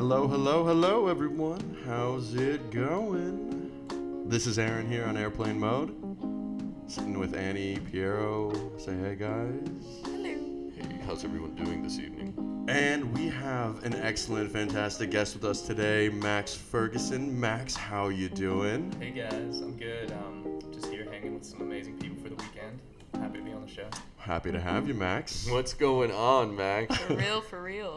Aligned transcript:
Hello, 0.00 0.26
hello, 0.26 0.64
hello, 0.64 1.08
everyone. 1.08 1.76
How's 1.84 2.34
it 2.34 2.70
going? 2.70 3.70
This 4.30 4.46
is 4.46 4.58
Aaron 4.58 4.90
here 4.90 5.04
on 5.04 5.14
airplane 5.14 5.60
mode. 5.60 5.94
Sitting 6.86 7.18
with 7.18 7.36
Annie, 7.36 7.78
Piero. 7.92 8.50
Say 8.78 8.96
hey, 8.96 9.14
guys. 9.14 9.60
Hello. 10.02 10.70
Hey, 10.74 11.00
how's 11.04 11.22
everyone 11.22 11.54
doing 11.54 11.82
this 11.82 11.98
evening? 11.98 12.64
And 12.66 13.14
we 13.14 13.28
have 13.28 13.84
an 13.84 13.92
excellent, 13.92 14.50
fantastic 14.50 15.10
guest 15.10 15.34
with 15.34 15.44
us 15.44 15.60
today, 15.60 16.08
Max 16.08 16.54
Ferguson. 16.54 17.38
Max, 17.38 17.76
how 17.76 18.08
you 18.08 18.30
doing? 18.30 18.90
Hey 18.98 19.10
guys, 19.10 19.60
I'm 19.60 19.76
good. 19.76 20.12
Um, 20.12 20.60
just 20.72 20.86
here 20.86 21.04
hanging 21.10 21.34
with 21.34 21.44
some 21.44 21.60
amazing 21.60 21.98
people 21.98 22.16
for 22.22 22.30
the 22.30 22.36
weekend. 22.36 22.80
Happy 23.16 23.36
to 23.36 23.44
be 23.44 23.52
on 23.52 23.66
the 23.66 23.70
show. 23.70 23.88
Happy 24.16 24.50
to 24.50 24.60
have 24.60 24.88
you, 24.88 24.94
Max. 24.94 25.46
What's 25.50 25.74
going 25.74 26.10
on, 26.10 26.56
Max? 26.56 26.96
For 26.96 27.16
real, 27.16 27.40
for 27.42 27.62
real. 27.62 27.89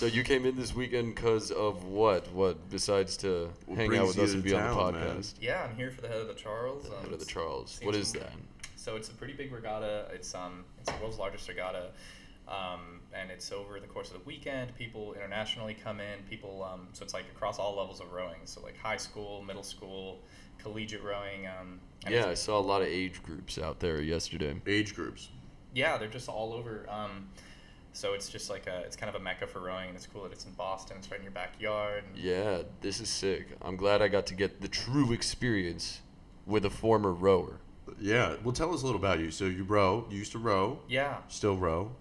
Hey. 0.00 0.08
so 0.10 0.14
you 0.14 0.22
came 0.22 0.44
in 0.46 0.56
this 0.56 0.74
weekend 0.74 1.14
because 1.14 1.50
of 1.50 1.84
what? 1.84 2.30
What 2.32 2.68
besides 2.70 3.16
to 3.18 3.50
What 3.66 3.78
hang 3.78 3.88
brings 3.88 4.02
out 4.02 4.06
with 4.08 4.16
you 4.18 4.22
us 4.24 4.30
to 4.30 4.34
and 4.36 4.44
be 4.44 4.54
on 4.54 4.62
the 4.62 4.74
town, 4.82 4.94
man? 4.94 5.16
podcast? 5.18 5.34
Yeah, 5.40 5.64
I'm 5.68 5.76
here 5.76 5.90
for 5.90 6.00
the 6.02 6.08
head 6.08 6.18
of 6.20 6.28
the 6.28 6.34
Charles. 6.34 6.88
The 6.88 6.96
Um, 6.96 7.04
head 7.04 7.12
of 7.12 7.20
the 7.20 7.26
Charles. 7.26 7.80
What 7.82 7.94
is 7.94 8.08
some- 8.08 8.20
that? 8.20 8.32
So 8.76 8.94
it's 8.96 9.08
a 9.08 9.14
pretty 9.14 9.32
big 9.32 9.52
regatta. 9.52 10.08
It's 10.12 10.34
um, 10.34 10.64
it's 10.80 10.90
the 10.92 10.98
world's 11.00 11.18
largest 11.18 11.48
regatta, 11.48 11.90
um, 12.46 13.00
and 13.12 13.30
it's 13.32 13.50
over 13.50 13.80
the 13.80 13.86
course 13.88 14.08
of 14.12 14.18
the 14.20 14.24
weekend. 14.24 14.74
People 14.76 15.14
internationally 15.14 15.74
come 15.74 15.98
in. 16.00 16.22
People, 16.30 16.62
um, 16.62 16.86
so 16.92 17.02
it's 17.04 17.12
like 17.14 17.24
across 17.34 17.58
all 17.58 17.74
levels 17.76 18.00
of 18.00 18.12
rowing. 18.12 18.38
So 18.44 18.60
like 18.62 18.76
high 18.78 18.96
school, 18.98 19.42
middle 19.42 19.64
school, 19.64 20.20
collegiate 20.58 21.02
rowing. 21.02 21.46
Um, 21.48 21.80
and 22.04 22.14
Yeah, 22.14 22.26
I 22.28 22.34
saw 22.34 22.60
a 22.60 22.62
lot 22.62 22.80
of 22.82 22.86
age 22.88 23.20
groups 23.24 23.58
out 23.58 23.80
there 23.80 24.00
yesterday. 24.00 24.54
Age 24.66 24.94
groups. 24.94 25.30
yeah, 25.74 25.98
they're 25.98 26.06
just 26.08 26.28
all 26.28 26.52
over. 26.52 26.86
Um, 26.88 27.28
so 27.96 28.12
it's 28.12 28.28
just 28.28 28.50
like 28.50 28.66
a, 28.66 28.80
it's 28.80 28.94
kind 28.94 29.08
of 29.08 29.18
a 29.20 29.24
mecca 29.24 29.46
for 29.46 29.60
rowing, 29.60 29.88
and 29.88 29.96
it's 29.96 30.06
cool 30.06 30.24
that 30.24 30.32
it's 30.32 30.44
in 30.44 30.52
Boston. 30.52 30.98
It's 30.98 31.10
right 31.10 31.18
in 31.18 31.24
your 31.24 31.32
backyard. 31.32 32.04
And 32.06 32.22
Yeah, 32.22 32.62
this 32.82 33.00
is 33.00 33.08
sick. 33.08 33.48
I'm 33.62 33.76
glad 33.76 34.02
I 34.02 34.08
got 34.08 34.26
to 34.26 34.34
get 34.34 34.60
the 34.60 34.68
true 34.68 35.12
experience 35.12 36.00
with 36.46 36.66
a 36.66 36.70
former 36.70 37.12
rower. 37.12 37.58
Yeah. 37.98 38.36
Well, 38.44 38.52
tell 38.52 38.74
us 38.74 38.82
a 38.82 38.86
little 38.86 39.00
about 39.00 39.20
you. 39.20 39.30
So 39.30 39.46
you 39.46 39.64
row. 39.64 40.06
You 40.10 40.18
used 40.18 40.32
to 40.32 40.38
row. 40.38 40.80
Yeah, 40.88 41.16
Still 41.28 41.56
row. 41.56 41.92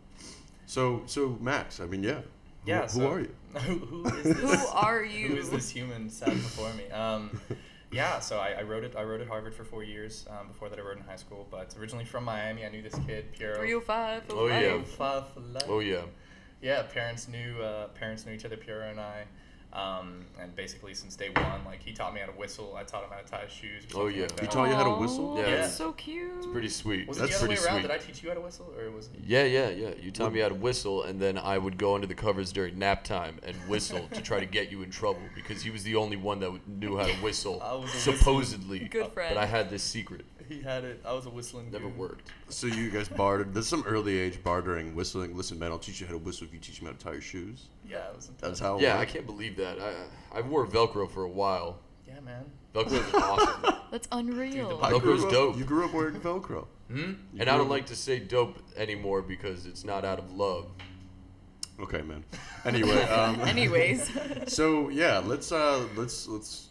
So, 0.66 1.04
so 1.06 1.38
Max. 1.40 1.80
I 1.80 1.86
mean, 1.86 2.04
yeah. 2.04 2.16
Who, 2.16 2.22
yeah. 2.66 2.82
Who 2.82 2.88
so- 3.00 3.10
are 3.12 3.20
you? 3.22 3.36
who, 3.54 3.76
who 3.86 4.06
is 4.18 4.24
this? 4.24 4.62
Who 4.62 4.68
are 4.76 5.04
you? 5.04 5.28
Who 5.30 5.36
is 5.38 5.50
this 5.50 5.70
human 5.70 6.10
sat 6.10 6.30
before 6.32 6.74
me? 6.74 6.90
Um, 6.90 7.40
yeah, 7.96 8.20
so 8.20 8.38
I, 8.38 8.50
I 8.60 8.64
wrote 8.64 8.84
it. 8.84 8.94
I 8.98 9.04
wrote 9.04 9.22
at 9.22 9.28
Harvard 9.28 9.56
for 9.56 9.64
four 9.64 9.84
years. 9.84 10.26
Um, 10.30 10.48
before 10.50 10.68
that, 10.70 10.78
I 10.78 10.82
wrote 10.82 10.98
in 10.98 11.04
high 11.04 11.16
school. 11.16 11.48
But 11.50 11.76
originally 11.80 12.06
from 12.06 12.24
Miami, 12.26 12.66
I 12.66 12.70
knew 12.70 12.82
this 12.82 12.96
kid 13.08 13.32
Piero. 13.32 13.56
305 13.56 14.24
for 14.26 14.36
Oh, 14.36 14.48
yeah. 14.48 14.74
life. 14.74 14.88
Five 14.90 15.30
for 15.30 15.40
life. 15.40 15.64
Oh 15.68 15.80
yeah. 15.80 16.02
Yeah, 16.62 16.84
parents 16.84 17.28
knew 17.28 17.62
uh, 17.62 17.88
parents 17.90 18.26
knew 18.26 18.34
each 18.34 18.46
other, 18.46 18.58
Piero 18.58 18.90
and 18.90 19.00
I. 19.00 19.26
Um, 19.76 20.26
and 20.42 20.56
basically 20.56 20.94
since 20.94 21.18
day 21.18 21.30
one, 21.36 21.66
like 21.66 21.82
he 21.84 21.92
taught 21.92 22.14
me 22.14 22.22
how 22.22 22.28
to 22.28 22.32
whistle. 22.32 22.76
I 22.78 22.84
taught 22.84 23.04
him 23.04 23.10
how 23.12 23.18
to 23.18 23.26
tie 23.30 23.42
his 23.42 23.52
shoes. 23.52 23.84
Oh, 23.94 24.08
yeah. 24.08 24.22
like 24.22 24.40
He 24.40 24.48
taught 24.48 24.70
you 24.70 24.76
how 24.76 24.86
to 24.86 25.02
whistle? 25.02 25.36
Yeah. 25.38 25.58
That's 25.58 25.76
so 25.76 25.92
cute. 25.94 26.32
It's 26.38 26.48
pretty 26.48 26.70
sweet. 26.70 27.08
Was 27.08 27.18
That's 27.18 27.32
it 27.32 27.34
the 27.34 27.38
other 27.40 27.48
way 27.50 27.56
pretty 27.56 27.68
around? 27.68 27.80
sweet. 27.82 27.82
Did 27.82 27.92
I 27.92 27.98
teach 27.98 28.24
you 28.24 28.30
how 28.30 28.36
to 28.36 28.42
whistle, 28.42 28.74
or 28.78 28.90
was 28.92 29.08
it? 29.08 29.20
Yeah, 29.26 29.44
yeah, 29.44 29.70
yeah. 29.70 29.90
You 30.02 30.12
taught 30.12 30.32
me 30.34 30.40
how 30.40 30.48
to 30.48 30.56
whistle, 30.56 31.04
and 31.04 31.20
then 31.20 31.38
I 31.38 31.58
would 31.58 31.78
go 31.78 31.94
under 31.94 32.08
the 32.08 32.16
covers 32.16 32.54
during 32.54 32.80
nap 32.80 33.04
time 33.04 33.40
and 33.44 33.56
whistle 33.68 34.08
to 34.14 34.22
try 34.22 34.40
to 34.40 34.46
get 34.46 34.72
you 34.72 34.82
in 34.82 34.92
trouble 34.92 35.22
because 35.36 35.62
he 35.62 35.72
was 35.72 35.84
the 35.84 35.96
only 35.98 36.16
one 36.18 36.40
that 36.40 36.68
knew 36.68 36.98
how 36.98 37.06
to 37.06 37.14
whistle, 37.16 37.62
I 37.66 37.74
was 37.74 37.92
supposedly. 37.92 38.80
Good 38.80 39.12
friend. 39.12 39.36
But 39.36 39.42
I 39.42 39.46
had 39.46 39.70
this 39.70 39.84
secret. 39.84 40.26
He 40.48 40.62
had 40.62 40.84
it. 40.84 41.02
I 41.06 41.14
was 41.14 41.26
a 41.26 41.30
whistling. 41.30 41.72
Never 41.72 41.86
dude. 41.90 41.98
worked. 41.98 42.32
So 42.50 42.68
you 42.68 42.90
guys 42.92 43.08
bartered. 43.10 43.54
There's 43.54 43.68
some 43.68 43.84
early 43.88 44.18
age 44.18 44.44
bartering, 44.44 44.96
whistling. 44.96 45.36
Listen, 45.36 45.58
man, 45.60 45.72
I'll 45.72 45.80
teach 45.80 46.00
you 46.02 46.08
how 46.08 46.14
to 46.14 46.18
whistle 46.20 46.46
if 46.48 46.54
you 46.54 46.60
teach 46.60 46.82
me 46.82 46.88
how 46.88 46.94
to 46.94 47.00
tie 47.00 47.12
your 47.14 47.22
shoes. 47.22 47.68
Yeah, 47.88 48.10
it 48.10 48.16
was. 48.16 48.26
Intense. 48.30 48.42
That's 48.42 48.60
how. 48.60 48.78
it 48.78 48.82
Yeah, 48.84 49.00
I 49.00 49.06
can't 49.06 49.26
believe 49.26 49.58
that. 49.58 49.80
I 49.80 49.94
I 50.38 50.42
wore 50.42 50.66
Velcro 50.68 51.10
for 51.10 51.24
a 51.24 51.30
while. 51.30 51.80
Yeah, 52.08 52.20
man. 52.22 52.46
Velcro 52.74 52.94
is 53.08 53.14
awesome. 53.14 53.76
That's 53.92 54.08
unreal. 54.12 54.80
I 54.84 54.92
Velcro's 54.92 55.24
up- 55.24 55.32
dope. 55.32 55.58
You 55.58 55.64
grew 55.64 55.86
up 55.86 55.94
wearing 55.94 56.16
Velcro. 56.20 56.68
Hmm? 56.92 57.14
And 57.40 57.50
I 57.50 57.58
don't 57.58 57.62
up- 57.62 57.70
like 57.70 57.88
to 57.88 57.96
say 57.96 58.20
dope 58.20 58.58
anymore 58.78 59.22
because 59.22 59.66
it's 59.66 59.84
not 59.84 60.06
out 60.06 60.20
of 60.20 60.32
love. 60.34 60.68
Okay, 61.80 62.02
man. 62.04 62.24
Anyway, 62.64 63.02
um, 63.04 63.40
Anyways. 63.42 64.10
so 64.48 64.90
yeah, 64.90 65.20
let's 65.20 65.52
uh, 65.52 65.86
let's 65.96 66.28
let's 66.28 66.70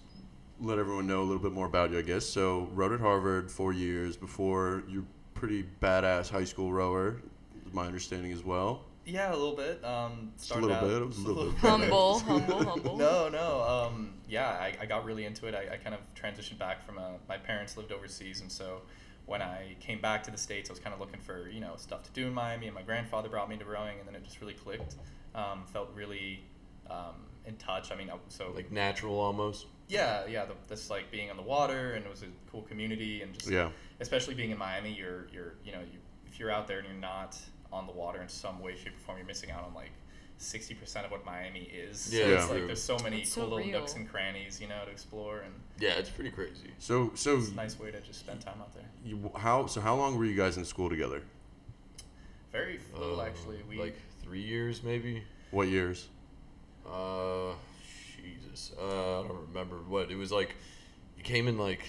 let 0.64 0.78
everyone 0.78 1.06
know 1.06 1.20
a 1.20 1.24
little 1.24 1.42
bit 1.42 1.52
more 1.52 1.66
about 1.66 1.90
you, 1.90 1.98
I 1.98 2.02
guess. 2.02 2.24
So, 2.26 2.68
rowed 2.72 2.92
at 2.92 3.00
Harvard 3.00 3.50
four 3.50 3.72
years 3.72 4.16
before 4.16 4.82
you're 4.88 5.04
pretty 5.34 5.64
badass 5.82 6.30
high 6.30 6.44
school 6.44 6.72
rower, 6.72 7.20
is 7.66 7.72
my 7.72 7.86
understanding 7.86 8.32
as 8.32 8.42
well. 8.44 8.84
Yeah, 9.06 9.30
a 9.30 9.36
little 9.36 9.54
bit. 9.54 9.84
Um, 9.84 10.32
Just 10.36 10.44
a 10.44 10.46
started 10.54 10.66
little 10.68 10.76
out, 10.82 10.88
bit, 10.88 11.02
it 11.02 11.06
was 11.06 11.18
a 11.18 11.20
little 11.28 11.44
bit. 11.52 11.58
humble, 11.60 12.18
humble, 12.20 12.64
humble. 12.64 12.96
No, 12.96 13.28
no. 13.28 13.62
Um, 13.62 14.14
yeah, 14.28 14.48
I, 14.48 14.74
I 14.80 14.86
got 14.86 15.04
really 15.04 15.26
into 15.26 15.46
it. 15.46 15.54
I, 15.54 15.74
I 15.74 15.76
kind 15.76 15.94
of 15.94 16.00
transitioned 16.14 16.58
back 16.58 16.84
from 16.86 16.98
uh, 16.98 17.02
my 17.28 17.36
parents 17.36 17.76
lived 17.76 17.92
overseas, 17.92 18.40
and 18.40 18.50
so 18.50 18.80
when 19.26 19.42
I 19.42 19.76
came 19.80 20.00
back 20.00 20.22
to 20.24 20.30
the 20.30 20.38
states, 20.38 20.70
I 20.70 20.72
was 20.72 20.80
kind 20.80 20.94
of 20.94 21.00
looking 21.00 21.20
for 21.20 21.48
you 21.48 21.60
know 21.60 21.74
stuff 21.76 22.02
to 22.04 22.10
do 22.12 22.26
in 22.26 22.32
Miami, 22.32 22.66
and 22.66 22.74
my 22.74 22.82
grandfather 22.82 23.28
brought 23.28 23.48
me 23.48 23.54
into 23.54 23.66
rowing, 23.66 23.98
and 23.98 24.08
then 24.08 24.14
it 24.14 24.24
just 24.24 24.40
really 24.40 24.54
clicked. 24.54 24.94
Um, 25.34 25.64
felt 25.66 25.90
really 25.94 26.44
um, 26.88 27.16
in 27.44 27.56
touch. 27.56 27.90
I 27.92 27.96
mean, 27.96 28.10
so 28.28 28.52
Like 28.54 28.70
natural 28.72 29.18
almost. 29.18 29.66
Yeah, 29.88 30.26
yeah. 30.26 30.44
The, 30.46 30.54
this 30.68 30.90
like 30.90 31.10
being 31.10 31.30
on 31.30 31.36
the 31.36 31.42
water, 31.42 31.92
and 31.94 32.04
it 32.04 32.10
was 32.10 32.22
a 32.22 32.26
cool 32.50 32.62
community, 32.62 33.22
and 33.22 33.34
just 33.34 33.48
Yeah. 33.50 33.70
especially 34.00 34.34
being 34.34 34.50
in 34.50 34.58
Miami, 34.58 34.92
you're 34.92 35.26
you're 35.32 35.54
you 35.64 35.72
know 35.72 35.80
you, 35.80 35.98
if 36.26 36.38
you're 36.38 36.50
out 36.50 36.66
there 36.68 36.78
and 36.78 36.88
you're 36.88 36.96
not 36.96 37.38
on 37.72 37.86
the 37.86 37.92
water 37.92 38.20
in 38.22 38.28
some 38.28 38.60
way, 38.60 38.76
shape, 38.76 38.94
or 38.96 39.00
form, 39.00 39.18
you're 39.18 39.26
missing 39.26 39.50
out 39.50 39.64
on 39.64 39.74
like 39.74 39.90
sixty 40.38 40.74
percent 40.74 41.04
of 41.06 41.12
what 41.12 41.24
Miami 41.24 41.60
is. 41.72 42.12
Yeah, 42.12 42.24
so 42.24 42.32
it's 42.34 42.50
like 42.50 42.66
there's 42.66 42.82
so 42.82 42.98
many 43.00 43.20
It's 43.22 43.34
cool 43.34 43.44
so 43.44 43.48
little 43.50 43.58
real. 43.70 43.80
nooks 43.80 43.94
and 43.94 44.08
crannies, 44.08 44.60
you 44.60 44.66
know, 44.68 44.84
to 44.84 44.90
explore, 44.90 45.40
and 45.40 45.54
Yeah, 45.78 45.90
it's 45.92 46.10
pretty 46.10 46.30
crazy. 46.30 46.70
So 46.78 47.12
so 47.14 47.36
it's 47.38 47.50
a 47.50 47.54
nice 47.54 47.78
way 47.78 47.90
to 47.90 48.00
just 48.00 48.20
spend 48.20 48.40
time 48.40 48.56
out 48.60 48.72
there. 48.74 48.84
you, 49.04 49.30
how 49.36 49.66
so 49.66 49.80
how 49.80 49.94
long 49.96 50.16
were 50.18 50.24
you 50.24 50.36
guys 50.36 50.56
in 50.56 50.64
school 50.64 50.88
together? 50.90 51.22
Very 52.52 52.78
full, 52.78 53.20
Uh, 53.20 53.24
actually. 53.24 53.58
We 53.68 53.78
like 53.78 53.96
three 54.22 54.40
years 54.42 54.82
maybe. 54.82 55.22
What 55.50 55.68
years? 55.68 56.08
Uh, 56.86 57.52
Jesus. 58.24 58.72
Uh, 58.80 59.20
I 59.20 59.28
don't 59.28 59.46
remember 59.48 59.76
what 59.88 60.10
it 60.10 60.16
was 60.16 60.32
like. 60.32 60.54
You 61.16 61.22
came 61.22 61.48
in 61.48 61.58
like 61.58 61.82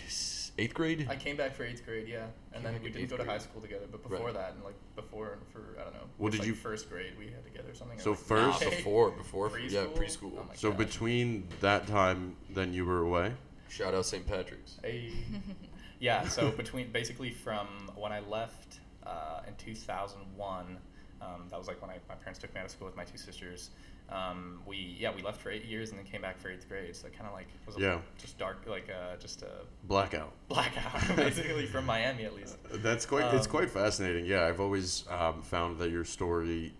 eighth 0.57 0.73
grade. 0.73 1.07
I 1.09 1.15
came 1.15 1.35
back 1.35 1.53
for 1.55 1.63
eighth 1.63 1.85
grade, 1.85 2.07
yeah, 2.07 2.25
and 2.53 2.63
then 2.63 2.73
we 2.81 2.89
didn't 2.89 3.01
eighth 3.03 3.09
go 3.09 3.17
to 3.17 3.25
high 3.25 3.37
school 3.39 3.61
together. 3.61 3.85
But 3.91 4.03
before 4.03 4.27
Right. 4.27 4.33
that, 4.33 4.53
and 4.53 4.63
like 4.63 4.75
before 4.95 5.39
for 5.51 5.77
I 5.79 5.83
don't 5.83 5.93
know. 5.93 5.99
What 6.17 6.29
it 6.29 6.31
did 6.33 6.39
like, 6.39 6.47
you- 6.47 6.55
First 6.55 6.89
grade 6.89 7.13
we 7.17 7.25
had 7.27 7.43
together 7.43 7.71
or 7.71 7.75
something. 7.75 7.97
or 7.99 8.01
So 8.01 8.11
like 8.11 8.19
first- 8.19 8.61
Nah, 8.61 8.67
pre-K? 8.67 8.75
before, 8.77 9.11
before, 9.11 9.59
yeah, 9.59 9.83
Preschool? 9.85 9.93
preschool. 9.97 10.31
Oh 10.39 10.45
my 10.47 10.55
So 10.55 10.69
gosh. 10.71 10.77
between 10.79 11.47
that 11.61 11.87
time, 11.87 12.35
then 12.49 12.73
you 12.73 12.85
were 12.85 12.99
away. 13.01 13.33
Shout 13.69 13.93
out 13.93 14.05
St. 14.05 14.25
Patrick's. 14.25 14.77
Hey. 14.83 15.11
yeah, 15.99 16.27
so 16.27 16.51
between 16.63 16.91
basically 16.91 17.31
from 17.31 17.67
when 17.95 18.11
I 18.11 18.19
left 18.21 18.79
uh, 19.05 19.41
in 19.47 19.53
2001, 19.55 20.77
um, 21.21 21.47
that 21.49 21.57
was 21.59 21.67
like 21.67 21.81
when 21.81 21.91
I, 21.91 21.99
my 22.07 22.15
parents 22.15 22.39
took 22.39 22.53
me 22.53 22.59
out 22.59 22.65
of 22.65 22.71
school 22.71 22.87
with 22.87 22.95
my 22.95 23.03
two 23.03 23.17
sisters. 23.17 23.71
Um, 24.09 24.59
we 24.67 24.95
yeah 24.99 25.11
we 25.15 25.23
left 25.23 25.41
for 25.41 25.49
eight 25.49 25.65
years 25.65 25.89
and 25.89 25.97
then 25.97 26.05
came 26.05 26.21
back 26.21 26.37
for 26.39 26.49
eighth 26.49 26.67
grade. 26.69 26.95
So 26.95 27.07
it 27.07 27.13
kind 27.17 27.27
of 27.27 27.33
like 27.33 27.47
was 27.65 27.75
a, 27.75 27.79
Yeah. 27.79 27.99
just 28.19 28.37
dark 28.37 28.63
like 28.67 28.87
uh, 28.89 29.15
just 29.17 29.41
a 29.41 29.51
Blackout. 29.85 30.31
blackout 30.47 30.93
basically 31.15 31.65
from 31.65 31.85
Miami 31.93 32.23
at 32.25 32.35
least. 32.35 32.57
That's 32.71 33.05
quite. 33.05 33.33
it's 33.33 33.45
Um, 33.47 33.51
quite 33.51 33.69
fascinating. 33.71 34.25
Yeah, 34.25 34.45
I've 34.45 34.59
always 34.59 35.05
um, 35.09 35.41
found 35.41 35.79
that 35.79 35.89
your 35.89 36.05
story, 36.05 36.73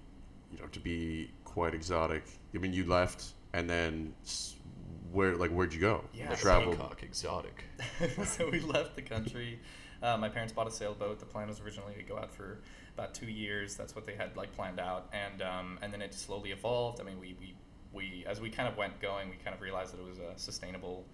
you 0.51 0.59
know, 0.59 0.67
to 0.67 0.79
be 0.79 1.31
quite 1.43 1.73
exotic. 1.73 2.23
I 2.53 2.59
mean, 2.59 2.73
you 2.73 2.85
left, 2.85 3.33
and 3.53 3.67
then 3.69 4.13
where, 5.11 5.35
like, 5.35 5.49
where'd 5.51 5.73
you 5.73 5.79
go? 5.79 6.03
Yeah, 6.13 6.29
The 6.29 6.35
so- 6.37 6.41
traveled. 6.43 6.77
Bangkok 6.77 7.03
exotic. 7.03 7.63
so 8.25 8.49
we 8.51 8.59
left 8.59 8.95
the 8.95 9.01
country. 9.01 9.59
Uh, 10.03 10.17
my 10.17 10.29
parents 10.29 10.53
bought 10.53 10.67
a 10.67 10.71
sailboat. 10.71 11.19
The 11.19 11.25
plan 11.25 11.47
was 11.47 11.59
originally 11.61 11.95
to 11.95 12.03
go 12.03 12.17
out 12.17 12.31
for 12.33 12.59
about 12.95 13.13
two 13.13 13.27
years. 13.27 13.75
That's 13.75 13.95
what 13.95 14.05
they 14.05 14.15
had 14.15 14.35
like 14.35 14.53
planned 14.55 14.79
out, 14.79 15.09
and 15.13 15.41
um, 15.41 15.77
and 15.81 15.93
then 15.93 16.01
it 16.01 16.13
slowly 16.13 16.51
evolved. 16.51 16.99
I 16.99 17.03
mean, 17.03 17.19
we, 17.19 17.35
we 17.39 17.53
we 17.93 18.25
as 18.27 18.41
we 18.41 18.49
kind 18.49 18.67
of 18.67 18.77
went 18.77 18.99
going, 19.01 19.29
we 19.29 19.35
kind 19.37 19.53
of 19.55 19.61
realized 19.61 19.93
that 19.93 19.99
it 20.01 20.07
was 20.07 20.19
a 20.19 20.33
sustainable 20.37 21.05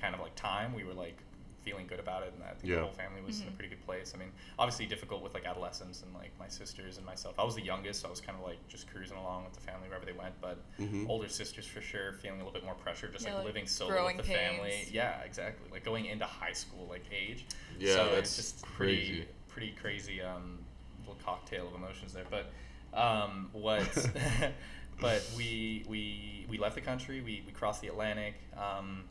kind 0.00 0.14
of 0.14 0.20
like 0.20 0.34
time. 0.34 0.74
We 0.74 0.84
were 0.84 0.94
like 0.94 1.18
feeling 1.64 1.86
good 1.86 2.00
about 2.00 2.22
it, 2.22 2.32
and 2.34 2.42
I 2.42 2.48
think 2.54 2.64
Yeah. 2.70 2.76
the 2.76 2.82
whole 2.84 2.92
family 2.92 3.20
was 3.20 3.40
in 3.42 3.48
a 3.48 3.50
pretty 3.50 3.68
good 3.68 3.84
place. 3.84 4.12
I 4.14 4.18
mean, 4.18 4.32
obviously 4.58 4.86
difficult 4.86 5.22
with 5.22 5.34
like 5.34 5.44
adolescence 5.44 6.02
and 6.02 6.12
like 6.14 6.30
my 6.38 6.48
sisters 6.48 6.96
and 6.96 7.04
myself. 7.04 7.34
I 7.38 7.44
was 7.44 7.54
the 7.54 7.62
youngest, 7.62 8.00
so 8.00 8.08
I 8.08 8.10
was 8.10 8.20
kind 8.20 8.36
of 8.38 8.44
like 8.44 8.66
just 8.66 8.90
cruising 8.90 9.18
along 9.18 9.44
with 9.44 9.52
the 9.54 9.60
family 9.60 9.88
wherever 9.88 10.06
they 10.06 10.12
went. 10.12 10.34
But 10.40 10.58
Mhm. 10.78 11.08
older 11.08 11.28
sisters 11.28 11.66
for 11.66 11.82
sure, 11.82 12.14
feeling 12.14 12.40
a 12.40 12.44
little 12.44 12.52
bit 12.58 12.64
more 12.64 12.74
pressure, 12.74 13.08
just 13.08 13.24
Yeah, 13.24 13.30
like, 13.32 13.38
like 13.38 13.46
living 13.46 13.66
solo 13.66 14.04
with 14.06 14.16
the 14.16 14.22
family. 14.22 14.86
Yeah, 14.90 15.20
exactly. 15.22 15.68
Like 15.70 15.84
going 15.84 16.06
into 16.06 16.24
high 16.24 16.52
school 16.54 16.86
like 16.88 17.04
age. 17.12 17.44
Yeah, 17.78 17.94
so 17.94 18.10
that's 18.10 18.30
it's 18.30 18.36
just 18.36 18.62
pretty 18.62 18.96
crazy. 18.96 19.26
pretty 19.48 19.72
crazy 19.72 20.22
um, 20.22 20.60
little 21.00 21.18
cocktail 21.24 21.68
of 21.68 21.74
emotions 21.74 22.12
there. 22.12 22.24
But 22.30 22.50
um, 22.98 23.48
what? 23.52 23.82
but 25.00 25.22
we 25.36 25.84
we 25.88 26.46
we 26.48 26.58
left 26.58 26.74
the 26.74 26.80
country. 26.80 27.20
We 27.20 27.42
we 27.46 27.52
crossed 27.52 27.80
the 27.82 27.88
Atlantic. 27.88 28.34
Um, 28.56 29.04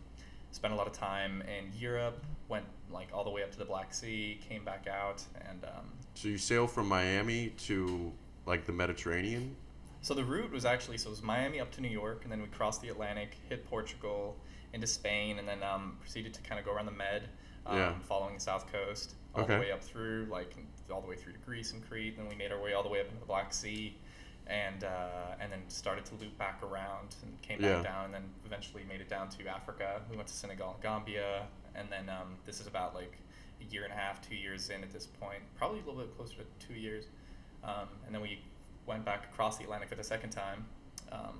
spent 0.51 0.73
a 0.73 0.77
lot 0.77 0.87
of 0.87 0.93
time 0.93 1.41
in 1.43 1.71
Europe. 1.79 2.23
Went 2.47 2.65
like 2.91 3.09
all 3.13 3.23
the 3.23 3.29
way 3.29 3.43
up 3.43 3.51
to 3.51 3.57
the 3.57 3.65
Black 3.65 3.93
Sea. 3.93 4.39
Came 4.47 4.63
back 4.65 4.87
out 4.87 5.23
and. 5.49 5.63
Um, 5.65 5.91
So 6.15 6.27
you 6.27 6.37
sail 6.37 6.67
from 6.67 6.87
Miami 6.87 7.53
to 7.67 8.11
like 8.45 8.65
the 8.65 8.73
Mediterranean. 8.73 9.55
So 10.01 10.13
the 10.13 10.23
route 10.23 10.51
was 10.51 10.65
actually 10.65 10.97
so 10.97 11.07
it 11.09 11.11
was 11.11 11.21
Miami 11.23 11.59
up 11.59 11.71
to 11.71 11.81
New 11.81 11.89
York, 11.89 12.21
and 12.23 12.31
then 12.31 12.41
we 12.41 12.47
crossed 12.47 12.81
the 12.81 12.89
Atlantic, 12.89 13.35
hit 13.49 13.65
Portugal, 13.69 14.35
into 14.73 14.87
Spain, 14.87 15.39
and 15.39 15.47
then 15.47 15.61
um, 15.61 15.97
proceeded 15.99 16.33
to 16.33 16.41
kind 16.41 16.57
of 16.59 16.65
go 16.65 16.71
around 16.73 16.85
the 16.85 16.91
Med, 16.93 17.23
um, 17.65 17.77
Yeah. 17.77 17.93
following 18.07 18.35
the 18.35 18.39
south 18.39 18.71
coast, 18.71 19.15
all 19.35 19.43
Okay. 19.43 19.55
the 19.55 19.59
way 19.59 19.71
up 19.71 19.83
through 19.83 20.25
like 20.31 20.55
all 20.91 21.01
the 21.01 21.07
way 21.07 21.15
through 21.15 21.33
to 21.33 21.39
Greece 21.39 21.73
and 21.73 21.87
Crete. 21.87 22.17
Then 22.17 22.27
we 22.27 22.35
made 22.35 22.51
our 22.51 22.61
way 22.61 22.73
all 22.73 22.83
the 22.83 22.89
way 22.89 22.99
up 22.99 23.07
into 23.07 23.19
the 23.19 23.25
Black 23.25 23.53
Sea, 23.53 23.95
and 24.47 24.83
uh, 24.83 25.35
and 25.39 25.51
then 25.51 25.61
started 25.67 26.05
to 26.05 26.15
loop 26.15 26.37
back 26.37 26.61
around 26.63 27.15
and 27.23 27.41
came 27.41 27.61
Yeah. 27.61 27.75
back 27.75 27.83
down, 27.83 28.05
and 28.05 28.13
then 28.13 28.23
eventually 28.45 28.83
made 28.87 29.01
it 29.01 29.09
down 29.09 29.29
to 29.29 29.47
Africa. 29.47 30.01
We 30.09 30.15
went 30.15 30.27
to 30.27 30.33
Senegal 30.33 30.73
and 30.73 30.81
Gambia, 30.81 31.43
and 31.75 31.87
then 31.91 32.09
um, 32.09 32.35
this 32.45 32.59
is 32.59 32.67
about 32.67 32.95
like 32.95 33.13
a 33.61 33.73
year 33.73 33.83
and 33.83 33.93
a 33.93 33.95
half, 33.95 34.27
two 34.27 34.35
years 34.35 34.69
in 34.69 34.83
at 34.83 34.91
this 34.91 35.05
point, 35.05 35.41
probably 35.57 35.79
a 35.79 35.83
little 35.85 36.01
bit 36.01 36.15
closer 36.15 36.35
to 36.37 36.67
two 36.67 36.73
years. 36.75 37.05
Um, 37.63 37.89
and 38.05 38.15
then 38.15 38.21
we 38.21 38.39
went 38.85 39.03
back 39.03 39.25
across 39.31 39.57
the 39.57 39.65
Atlantic 39.65 39.89
for 39.89 39.95
the 39.95 40.03
second 40.03 40.29
time, 40.29 40.65
um, 41.11 41.39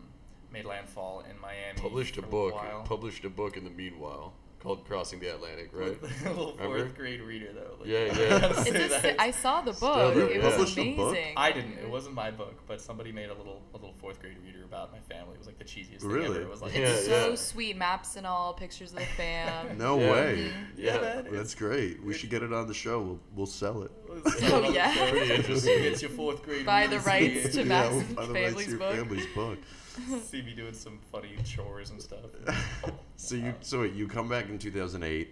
made 0.51 0.65
landfall 0.65 1.23
in 1.29 1.39
Miami. 1.39 1.79
Published 1.79 2.17
a 2.17 2.21
book. 2.21 2.53
while. 2.55 2.83
Published 2.83 3.23
a 3.23 3.29
book 3.29 3.55
in 3.55 3.63
the 3.63 3.69
meanwhile 3.69 4.33
called 4.59 4.85
Crossing 4.85 5.19
the 5.19 5.33
Atlantic, 5.33 5.69
right? 5.73 5.99
With 6.01 6.25
a 6.25 6.29
little 6.29 6.53
Remember? 6.53 6.79
fourth 6.79 6.95
grade 6.97 7.21
reader 7.21 7.47
though. 7.53 7.77
Like, 7.79 7.87
Yeah, 7.87 8.05
yeah. 8.19 8.39
gotta 8.39 8.49
It's 8.49 8.63
say 8.63 8.85
a 8.85 8.87
that. 8.89 9.01
si- 9.01 9.15
I 9.17 9.31
saw 9.31 9.61
the 9.61 9.71
book. 9.71 10.13
Stellar, 10.13 10.29
It 10.29 10.37
yeah. 10.37 10.45
was 10.45 10.53
Published 10.55 10.77
amazing. 10.77 10.95
book? 10.97 11.17
I 11.37 11.51
didn't. 11.51 11.73
It 11.79 11.89
wasn't 11.89 12.15
my 12.15 12.29
book, 12.31 12.55
but 12.67 12.81
somebody 12.81 13.11
made 13.11 13.29
a 13.29 13.33
little 13.35 13.61
a 13.73 13.77
little 13.77 13.93
fourth 14.01 14.19
grade 14.21 14.35
reader 14.45 14.63
about 14.65 14.91
my 14.91 14.99
family. 14.99 15.33
It 15.35 15.37
was 15.37 15.47
like 15.47 15.57
the 15.59 15.63
cheesiest 15.63 16.01
thing 16.01 16.09
Really? 16.09 16.25
ever. 16.37 16.41
It 16.41 16.49
was 16.49 16.61
like 16.61 16.73
Yeah, 16.73 16.87
It's 16.89 17.05
so 17.05 17.29
yeah. 17.29 17.35
sweet. 17.35 17.77
Maps 17.77 18.15
and 18.17 18.27
all, 18.27 18.53
pictures 18.53 18.91
of 18.91 18.99
the 18.99 19.05
fam. 19.05 19.77
No 19.77 19.99
Yeah. 19.99 20.11
way. 20.11 20.51
Yeah. 20.77 20.99
man, 21.01 21.27
That's 21.31 21.55
great. 21.55 22.03
We 22.03 22.13
should 22.13 22.29
get 22.29 22.43
it 22.43 22.51
on 22.51 22.67
the 22.67 22.73
show. 22.73 22.99
We'll 22.99 23.19
we'll 23.35 23.45
sell 23.47 23.83
it. 23.83 23.91
Oh, 24.11 24.69
yeah. 24.73 24.93
show. 24.93 25.09
Pretty 25.09 25.33
interesting. 25.35 25.83
It's 25.83 26.01
your 26.01 26.11
fourth 26.11 26.43
grade. 26.43 26.65
Buy 26.65 26.87
the 26.87 26.99
rights 26.99 27.53
here. 27.55 27.63
to 27.63 27.69
yeah, 27.69 27.89
and 27.91 28.15
buy 28.15 28.25
the 28.25 28.33
rights 28.33 28.47
to 28.49 28.49
Family's 28.49 28.67
your 28.67 28.77
book. 28.79 28.95
family's 28.95 29.25
book. 29.27 29.59
See 30.23 30.41
me 30.41 30.53
doing 30.53 30.73
some 30.73 30.99
funny 31.11 31.35
chores 31.43 31.89
and 31.91 32.01
stuff. 32.01 32.25
so 33.15 33.35
you 33.35 33.53
so 33.61 33.81
wait, 33.81 33.93
you 33.93 34.07
come 34.07 34.27
back 34.29 34.49
in 34.49 34.57
2008, 34.57 35.29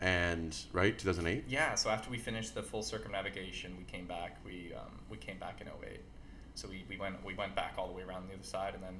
and 0.00 0.56
right 0.72 0.96
2008. 0.98 1.44
Yeah, 1.48 1.74
so 1.74 1.90
after 1.90 2.10
we 2.10 2.18
finished 2.18 2.54
the 2.54 2.62
full 2.62 2.82
circumnavigation, 2.82 3.74
we 3.78 3.84
came 3.84 4.06
back. 4.06 4.36
We 4.44 4.72
um, 4.76 4.98
we 5.10 5.16
came 5.16 5.38
back 5.38 5.60
in 5.60 5.68
08. 5.68 6.00
So 6.54 6.68
we, 6.68 6.84
we 6.88 6.96
went 6.98 7.24
we 7.24 7.34
went 7.34 7.54
back 7.54 7.74
all 7.78 7.86
the 7.88 7.94
way 7.94 8.02
around 8.02 8.28
the 8.28 8.34
other 8.34 8.44
side, 8.44 8.74
and 8.74 8.82
then 8.82 8.94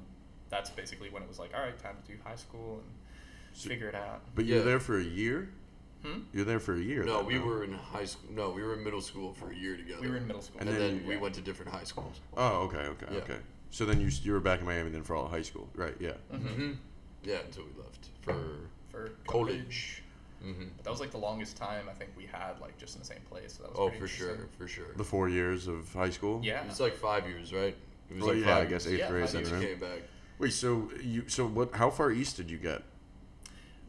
that's 0.49 0.69
basically 0.69 1.09
when 1.09 1.23
it 1.23 1.27
was 1.29 1.39
like, 1.39 1.51
all 1.55 1.61
right, 1.61 1.77
time 1.77 1.95
to 2.05 2.11
do 2.11 2.17
high 2.23 2.35
school 2.35 2.75
and 2.81 2.91
So- 3.53 3.69
figure 3.69 3.87
it 3.89 3.95
out. 3.95 4.21
But 4.35 4.45
you 4.45 4.53
were 4.55 4.59
Yeah. 4.59 4.65
there 4.65 4.79
for 4.79 4.99
a 4.99 5.03
year. 5.03 5.49
Hmm? 6.03 6.19
You're 6.33 6.45
there 6.45 6.59
for 6.59 6.75
a 6.75 6.79
year. 6.79 7.03
No, 7.03 7.17
then, 7.17 7.25
we 7.25 7.33
no? 7.39 7.45
were 7.45 7.63
in 7.63 7.73
high 7.73 8.05
school. 8.05 8.29
No, 8.31 8.51
we 8.51 8.61
were 8.61 8.75
in 8.75 8.83
middle 8.83 9.01
school 9.01 9.33
for 9.33 9.49
a 9.51 9.55
year 9.55 9.75
together. 9.75 10.01
We 10.01 10.09
were 10.09 10.17
in 10.17 10.27
middle 10.27 10.43
school. 10.43 10.59
and, 10.59 10.69
And 10.69 10.77
then, 10.77 10.97
then- 10.99 11.07
we 11.07 11.15
yeah. 11.15 11.19
went 11.21 11.33
to 11.35 11.41
different 11.41 11.71
high 11.71 11.83
schools. 11.83 12.19
Oh, 12.37 12.57
okay, 12.67 12.77
okay, 12.77 13.07
Yeah. 13.11 13.17
okay. 13.19 13.37
So 13.75 13.83
then 13.83 13.99
you 13.99 14.07
you 14.23 14.31
were 14.31 14.39
back 14.39 14.61
in 14.61 14.65
Miami 14.65 14.89
then 14.89 15.03
for 15.03 15.17
all 15.17 15.25
of 15.25 15.31
high 15.31 15.41
school, 15.41 15.67
right? 15.75 15.95
Yeah. 15.99 16.11
Mhm. 16.33 16.39
Mm-hmm. 16.43 16.71
Yeah, 17.23 17.39
until 17.39 17.63
we 17.65 17.71
left 17.83 18.07
for 18.21 18.69
for 18.87 19.09
college. 19.27 20.01
Mm-hmm. 20.41 20.67
But 20.77 20.83
that 20.85 20.91
was 20.91 21.01
like 21.01 21.11
the 21.11 21.17
longest 21.17 21.57
time 21.57 21.89
I 21.89 21.93
think 21.93 22.11
we 22.15 22.25
had 22.25 22.61
like 22.61 22.77
just 22.77 22.95
in 22.95 23.01
the 23.01 23.05
same 23.05 23.19
place. 23.29 23.55
So 23.57 23.63
that 23.63 23.71
was 23.77 23.79
Oh, 23.93 23.99
for 23.99 24.07
sure, 24.07 24.47
for 24.57 24.69
sure. 24.69 24.93
The 24.95 25.03
four 25.03 25.27
years 25.27 25.67
of 25.67 25.91
high 25.93 26.09
school. 26.09 26.39
Yeah. 26.41 26.63
it's 26.63 26.79
like 26.79 26.95
five 26.95 27.27
years, 27.27 27.51
right? 27.51 27.75
It 28.09 28.13
was 28.15 28.23
Well, 28.23 28.33
like 28.33 28.45
yeah, 28.45 28.55
five 28.55 28.67
I 28.67 28.69
guess 28.69 28.87
eighth 28.87 28.99
Yeah, 28.99 29.09
grade 29.09 29.25
five 29.25 29.33
then, 29.33 29.43
Since 29.45 29.51
we 29.51 29.57
right? 29.57 29.67
came 29.67 29.79
back. 29.89 29.99
Wait, 30.39 30.53
so 30.53 30.89
you 31.03 31.27
so 31.27 31.45
what? 31.45 31.75
How 31.75 31.89
far 31.89 32.11
east 32.13 32.37
did 32.37 32.49
you 32.49 32.57
get? 32.57 32.81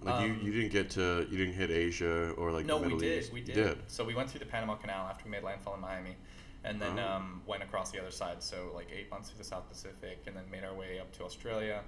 Like 0.03 0.25
you, 0.27 0.33
Um, 0.33 0.41
you 0.43 0.51
didn't 0.53 0.73
get 0.73 0.91
to 0.99 1.29
you 1.31 1.37
didn't 1.39 1.55
hit 1.55 1.71
Asia 1.71 2.33
or 2.33 2.51
like 2.51 2.67
no, 2.67 2.79
the 2.79 2.83
Middle 2.87 2.99
we 2.99 3.07
did. 3.07 3.23
East. 3.23 3.33
We 3.33 3.41
You 3.43 3.55
did. 3.63 3.79
So 3.87 4.03
we 4.03 4.17
went 4.17 4.29
through 4.31 4.41
the 4.41 4.47
Panama 4.47 4.75
Canal 4.75 5.07
after 5.07 5.25
we 5.27 5.31
made 5.31 5.45
landfall 5.45 5.75
in 5.77 5.81
Miami, 5.81 6.17
and 6.67 6.81
then 6.83 6.99
Oh. 6.99 7.09
um, 7.09 7.43
went 7.47 7.63
across 7.63 7.91
the 7.91 8.01
other 8.01 8.11
side. 8.11 8.43
So 8.43 8.71
like 8.75 8.89
eight 8.93 9.11
months 9.11 9.29
through 9.31 9.39
the 9.39 9.45
South 9.45 9.69
Pacific, 9.69 10.19
and 10.27 10.37
then 10.37 10.45
made 10.51 10.65
our 10.65 10.75
way 10.75 10.99
up 11.01 11.11
to 11.19 11.25
Australia, 11.25 11.83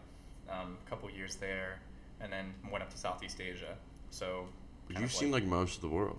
um, 0.48 0.78
a 0.86 0.90
couple 0.90 1.10
years 1.10 1.36
there, 1.36 1.80
and 2.20 2.32
then 2.32 2.54
went 2.70 2.82
up 2.84 2.90
to 2.90 2.98
Southeast 2.98 3.40
Asia. 3.40 3.76
So 4.10 4.48
You've 4.88 5.02
of 5.02 5.12
seen 5.12 5.30
like 5.30 5.44
most 5.44 5.76
of 5.76 5.82
the 5.82 5.88
world 5.88 6.18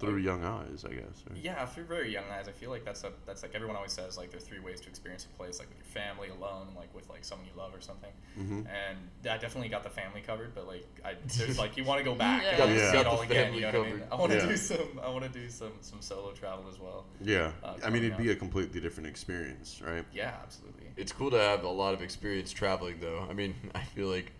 through 0.00 0.16
Like- 0.16 0.24
young 0.24 0.42
eyes, 0.44 0.84
I 0.84 0.94
guess. 0.94 1.22
Right? 1.28 1.38
Yeah, 1.42 1.64
through 1.66 1.84
very 1.84 2.10
young 2.12 2.24
eyes, 2.32 2.48
I 2.48 2.52
feel 2.52 2.70
like 2.70 2.84
that's 2.84 3.04
a 3.04 3.12
that's 3.26 3.42
like 3.42 3.54
everyone 3.54 3.76
always 3.76 3.92
says 3.92 4.16
like 4.18 4.30
there 4.30 4.38
are 4.38 4.40
three 4.40 4.58
ways 4.58 4.80
to 4.80 4.88
experience 4.88 5.26
a 5.26 5.36
place 5.36 5.58
like 5.58 5.68
with 5.68 5.78
your 5.78 5.86
family 6.04 6.28
alone, 6.30 6.68
like 6.76 6.92
with 6.94 7.08
like 7.10 7.24
someone 7.24 7.46
you 7.46 7.52
love 7.56 7.74
or 7.74 7.80
something. 7.80 8.10
Mhm. 8.38 8.66
And 8.66 8.98
I 9.30 9.36
definitely 9.38 9.68
got 9.68 9.82
the 9.84 9.90
family 9.90 10.22
covered, 10.22 10.54
but 10.54 10.66
like 10.66 10.86
I 11.04 11.14
there's 11.36 11.58
like 11.58 11.76
you 11.76 11.84
want 11.84 11.98
to 11.98 12.04
go 12.04 12.14
back 12.26 12.42
Yeah. 12.42 12.48
and 12.50 12.58
Got 12.58 12.66
like, 12.68 12.76
the- 12.76 12.86
see 12.86 12.92
got 12.92 13.00
it 13.00 13.06
all 13.06 13.20
again. 13.20 13.54
You 13.54 13.60
know 13.60 13.70
family 13.72 13.80
what 13.80 13.88
I 13.88 13.92
mean? 14.00 14.08
I 14.10 14.14
want 14.16 14.32
to 14.32 14.38
Yeah. 14.38 14.46
do 14.46 14.56
some 14.56 15.00
I 15.02 15.08
want 15.10 15.22
to 15.24 15.30
do 15.30 15.48
some 15.50 15.72
some 15.82 16.00
solo 16.00 16.32
travel 16.32 16.64
as 16.68 16.78
well. 16.80 17.04
Yeah. 17.20 17.52
Uh, 17.62 17.74
I 17.84 17.90
mean, 17.90 18.02
it'd 18.02 18.16
growing 18.16 18.26
be 18.28 18.32
a 18.32 18.36
completely 18.36 18.80
different 18.80 19.08
experience, 19.08 19.80
right? 19.84 20.04
Yeah, 20.12 20.34
absolutely. 20.42 20.86
It's 20.96 21.12
cool 21.12 21.30
to 21.30 21.38
have 21.38 21.62
a 21.64 21.68
lot 21.68 21.94
of 21.94 22.02
experience 22.02 22.50
traveling, 22.50 23.00
though. 23.00 23.26
I 23.28 23.32
mean, 23.34 23.54
I 23.74 23.82
feel 23.82 24.08
like 24.08 24.32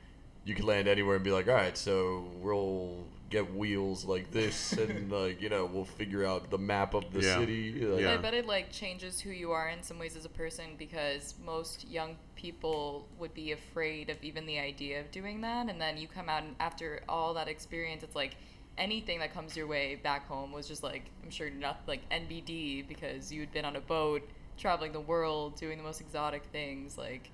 you 0.44 0.54
can 0.54 0.64
land 0.64 0.88
anywhere 0.88 1.16
and 1.16 1.24
be 1.24 1.30
like, 1.30 1.48
all 1.48 1.54
right, 1.54 1.76
so 1.76 2.24
we'll 2.40 3.04
get 3.30 3.54
wheels 3.54 4.04
like 4.04 4.30
this, 4.32 4.72
and 4.84 5.10
like 5.10 5.40
you 5.40 5.48
know, 5.48 5.64
we'll 5.64 5.84
figure 5.84 6.24
out 6.24 6.50
the 6.50 6.58
map 6.58 6.94
of 6.94 7.12
the 7.12 7.20
Yeah. 7.22 7.38
city. 7.38 7.72
Like, 7.80 8.02
Yeah. 8.02 8.14
I 8.14 8.16
bet 8.18 8.34
it 8.34 8.46
like 8.46 8.70
changes 8.70 9.20
who 9.20 9.30
you 9.30 9.52
are 9.52 9.68
in 9.68 9.82
some 9.82 9.98
ways 9.98 10.16
as 10.16 10.24
a 10.24 10.28
person 10.28 10.76
because 10.76 11.34
most 11.44 11.88
young 11.88 12.16
people 12.34 13.06
would 13.18 13.32
be 13.34 13.52
afraid 13.52 14.10
of 14.10 14.22
even 14.22 14.46
the 14.46 14.58
idea 14.58 15.00
of 15.00 15.10
doing 15.10 15.40
that, 15.42 15.68
and 15.70 15.80
then 15.80 15.96
you 15.96 16.08
come 16.08 16.28
out 16.28 16.42
and 16.42 16.54
after 16.60 17.02
all 17.08 17.34
that 17.34 17.48
experience, 17.48 18.02
it's 18.02 18.16
like 18.16 18.36
anything 18.78 19.18
that 19.20 19.32
comes 19.34 19.56
your 19.56 19.66
way 19.66 19.94
back 19.96 20.26
home 20.26 20.52
was 20.52 20.66
just 20.66 20.82
like 20.82 21.04
I'm 21.22 21.30
sure 21.30 21.50
not 21.50 21.80
like 21.86 22.08
NBD 22.10 22.88
because 22.88 23.30
you 23.32 23.40
had 23.40 23.52
been 23.52 23.64
on 23.64 23.76
a 23.76 23.80
boat 23.80 24.22
traveling 24.56 24.92
the 24.92 25.00
world 25.00 25.56
doing 25.56 25.76
the 25.76 25.84
most 25.84 26.00
exotic 26.00 26.44
things 26.52 26.96
like 26.96 27.30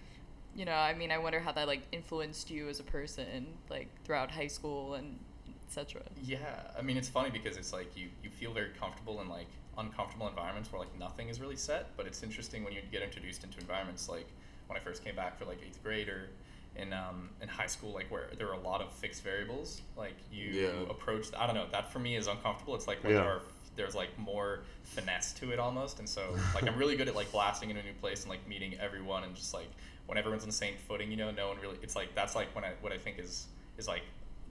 you 0.57 0.65
know 0.65 0.73
I 0.73 0.95
mean 0.95 1.13
I 1.13 1.19
wonder 1.19 1.39
how 1.39 1.53
that 1.53 1.67
like 1.69 1.83
influenced 1.93 2.51
you 2.51 2.69
as 2.69 2.81
a 2.81 2.85
person 2.85 3.47
like 3.69 3.89
throughout 4.05 4.31
high 4.31 4.47
school 4.47 4.95
and 4.95 5.19
etc. 5.67 6.03
Yeah, 6.23 6.39
I 6.79 6.83
mean 6.83 6.97
it's 6.97 7.09
funny 7.09 7.31
because 7.31 7.57
it's 7.57 7.73
like 7.73 7.97
you 7.97 8.09
you 8.23 8.31
feel 8.31 8.53
very 8.53 8.71
comfortable 8.81 9.21
in 9.21 9.29
like 9.29 9.49
uncomfortable 9.79 10.29
environments 10.29 10.73
where 10.73 10.81
like 10.81 10.99
nothing 10.99 11.29
is 11.29 11.41
really 11.41 11.57
set, 11.57 11.97
but 11.97 12.07
it's 12.07 12.23
interesting 12.23 12.65
when 12.65 12.73
you 12.73 12.81
get 12.91 13.03
introduced 13.03 13.45
into 13.45 13.59
environments 13.61 14.09
like 14.09 14.27
when 14.69 14.77
I 14.77 14.81
first 14.81 15.05
came 15.05 15.15
back 15.15 15.39
for 15.39 15.45
like 15.45 15.59
eighth 15.67 15.83
grade 15.83 16.09
or 16.09 16.29
in 16.77 16.93
um, 16.93 17.31
in 17.43 17.49
high 17.49 17.67
school 17.67 17.93
like 17.93 18.11
where 18.11 18.29
there 18.39 18.49
are 18.49 18.55
a 18.55 18.61
lot 18.61 18.81
of 18.81 18.93
fixed 18.93 19.23
variables 19.25 19.83
like 19.97 20.17
you 20.33 20.49
Yeah. 20.63 20.91
approach 20.91 21.27
I 21.39 21.47
don't 21.47 21.55
know 21.57 21.67
that 21.73 21.93
for 21.93 21.99
me 21.99 22.17
is 22.17 22.27
uncomfortable. 22.27 22.75
It's 22.75 22.87
like 22.87 23.03
when 23.03 23.13
Yeah. 23.13 23.21
there 23.23 23.31
are 23.31 23.43
there's 23.77 23.95
like 23.95 24.19
more 24.19 24.61
finesse 24.85 25.35
to 25.35 25.51
it 25.53 25.59
almost, 25.59 25.99
and 25.99 26.09
so 26.09 26.35
like 26.55 26.67
I'm 26.67 26.79
really 26.79 26.97
good 26.97 27.09
at 27.09 27.15
like 27.15 27.31
blasting 27.31 27.69
into 27.71 27.83
a 27.83 27.85
new 27.85 27.93
place 27.95 28.23
and 28.23 28.31
like 28.31 28.47
meeting 28.49 28.75
everyone 28.81 29.25
and 29.25 29.35
just 29.35 29.53
like 29.53 29.69
when 30.07 30.17
everyone's 30.17 30.45
on 30.45 30.49
the 30.49 30.55
same 30.55 30.75
footing, 30.89 31.11
you 31.11 31.17
know, 31.19 31.31
no 31.31 31.49
one 31.49 31.59
really. 31.61 31.77
It's 31.83 31.95
like 31.97 32.15
that's 32.15 32.35
like 32.35 32.55
when 32.55 32.65
I 32.65 32.73
what 32.81 32.93
I 32.93 32.99
think 32.99 33.19
is 33.19 33.49
is 33.77 33.87
like 33.87 34.03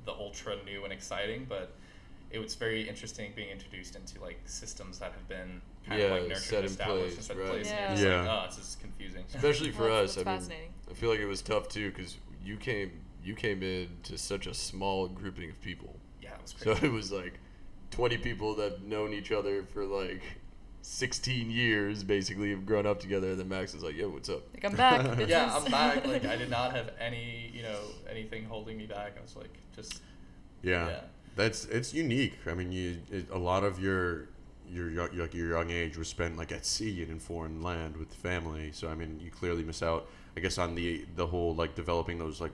the 0.05 0.11
ultra 0.13 0.55
new 0.65 0.83
and 0.83 0.93
exciting, 0.93 1.45
but 1.49 1.73
it 2.31 2.39
was 2.39 2.55
very 2.55 2.87
interesting 2.87 3.31
being 3.35 3.49
introduced 3.49 3.95
into 3.95 4.19
like 4.21 4.39
systems 4.45 4.99
that 4.99 5.11
have 5.11 5.27
been 5.27 5.61
kind 5.87 5.99
Yeah, 6.01 6.05
of 6.07 6.11
like 6.13 6.27
nurtured 6.29 6.43
set 6.43 6.57
and 6.59 6.65
established 6.65 7.15
place, 7.15 7.15
and 7.17 7.23
set 7.25 7.37
right. 7.37 7.45
in 7.45 7.51
place. 7.51 7.67
Yeah. 7.69 7.75
And 7.91 7.99
you're 7.99 8.09
just 8.09 8.25
Yeah. 8.25 8.33
like, 8.33 8.43
oh, 8.43 8.55
this 8.55 8.57
is 8.69 8.77
confusing. 8.81 9.23
especially 9.33 9.71
for 9.71 9.83
Well, 9.89 10.03
us. 10.03 10.15
I 10.15 10.19
mean, 10.19 10.25
fascinating. 10.25 10.73
I 10.89 10.93
feel 10.93 11.09
like 11.09 11.19
it 11.19 11.25
was 11.27 11.41
tough 11.41 11.67
too 11.69 11.91
because 11.91 12.17
you 12.43 12.57
came 12.57 12.91
you 13.23 13.33
came 13.35 13.63
in 13.63 13.89
to 14.03 14.17
such 14.17 14.45
a 14.47 14.53
small 14.53 15.07
grouping 15.07 15.49
of 15.49 15.59
people. 15.61 15.95
yeah, 16.21 16.33
it 16.35 16.41
was 16.41 16.53
great. 16.53 16.77
So 16.77 16.85
it 16.85 16.91
was 16.91 17.11
like 17.11 17.39
20 17.91 18.17
people 18.17 18.53
that 18.55 18.71
have 18.73 18.81
known 18.83 19.13
each 19.13 19.31
other 19.31 19.63
for 19.63 19.85
like 19.85 20.21
16 20.85 21.49
years, 21.49 22.03
basically, 22.03 22.51
have 22.51 22.65
grown 22.65 22.85
up 22.85 22.99
together. 22.99 23.31
And 23.31 23.39
then 23.39 23.49
Max 23.49 23.73
is 23.73 23.83
like, 23.83 23.95
yo, 23.95 24.09
what's 24.09 24.29
up? 24.29 24.43
Like 24.53 24.65
I'm 24.65 24.75
back. 24.75 25.19
yeah, 25.27 25.53
I'm 25.53 25.69
back. 25.71 26.05
Like 26.05 26.25
I 26.25 26.35
did 26.35 26.49
not 26.49 26.75
have 26.75 26.91
any, 26.99 27.51
you 27.53 27.63
know, 27.63 27.79
anything 28.09 28.45
holding 28.45 28.77
me 28.77 28.85
back. 28.85 29.15
I 29.17 29.21
was 29.21 29.35
like, 29.35 29.53
just 29.75 30.01
Yeah. 30.61 30.87
Yeah. 30.87 30.99
That's 31.35 31.65
it's 31.65 31.93
unique. 31.93 32.37
I 32.47 32.53
mean, 32.53 32.71
you 32.71 32.99
it, 33.11 33.29
a 33.31 33.37
lot 33.37 33.63
of 33.63 33.79
your 33.79 34.29
your 34.69 34.89
young, 34.89 35.09
like 35.17 35.33
your 35.33 35.49
young 35.49 35.69
age 35.69 35.97
was 35.97 36.07
spent 36.07 36.37
like 36.37 36.51
at 36.51 36.65
sea 36.65 37.01
and 37.01 37.11
in 37.11 37.19
foreign 37.19 37.61
land 37.61 37.97
with 37.97 38.13
family. 38.13 38.71
So 38.71 38.87
I 38.87 38.95
mean, 38.95 39.19
you 39.21 39.31
clearly 39.31 39.63
miss 39.63 39.83
out. 39.83 40.07
I 40.37 40.39
guess 40.39 40.57
on 40.57 40.75
the 40.75 41.05
the 41.15 41.27
whole 41.27 41.53
like 41.55 41.75
developing 41.75 42.19
those 42.19 42.39
like 42.39 42.53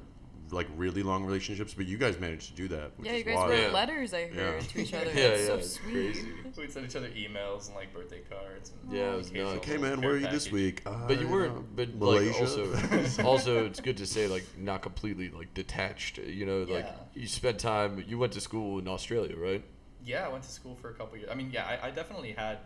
like 0.51 0.67
really 0.75 1.03
long 1.03 1.23
relationships. 1.25 1.73
But 1.73 1.85
you 1.87 1.97
guys 1.97 2.19
managed 2.19 2.47
to 2.49 2.53
do 2.53 2.67
that. 2.69 2.91
Which 2.97 3.07
Yeah, 3.09 3.15
you 3.17 3.23
guys 3.23 3.35
wild. 3.35 3.49
wrote 3.51 3.59
Yeah. 3.61 3.71
letters. 3.71 4.13
I 4.13 4.27
heard 4.27 4.61
Yeah. 4.61 4.67
to 4.67 4.81
each 4.81 4.93
other. 4.93 5.05
Yeah, 5.05 5.13
That's 5.29 5.41
yeah, 5.41 5.47
so 5.47 5.55
it's 5.55 5.69
sweet. 5.75 5.93
crazy. 5.93 6.27
we'd 6.57 6.71
send 6.71 6.85
each 6.85 6.95
other 6.95 7.09
emails 7.09 7.67
and 7.67 7.75
like 7.75 7.93
birthday 7.93 8.21
cards. 8.29 8.71
And 8.83 8.93
Yeah, 8.97 9.13
it 9.13 9.17
was 9.17 9.31
nuts. 9.31 9.51
Like, 9.53 9.65
hey 9.65 9.77
man, 9.77 10.01
where 10.01 10.11
are 10.11 10.17
you 10.17 10.27
this 10.27 10.45
package. 10.47 10.51
week? 10.53 10.83
But 10.83 11.19
you 11.21 11.27
"Uh, 11.27 11.31
weren't. 11.31 11.75
But 11.75 11.95
Malaysia. 11.95 12.31
like 12.31 12.41
also, 12.41 13.23
also, 13.23 13.65
it's 13.65 13.79
good 13.79 13.97
to 13.97 14.05
say 14.05 14.27
like 14.27 14.43
not 14.57 14.81
completely 14.81 15.29
like 15.29 15.53
detached. 15.53 16.17
You 16.17 16.45
know, 16.45 16.59
like 16.63 16.85
Yeah. 16.85 16.95
you 17.21 17.27
spent 17.27 17.59
time. 17.59 18.03
You 18.07 18.17
went 18.17 18.33
to 18.33 18.41
school 18.41 18.79
in 18.79 18.87
Australia, 18.87 19.35
right? 19.37 19.63
Yeah, 20.03 20.25
I 20.25 20.29
went 20.29 20.43
to 20.43 20.49
school 20.51 20.75
for 20.75 20.89
a 20.89 20.93
couple 20.93 21.17
years. 21.17 21.29
I 21.31 21.35
mean, 21.35 21.51
yeah, 21.53 21.65
I, 21.65 21.87
I 21.87 21.91
definitely 21.91 22.31
had 22.33 22.57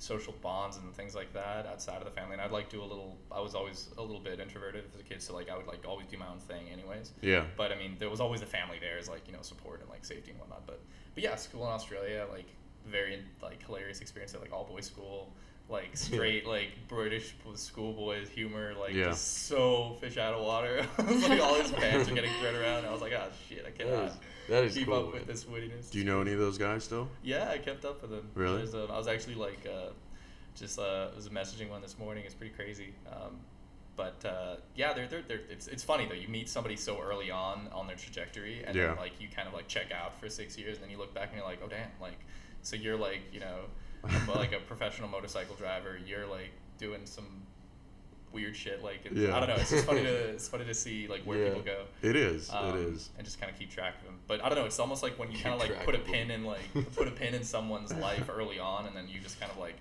social 0.00 0.34
bonds 0.40 0.78
and 0.78 0.94
things 0.94 1.14
like 1.14 1.30
that 1.34 1.66
outside 1.66 1.98
of 1.98 2.04
the 2.06 2.10
family, 2.10 2.32
and 2.32 2.40
I'd 2.40 2.50
like 2.50 2.70
do 2.70 2.82
a 2.82 2.84
little. 2.84 3.18
I 3.30 3.40
was 3.40 3.54
always 3.54 3.90
a 3.98 4.02
little 4.02 4.20
bit 4.20 4.40
introverted 4.40 4.84
as 4.92 4.98
a 4.98 5.04
kid, 5.04 5.20
so 5.22 5.34
like 5.34 5.50
I 5.50 5.56
would 5.56 5.66
like 5.66 5.86
always 5.86 6.06
do 6.06 6.16
my 6.16 6.26
own 6.26 6.38
thing, 6.38 6.68
anyways. 6.72 7.12
yeah. 7.20 7.44
But 7.56 7.70
I 7.70 7.76
mean, 7.76 7.96
there 7.98 8.10
was 8.10 8.20
always 8.20 8.40
the 8.40 8.46
family 8.46 8.78
there 8.80 8.98
as 8.98 9.08
like 9.08 9.26
you 9.26 9.34
know 9.34 9.42
support 9.42 9.80
and 9.80 9.90
like 9.90 10.04
safety 10.04 10.30
and 10.30 10.40
whatnot. 10.40 10.66
But 10.66 10.80
but 11.14 11.22
yeah, 11.22 11.36
school 11.36 11.64
in 11.64 11.68
Australia, 11.68 12.26
like 12.32 12.46
very 12.86 13.22
like 13.42 13.64
hilarious 13.64 14.00
experience 14.00 14.34
at 14.34 14.40
like 14.40 14.52
all 14.52 14.64
boys 14.64 14.86
school. 14.86 15.32
Like 15.70 15.96
straight 15.96 16.46
like 16.46 16.68
British 16.88 17.34
schoolboys 17.54 18.28
humor, 18.28 18.74
like 18.78 18.92
Yeah. 18.94 19.06
just 19.10 19.46
so 19.46 19.96
fish 20.00 20.16
out 20.18 20.34
of 20.34 20.42
water. 20.44 20.84
like 20.98 21.40
all 21.40 21.54
his 21.54 21.70
pants 21.72 22.10
are 22.10 22.14
getting 22.14 22.32
thrown 22.40 22.56
around. 22.56 22.84
I 22.86 22.92
was 22.92 23.00
like, 23.00 23.12
oh 23.12 23.28
shit, 23.48 23.60
I 23.60 23.70
That 23.70 23.78
cannot 23.78 24.04
is, 24.06 24.12
that 24.48 24.64
is 24.64 24.74
keep 24.74 24.86
cool. 24.88 24.94
up 25.08 25.12
with 25.14 25.26
this 25.26 25.44
wittiness. 25.44 25.90
Do 25.90 25.98
you 25.98 26.04
know 26.04 26.20
any 26.20 26.32
of 26.32 26.38
those 26.38 26.58
guys 26.58 26.84
still? 26.84 27.08
Yeah, 27.22 27.48
I 27.50 27.58
kept 27.58 27.84
up 27.84 28.02
with 28.02 28.10
them. 28.10 28.28
Really? 28.34 28.62
A, 28.62 28.84
I 28.92 28.98
was 28.98 29.06
actually 29.08 29.36
like, 29.36 29.66
uh, 29.66 29.90
just 30.56 30.78
uh, 30.78 31.08
was 31.14 31.28
messaging 31.28 31.70
one 31.70 31.80
this 31.80 31.98
morning. 31.98 32.24
It's 32.26 32.34
pretty 32.34 32.54
crazy. 32.54 32.92
Um, 33.10 33.38
but 33.96 34.24
uh, 34.24 34.56
yeah, 34.74 34.92
they're, 34.92 35.06
they're, 35.06 35.22
they're, 35.22 35.40
it's, 35.50 35.68
it's 35.68 35.82
funny 35.84 36.06
though. 36.06 36.14
You 36.14 36.28
meet 36.28 36.48
somebody 36.48 36.74
so 36.76 37.00
early 37.00 37.30
on 37.30 37.68
on 37.72 37.86
their 37.86 37.96
trajectory, 37.96 38.64
and 38.66 38.74
Yeah. 38.74 38.88
then 38.88 38.96
like 38.96 39.12
you 39.20 39.28
kind 39.28 39.46
of 39.46 39.54
like 39.54 39.68
check 39.68 39.92
out 39.92 40.18
for 40.18 40.28
six 40.28 40.56
years, 40.58 40.76
and 40.76 40.84
then 40.84 40.90
you 40.90 40.96
look 40.98 41.12
back 41.14 41.28
and 41.28 41.36
you're 41.36 41.46
like, 41.46 41.60
oh 41.64 41.68
damn, 41.68 41.88
like 42.00 42.18
so 42.62 42.76
you're 42.76 42.96
like 42.96 43.20
you 43.32 43.40
know 43.40 43.56
like 44.34 44.52
a 44.52 44.58
professional 44.60 45.08
motorcycle 45.08 45.54
driver. 45.56 45.98
You're 46.06 46.26
like 46.26 46.50
doing 46.78 47.00
some 47.04 47.26
weird 48.32 48.54
shit. 48.56 48.82
Like 48.82 49.04
it's- 49.06 49.16
Yeah. 49.16 49.36
I 49.36 49.40
don't 49.40 49.48
know. 49.48 49.56
It's 49.56 49.70
just 49.70 49.86
funny 49.86 50.02
to 50.02 50.08
it's 50.30 50.48
funny 50.48 50.64
to 50.64 50.74
see 50.74 51.08
like 51.08 51.22
where 51.24 51.38
Yeah. 51.38 51.48
people 51.48 51.62
go. 51.62 51.84
It 52.02 52.16
is. 52.16 52.48
Um, 52.52 52.70
it 52.78 52.80
is. 52.86 53.10
And 53.16 53.24
just 53.24 53.40
kind 53.40 53.52
of 53.52 53.58
keep 53.58 53.70
track 53.70 53.94
of 54.00 54.04
them. 54.06 54.18
But 54.26 54.42
I 54.44 54.48
don't 54.48 54.56
know. 54.58 54.64
It's 54.64 54.78
almost 54.78 55.02
like 55.02 55.18
when 55.18 55.30
you 55.30 55.38
kind 55.38 55.54
of 55.54 55.60
like 55.60 55.84
put 55.84 55.94
a 55.94 55.98
pin 55.98 56.30
in 56.30 56.44
like 56.44 56.60
put 56.96 57.08
a 57.08 57.10
pin 57.12 57.34
in 57.34 57.42
someone's 57.44 57.92
life 57.94 58.28
early 58.32 58.58
on, 58.58 58.86
and 58.86 58.96
then 58.96 59.08
you 59.08 59.20
just 59.20 59.40
kind 59.40 59.50
of 59.52 59.58
like 59.58 59.76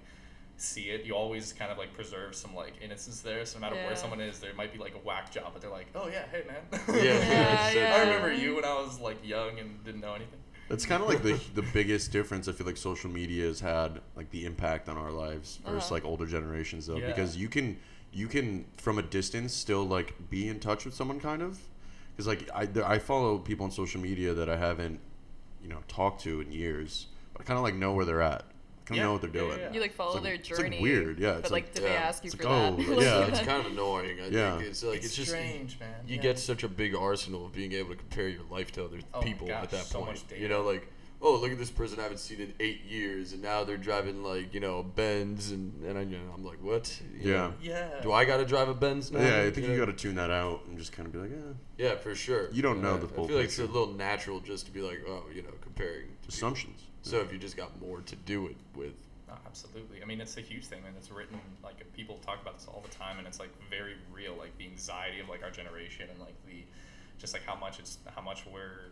see 0.58 0.90
it. 0.90 1.06
You 1.06 1.14
always 1.16 1.54
kind 1.54 1.72
of 1.72 1.78
like 1.78 1.94
preserve 1.94 2.36
some 2.36 2.54
like 2.56 2.74
innocence 2.82 3.22
there. 3.22 3.46
So 3.46 3.60
no 3.60 3.62
matter 3.62 3.76
Yeah. 3.76 3.86
where 3.88 3.96
someone 3.96 4.20
is, 4.20 4.40
there 4.40 4.54
might 4.56 4.74
be 4.74 4.80
like 4.80 4.96
a 4.96 5.08
whack 5.08 5.32
job, 5.32 5.52
but 5.54 5.62
they're 5.62 5.72
like, 5.72 5.88
oh 5.96 6.08
yeah, 6.10 6.24
hey 6.32 6.44
man. 6.48 6.82
Yeah, 6.90 6.96
Yeah, 7.04 7.72
yeah, 7.72 7.96
I 7.96 8.00
remember 8.02 8.34
you 8.34 8.56
when 8.56 8.66
I 8.66 8.74
was 8.82 9.00
like 9.00 9.26
young 9.26 9.58
and 9.60 9.82
didn't 9.86 10.02
know 10.02 10.14
anything. 10.16 10.40
It's 10.70 10.86
kind 10.86 11.02
of 11.02 11.10
like 11.10 11.24
the 11.24 11.40
the 11.56 11.64
biggest 11.74 12.12
difference 12.12 12.48
I 12.48 12.52
feel 12.52 12.68
like 12.68 12.78
social 12.78 13.10
media 13.10 13.46
has 13.46 13.60
had 13.60 14.02
like 14.16 14.30
the 14.32 14.46
impact 14.46 14.88
on 14.90 14.98
our 14.98 15.12
lives 15.12 15.60
versus 15.66 15.86
Uh-huh. 15.86 15.94
like 15.96 16.06
older 16.06 16.26
generations 16.26 16.86
though 16.88 16.98
Yeah. 16.98 17.08
because 17.08 17.36
you 17.38 17.50
can 17.50 17.78
you 18.14 18.28
can 18.28 18.66
from 18.78 18.98
a 19.00 19.02
distance 19.04 19.54
still 19.54 19.84
like 19.86 20.14
be 20.30 20.48
in 20.48 20.60
touch 20.60 20.86
with 20.86 20.94
someone 20.94 21.20
kind 21.20 21.42
of 21.42 21.60
because 22.12 22.28
like 22.28 22.50
I 22.54 22.66
there- 22.66 22.86
I 22.88 23.00
follow 23.00 23.38
people 23.40 23.66
on 23.66 23.72
social 23.72 24.00
media 24.02 24.34
that 24.34 24.50
I 24.50 24.58
haven't 24.58 25.00
you 25.64 25.70
know 25.70 25.80
talked 25.88 26.22
to 26.24 26.42
in 26.42 26.52
years 26.52 27.08
but 27.34 27.42
I 27.42 27.46
kind 27.46 27.58
of 27.58 27.64
like 27.64 27.76
know 27.76 27.94
where 27.94 28.06
they're 28.06 28.22
at 28.22 28.46
kind 28.90 28.92
of 28.92 28.98
Yeah. 28.98 29.04
know 29.06 29.12
what 29.14 29.22
they're 29.22 29.30
doing 29.32 29.60
yeah, 29.60 29.66
yeah. 29.68 29.74
You 29.74 29.82
like 29.82 29.94
follow 29.94 30.16
like- 30.16 30.24
their 30.24 30.34
it's, 30.34 30.50
like, 30.50 30.60
journey. 30.60 30.82
weird, 30.82 31.20
yeah, 31.20 31.32
But 31.34 31.40
it's 31.40 31.52
like, 31.52 31.64
like- 31.66 31.74
did 31.76 31.84
they 31.86 31.96
ask 31.96 32.24
you 32.24 32.28
It's 32.28 32.36
for 32.36 32.44
like, 32.50 32.78
that? 32.78 32.90
oh, 32.98 33.02
yeah. 33.02 33.28
it's 33.28 33.40
kind 33.52 33.66
of 33.66 33.72
annoying. 33.72 34.20
I 34.20 34.28
Yeah. 34.28 34.58
think 34.58 34.70
it's 34.70 34.84
like 34.84 34.98
it's, 34.98 35.06
it's, 35.08 35.16
just 35.16 35.30
strange, 35.30 35.80
man. 35.80 35.90
you 36.08 36.16
Yeah. 36.18 36.22
get 36.22 36.40
such 36.40 36.64
a 36.64 36.68
big 36.68 36.96
arsenal 36.96 37.46
of 37.46 37.54
being 37.54 37.72
able 37.74 37.90
to 37.92 37.96
compare 37.96 38.28
your 38.28 38.44
life 38.50 38.72
to 38.74 38.84
other 38.86 38.98
Oh 39.14 39.20
my 39.22 39.26
people 39.26 39.48
gosh, 39.48 39.64
at 39.64 39.70
that 39.72 39.86
so 39.86 40.00
point. 40.00 40.12
much 40.12 40.28
data. 40.28 40.42
You 40.42 40.50
know, 40.50 40.62
like 40.64 40.88
oh 41.22 41.36
look 41.36 41.52
at 41.52 41.58
this 41.58 41.70
person 41.70 42.00
I 42.00 42.04
haven't 42.04 42.20
seen 42.20 42.40
in 42.40 42.54
eight 42.62 42.86
years, 42.86 43.34
and 43.34 43.42
now 43.42 43.66
they're 43.66 43.76
driving 43.78 44.24
like 44.24 44.54
you 44.54 44.62
know 44.62 44.80
a 44.80 44.84
Benz, 44.84 45.52
and 45.52 45.84
and 45.84 45.98
I, 45.98 46.02
you 46.04 46.18
know, 46.18 46.32
I'm 46.34 46.46
like 46.46 46.62
what? 46.64 47.00
You 47.22 47.32
Yeah. 47.32 47.38
know, 47.38 47.54
Yeah. 47.62 47.90
do 48.02 48.14
I 48.14 48.24
got 48.24 48.38
to 48.38 48.46
drive 48.46 48.70
a 48.70 48.74
Benz 48.74 49.12
now? 49.12 49.20
yeah 49.20 49.42
I 49.42 49.52
think 49.52 49.68
you 49.68 49.74
know? 49.74 49.86
got 49.86 49.92
to 49.98 50.02
tune 50.02 50.16
that 50.16 50.32
out 50.32 50.62
and 50.68 50.78
just 50.78 50.94
kind 50.94 51.06
of 51.08 51.12
be 51.12 51.20
like 51.20 51.32
yeah 51.32 51.88
Yeah, 51.90 51.96
for 51.98 52.16
sure. 52.16 52.50
You 52.54 52.62
don't 52.62 52.82
know 52.82 52.94
Uh, 52.94 52.98
the 52.98 53.08
full 53.10 53.26
I 53.26 53.28
feel 53.28 53.36
like 53.38 53.46
it's 53.46 53.60
a 53.60 53.66
little 53.66 53.94
natural 53.94 54.40
just 54.40 54.66
to 54.68 54.72
be 54.72 54.82
like, 54.82 55.02
oh, 55.08 55.26
you 55.36 55.42
know, 55.42 55.50
comparing 55.62 56.08
to 56.26 56.32
people. 56.32 56.40
Assumptions 57.04 57.12
So 57.12 57.20
if 57.26 57.32
you 57.34 57.40
just 57.40 57.58
got 57.58 57.80
more 57.82 58.02
to 58.02 58.16
do 58.16 58.48
it 58.48 58.56
with, 58.76 58.94
No, 59.28 59.36
absolutely. 59.46 60.02
I 60.02 60.06
mean, 60.06 60.22
it's 60.22 60.38
a 60.38 60.42
huge 60.42 60.66
thing, 60.66 60.82
and 60.86 60.96
it's 60.98 61.12
written 61.12 61.40
like 61.64 61.76
people 61.94 62.18
talk 62.26 62.42
about 62.42 62.58
this 62.58 62.68
all 62.68 62.82
the 62.82 62.96
time, 62.96 63.18
and 63.20 63.28
it's 63.28 63.40
like 63.40 63.52
very 63.70 63.96
real, 64.14 64.36
like 64.38 64.58
the 64.58 64.66
anxiety 64.66 65.20
of 65.20 65.30
like 65.30 65.44
our 65.44 65.52
generation, 65.52 66.08
and 66.10 66.20
like 66.20 66.36
the 66.48 66.64
just 67.20 67.34
like 67.34 67.44
how 67.46 67.56
much 67.56 67.80
it's 67.80 67.98
how 68.16 68.22
much 68.22 68.46
we're 68.52 68.92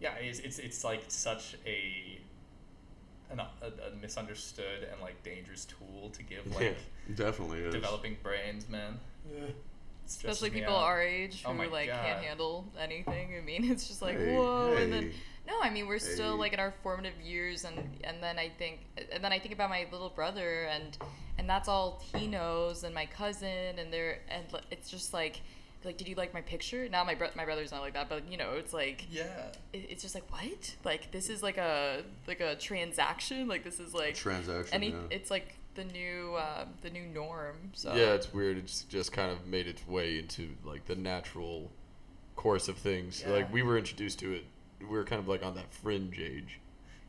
yeah, 0.00 0.14
it's 0.14 0.38
it's, 0.40 0.58
it's 0.58 0.84
like 0.84 1.02
such 1.08 1.56
a 1.66 2.20
an, 3.30 3.40
a, 3.40 3.66
a 3.66 3.96
misunderstood 4.00 4.86
and 4.90 5.00
like 5.00 5.22
dangerous 5.22 5.64
tool 5.66 6.10
to 6.10 6.22
give 6.22 6.46
like 6.54 6.76
definitely 7.14 7.60
is. 7.60 7.72
developing 7.74 8.16
brains, 8.22 8.68
man. 8.68 8.98
It 9.32 9.54
stresses 10.06 10.42
Especially 10.42 10.50
people 10.60 10.76
out. 10.76 10.84
our 10.84 11.02
age 11.02 11.42
oh 11.46 11.52
who 11.52 11.54
Oh 11.54 11.58
my 11.58 11.66
like 11.66 11.88
can't 11.90 12.22
handle 12.22 12.66
anything. 12.78 13.34
I 13.36 13.40
mean, 13.44 13.64
it's 13.70 13.88
just 13.88 14.02
like 14.02 14.18
Hey, 14.18 14.36
whoa, 14.36 14.74
and 14.76 14.92
then 14.92 15.02
hey. 15.04 15.12
No, 15.46 15.54
I 15.62 15.70
mean 15.70 15.86
we're 15.86 15.98
still 15.98 16.36
like 16.36 16.52
in 16.52 16.60
our 16.60 16.72
formative 16.82 17.20
years, 17.20 17.64
and 17.64 17.76
and 18.04 18.22
then 18.22 18.38
I 18.38 18.48
think 18.58 18.80
and 19.12 19.22
then 19.22 19.32
I 19.32 19.38
think 19.38 19.54
about 19.54 19.70
my 19.70 19.86
little 19.92 20.10
brother, 20.10 20.64
and 20.64 20.96
and 21.38 21.48
that's 21.48 21.68
all 21.68 22.02
he 22.14 22.26
knows, 22.26 22.84
and 22.84 22.94
my 22.94 23.06
cousin, 23.06 23.78
and 23.78 23.92
they're 23.92 24.18
and 24.28 24.44
it's 24.70 24.90
just 24.90 25.12
like. 25.12 25.40
Like, 25.86 25.98
did 25.98 26.08
you 26.08 26.14
like 26.14 26.32
my 26.32 26.40
picture? 26.40 26.88
Now 26.88 27.04
my 27.04 27.14
bro- 27.14 27.28
my 27.36 27.44
brother's 27.44 27.70
not 27.70 27.82
like 27.82 27.92
that, 27.92 28.08
but 28.08 28.26
you 28.32 28.38
know, 28.38 28.52
it's 28.54 28.72
like 28.72 29.04
Yeah. 29.10 29.26
it, 29.74 29.84
it's 29.90 30.02
just 30.02 30.14
like 30.14 30.24
what? 30.32 30.76
Like 30.82 31.10
this 31.12 31.28
is 31.28 31.42
like 31.42 31.58
a 31.58 32.02
like 32.26 32.40
a 32.40 32.56
transaction. 32.56 33.48
Like 33.48 33.64
this 33.64 33.78
is 33.78 33.92
like 33.92 34.14
transaction 34.14 34.72
any. 34.74 34.88
yeah. 34.92 34.96
It's 35.10 35.30
like 35.30 35.56
the 35.74 35.84
new 35.84 36.36
uh, 36.36 36.64
the 36.80 36.88
new 36.88 37.02
norm. 37.04 37.56
So 37.74 37.92
yeah, 37.94 38.14
it's 38.14 38.32
weird. 38.32 38.56
It's 38.56 38.84
just 38.84 39.12
kind 39.12 39.30
of 39.30 39.46
made 39.46 39.66
its 39.66 39.86
way 39.86 40.18
into 40.18 40.48
like 40.64 40.86
the 40.86 40.94
natural 40.96 41.70
course 42.34 42.68
of 42.68 42.78
things. 42.78 43.22
Yeah. 43.22 43.34
Like 43.34 43.52
we 43.52 43.60
were 43.60 43.76
introduced 43.76 44.18
to 44.20 44.32
it. 44.32 44.44
We 44.88 44.96
were 44.96 45.04
kind 45.04 45.20
of 45.20 45.28
like 45.28 45.44
on 45.44 45.54
that 45.54 45.72
fringe 45.72 46.18
age. 46.18 46.60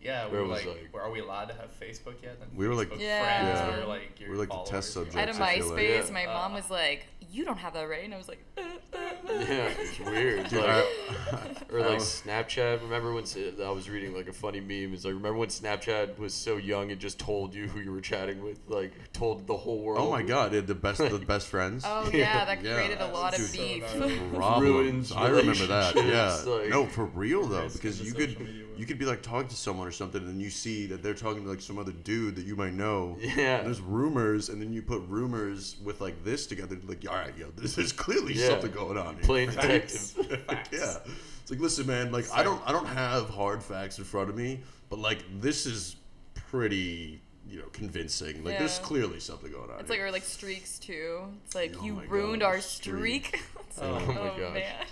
Yeah, 0.06 0.28
we 0.28 0.38
were 0.38 0.44
it 0.44 0.48
was 0.48 0.66
like, 0.66 0.76
like- 0.76 0.94
were- 0.94 1.02
are 1.02 1.12
we 1.12 1.20
allowed 1.20 1.46
to 1.50 1.54
have 1.56 1.70
Facebook 1.80 2.22
yet? 2.22 2.38
And 2.42 2.56
We 2.58 2.68
were 2.68 2.76
like- 2.76 2.90
Facebook 2.90 3.00
Yeah. 3.02 3.24
friends 3.24 3.60
Yeah. 3.60 3.80
were 3.82 3.88
like 3.88 4.20
your 4.20 4.30
We're 4.30 4.36
like 4.38 4.50
the 4.50 4.64
test 4.64 4.94
subjects. 4.94 5.16
I 5.16 5.20
had 5.22 5.30
a 5.30 5.34
subjects, 5.34 5.66
I 5.66 5.76
feel 5.76 5.78
MySpace. 5.78 6.04
like. 6.06 6.14
My 6.14 6.26
mom 6.28 6.52
Uh, 6.54 6.56
was 6.58 6.70
like, 6.70 7.06
"You 7.32 7.44
don't 7.46 7.58
have 7.58 7.74
that, 7.74 7.84
right?" 7.90 8.04
And 8.04 8.14
I 8.14 8.18
was 8.18 8.28
like, 8.30 8.44
uh, 8.58 8.62
uh, 8.62 8.98
uh. 8.98 9.02
Yeah, 9.56 9.74
it's 9.80 10.00
weird. 10.00 10.48
Dude, 10.50 10.62
like, 10.64 10.86
or 11.74 11.80
like 11.82 12.00
Snapchat. 12.00 12.82
Remember 12.82 13.14
when 13.14 13.26
I 13.64 13.70
was 13.72 13.90
reading 13.90 14.14
like 14.16 14.28
a 14.28 14.34
funny 14.34 14.60
meme? 14.60 14.94
It's 14.94 15.04
like 15.06 15.14
remember 15.16 15.40
when 15.40 15.50
Snapchat 15.50 16.18
was 16.20 16.34
so 16.34 16.58
young 16.58 16.92
it 16.92 17.00
just 17.00 17.18
told 17.20 17.54
you 17.56 17.68
who 17.68 17.80
you 17.80 17.92
were 17.92 18.02
chatting 18.02 18.44
with, 18.44 18.60
like 18.68 18.94
told 19.14 19.48
the 19.48 19.58
whole 19.58 19.80
world. 19.80 20.00
Oh 20.02 20.12
my 20.12 20.22
god, 20.22 20.54
it 20.54 20.58
had 20.58 20.68
the 20.68 20.76
best 20.76 21.00
the 21.00 21.18
best 21.20 21.48
friends. 21.48 21.84
Oh 21.86 22.10
Yeah. 22.14 22.18
yeah, 22.20 22.46
that 22.46 22.62
Yeah. 22.64 22.76
created 22.76 23.02
a 23.02 23.08
lot 23.08 23.34
of 23.34 23.40
Dude, 23.40 23.50
so 23.50 23.58
beef. 24.08 24.22
Problems. 24.34 24.62
Ruins 24.62 25.12
I 25.12 25.28
remember 25.30 25.66
that. 25.68 25.96
Yeah. 25.96 26.36
like- 26.46 26.70
no, 26.70 26.86
for 26.86 27.06
real 27.06 27.46
though, 27.46 27.68
because 27.70 28.02
you 28.02 28.14
could 28.14 28.40
media 28.40 28.54
world. 28.64 28.65
You 28.78 28.86
could 28.86 28.98
be 29.00 29.06
like 29.06 29.22
talking 29.22 29.48
to 29.50 29.56
someone 29.56 29.88
or 29.88 29.92
something, 29.92 30.22
and 30.24 30.42
you 30.42 30.50
see 30.50 30.86
that 30.88 31.02
they're 31.04 31.14
talking 31.14 31.44
to 31.44 31.50
like 31.50 31.62
some 31.62 31.78
other 31.78 31.92
dude 31.92 32.36
that 32.36 32.46
you 32.46 32.56
might 32.56 32.74
know. 32.74 33.18
Yeah. 33.20 33.58
And 33.58 33.68
there's 33.68 33.82
rumors, 33.82 34.50
and 34.50 34.62
then 34.62 34.74
you 34.74 34.82
put 34.82 35.02
rumors 35.08 35.78
with 35.84 36.02
like 36.02 36.24
this 36.24 36.48
together. 36.48 36.78
Like, 36.86 37.06
all 37.10 37.16
right, 37.16 37.36
yo, 37.38 37.48
this 37.56 37.78
is 37.78 37.92
clearly 37.92 38.34
Yeah. 38.34 38.50
something 38.50 38.72
going 38.72 38.98
on. 38.98 39.16
Here. 39.16 39.24
Playing 39.24 39.52
Facts. 39.52 40.14
detective. 40.14 40.46
Facts. 40.46 40.70
yeah. 41.06 41.14
It's 41.42 41.52
like, 41.52 41.60
listen, 41.60 41.86
man. 41.88 42.12
Like, 42.12 42.26
I 42.34 42.44
don't 42.44 42.62
I 42.68 42.72
don't 42.72 42.88
have 42.88 43.30
hard 43.30 43.62
facts 43.64 43.98
in 44.00 44.04
front 44.04 44.30
of 44.30 44.36
me, 44.36 44.62
but 44.90 45.00
like 45.00 45.20
this 45.40 45.66
is 45.66 45.96
pretty. 46.34 47.22
You 47.48 47.60
know, 47.60 47.68
convincing. 47.74 48.44
Like, 48.44 48.58
there's 48.58 48.80
clearly 48.80 49.20
something 49.20 49.52
going 49.52 49.70
on. 49.70 49.80
It's 49.80 49.88
like 49.88 50.00
here. 50.00 50.08
or 50.08 50.12
like 50.12 50.24
streaks 50.24 50.80
too. 50.80 51.26
It's 51.46 51.54
like 51.54 51.76
Oh 51.80 51.84
you 51.86 52.02
ruined 52.08 52.42
God, 52.42 52.48
our 52.48 52.60
streak. 52.60 53.28
streak. 53.28 53.44
It's 53.70 53.80
Oh 53.80 53.92
like, 53.94 54.08
my 54.08 54.18
oh 54.18 54.36
gosh. 54.40 54.54
man. 54.56 54.86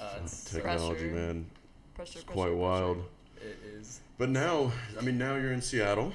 Uh, 0.00 0.08
it's 0.22 0.44
technology, 0.44 1.08
pressure. 1.08 1.14
man. 1.14 1.46
Pressure, 1.94 2.18
It's 2.18 2.24
pressure, 2.24 2.34
quite 2.34 2.44
pressure. 2.46 2.56
wild. 2.56 3.04
It 3.40 3.58
is. 3.78 4.00
But 4.18 4.30
now, 4.30 4.72
I 4.98 5.02
mean, 5.02 5.18
now 5.18 5.36
you're 5.36 5.52
in 5.52 5.60
Seattle, 5.62 6.12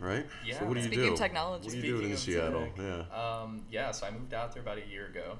right? 0.00 0.26
Yeah. 0.44 0.58
So 0.58 0.66
what 0.66 0.74
do 0.74 0.80
you 0.80 0.86
Speaking 0.86 1.04
do? 1.06 1.12
of 1.12 1.18
technology. 1.18 1.64
What 1.66 1.74
are 1.74 1.76
you 1.76 1.82
doing 1.98 2.10
in 2.10 2.16
Speaking 2.16 2.40
of 2.40 2.44
Seattle? 2.52 2.66
tech, 2.76 3.06
Yeah. 3.12 3.40
Um, 3.42 3.62
yeah, 3.70 3.90
so 3.92 4.06
I 4.06 4.10
moved 4.10 4.34
out 4.34 4.52
there 4.52 4.62
about 4.62 4.78
a 4.78 4.86
year 4.86 5.06
ago, 5.06 5.38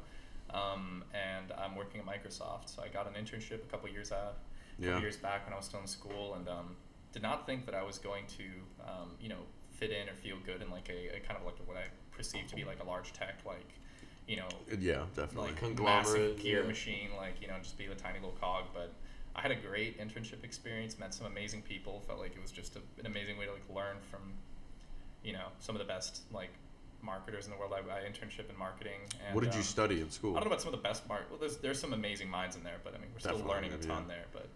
um, 0.51 1.05
and 1.13 1.53
I'm 1.59 1.75
working 1.77 2.01
at 2.01 2.07
Microsoft. 2.07 2.69
So 2.75 2.83
I 2.83 2.89
got 2.89 3.07
an 3.07 3.23
internship 3.23 3.65
a 3.65 3.67
couple 3.71 3.89
years 3.91 4.13
out, 4.13 4.37
a 4.79 4.83
couple 4.83 4.95
Yeah. 4.95 5.01
years 5.01 5.17
back 5.17 5.45
when 5.45 5.53
I 5.53 5.57
was 5.57 5.67
still 5.67 5.81
in 5.81 5.87
school, 5.87 6.35
and 6.35 6.49
um, 6.49 6.77
did 7.13 7.23
not 7.23 7.47
think 7.47 7.67
that 7.67 7.75
I 7.75 7.83
was 7.83 7.99
going 7.99 8.27
to, 8.39 8.45
um, 8.87 9.11
you 9.21 9.29
know, 9.29 9.41
fit 9.73 9.91
in 9.91 10.09
or 10.09 10.15
feel 10.15 10.37
good 10.45 10.63
in 10.63 10.71
like 10.71 10.89
a, 10.89 11.17
a 11.17 11.21
kind 11.21 11.39
of 11.39 11.45
like 11.45 11.57
what 11.67 11.77
I 11.77 11.85
perceived 12.13 12.49
to 12.51 12.57
be 12.57 12.65
like 12.65 12.81
a 12.83 12.87
large 12.87 13.13
tech, 13.13 13.41
like, 13.45 13.75
you 14.27 14.37
know, 14.37 14.49
Yeah, 14.79 15.05
definitely. 15.15 15.51
like 15.51 15.57
Conglomerate, 15.57 16.39
gear 16.39 16.63
yeah. 16.63 16.67
machine, 16.69 17.09
like 17.17 17.41
you 17.43 17.49
know, 17.49 17.55
just 17.63 17.77
be 17.77 17.85
a 17.87 17.95
tiny 17.95 18.19
little 18.21 18.37
cog. 18.41 18.65
But 18.73 18.93
I 19.37 19.43
had 19.43 19.51
a 19.51 19.57
great 19.57 20.01
internship 20.01 20.43
experience, 20.43 20.99
met 20.99 21.13
some 21.13 21.27
amazing 21.27 21.63
people. 21.63 22.03
Felt 22.07 22.19
like 22.19 22.35
it 22.35 22.43
was 22.43 22.51
just 22.51 22.77
a, 22.77 22.81
an 22.99 23.07
amazing 23.07 23.37
way 23.37 23.45
to 23.45 23.53
like 23.53 23.69
learn 23.75 23.97
from, 24.11 24.33
you 25.23 25.35
know, 25.35 25.49
some 25.61 25.75
of 25.75 25.79
the 25.81 25.87
best 25.87 26.23
like 26.33 26.51
marketers 27.03 27.45
in 27.45 27.53
the 27.53 27.59
world. 27.59 27.73
I, 27.75 27.81
I 27.81 28.01
internship 28.01 28.49
in 28.51 28.59
marketing. 28.59 29.01
And, 29.27 29.35
what 29.35 29.45
did 29.45 29.53
you 29.53 29.61
um, 29.61 29.65
study 29.65 30.01
in 30.01 30.11
school? 30.11 30.33
I 30.33 30.41
don't 30.41 30.45
know 30.45 30.53
about 30.55 30.63
some 30.63 30.73
of 30.73 30.81
the 30.81 30.89
best 30.89 31.07
mark. 31.07 31.27
Well, 31.31 31.39
there's 31.39 31.59
there's 31.59 31.79
some 31.79 31.93
amazing 31.93 32.31
minds 32.31 32.57
in 32.57 32.65
there, 32.65 32.81
but 32.83 32.95
I 32.95 32.99
mean, 32.99 33.11
we're 33.13 33.21
still 33.21 33.47
learning 33.47 33.73
a 33.73 33.77
yeah. 33.77 33.95
ton 33.95 34.09
there. 34.09 34.25
But 34.33 34.49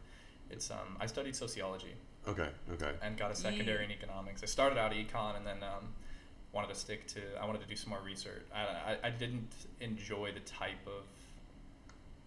it's 0.51 0.71
um, 0.71 0.97
I 0.99 1.07
studied 1.07 1.37
sociology 1.37 1.95
Okay, 2.29 2.49
okay. 2.73 2.93
and 3.03 3.17
got 3.17 3.31
a 3.31 3.35
secondary 3.35 3.85
in 3.85 3.91
economics. 3.91 4.43
I 4.43 4.47
started 4.47 4.79
out 4.79 4.93
econ 4.93 5.37
and 5.37 5.47
then 5.47 5.63
um, 5.63 5.89
wanted 6.53 6.69
to 6.69 6.75
stick 6.75 7.07
to. 7.09 7.21
I 7.41 7.47
wanted 7.47 7.63
to 7.63 7.67
do 7.67 7.77
some 7.77 7.91
more 7.91 8.01
research. 8.05 8.43
I, 8.55 8.93
I, 8.93 9.09
I 9.09 9.11
didn't 9.11 9.53
enjoy 9.81 10.33
the 10.33 10.41
type 10.41 10.87
of 10.87 11.05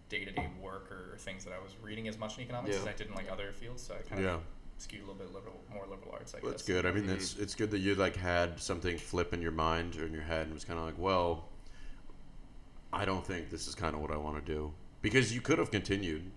day 0.08 0.24
to 0.24 0.30
day 0.30 0.48
work 0.60 0.90
or 0.92 1.16
things 1.18 1.44
that 1.44 1.52
I 1.52 1.58
was 1.62 1.72
reading 1.82 2.08
as 2.08 2.18
much 2.18 2.36
in 2.36 2.44
economics 2.44 2.74
Yeah. 2.76 2.82
as 2.82 2.86
I 2.88 2.92
did 2.92 3.08
in 3.08 3.14
like 3.14 3.30
other 3.30 3.52
fields. 3.52 3.82
So 3.82 3.94
I 3.94 4.02
kind 4.02 4.20
of 4.20 4.24
Yeah. 4.24 4.34
of 4.34 4.42
skewed 4.78 5.02
a 5.02 5.06
little 5.06 5.18
bit 5.22 5.32
liberal, 5.32 5.60
more 5.72 5.86
liberal 5.86 6.12
arts. 6.12 6.34
I 6.34 6.40
Well, 6.42 6.50
that's 6.50 6.62
good. 6.62 6.84
I 6.86 6.92
mean, 6.92 7.06
that's 7.06 7.36
it's 7.36 7.54
good 7.54 7.70
that 7.70 7.78
you 7.78 7.94
like 7.94 8.16
had 8.16 8.60
something 8.60 8.98
flip 8.98 9.32
in 9.32 9.40
your 9.40 9.52
mind 9.52 9.96
or 9.96 10.06
in 10.06 10.12
your 10.12 10.22
head 10.22 10.42
and 10.46 10.54
was 10.54 10.64
kind 10.64 10.78
of 10.78 10.84
like, 10.84 10.98
well, 10.98 11.48
I 12.92 13.04
don't 13.04 13.26
think 13.26 13.50
this 13.50 13.66
is 13.66 13.74
kind 13.74 13.94
of 13.94 14.00
what 14.00 14.10
I 14.10 14.16
want 14.16 14.44
to 14.44 14.52
do 14.52 14.72
because 15.02 15.34
you 15.34 15.40
could 15.40 15.58
have 15.58 15.70
continued. 15.70 16.30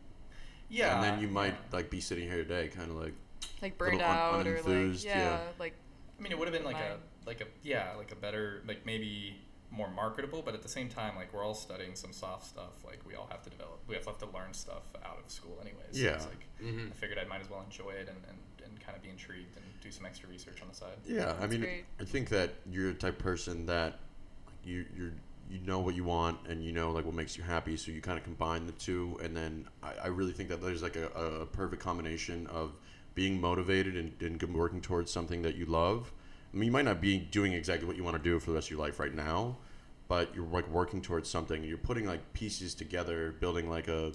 Yeah. 0.69 0.95
And 0.95 1.03
then 1.03 1.19
you 1.21 1.27
might 1.27 1.53
yeah. 1.53 1.59
like 1.77 1.89
be 1.89 2.00
sitting 2.01 2.27
here 2.27 2.38
today, 2.38 2.67
kind 2.69 2.89
of 2.89 2.97
like 2.97 3.13
Like 3.62 3.77
burned 3.77 3.97
Little 3.97 4.09
un- 4.12 4.17
out 4.17 4.47
or 4.47 4.55
like 4.63 5.03
yeah, 5.03 5.17
yeah. 5.17 5.39
like 5.59 5.74
I 6.17 6.21
mean, 6.21 6.31
it 6.31 6.39
would 6.39 6.47
have 6.47 6.53
been 6.55 6.65
like 6.65 6.77
a 6.77 6.97
like 7.25 7.41
a 7.41 7.45
yeah 7.63 7.93
like 7.97 8.12
a 8.12 8.15
better 8.15 8.63
like 8.67 8.86
maybe 8.86 9.36
more 9.69 9.89
marketable 9.89 10.41
but 10.41 10.53
at 10.53 10.62
the 10.62 10.69
same 10.69 10.88
time 10.88 11.15
like 11.15 11.33
we're 11.33 11.43
all 11.43 11.53
studying 11.53 11.93
some 11.95 12.13
soft 12.13 12.45
stuff 12.47 12.83
like 12.86 13.00
we 13.05 13.15
all 13.15 13.27
have 13.29 13.41
to 13.43 13.50
develop 13.50 13.79
we 13.88 13.95
have 13.95 14.05
to, 14.17 14.25
learn 14.33 14.53
stuff 14.53 14.83
out 15.05 15.19
of 15.24 15.29
school 15.31 15.57
anyways 15.62 15.91
so 15.91 16.00
Yeah. 16.00 16.15
it's 16.15 16.25
like 16.25 16.45
Mhm. 16.63 16.91
i 16.91 16.93
figured 16.93 17.17
i 17.19 17.25
might 17.25 17.41
as 17.41 17.50
well 17.50 17.62
enjoy 17.62 17.91
it 17.91 18.07
and, 18.07 18.17
and, 18.29 18.38
and 18.63 18.79
kind 18.79 18.95
of 18.95 19.03
be 19.03 19.09
intrigued 19.09 19.55
and 19.57 19.65
do 19.81 19.91
some 19.91 20.05
extra 20.05 20.29
research 20.29 20.62
on 20.62 20.67
the 20.69 20.74
side 20.75 20.97
Yeah, 21.05 21.36
I 21.39 21.47
mean, 21.47 21.62
great. 21.62 21.86
I 22.00 22.05
think 22.05 22.29
that 22.29 22.55
you're 22.69 22.93
the 22.93 23.00
type 23.00 23.19
of 23.19 23.24
person 23.24 23.65
that 23.67 24.00
you 24.63 24.86
you're 24.95 25.13
you 25.50 25.59
know 25.59 25.79
what 25.79 25.95
you 25.95 26.03
want 26.03 26.38
and 26.50 26.63
you 26.63 26.74
know 26.74 26.91
like 26.91 27.05
what 27.05 27.13
makes 27.15 27.38
you 27.38 27.43
happy, 27.43 27.77
so 27.77 27.91
you 27.91 28.01
kind 28.01 28.17
of 28.17 28.24
combine 28.25 28.65
the 28.65 28.74
two, 28.74 29.17
and 29.24 29.36
then 29.36 29.65
I, 29.81 29.93
I 30.03 30.07
really 30.07 30.33
think 30.33 30.50
that 30.50 30.62
there's 30.62 30.83
like 30.83 30.97
a, 30.97 31.07
a 31.07 31.45
perfect 31.45 31.81
combination 31.81 32.47
of 32.47 32.74
being 33.15 33.39
motivated 33.39 33.95
and, 33.95 34.13
and 34.21 34.53
working 34.53 34.81
towards 34.81 35.09
something 35.12 35.41
that 35.43 35.55
you 35.55 35.65
love. 35.65 36.12
I 36.53 36.57
mean, 36.57 36.65
you 36.67 36.71
might 36.71 36.85
not 36.85 37.01
be 37.01 37.17
doing 37.17 37.53
exactly 37.53 37.87
what 37.87 37.97
you 37.97 38.03
want 38.03 38.17
to 38.17 38.23
do 38.23 38.39
for 38.39 38.51
the 38.51 38.55
rest 38.55 38.67
of 38.67 38.71
your 38.71 38.79
life 38.79 38.99
right 38.99 39.13
now, 39.13 39.57
but 40.07 40.33
you're 40.33 40.45
like 40.47 40.67
working 40.69 41.01
towards 41.01 41.29
something. 41.29 41.63
You're 41.63 41.77
putting 41.77 42.05
like 42.05 42.33
pieces 42.33 42.73
together, 42.73 43.33
building 43.39 43.69
like 43.69 43.87
a 43.87 44.11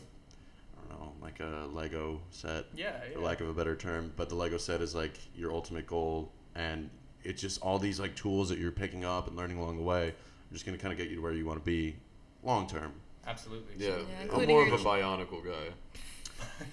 I 0.77 0.89
don't 0.89 1.01
know, 1.01 1.13
like 1.21 1.41
a 1.41 1.69
Lego 1.73 2.21
set 2.31 2.67
yeah, 2.75 2.93
yeah. 3.09 3.15
for 3.15 3.21
lack 3.21 3.41
of 3.41 3.49
a 3.49 3.53
better 3.53 3.77
term. 3.77 4.13
But 4.17 4.29
the 4.29 4.35
Lego 4.35 4.57
set 4.59 4.81
is 4.81 4.95
like 4.95 5.19
your 5.37 5.53
ultimate 5.53 5.87
goal, 5.87 6.33
and 6.55 6.89
it's 7.23 7.41
just 7.41 7.61
all 7.63 7.79
these 7.79 8.01
like 8.01 8.17
tools 8.17 8.49
that 8.49 8.59
you're 8.59 8.73
picking 8.73 9.05
up 9.05 9.29
and 9.29 9.37
learning 9.37 9.59
along 9.59 9.77
the 9.77 9.83
way 9.83 10.09
are 10.09 10.53
just 10.53 10.65
gonna 10.67 10.79
kind 10.79 10.93
of 10.93 10.99
get 10.99 11.09
you 11.09 11.17
to 11.17 11.23
where 11.23 11.33
you 11.33 11.47
want 11.47 11.59
to 11.59 11.65
be, 11.65 11.95
long 12.43 12.67
term. 12.67 12.93
absolutely 13.27 13.75
Yeah, 13.79 13.97
Yeah, 13.99 14.35
I'm 14.37 14.47
more 14.49 14.67
of 14.67 14.73
a 14.73 14.79
ch- 14.83 14.85
Bionicle 14.85 15.45
guy. 15.45 15.73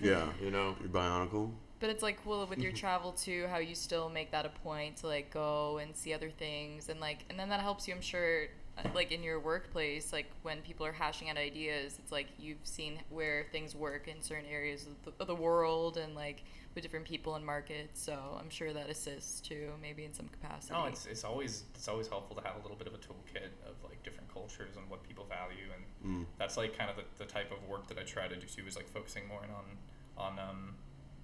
Yeah, 0.02 0.28
You 0.42 0.50
know. 0.52 0.76
you're 0.80 0.90
Bionicle. 0.90 1.52
But 1.80 1.90
it's 1.90 2.04
like 2.04 2.22
cool 2.24 2.40
with 2.42 2.50
Mm-hmm. 2.60 2.62
your 2.62 2.72
travel 2.74 3.12
too, 3.14 3.46
how 3.50 3.58
you 3.60 3.76
still 3.76 4.10
make 4.10 4.32
that 4.32 4.46
a 4.46 4.50
point 4.50 4.98
to 4.98 5.08
like 5.08 5.32
go 5.32 5.78
and 5.78 5.96
see 5.96 6.14
other 6.14 6.30
things, 6.30 6.90
and 6.90 7.00
like, 7.00 7.20
and 7.30 7.40
then 7.40 7.50
that 7.50 7.62
helps 7.62 7.88
you. 7.88 7.96
I'm 7.96 8.02
sure, 8.02 8.48
uh, 8.78 8.90
like 8.94 9.12
in 9.14 9.24
your 9.24 9.40
workplace, 9.40 10.12
like 10.12 10.30
when 10.42 10.60
people 10.62 10.86
are 10.86 10.92
hashing 10.92 11.30
out 11.30 11.38
ideas, 11.38 11.98
it's 12.00 12.12
like 12.12 12.28
you've 12.38 12.58
seen 12.64 13.00
where 13.10 13.46
things 13.52 13.76
work 13.76 14.08
in 14.10 14.22
certain 14.22 14.46
areas 14.52 14.88
of 14.88 14.96
the, 15.06 15.22
of 15.22 15.28
the 15.28 15.36
world, 15.36 15.96
and 15.98 16.16
like 16.16 16.44
with 16.76 16.84
different 16.84 17.06
people 17.06 17.36
and 17.36 17.46
markets. 17.46 18.02
So 18.02 18.14
I'm 18.40 18.50
sure 18.50 18.74
that 18.74 18.90
assists 18.90 19.40
too, 19.40 19.70
maybe 19.82 20.04
in 20.06 20.14
some 20.14 20.28
capacity. 20.28 20.74
No, 20.74 20.86
it's, 20.86 21.06
it's 21.06 21.24
always 21.24 21.64
it's 21.76 21.88
always 21.88 22.10
helpful 22.10 22.36
to 22.36 22.44
have 22.46 22.58
a 22.58 22.62
little 22.62 22.78
bit 22.78 22.88
of 22.88 22.94
a 22.94 22.98
toolkit 22.98 23.52
of 23.66 23.76
like 23.88 24.04
different 24.04 24.32
cultures 24.34 24.76
and 24.76 24.90
what 24.90 25.02
people 25.08 25.26
value, 25.26 25.68
and 25.74 25.84
Mm. 26.00 26.26
that's 26.38 26.56
like 26.56 26.78
kind 26.78 26.90
of 26.90 26.96
the, 26.98 27.04
the 27.18 27.26
type 27.26 27.52
of 27.52 27.62
work 27.68 27.88
that 27.88 27.98
I 27.98 28.04
try 28.04 28.28
to 28.28 28.36
do 28.36 28.48
too. 28.48 28.66
Is 28.68 28.76
like 28.78 28.88
focusing 28.88 29.28
more 29.30 29.42
in 29.46 29.50
on 29.52 29.66
on 30.18 30.40
um, 30.40 30.76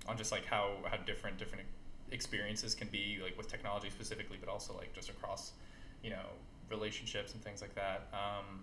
on 0.07 0.17
just 0.17 0.31
like 0.31 0.45
how 0.45 0.77
how 0.89 0.97
different 0.97 1.37
different 1.37 1.63
experiences 2.11 2.75
can 2.75 2.87
be 2.89 3.19
like 3.23 3.37
with 3.37 3.47
technology 3.47 3.89
specifically, 3.89 4.37
but 4.39 4.49
also 4.49 4.75
like 4.77 4.93
just 4.93 5.09
across 5.09 5.51
you 6.03 6.09
know 6.11 6.25
relationships 6.69 7.33
and 7.33 7.43
things 7.43 7.61
like 7.61 7.75
that. 7.75 8.07
Um, 8.13 8.61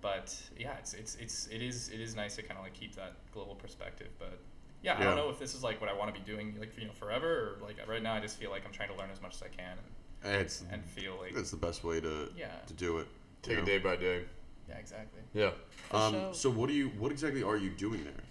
but 0.00 0.34
yeah, 0.58 0.74
it's 0.78 0.94
it's 0.94 1.14
it's 1.16 1.46
it 1.48 1.62
is 1.62 1.88
it 1.90 2.00
is 2.00 2.14
nice 2.16 2.36
to 2.36 2.42
kind 2.42 2.58
of 2.58 2.64
like 2.64 2.74
keep 2.74 2.94
that 2.96 3.14
global 3.32 3.54
perspective, 3.54 4.08
but. 4.18 4.38
Yeah, 4.84 4.98
I 4.98 5.04
don't 5.04 5.14
know 5.14 5.30
if 5.30 5.38
this 5.38 5.54
is 5.54 5.62
like 5.62 5.80
what 5.80 5.88
I 5.88 5.92
want 5.92 6.12
to 6.12 6.20
be 6.20 6.26
doing, 6.26 6.56
like 6.58 6.76
you 6.76 6.86
know, 6.86 6.92
forever, 6.92 7.56
or 7.62 7.64
like 7.64 7.76
right 7.86 8.02
now. 8.02 8.14
I 8.14 8.20
just 8.20 8.36
feel 8.36 8.50
like 8.50 8.66
I'm 8.66 8.72
trying 8.72 8.88
to 8.88 8.96
learn 8.96 9.10
as 9.12 9.22
much 9.22 9.36
as 9.36 9.42
I 9.44 9.46
can, 9.46 9.78
and 10.24 10.34
It's 10.40 10.64
and 10.72 10.84
feel 10.84 11.16
like 11.20 11.36
it's 11.36 11.52
the 11.52 11.56
best 11.56 11.84
way 11.84 12.00
to 12.00 12.28
yeah 12.36 12.48
to 12.66 12.72
do 12.74 12.98
it. 12.98 13.06
Take 13.42 13.52
you 13.52 13.58
it 13.58 13.60
know? 13.60 13.66
day 13.66 13.78
by 13.78 13.94
day. 13.94 14.24
yeah 14.68 14.74
exactly 14.78 15.20
Yeah. 15.34 15.52
For 15.90 15.96
Um, 15.98 16.12
sure. 16.14 16.34
so 16.34 16.50
what 16.50 16.66
do 16.68 16.74
you 16.74 16.88
what 16.98 17.12
exactly 17.12 17.44
are 17.44 17.56
you 17.56 17.70
doing 17.70 18.02
there 18.02 18.12
though? 18.12 18.22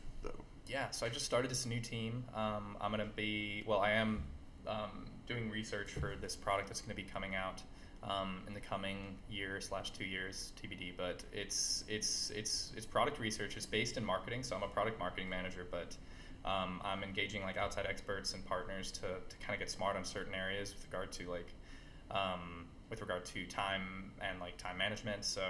Yeah 0.72 0.90
so 0.90 1.06
i 1.06 1.10
just 1.10 1.26
started 1.26 1.52
this 1.52 1.66
new 1.66 1.80
team. 1.80 2.24
Um, 2.34 2.78
i'm 2.80 2.92
to 2.92 3.06
be 3.16 3.64
well 3.68 3.80
i 3.80 3.92
am 3.92 4.24
um, 4.68 5.06
doing 5.28 5.50
research 5.50 5.92
for 5.92 6.16
this 6.22 6.36
product 6.36 6.70
that's 6.70 6.82
to 6.96 7.04
be 7.04 7.08
coming 7.08 7.36
out 7.36 7.62
um, 8.04 8.42
in 8.48 8.54
the 8.54 8.60
coming 8.60 9.18
year 9.30 9.60
slash 9.60 9.92
two 9.92 10.06
years 10.06 10.54
tbd 10.62 10.94
but 10.96 11.24
it's 11.34 11.84
it's 11.88 12.32
it's 12.32 12.72
it's 12.76 12.86
product 12.86 13.20
research. 13.20 13.58
It's 13.58 13.66
based 13.66 13.98
in 13.98 14.06
marketing 14.06 14.44
so 14.44 14.56
i'm 14.56 14.64
a 14.64 14.68
product 14.68 14.98
marketing 14.98 15.30
manager 15.30 15.68
but 15.70 15.98
um, 16.46 16.82
i'm 16.84 17.04
engaging 17.04 17.42
like 17.44 17.58
outside 17.58 17.86
experts 17.86 18.34
and 18.34 18.46
partners 18.46 18.92
to, 18.94 19.02
to 19.02 19.38
kind 19.42 19.54
of 19.54 19.60
get 19.60 19.70
smart 19.70 19.96
on 19.98 20.06
certain 20.06 20.34
areas 20.34 20.74
with 20.74 20.86
regard 20.86 21.12
to 21.14 21.30
like 21.30 21.54
um, 22.12 22.66
with 22.90 23.02
regard 23.02 23.26
to 23.26 23.46
time 23.48 24.12
and 24.22 24.40
like 24.40 24.58
time 24.58 24.78
management. 24.78 25.26
So 25.26 25.42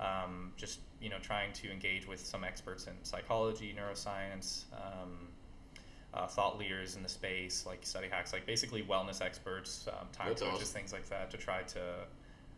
um, 0.00 0.52
just 0.56 0.80
you 1.00 1.10
know 1.10 1.18
trying 1.22 1.52
to 1.52 1.70
engage 1.70 2.08
with 2.08 2.20
some 2.20 2.42
experts 2.44 2.86
in 2.86 2.94
psychology, 3.02 3.74
neuroscience, 3.78 4.64
um, 4.74 5.28
uh, 6.14 6.26
thought 6.26 6.58
leaders 6.58 6.96
in 6.96 7.02
the 7.02 7.08
space, 7.08 7.64
like 7.66 7.80
study 7.86 8.08
hacks, 8.08 8.32
like 8.32 8.46
basically 8.46 8.82
wellness 8.82 9.20
experts, 9.22 9.86
um, 9.88 10.08
time 10.12 10.28
That's 10.28 10.42
coaches, 10.42 10.62
awesome. 10.62 10.74
things 10.74 10.92
like 10.92 11.08
that, 11.10 11.30
to 11.30 11.36
try 11.36 11.62
to, 11.62 11.80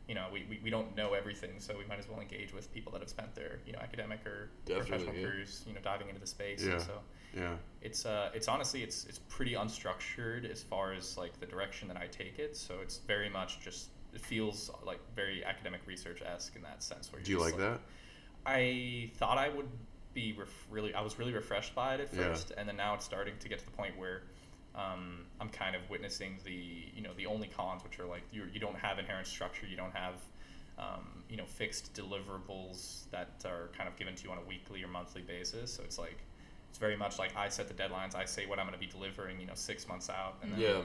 you 0.08 0.14
know, 0.14 0.26
we, 0.32 0.46
we, 0.48 0.60
we 0.64 0.70
don't 0.70 0.96
know 0.96 1.12
everything, 1.14 1.50
so 1.58 1.76
we 1.76 1.84
might 1.86 1.98
as 1.98 2.08
well 2.08 2.20
engage 2.20 2.54
with 2.54 2.72
people 2.72 2.92
that 2.92 3.00
have 3.00 3.10
spent 3.10 3.34
their 3.34 3.58
you 3.66 3.72
know 3.72 3.80
academic 3.80 4.24
or 4.26 4.48
Definitely, 4.64 4.88
professional 4.90 5.14
yeah. 5.16 5.28
careers, 5.28 5.64
you 5.66 5.74
know, 5.74 5.80
diving 5.82 6.08
into 6.08 6.20
the 6.20 6.26
space. 6.26 6.64
Yeah. 6.64 6.72
And 6.72 6.80
so 6.82 6.92
Yeah. 7.36 7.54
it's 7.82 8.06
uh 8.06 8.30
it's 8.34 8.46
honestly 8.48 8.82
it's 8.82 9.04
it's 9.06 9.18
pretty 9.28 9.54
unstructured 9.54 10.50
as 10.50 10.62
far 10.62 10.92
as 10.92 11.16
like 11.18 11.38
the 11.40 11.46
direction 11.46 11.88
that 11.88 11.96
I 11.96 12.06
take 12.06 12.38
it. 12.38 12.56
So 12.56 12.74
it's 12.82 12.98
very 13.06 13.28
much 13.28 13.60
just 13.60 13.88
it 14.14 14.20
feels 14.20 14.70
like 14.84 15.00
very 15.14 15.44
academic 15.44 15.80
research 15.86 16.22
esque 16.22 16.54
in 16.56 16.62
that 16.62 16.82
sense. 16.82 17.12
Where 17.12 17.22
Do 17.22 17.30
you 17.30 17.38
you're 17.38 17.46
like 17.46 17.58
that? 17.58 17.80
I 18.44 19.10
thought 19.16 19.38
I 19.38 19.48
would 19.48 19.68
be 20.14 20.34
ref- 20.38 20.66
really 20.70 20.94
I 20.94 21.00
was 21.00 21.18
really 21.18 21.32
refreshed 21.32 21.74
by 21.74 21.94
it 21.94 22.00
at 22.00 22.12
Yeah. 22.12 22.28
first, 22.28 22.52
and 22.56 22.68
then 22.68 22.76
now 22.76 22.94
it's 22.94 23.04
starting 23.04 23.34
to 23.38 23.48
get 23.48 23.58
to 23.58 23.64
the 23.64 23.72
point 23.72 23.96
where. 23.98 24.22
Um, 24.74 25.26
I'm 25.38 25.50
kind 25.50 25.76
of 25.76 25.82
witnessing 25.90 26.38
the 26.44 26.50
you 26.94 27.02
know 27.02 27.10
the 27.18 27.26
only 27.26 27.46
cons, 27.46 27.84
which 27.84 28.00
are 28.00 28.06
like 28.06 28.22
you 28.32 28.44
you 28.54 28.58
don't 28.58 28.74
have 28.78 28.98
inherent 28.98 29.26
structure, 29.26 29.66
you 29.66 29.76
don't 29.76 29.94
have 29.94 30.14
um, 30.78 31.24
you 31.28 31.36
know 31.36 31.44
fixed 31.44 31.92
deliverables 31.92 33.10
that 33.10 33.44
are 33.44 33.68
kind 33.76 33.86
of 33.86 33.96
given 33.96 34.14
to 34.14 34.24
you 34.24 34.30
on 34.30 34.38
a 34.38 34.48
weekly 34.48 34.82
or 34.82 34.88
monthly 34.88 35.20
basis. 35.20 35.74
So 35.74 35.82
it's 35.82 35.98
like 35.98 36.16
it's 36.70 36.78
very 36.78 36.96
much 36.96 37.18
like 37.18 37.36
I 37.36 37.50
set 37.50 37.68
the 37.68 37.74
deadlines, 37.74 38.14
I 38.14 38.24
say 38.24 38.46
what 38.46 38.58
I'm 38.58 38.64
going 38.66 38.72
to 38.72 38.80
be 38.80 38.90
delivering, 38.90 39.38
you 39.40 39.46
know, 39.46 39.52
six 39.54 39.86
months 39.86 40.08
out, 40.08 40.36
and 40.42 40.50
then 40.54 40.60
Yeah. 40.60 40.80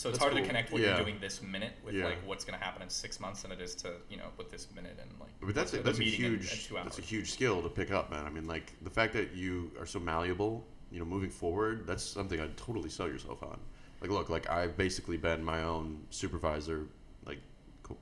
So 0.00 0.08
it's 0.08 0.16
That's 0.18 0.24
harder 0.24 0.36
cool. 0.36 0.42
to 0.44 0.48
connect 0.48 0.72
what 0.72 0.80
Yeah. 0.80 0.94
you're 0.96 1.04
doing 1.04 1.20
this 1.20 1.42
minute 1.42 1.74
with 1.84 1.94
Yeah. 1.94 2.06
like 2.06 2.26
what's 2.26 2.42
going 2.44 2.58
to 2.58 2.64
happen 2.64 2.80
in 2.80 2.88
six 2.88 3.20
months 3.20 3.42
than 3.42 3.52
it 3.52 3.60
is 3.60 3.74
to 3.76 3.96
you 4.08 4.16
know 4.16 4.28
with 4.38 4.50
this 4.50 4.66
minute 4.74 4.98
and 5.00 5.10
like 5.20 5.28
But 5.42 5.54
that's 5.54 5.74
a, 5.74 5.82
that's 5.82 5.98
a 5.98 6.00
meeting 6.00 6.24
in- 6.24 6.34
in 6.34 6.40
huge 6.40 6.68
that's 6.70 6.98
a 6.98 7.02
huge 7.02 7.30
skill 7.30 7.60
to 7.62 7.68
pick 7.68 7.90
up, 7.90 8.10
man. 8.10 8.24
I 8.24 8.30
mean, 8.30 8.46
like 8.46 8.72
the 8.82 8.90
fact 8.90 9.12
that 9.12 9.34
you 9.34 9.70
are 9.78 9.84
so 9.84 10.00
malleable, 10.00 10.66
you 10.90 10.98
know, 11.00 11.04
moving 11.04 11.28
forward, 11.30 11.86
that's 11.86 12.02
something 12.02 12.40
I'd 12.40 12.56
totally 12.56 12.88
sell 12.88 13.08
yourself 13.08 13.42
on. 13.42 13.58
Like, 14.00 14.10
look, 14.10 14.30
like 14.30 14.48
I've 14.48 14.76
basically 14.78 15.18
been 15.18 15.44
my 15.44 15.62
own 15.62 16.06
supervisor, 16.08 16.86
like 17.26 17.40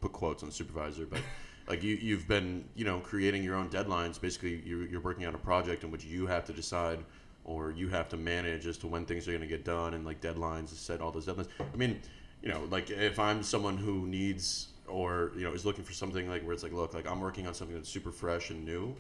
put 0.00 0.12
quotes 0.12 0.44
on 0.44 0.52
supervisor, 0.52 1.04
but 1.04 1.20
like 1.68 1.82
you 1.82 1.96
you've 1.96 2.28
been 2.28 2.64
you 2.76 2.84
know 2.84 3.00
creating 3.00 3.42
your 3.42 3.56
own 3.56 3.68
deadlines. 3.70 4.20
Basically, 4.20 4.62
you're 4.64 4.86
you're 4.86 5.00
working 5.00 5.26
on 5.26 5.34
a 5.34 5.38
project 5.38 5.82
in 5.82 5.90
which 5.90 6.04
you 6.04 6.26
have 6.28 6.44
to 6.44 6.52
decide 6.52 7.00
or 7.48 7.70
you 7.70 7.88
have 7.88 8.10
to 8.10 8.16
manage 8.16 8.66
as 8.66 8.76
to 8.76 8.86
when 8.86 9.06
things 9.06 9.26
are 9.26 9.30
going 9.30 9.40
to 9.40 9.48
get 9.48 9.64
done 9.64 9.94
and 9.94 10.04
like 10.04 10.20
deadlines 10.20 10.68
set 10.68 11.00
all 11.00 11.10
those 11.10 11.26
deadlines. 11.26 11.48
I 11.58 11.76
mean, 11.76 11.98
you 12.42 12.50
know, 12.50 12.64
like 12.70 12.90
if 12.90 13.18
I'm 13.18 13.42
someone 13.42 13.78
who 13.78 14.06
needs 14.06 14.68
or 14.86 15.32
you 15.34 15.44
know 15.44 15.52
is 15.52 15.64
looking 15.64 15.84
for 15.84 15.94
something 15.94 16.28
like 16.28 16.42
where 16.44 16.52
it's 16.52 16.62
like, 16.62 16.72
look, 16.72 16.92
like 16.92 17.10
I'm 17.10 17.20
working 17.20 17.46
on 17.46 17.54
something 17.54 17.74
that's 17.74 17.88
super 17.88 18.12
fresh 18.12 18.50
and 18.50 18.64
new. 18.64 18.94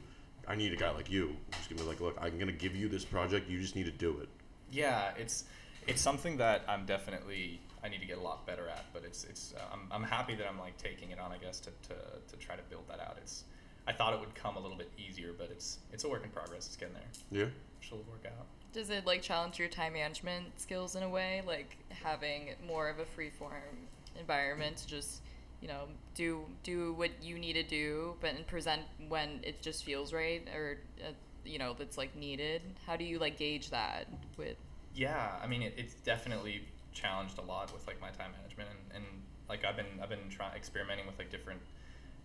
I 0.46 0.54
need 0.54 0.72
a 0.72 0.76
guy 0.76 0.90
like 0.90 1.10
you 1.10 1.36
who's 1.54 1.66
gonna 1.68 1.82
be 1.82 1.86
like, 1.86 2.00
look, 2.00 2.16
I'm 2.18 2.38
gonna 2.38 2.52
give 2.52 2.74
you 2.74 2.88
this 2.88 3.04
project. 3.04 3.50
You 3.50 3.60
just 3.60 3.76
need 3.76 3.84
to 3.84 3.92
do 3.92 4.18
it. 4.18 4.28
Yeah, 4.72 5.10
it's 5.18 5.44
it's 5.86 6.00
something 6.00 6.38
that 6.38 6.62
I'm 6.66 6.86
definitely 6.86 7.60
I 7.84 7.88
need 7.88 8.00
to 8.00 8.06
get 8.06 8.16
a 8.16 8.22
lot 8.22 8.46
better 8.46 8.66
at, 8.68 8.86
but 8.94 9.04
it's 9.04 9.24
it's 9.24 9.54
uh, 9.56 9.74
I'm, 9.74 9.88
I'm 9.92 10.02
happy 10.02 10.34
that 10.36 10.46
I'm 10.48 10.58
like 10.58 10.78
taking 10.78 11.10
it 11.10 11.18
on, 11.18 11.32
I 11.32 11.36
guess, 11.36 11.60
to, 11.60 11.70
to, 11.88 11.94
to 12.28 12.36
try 12.36 12.56
to 12.56 12.62
build 12.70 12.88
that 12.88 13.00
out. 13.00 13.18
It's 13.22 13.44
I 13.88 13.92
thought 13.92 14.12
it 14.12 14.20
would 14.20 14.34
come 14.34 14.56
a 14.56 14.60
little 14.60 14.76
bit 14.76 14.92
easier, 14.98 15.32
but 15.36 15.48
it's 15.50 15.78
it's 15.92 16.04
a 16.04 16.08
work 16.08 16.22
in 16.22 16.30
progress. 16.30 16.66
It's 16.66 16.76
getting 16.76 16.94
there. 16.94 17.02
Yeah. 17.30 17.46
It'll 17.82 17.98
work 17.98 18.26
out. 18.26 18.46
Does 18.74 18.90
it 18.90 19.06
like 19.06 19.22
challenge 19.22 19.58
your 19.58 19.68
time 19.68 19.94
management 19.94 20.60
skills 20.60 20.94
in 20.94 21.02
a 21.02 21.08
way, 21.08 21.42
like 21.46 21.78
having 21.88 22.50
more 22.66 22.90
of 22.90 22.98
a 22.98 23.06
free 23.06 23.30
form 23.30 23.88
environment 24.20 24.76
to 24.76 24.86
just, 24.86 25.22
you 25.62 25.68
know, 25.68 25.84
do 26.14 26.44
do 26.62 26.92
what 26.92 27.10
you 27.22 27.38
need 27.38 27.54
to 27.54 27.62
do, 27.62 28.14
but 28.20 28.34
and 28.34 28.46
present 28.46 28.82
when 29.08 29.40
it 29.42 29.62
just 29.62 29.84
feels 29.84 30.12
right 30.12 30.46
or, 30.54 30.78
uh, 31.02 31.12
you 31.46 31.58
know, 31.58 31.74
that's 31.78 31.96
like 31.96 32.14
needed. 32.14 32.60
How 32.86 32.94
do 32.94 33.04
you 33.04 33.18
like 33.18 33.38
gauge 33.38 33.70
that 33.70 34.06
with? 34.36 34.58
Yeah, 34.94 35.30
I 35.42 35.46
mean, 35.46 35.62
it, 35.62 35.72
it's 35.78 35.94
definitely 35.94 36.60
challenged 36.92 37.38
a 37.38 37.42
lot 37.42 37.72
with 37.72 37.86
like 37.86 38.00
my 38.02 38.10
time 38.10 38.32
management, 38.38 38.68
and, 38.68 38.96
and 38.96 39.04
like 39.48 39.64
I've 39.64 39.76
been 39.76 39.98
I've 40.02 40.10
been 40.10 40.28
trying 40.28 40.54
experimenting 40.54 41.06
with 41.06 41.18
like 41.18 41.30
different 41.30 41.62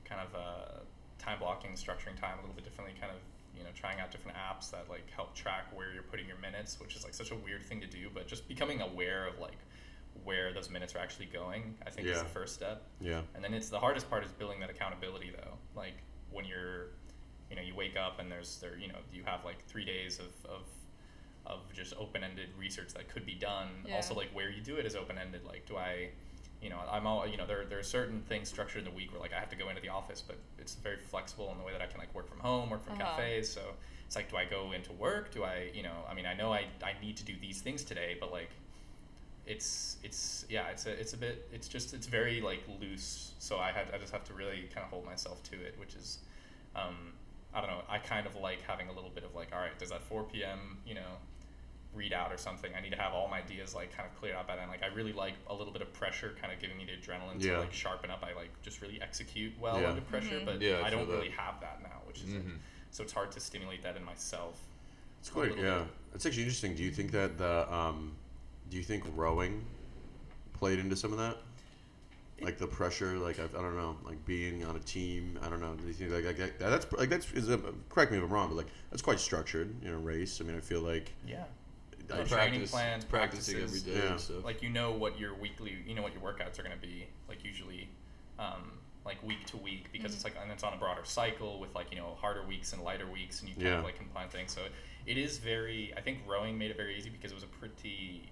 kind 0.04 0.20
of 0.20 0.36
uh, 0.36 0.80
time 1.24 1.40
blocking, 1.40 1.72
structuring 1.72 2.20
time 2.20 2.38
a 2.38 2.42
little 2.42 2.56
bit 2.56 2.64
differently, 2.64 2.94
kind 3.00 3.12
of 3.12 3.20
you 3.58 3.64
know 3.64 3.70
trying 3.76 4.00
out 4.00 4.12
different 4.12 4.38
apps 4.38 4.72
that 4.72 4.90
like 4.90 5.10
help 5.12 5.36
track 5.36 5.66
where 5.74 5.94
you're 5.94 6.04
putting 6.04 6.28
your 6.28 6.38
minutes, 6.38 6.80
which 6.80 6.96
is 6.96 7.04
like 7.04 7.14
such 7.14 7.32
a 7.32 7.36
weird 7.36 7.64
thing 7.64 7.80
to 7.82 7.88
do, 7.88 8.10
but 8.14 8.28
just 8.28 8.48
becoming 8.48 8.82
aware 8.82 9.28
of 9.28 9.40
like 9.40 9.58
where 10.24 10.54
those 10.54 10.70
minutes 10.70 10.96
are 10.96 11.00
actually 11.00 11.26
going, 11.26 11.76
I 11.86 11.90
think 11.90 12.08
is 12.08 12.20
the 12.20 12.26
first 12.26 12.54
step. 12.54 12.84
Yeah. 13.02 13.22
And 13.36 13.44
then 13.44 13.54
it's 13.54 13.70
the 13.70 13.80
hardest 13.80 14.10
part 14.10 14.24
is 14.24 14.32
building 14.32 14.60
that 14.60 14.70
accountability 14.70 15.32
though. 15.36 15.54
Like 15.76 15.96
when 16.32 16.46
you're, 16.46 16.88
you 17.50 17.56
know, 17.56 17.62
you 17.62 17.76
wake 17.76 17.98
up 17.98 18.20
and 18.20 18.32
there's 18.32 18.58
there, 18.60 18.78
you 18.78 18.88
know, 18.88 19.00
you 19.12 19.24
have 19.26 19.44
like 19.44 19.66
three 19.66 19.86
days 19.86 20.20
of, 20.20 20.50
of, 20.50 20.62
of 21.46 21.74
just 21.74 21.94
open-ended 21.98 22.50
research 22.58 22.94
that 22.94 23.10
could 23.10 23.26
be 23.26 23.36
done. 23.36 23.70
Yeah. 23.86 23.96
Also 23.96 24.14
like 24.14 24.30
where 24.34 24.50
you 24.50 24.62
do 24.62 24.76
it 24.76 24.86
is 24.86 24.96
open-ended. 24.96 25.42
Like 25.46 25.66
do 25.66 25.78
I, 25.78 26.10
you 26.64 26.70
know, 26.70 26.80
I'm 26.92 27.06
all 27.06 27.28
you 27.28 27.38
know 27.38 27.46
there 27.46 27.66
there 27.66 27.80
are 27.80 27.84
certain 27.84 28.22
things 28.22 28.50
structured 28.50 28.80
in 28.80 28.86
the 28.86 28.96
week 28.96 29.12
where 29.12 29.22
like 29.22 29.34
I 29.34 29.40
have 29.40 29.50
to 29.50 29.56
go 29.56 29.70
into 29.70 29.82
the 29.82 29.90
office, 29.90 30.22
but 30.26 30.38
it's 30.58 30.76
very 30.76 30.98
flexible 30.98 31.52
in 31.52 31.58
the 31.58 31.64
way 31.64 31.74
that 31.74 31.82
I 31.82 31.88
can 31.88 32.00
like 32.00 32.14
work 32.16 32.28
from 32.28 32.40
home, 32.40 32.70
work 32.70 32.84
from 32.84 32.94
Uh-huh. 32.94 33.06
cafes. 33.18 33.50
So 33.52 33.62
it's 34.08 34.16
like, 34.16 34.30
do 34.30 34.38
I 34.38 34.46
go 34.46 34.72
into 34.72 34.92
work? 34.94 35.32
Do 35.34 35.44
I 35.44 35.70
you 35.74 35.84
know? 35.84 36.06
I 36.10 36.14
mean, 36.14 36.26
I 36.26 36.34
know 36.34 36.54
I 36.54 36.66
I 36.84 36.94
need 37.02 37.18
to 37.18 37.26
do 37.26 37.34
these 37.42 37.62
things 37.62 37.84
today, 37.84 38.18
but 38.20 38.32
like 38.32 38.50
it's 39.46 39.98
it's 40.04 40.46
yeah 40.50 40.68
it's 40.70 40.86
a 40.86 40.92
it's 41.00 41.14
a 41.14 41.18
bit 41.18 41.48
it's 41.52 41.68
just 41.68 41.94
it's 41.94 42.08
very 42.08 42.40
like 42.40 42.64
loose 42.80 43.34
so 43.40 43.58
i 43.58 43.72
had 43.72 43.88
i 43.94 43.98
just 43.98 44.14
have 44.14 44.24
to 44.24 44.34
really 44.34 44.70
kind 44.74 44.86
of 44.86 44.90
hold 44.90 45.06
myself 45.06 45.44
to 45.44 45.56
it 45.62 45.76
which 45.78 45.96
is 45.96 46.20
um 46.78 47.12
i 47.54 47.60
don't 47.60 47.70
know 47.70 47.82
i 47.90 47.98
kind 47.98 48.26
of 48.26 48.36
like 48.38 48.62
having 48.62 48.88
a 48.88 48.94
little 48.94 49.10
bit 49.10 49.24
of 49.26 49.36
like 49.36 49.50
all 49.54 49.60
right 49.60 49.78
there's 49.78 49.92
that 49.92 50.02
4 50.02 50.24
p.m 50.24 50.78
you 50.86 50.94
know 50.96 51.18
readout 51.98 52.34
or 52.34 52.38
something 52.38 52.72
i 52.76 52.82
need 52.82 52.92
to 52.92 52.98
have 52.98 53.14
all 53.14 53.28
my 53.28 53.38
ideas 53.40 53.76
like 53.76 53.96
kind 53.96 54.10
of 54.10 54.20
cleared 54.20 54.36
out 54.36 54.48
by 54.48 54.56
then 54.56 54.68
like 54.68 54.82
i 54.84 54.88
really 54.96 55.14
like 55.14 55.34
a 55.48 55.54
little 55.54 55.72
bit 55.72 55.82
of 55.82 55.94
pressure 55.94 56.34
kind 56.42 56.52
of 56.52 56.60
giving 56.60 56.76
me 56.78 56.86
the 56.86 56.92
adrenaline 56.94 57.36
Yeah. 57.38 57.54
to 57.54 57.60
like 57.60 57.74
sharpen 57.74 58.10
up 58.10 58.24
i 58.24 58.34
like 58.34 58.50
just 58.64 58.82
really 58.82 59.00
execute 59.02 59.54
well 59.60 59.80
Yeah. 59.80 59.90
under 59.90 60.02
pressure 60.02 60.40
Mhm. 60.40 60.46
but 60.46 60.62
Yeah, 60.62 60.80
I 60.84 60.88
i 60.88 60.90
don't 60.90 61.08
that. 61.08 61.14
really 61.16 61.30
have 61.30 61.60
that 61.62 61.82
now 61.84 62.02
which 62.08 62.22
is 62.24 62.34
like, 62.34 62.44
Mhm. 62.44 62.58
so 62.92 63.04
it's 63.04 63.14
hard 63.14 63.32
to 63.34 63.40
stimulate 63.40 63.84
that 63.84 63.96
in 63.96 64.04
myself 64.04 64.60
It's 65.20 65.30
a 65.30 65.32
quite 65.34 65.56
yeah. 65.58 65.80
bit. 65.80 65.88
It's 66.16 66.26
actually 66.26 66.44
interesting. 66.44 66.76
Do 66.76 66.84
you 66.84 66.92
think 66.92 67.12
that 67.12 67.38
the 67.38 67.72
um, 67.74 68.16
do 68.70 68.78
you 68.78 68.84
think 68.84 69.04
rowing 69.16 69.66
played 70.54 70.80
into 70.80 70.96
some 70.96 71.12
of 71.12 71.18
that? 71.20 71.38
Like 72.42 72.58
the 72.58 72.68
pressure, 72.68 73.18
like 73.18 73.40
I, 73.40 73.46
I 73.46 73.62
don't 73.62 73.76
know, 73.78 73.96
like 74.04 74.24
being 74.26 74.66
on 74.66 74.76
a 74.76 74.80
team. 74.80 75.40
I 75.42 75.48
don't 75.50 75.62
know. 75.62 75.76
Do 75.76 75.88
you 75.88 75.94
think 75.94 76.12
like, 76.12 76.26
like 76.26 76.38
that- 76.38 76.60
that's 76.60 76.92
like 76.92 77.10
that's 77.10 77.32
is 77.32 77.50
a, 77.50 77.58
correct 77.90 78.12
me 78.12 78.18
if 78.18 78.24
I'm 78.24 78.30
wrong, 78.30 78.50
but 78.50 78.58
like 78.58 78.68
that's 78.90 79.02
quite 79.02 79.20
structured 79.20 79.74
in 79.84 79.90
a 79.94 79.98
race. 79.98 80.42
I 80.42 80.44
mean, 80.44 80.58
I 80.58 80.60
feel 80.60 80.82
like 80.82 81.14
yeah 81.26 81.46
I, 82.12 82.16
Well, 82.18 82.26
Practice- 82.26 82.32
training 82.38 82.68
plans, 82.68 83.06
practicing 83.06 83.56
every 83.56 83.68
practices. 83.80 83.88
Yeah. 83.88 84.12
and 84.12 84.20
stuff. 84.20 84.44
like 84.46 84.62
you 84.62 84.70
know 84.70 84.92
what 84.92 85.18
your 85.20 85.34
weekly 85.36 85.78
you 85.88 85.96
know 85.96 86.02
what 86.02 86.14
your 86.14 86.22
workouts 86.22 86.60
are 86.60 86.64
going 86.64 86.76
to 86.76 86.82
be 86.82 87.08
like 87.30 87.44
usually 87.44 87.90
um, 88.40 88.72
like 89.06 89.22
week 89.24 89.46
to 89.48 89.58
week 89.58 89.92
because 89.92 90.12
Mhm. 90.12 90.16
it's 90.16 90.24
like 90.24 90.36
and 90.42 90.52
it's 90.52 90.64
on 90.64 90.74
a 90.74 90.78
broader 90.78 91.04
cycle 91.06 91.60
with 91.60 91.74
like 91.76 91.92
you 91.92 91.98
know 91.98 92.16
harder 92.20 92.44
weeks 92.46 92.74
and 92.74 92.82
lighter 92.84 93.08
weeks 93.10 93.40
and 93.42 93.50
you 93.50 93.56
kind 93.56 93.68
Yeah. 93.68 93.78
of 93.80 93.84
like 93.86 93.98
can 93.98 94.08
plan 94.08 94.28
things 94.30 94.52
so 94.54 94.62
it 95.06 95.18
is 95.18 95.38
very 95.40 95.94
i 95.98 96.02
think 96.02 96.20
rowing 96.28 96.58
made 96.58 96.72
it 96.72 96.78
very 96.78 96.98
easy 96.98 97.10
because 97.10 97.32
it 97.32 97.36
was 97.36 97.44
a 97.44 97.48
pretty 97.48 98.30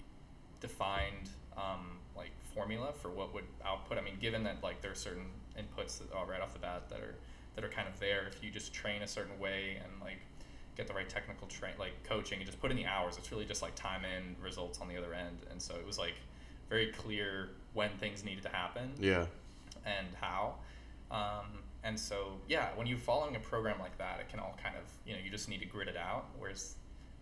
defined 0.60 1.30
um, 1.58 1.98
like 2.16 2.32
formula 2.54 2.92
for 2.94 3.10
what 3.10 3.34
would 3.34 3.46
output 3.66 3.98
i 3.98 4.02
mean 4.02 4.18
given 4.20 4.44
that 4.44 4.62
like 4.64 4.82
there 4.82 4.92
are 4.92 4.96
certain 4.96 5.26
inputs 5.58 6.00
that 6.00 6.12
are 6.14 6.26
right 6.26 6.42
off 6.42 6.54
the 6.54 6.60
bat 6.60 6.90
that 6.90 7.00
are 7.00 7.16
that 7.56 7.64
are 7.66 7.70
kind 7.70 7.88
of 7.88 8.00
there 8.00 8.26
if 8.28 8.42
you 8.44 8.50
just 8.50 8.74
train 8.74 9.02
a 9.02 9.08
certain 9.08 9.38
way 9.40 9.78
and 9.84 9.92
like 10.02 10.20
get 10.82 10.88
the 10.88 10.94
right 10.94 11.10
technical 11.10 11.48
train 11.48 11.74
like 11.80 11.92
coaching 12.04 12.40
and 12.40 12.46
just 12.46 12.60
put 12.60 12.72
in 12.72 12.78
the 12.78 12.86
hours. 12.86 13.18
It's 13.18 13.32
really 13.32 13.46
just 13.46 13.62
like 13.62 13.76
time 13.76 14.02
in 14.04 14.36
results 14.44 14.80
on 14.82 14.88
the 14.88 14.98
other 14.98 15.14
end. 15.14 15.38
And 15.52 15.62
so 15.62 15.76
it 15.76 15.86
was 15.86 15.98
like 16.00 16.16
very 16.70 16.88
clear 16.92 17.50
when 17.74 17.90
things 18.00 18.24
needed 18.24 18.44
to 18.44 18.50
happen 18.50 18.92
yeah, 19.00 19.26
and 19.86 20.08
how. 20.20 20.56
Um, 21.12 21.62
and 21.84 22.00
so 22.00 22.34
yeah 22.48 22.70
when 22.76 22.88
you're 22.88 22.98
following 22.98 23.36
a 23.36 23.40
program 23.40 23.80
like 23.80 23.98
that 23.98 24.20
it 24.20 24.30
can 24.30 24.40
all 24.40 24.58
kind 24.62 24.76
of 24.76 24.84
you 25.06 25.14
know 25.14 25.20
you 25.24 25.30
just 25.30 25.50
need 25.50 25.60
to 25.60 25.66
grit 25.66 25.88
it 25.88 25.98
out 25.98 26.26
whereas 26.38 26.76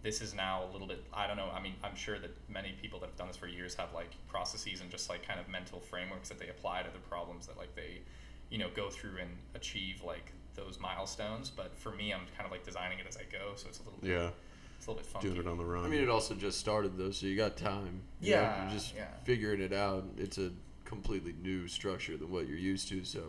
this 0.03 0.21
is 0.21 0.33
now 0.33 0.63
a 0.69 0.69
little 0.71 0.87
bit 0.87 1.03
i 1.13 1.27
don't 1.27 1.37
know 1.37 1.49
i 1.53 1.61
mean 1.61 1.73
i'm 1.83 1.95
sure 1.95 2.19
that 2.19 2.31
many 2.49 2.73
people 2.81 2.99
that 2.99 3.07
have 3.07 3.15
done 3.15 3.27
this 3.27 3.37
for 3.37 3.47
years 3.47 3.73
have 3.73 3.93
like 3.93 4.11
processes 4.27 4.81
and 4.81 4.89
just 4.89 5.09
like 5.09 5.25
kind 5.25 5.39
of 5.39 5.47
mental 5.47 5.79
frameworks 5.79 6.29
that 6.29 6.39
they 6.39 6.49
apply 6.49 6.81
to 6.81 6.89
the 6.91 6.99
problems 6.99 7.47
that 7.47 7.57
like 7.57 7.73
they 7.75 8.01
you 8.49 8.57
know 8.57 8.67
go 8.75 8.89
through 8.89 9.17
and 9.19 9.29
achieve 9.55 10.01
like 10.05 10.33
those 10.65 10.79
milestones 10.79 11.49
but 11.49 11.75
for 11.77 11.91
me 11.91 12.11
i'm 12.13 12.21
kind 12.35 12.45
of 12.45 12.51
like 12.51 12.63
designing 12.65 12.99
it 12.99 13.05
as 13.07 13.17
i 13.17 13.21
go 13.31 13.51
so 13.55 13.67
it's 13.67 13.79
a 13.79 13.83
little 13.83 13.99
bit 14.01 14.09
yeah. 14.09 14.29
it's 14.77 14.87
a 14.87 14.91
little 14.91 14.95
bit 15.01 15.05
funky 15.11 15.27
Doing 15.29 15.39
it 15.41 15.47
on 15.47 15.57
the 15.57 15.65
run. 15.65 15.85
I 15.85 15.87
mean, 15.87 16.01
it 16.01 16.09
also 16.09 16.33
just 16.35 16.59
started 16.59 16.97
though, 16.97 17.11
so 17.11 17.25
you 17.27 17.35
got 17.35 17.57
time. 17.57 18.01
You 18.21 18.35
know, 18.35 18.41
Yeah, 18.41 18.63
you're 18.63 18.73
just 18.73 18.95
yeah. 18.95 19.07
figuring 19.23 19.61
it 19.61 19.73
out. 19.73 20.05
It's 20.17 20.37
a 20.37 20.51
completely 20.85 21.33
new 21.41 21.67
structure 21.67 22.15
than 22.17 22.31
what 22.31 22.47
you're 22.47 22.57
used 22.57 22.87
to, 22.89 23.03
so 23.03 23.21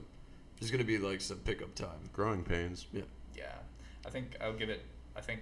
there's 0.58 0.70
gonna 0.70 0.84
be 0.84 0.98
like 0.98 1.20
some 1.20 1.38
pickup 1.38 1.74
time. 1.74 2.08
growing 2.12 2.44
pains. 2.44 2.86
Yeah. 2.92 3.02
Yeah, 3.36 3.52
I 4.06 4.10
think 4.10 4.36
I'll 4.40 4.52
give 4.52 4.70
it. 4.70 4.82
I 5.16 5.20
think 5.20 5.40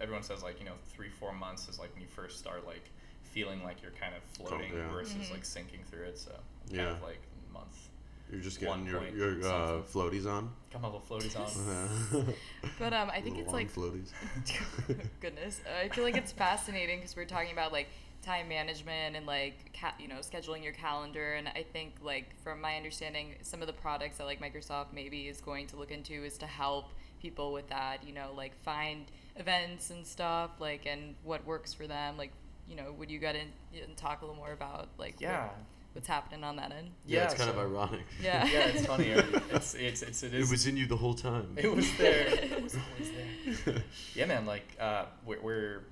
everyone 0.00 0.22
says 0.22 0.42
like 0.42 0.58
you 0.58 0.64
know 0.64 0.76
three 0.94 1.10
four 1.10 1.32
months 1.34 1.68
is 1.68 1.78
like 1.78 1.92
when 1.92 2.02
you 2.02 2.08
first 2.08 2.38
start 2.38 2.66
like 2.66 2.90
feeling 3.22 3.62
like 3.62 3.82
you're 3.82 3.92
kind 3.92 4.14
of 4.14 4.22
floating 4.36 4.72
yeah. 4.74 4.90
versus 4.90 5.14
Mhm. 5.28 5.32
like 5.32 5.44
sinking 5.44 5.80
through 5.90 6.04
it. 6.04 6.18
So 6.18 6.30
kind 6.30 6.42
Yeah. 6.70 6.90
of 6.92 7.02
like 7.02 7.20
month. 7.52 7.89
You're 8.30 8.40
just 8.40 8.60
getting 8.60 8.86
your 8.86 9.06
your 9.08 9.30
uh, 9.44 9.82
floaties 9.82 10.26
on. 10.26 10.52
Come 10.72 10.84
on, 10.84 10.92
little 10.92 11.06
floaties 11.08 11.36
on. 11.38 12.34
But 12.78 12.92
um, 12.92 13.10
I 13.10 13.20
think 13.20 13.36
Little 13.36 13.42
it's 13.42 13.52
like 13.52 13.72
floaties. 13.74 14.10
goodness. 15.20 15.60
I 15.82 15.88
feel 15.88 16.04
like 16.04 16.16
it's 16.16 16.32
fascinating 16.32 16.98
because 17.00 17.16
we're 17.16 17.24
talking 17.24 17.52
about 17.52 17.72
like 17.72 17.88
time 18.22 18.48
management 18.48 19.16
and 19.16 19.26
like 19.26 19.76
ca- 19.78 19.94
you 19.98 20.06
know 20.06 20.16
scheduling 20.16 20.62
your 20.62 20.74
calendar 20.74 21.34
and 21.34 21.48
I 21.48 21.64
think 21.72 21.94
like 22.02 22.38
from 22.42 22.60
my 22.60 22.76
understanding 22.76 23.34
some 23.42 23.62
of 23.62 23.66
the 23.66 23.72
products 23.72 24.18
that 24.18 24.24
like 24.24 24.40
Microsoft 24.40 24.92
maybe 24.92 25.26
is 25.28 25.40
going 25.40 25.66
to 25.68 25.76
look 25.76 25.90
into 25.90 26.12
is 26.24 26.36
to 26.38 26.46
help 26.46 26.90
people 27.22 27.52
with 27.52 27.68
that, 27.68 28.06
you 28.06 28.12
know, 28.14 28.30
like 28.36 28.54
find 28.62 29.06
events 29.36 29.90
and 29.90 30.06
stuff 30.06 30.50
like 30.60 30.86
and 30.86 31.14
what 31.24 31.44
works 31.46 31.72
for 31.74 31.86
them 31.86 32.16
like 32.16 32.30
you 32.68 32.76
know, 32.76 32.92
would 32.96 33.10
you 33.10 33.18
get 33.18 33.34
in 33.34 33.48
and 33.82 33.96
talk 33.96 34.20
a 34.22 34.24
little 34.24 34.36
more 34.36 34.52
about 34.52 34.88
like 34.98 35.14
what- 35.14 35.22
Yeah. 35.22 35.48
What's 35.92 36.06
happening 36.08 36.44
on 36.44 36.56
that 36.56 36.72
end? 36.72 36.90
Yeah, 37.06 37.24
it's 37.24 37.32
Yeah, 37.34 37.38
kind 37.46 37.50
of 37.50 37.58
ironic. 37.58 38.00
Yeah. 38.22 38.44
yeah, 38.46 38.66
it's 38.68 38.86
funny. 38.86 39.08
It's 39.52 39.74
it's 39.74 40.02
it's 40.02 40.22
it 40.22 40.34
It 40.34 40.40
is. 40.40 40.50
was 40.50 40.66
in 40.66 40.76
you 40.76 40.86
the 40.86 40.96
whole 40.96 41.14
time. 41.14 41.54
It 41.56 41.74
was 41.74 41.86
there. 41.96 42.26
It 42.42 42.62
was 42.62 42.76
always 42.76 43.60
there. 43.64 43.82
yeah, 44.14 44.26
man. 44.26 44.46
Like 44.46 44.66
uh, 44.80 45.06
we're, 45.26 45.40
we're 45.42 45.84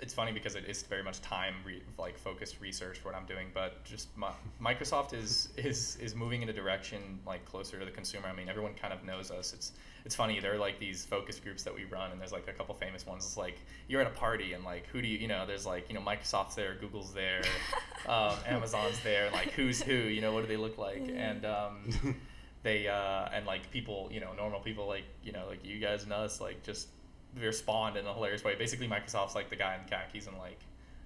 it's 0.00 0.14
funny 0.14 0.32
because 0.32 0.54
it 0.54 0.64
is 0.66 0.82
very 0.82 1.02
much 1.02 1.20
time 1.20 1.54
re- 1.64 1.82
like 1.98 2.18
focused 2.18 2.60
research 2.60 2.98
for 2.98 3.08
what 3.08 3.14
I'm 3.14 3.26
doing, 3.26 3.48
but 3.52 3.84
just 3.84 4.08
my, 4.16 4.30
Microsoft 4.62 5.12
is 5.12 5.50
is 5.56 5.96
is 5.96 6.14
moving 6.14 6.42
in 6.42 6.48
a 6.48 6.52
direction 6.52 7.20
like 7.26 7.44
closer 7.44 7.78
to 7.78 7.84
the 7.84 7.90
consumer. 7.90 8.28
I 8.28 8.32
mean, 8.34 8.48
everyone 8.48 8.74
kind 8.74 8.92
of 8.92 9.04
knows 9.04 9.30
us. 9.30 9.52
It's 9.52 9.72
it's 10.04 10.14
funny. 10.14 10.40
There 10.40 10.54
are 10.54 10.58
like 10.58 10.78
these 10.78 11.04
focus 11.04 11.38
groups 11.38 11.62
that 11.64 11.74
we 11.74 11.84
run, 11.84 12.12
and 12.12 12.20
there's 12.20 12.32
like 12.32 12.48
a 12.48 12.52
couple 12.52 12.74
famous 12.74 13.06
ones. 13.06 13.24
It's 13.24 13.36
like 13.36 13.58
you're 13.88 14.00
at 14.00 14.06
a 14.06 14.14
party, 14.14 14.54
and 14.54 14.64
like 14.64 14.86
who 14.86 15.02
do 15.02 15.08
you 15.08 15.18
you 15.18 15.28
know? 15.28 15.46
There's 15.46 15.66
like 15.66 15.88
you 15.88 15.94
know 15.94 16.00
Microsoft's 16.00 16.54
there, 16.54 16.76
Google's 16.80 17.12
there, 17.12 17.42
um, 18.08 18.34
Amazon's 18.46 19.00
there. 19.04 19.30
Like 19.30 19.52
who's 19.52 19.82
who? 19.82 19.92
You 19.92 20.22
know 20.22 20.32
what 20.32 20.42
do 20.42 20.46
they 20.46 20.56
look 20.56 20.78
like? 20.78 21.02
And 21.14 21.44
um, 21.44 22.16
they 22.62 22.88
uh, 22.88 23.28
and 23.34 23.44
like 23.46 23.70
people, 23.70 24.08
you 24.10 24.20
know, 24.20 24.32
normal 24.32 24.60
people 24.60 24.86
like 24.86 25.04
you 25.22 25.32
know 25.32 25.46
like 25.48 25.64
you 25.64 25.78
guys 25.78 26.04
and 26.04 26.12
us 26.12 26.40
like 26.40 26.62
just 26.62 26.88
respond 27.38 27.96
in 27.96 28.06
a 28.06 28.12
hilarious 28.14 28.42
way. 28.44 28.54
Basically, 28.54 28.88
Microsoft's 28.88 29.34
like 29.34 29.50
the 29.50 29.56
guy 29.56 29.74
in 29.76 29.88
khakis 29.88 30.26
and 30.26 30.36
like 30.38 30.58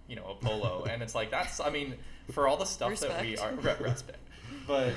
you 0.08 0.16
know 0.16 0.24
a 0.26 0.34
polo, 0.44 0.84
and 0.90 1.02
it's 1.02 1.14
like 1.14 1.30
that's 1.30 1.60
I 1.60 1.70
mean 1.70 1.94
for 2.32 2.46
all 2.48 2.56
the 2.56 2.64
stuff 2.64 2.98
that 3.00 3.20
we 3.22 3.37
are 3.38 3.52
Respect. 3.52 3.80
re- 3.80 3.90
respect, 3.90 4.18
but 4.66 4.92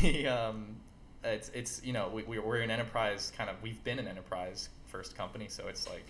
the 0.00 0.26
um, 0.28 0.76
it's 1.24 1.50
it's 1.50 1.82
you 1.84 1.92
know 1.92 2.10
we 2.12 2.22
we- 2.24 2.38
we're 2.38 2.60
an 2.60 2.70
enterprise 2.70 3.32
kind 3.36 3.48
of 3.50 3.56
we've 3.62 3.82
been 3.84 3.98
an 3.98 4.08
enterprise 4.08 4.68
first 4.86 5.16
company, 5.16 5.46
so 5.48 5.68
it's 5.68 5.88
like 5.88 6.04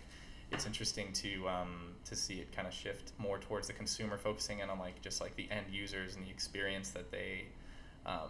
it's 0.50 0.66
interesting 0.66 1.12
to 1.14 1.48
um, 1.48 1.94
to 2.04 2.14
see 2.14 2.35
it 2.35 2.52
kind 2.54 2.66
of 2.68 2.74
shift 2.74 3.12
more 3.18 3.38
towards 3.38 3.66
the 3.68 3.72
consumer, 3.72 4.18
focusing 4.18 4.58
in 4.61 4.68
on 4.70 4.78
like 4.78 5.00
just 5.00 5.20
like 5.20 5.35
the 5.37 5.48
end 5.50 5.66
users 5.70 6.16
and 6.16 6.24
the 6.26 6.30
experience 6.30 6.90
that 6.90 7.11
they, 7.11 7.44
um, 8.04 8.28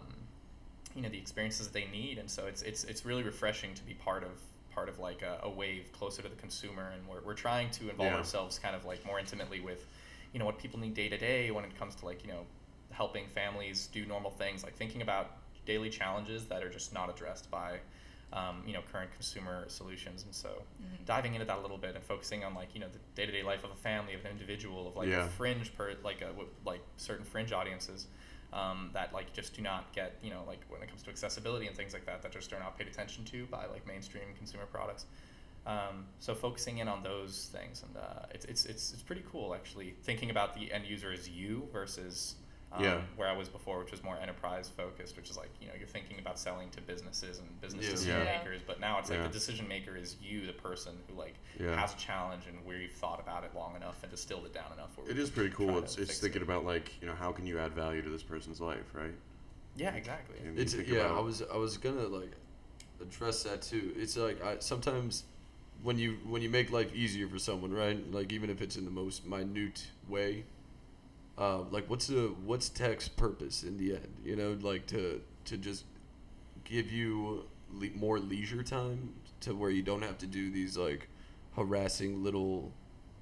you 0.95 1.01
know, 1.01 1.09
the 1.09 1.17
experiences 1.17 1.67
that 1.67 1.73
they 1.73 1.87
need, 1.91 2.17
and 2.19 2.29
so 2.29 2.45
it's 2.45 2.61
it's 2.61 2.83
it's 2.85 3.05
really 3.05 3.23
refreshing 3.23 3.73
to 3.73 3.83
be 3.83 3.93
part 3.93 4.23
of 4.23 4.31
part 4.73 4.89
of 4.89 4.99
like 4.99 5.21
a, 5.21 5.39
a 5.43 5.49
wave 5.49 5.91
closer 5.91 6.21
to 6.21 6.29
the 6.29 6.35
consumer, 6.35 6.91
and 6.93 7.07
we're 7.07 7.21
we're 7.21 7.33
trying 7.33 7.69
to 7.71 7.89
involve 7.89 8.11
Yeah. 8.11 8.17
ourselves 8.17 8.59
kind 8.59 8.75
of 8.75 8.85
like 8.85 9.05
more 9.05 9.19
intimately 9.19 9.59
with, 9.59 9.85
you 10.33 10.39
know, 10.39 10.45
what 10.45 10.57
people 10.57 10.79
need 10.79 10.93
day 10.93 11.09
to 11.09 11.17
day 11.17 11.51
when 11.51 11.63
it 11.63 11.77
comes 11.77 11.95
to 11.95 12.05
like 12.05 12.23
you 12.25 12.31
know, 12.31 12.41
helping 12.91 13.27
families 13.27 13.87
do 13.91 14.05
normal 14.05 14.31
things 14.31 14.63
like 14.63 14.75
thinking 14.75 15.01
about 15.01 15.31
daily 15.65 15.89
challenges 15.89 16.45
that 16.45 16.61
are 16.63 16.69
just 16.69 16.93
not 16.93 17.09
addressed 17.09 17.49
by 17.49 17.79
um, 18.33 18.61
you 18.67 18.73
know 18.73 18.81
current 18.91 19.11
consumer 19.13 19.65
solutions 19.67 20.23
and 20.23 20.33
so 20.33 20.49
Mhm. 20.81 21.05
diving 21.05 21.33
into 21.35 21.45
that 21.45 21.57
a 21.57 21.61
little 21.61 21.77
bit 21.77 21.95
and 21.95 22.03
focusing 22.03 22.43
on 22.43 22.53
like 22.53 22.69
you 22.75 22.79
know 22.81 22.87
the 22.91 22.99
day-to-day 23.15 23.43
life 23.43 23.63
of 23.63 23.71
a 23.71 23.75
family 23.75 24.13
of 24.13 24.25
an 24.25 24.31
individual 24.31 24.87
of 24.87 24.95
like 24.95 25.09
Yeah. 25.09 25.25
a 25.25 25.29
fringe 25.29 25.73
per 25.75 25.93
like 26.03 26.21
a 26.21 26.27
w- 26.27 26.49
like 26.65 26.81
certain 26.97 27.25
fringe 27.25 27.51
audiences 27.51 28.07
um, 28.53 28.91
that 28.93 29.13
like 29.13 29.33
just 29.33 29.55
do 29.55 29.61
not 29.61 29.91
get 29.93 30.13
you 30.23 30.29
know 30.29 30.41
like 30.47 30.59
when 30.69 30.81
it 30.81 30.87
comes 30.87 31.01
to 31.03 31.09
accessibility 31.09 31.67
and 31.67 31.75
things 31.75 31.93
like 31.93 32.05
that 32.05 32.21
that 32.21 32.31
just 32.31 32.53
are 32.53 32.59
not 32.59 32.77
paid 32.77 32.87
attention 32.87 33.25
to 33.25 33.45
by 33.47 33.65
like 33.65 33.85
mainstream 33.87 34.23
consumer 34.37 34.65
products. 34.71 35.05
Um, 35.65 36.05
so 36.19 36.35
focusing 36.35 36.79
in 36.79 36.89
on 36.89 37.03
those 37.03 37.49
things 37.53 37.83
and 37.83 37.95
uh, 37.95 38.25
it's, 38.31 38.45
it's 38.45 38.65
it's 38.65 38.93
it's 38.93 39.01
pretty 39.01 39.23
cool 39.31 39.55
actually 39.55 39.95
thinking 40.03 40.29
about 40.29 40.53
the 40.53 40.71
end 40.73 40.85
user 40.85 41.11
as 41.11 41.29
you 41.29 41.67
versus 41.71 42.35
um, 42.73 42.83
Yeah. 42.83 43.01
where 43.15 43.27
I 43.27 43.37
was 43.37 43.47
before, 43.49 43.79
which 43.79 43.91
was 43.91 44.03
more 44.03 44.17
enterprise 44.17 44.67
focused, 44.69 45.15
which 45.15 45.29
is 45.29 45.37
like 45.37 45.49
you 45.61 45.67
know 45.67 45.73
you're 45.77 45.87
thinking 45.87 46.17
about 46.19 46.39
selling 46.39 46.69
to 46.71 46.81
businesses 46.81 47.39
and 47.39 47.61
business 47.61 47.85
Yeah. 47.85 47.91
decision 47.91 48.17
Yeah. 48.25 48.37
makers, 48.39 48.61
but 48.65 48.79
now 48.79 48.99
it's 48.99 49.09
like 49.09 49.21
the 49.23 49.29
decision 49.29 49.67
maker 49.67 49.95
is 49.95 50.15
you, 50.21 50.45
the 50.45 50.53
person 50.53 50.97
who 51.07 51.15
like 51.15 51.35
Yeah. 51.59 51.79
has 51.79 51.93
a 51.93 51.97
challenge 51.97 52.47
and 52.47 52.65
where 52.65 52.77
you've 52.77 52.91
thought 52.93 53.19
about 53.19 53.43
it 53.43 53.51
long 53.55 53.75
enough 53.75 54.01
and 54.01 54.11
distilled 54.11 54.45
it 54.45 54.53
down 54.53 54.71
enough. 54.73 54.97
Where 54.97 55.09
It 55.09 55.33
pretty 55.33 55.53
cool. 55.53 55.77
It's 55.77 55.97
it's 55.97 56.19
thinking 56.19 56.41
it. 56.41 56.45
about 56.45 56.65
like 56.65 56.99
you 57.01 57.07
know 57.07 57.15
how 57.15 57.31
can 57.31 57.45
you 57.45 57.59
add 57.59 57.73
value 57.73 58.01
to 58.01 58.09
this 58.09 58.23
person's 58.23 58.59
life, 58.59 58.93
right? 58.93 59.13
yeah, 59.75 59.93
exactly. 59.95 60.37
And 60.45 60.55
you 60.55 60.61
It's 60.61 60.75
yeah. 60.75 61.11
I 61.11 61.19
was 61.19 61.41
I 61.41 61.57
was 61.57 61.77
gonna 61.77 62.07
like 62.07 62.31
address 63.01 63.43
that 63.43 63.61
too. 63.61 63.93
It's 63.95 64.17
like 64.17 64.43
I 64.43 64.57
sometimes 64.59 65.23
when 65.83 65.97
you 65.99 66.17
when 66.25 66.41
you 66.41 66.49
make 66.49 66.71
life 66.71 66.93
easier 66.95 67.27
for 67.27 67.39
someone, 67.39 67.73
right? 67.73 67.99
Like 68.11 68.31
even 68.31 68.49
if 68.49 68.61
it's 68.61 68.77
in 68.77 68.85
the 68.85 68.91
most 68.91 69.25
minute 69.25 69.87
way, 70.07 70.45
uh, 71.37 71.61
like 71.71 71.89
what's 71.89 72.07
the 72.07 72.33
what's 72.45 72.69
tech's 72.69 73.07
purpose 73.07 73.63
in 73.63 73.77
the 73.77 73.93
end? 73.93 74.13
You 74.23 74.35
know, 74.35 74.57
like 74.61 74.85
to 74.87 75.21
to 75.45 75.57
just 75.57 75.85
give 76.63 76.91
you 76.91 77.45
le- 77.71 77.89
more 77.95 78.19
leisure 78.19 78.63
time 78.63 79.13
to 79.41 79.53
where 79.53 79.69
you 79.69 79.81
don't 79.81 80.03
have 80.03 80.17
to 80.19 80.27
do 80.27 80.51
these 80.51 80.77
like 80.77 81.07
harassing 81.55 82.23
little 82.23 82.71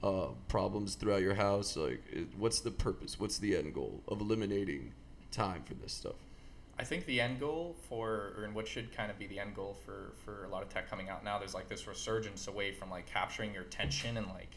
uh, 0.04 0.28
problems 0.48 0.96
throughout 0.96 1.22
your 1.22 1.36
house. 1.36 1.76
Like, 1.78 2.02
it, 2.12 2.28
what's 2.38 2.60
the 2.60 2.72
purpose? 2.72 3.20
What's 3.20 3.38
the 3.38 3.56
end 3.56 3.74
goal 3.74 4.02
of 4.08 4.22
eliminating 4.22 4.94
time 5.32 5.64
for 5.64 5.74
this 5.76 5.94
stuff? 5.94 6.16
I 6.80 6.84
think 6.84 7.06
the 7.06 7.22
end 7.22 7.40
goal 7.40 7.76
for, 7.88 8.34
or 8.38 8.44
and 8.44 8.56
what 8.56 8.68
should 8.68 8.96
kind 8.96 9.12
of 9.12 9.20
be 9.20 9.28
the 9.28 9.40
end 9.40 9.56
goal 9.56 9.78
for 9.86 10.14
for 10.26 10.46
a 10.46 10.50
lot 10.50 10.64
of 10.64 10.70
tech 10.70 10.90
coming 10.90 11.10
out 11.10 11.24
now, 11.24 11.38
there's 11.38 11.54
like 11.54 11.70
this 11.70 11.88
resurgence 11.88 12.48
away 12.48 12.72
from 12.72 12.90
like 12.90 13.06
capturing 13.06 13.54
your 13.54 13.64
attention 13.64 14.18
and 14.18 14.28
like, 14.28 14.56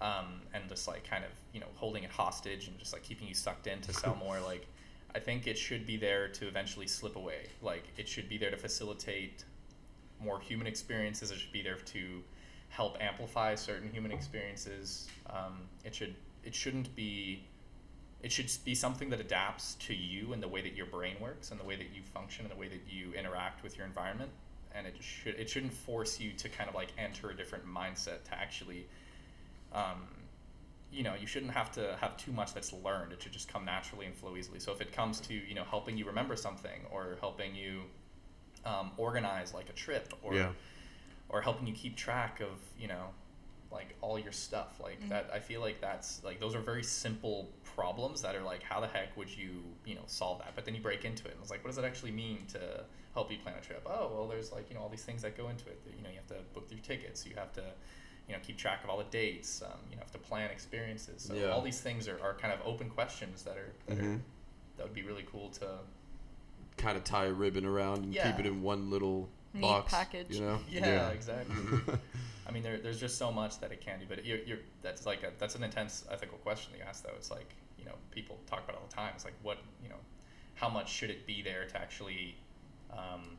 um, 0.00 0.40
and 0.54 0.68
just 0.68 0.86
like 0.86 1.08
kind 1.08 1.24
of 1.24 1.30
you 1.52 1.60
know 1.60 1.66
holding 1.74 2.04
it 2.04 2.10
hostage 2.10 2.68
and 2.68 2.78
just 2.78 2.92
like 2.92 3.02
keeping 3.02 3.28
you 3.28 3.34
sucked 3.34 3.66
in 3.66 3.80
to 3.82 3.92
sell 3.92 4.16
more. 4.16 4.38
Like, 4.44 4.66
I 5.14 5.18
think 5.18 5.46
it 5.46 5.58
should 5.58 5.86
be 5.86 5.96
there 5.96 6.28
to 6.28 6.46
eventually 6.48 6.86
slip 6.86 7.16
away. 7.16 7.46
Like, 7.60 7.84
it 7.96 8.08
should 8.08 8.28
be 8.28 8.38
there 8.38 8.50
to 8.50 8.56
facilitate 8.56 9.44
more 10.22 10.40
human 10.40 10.66
experiences. 10.66 11.30
It 11.30 11.38
should 11.38 11.52
be 11.52 11.62
there 11.62 11.76
to 11.76 12.22
help 12.68 12.96
amplify 13.00 13.54
certain 13.54 13.90
human 13.90 14.12
experiences. 14.12 15.08
Um, 15.28 15.60
it 15.84 15.94
should 15.94 16.14
it 16.44 16.54
shouldn't 16.54 16.94
be 16.94 17.44
it 18.22 18.32
should 18.32 18.50
be 18.64 18.74
something 18.74 19.10
that 19.10 19.20
adapts 19.20 19.74
to 19.74 19.94
you 19.94 20.32
and 20.32 20.42
the 20.42 20.48
way 20.48 20.60
that 20.60 20.74
your 20.74 20.86
brain 20.86 21.14
works 21.20 21.50
and 21.50 21.60
the 21.60 21.64
way 21.64 21.76
that 21.76 21.94
you 21.94 22.02
function 22.02 22.44
and 22.44 22.52
the 22.52 22.58
way 22.58 22.68
that 22.68 22.80
you 22.88 23.12
interact 23.14 23.62
with 23.62 23.76
your 23.76 23.86
environment 23.86 24.30
and 24.74 24.86
it 24.86 24.94
should 25.00 25.34
it 25.36 25.48
shouldn't 25.48 25.72
force 25.72 26.18
you 26.20 26.32
to 26.32 26.48
kind 26.48 26.68
of 26.68 26.74
like 26.74 26.88
enter 26.98 27.30
a 27.30 27.36
different 27.36 27.64
mindset 27.66 28.24
to 28.24 28.34
actually 28.34 28.86
um, 29.72 30.08
you 30.90 31.02
know 31.02 31.14
you 31.14 31.26
shouldn't 31.26 31.52
have 31.52 31.70
to 31.72 31.96
have 32.00 32.16
too 32.16 32.32
much 32.32 32.54
that's 32.54 32.72
learned. 32.72 33.12
It 33.12 33.22
should 33.22 33.32
just 33.32 33.52
come 33.52 33.64
naturally 33.64 34.06
and 34.06 34.14
flow 34.14 34.36
easily. 34.36 34.58
So 34.60 34.72
if 34.72 34.80
it 34.80 34.92
comes 34.92 35.20
to 35.20 35.34
you 35.34 35.54
know 35.54 35.64
helping 35.64 35.96
you 35.96 36.06
remember 36.06 36.36
something 36.36 36.80
or 36.90 37.16
helping 37.20 37.54
you 37.54 37.82
um, 38.64 38.92
organize 38.96 39.54
like 39.54 39.68
a 39.68 39.74
trip 39.74 40.12
or 40.22 40.34
Yeah. 40.34 40.50
or 41.28 41.40
helping 41.42 41.66
you 41.66 41.74
keep 41.74 41.96
track 41.96 42.40
of 42.40 42.58
you 42.78 42.88
know 42.88 43.08
like 43.70 43.94
all 44.00 44.18
your 44.18 44.32
stuff 44.32 44.80
like 44.82 44.98
Mhm. 45.02 45.10
that 45.10 45.28
i 45.30 45.38
feel 45.38 45.60
like 45.60 45.78
that's 45.78 46.24
like 46.24 46.40
those 46.40 46.54
are 46.54 46.60
very 46.60 46.82
simple 46.82 47.50
problems 47.76 48.22
that 48.22 48.34
are 48.34 48.42
like 48.42 48.62
how 48.62 48.80
the 48.80 48.86
heck 48.86 49.14
would 49.14 49.28
you 49.28 49.62
you 49.84 49.94
know 49.94 50.00
solve 50.06 50.38
that? 50.38 50.54
But 50.54 50.64
then 50.64 50.74
you 50.74 50.80
break 50.80 51.04
into 51.04 51.26
it 51.28 51.32
and 51.32 51.40
it's 51.42 51.50
like 51.50 51.62
what 51.62 51.68
does 51.68 51.78
it 51.78 51.84
actually 51.84 52.12
mean 52.12 52.46
to 52.48 52.84
help 53.14 53.30
you 53.30 53.38
plan 53.38 53.56
a 53.58 53.60
trip? 53.60 53.86
Oh 53.86 54.10
well 54.12 54.26
there's 54.26 54.50
like 54.52 54.68
you 54.70 54.74
know 54.74 54.80
all 54.82 54.88
these 54.88 55.04
things 55.04 55.20
that 55.22 55.36
go 55.36 55.48
into 55.50 55.66
it 55.66 55.78
you 55.96 56.02
know 56.02 56.08
you 56.08 56.16
have 56.16 56.26
to 56.28 56.42
book 56.54 56.66
your 56.70 56.80
tickets. 56.80 57.26
You 57.26 57.34
have 57.36 57.52
to 57.52 57.62
you 58.28 58.34
know 58.34 58.40
keep 58.42 58.56
track 58.58 58.84
of 58.84 58.90
all 58.90 58.98
the 58.98 59.04
dates 59.04 59.62
um, 59.62 59.78
you 59.90 59.96
know 59.96 60.02
have 60.02 60.12
to 60.12 60.18
plan 60.18 60.50
experiences 60.50 61.22
so 61.22 61.34
Yeah. 61.34 61.50
all 61.50 61.62
these 61.62 61.80
things 61.80 62.06
are, 62.08 62.20
are 62.22 62.34
kind 62.34 62.52
of 62.52 62.60
open 62.64 62.90
questions 62.90 63.42
that 63.44 63.56
are 63.56 63.72
that 63.86 63.98
are 63.98 64.02
Mhm. 64.02 64.20
that 64.76 64.82
would 64.84 64.94
be 64.94 65.02
really 65.02 65.24
cool 65.30 65.48
to 65.50 65.78
Kind 66.76 66.96
of 66.96 67.02
tie 67.02 67.24
a 67.24 67.32
ribbon 67.32 67.64
around 67.64 68.04
and 68.04 68.12
keep 68.14 68.38
it 68.38 68.46
in 68.46 68.62
one 68.62 68.88
little 68.88 69.28
Neat 69.52 69.62
box. 69.62 69.90
package. 69.92 70.30
You 70.30 70.42
know? 70.42 70.60
yeah, 70.68 70.86
Yeah. 70.86 71.08
exactly 71.10 71.56
I 72.46 72.52
mean, 72.52 72.62
there, 72.62 72.78
there's 72.78 73.00
just 73.00 73.18
so 73.18 73.30
much 73.32 73.58
that 73.60 73.72
it 73.72 73.80
can 73.80 73.98
do, 73.98 74.06
but 74.08 74.24
you're, 74.24 74.38
you're 74.38 74.58
that's 74.80 75.04
like 75.04 75.22
a, 75.24 75.32
that's 75.38 75.54
an 75.56 75.62
intense 75.64 76.04
ethical 76.10 76.38
question 76.38 76.72
that 76.72 76.78
you 76.78 76.84
ask, 76.84 77.02
though. 77.04 77.12
It's 77.16 77.30
like 77.30 77.52
you 77.78 77.84
know 77.84 77.94
people 78.10 78.38
talk 78.46 78.60
about 78.64 78.74
it 78.76 78.78
all 78.80 78.86
the 78.88 78.94
time. 78.94 79.12
It's 79.16 79.24
like 79.24 79.34
what 79.42 79.58
you 79.82 79.88
know, 79.90 80.00
how 80.54 80.68
much 80.70 80.88
should 80.90 81.10
it 81.10 81.26
be 81.26 81.42
there 81.42 81.66
to 81.66 81.76
actually, 81.78 82.36
um, 82.90 83.36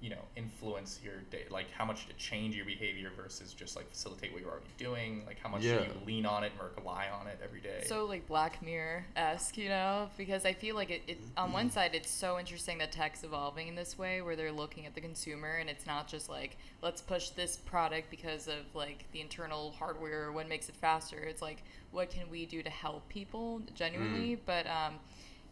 you 0.00 0.10
know, 0.10 0.20
influence 0.36 1.00
your 1.02 1.14
day? 1.30 1.44
Like 1.50 1.70
how 1.70 1.84
much 1.84 2.06
to 2.06 2.12
change 2.14 2.54
your 2.54 2.66
behavior 2.66 3.10
versus 3.16 3.54
just 3.54 3.76
like 3.76 3.88
facilitate 3.88 4.32
what 4.32 4.42
you're 4.42 4.50
already 4.50 4.66
doing? 4.76 5.24
Like 5.26 5.38
how 5.42 5.48
much 5.48 5.62
Yeah. 5.62 5.78
should 5.78 5.86
you 5.88 6.00
lean 6.06 6.26
on 6.26 6.44
it 6.44 6.52
and 6.60 6.70
rely 6.76 7.06
on 7.08 7.26
it 7.26 7.40
every 7.42 7.60
day? 7.60 7.84
So 7.86 8.04
like 8.04 8.26
Black 8.26 8.62
Mirror 8.62 9.06
esque, 9.16 9.56
you 9.56 9.68
know, 9.70 10.10
because 10.18 10.44
I 10.44 10.52
feel 10.52 10.74
like 10.74 10.90
it, 10.90 11.02
it 11.06 11.18
on 11.36 11.52
one 11.52 11.70
side 11.70 11.94
it's 11.94 12.10
so 12.10 12.38
interesting 12.38 12.78
that 12.78 12.92
tech's 12.92 13.24
evolving 13.24 13.68
in 13.68 13.74
this 13.74 13.96
way 13.96 14.20
where 14.20 14.36
they're 14.36 14.52
looking 14.52 14.84
at 14.84 14.94
the 14.94 15.00
consumer 15.00 15.54
and 15.56 15.70
it's 15.70 15.86
not 15.86 16.08
just 16.08 16.28
like 16.28 16.58
let's 16.82 17.00
push 17.00 17.30
this 17.30 17.56
product 17.56 18.10
because 18.10 18.48
of 18.48 18.74
like 18.74 19.06
the 19.12 19.20
internal 19.22 19.72
hardware 19.78 20.24
or 20.26 20.32
what 20.32 20.46
makes 20.48 20.68
it 20.68 20.76
faster. 20.76 21.18
It's 21.18 21.40
like 21.40 21.62
what 21.90 22.10
can 22.10 22.28
we 22.30 22.44
do 22.44 22.62
to 22.62 22.70
help 22.70 23.08
people 23.08 23.62
genuinely? 23.74 24.34
But 24.44 24.66
um, 24.66 24.96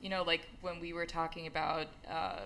you 0.05 0.11
know, 0.11 0.23
like 0.23 0.43
when 0.63 0.81
we 0.81 0.93
were 0.93 1.07
talking 1.07 1.49
about 1.49 1.89
uh, 2.11 2.41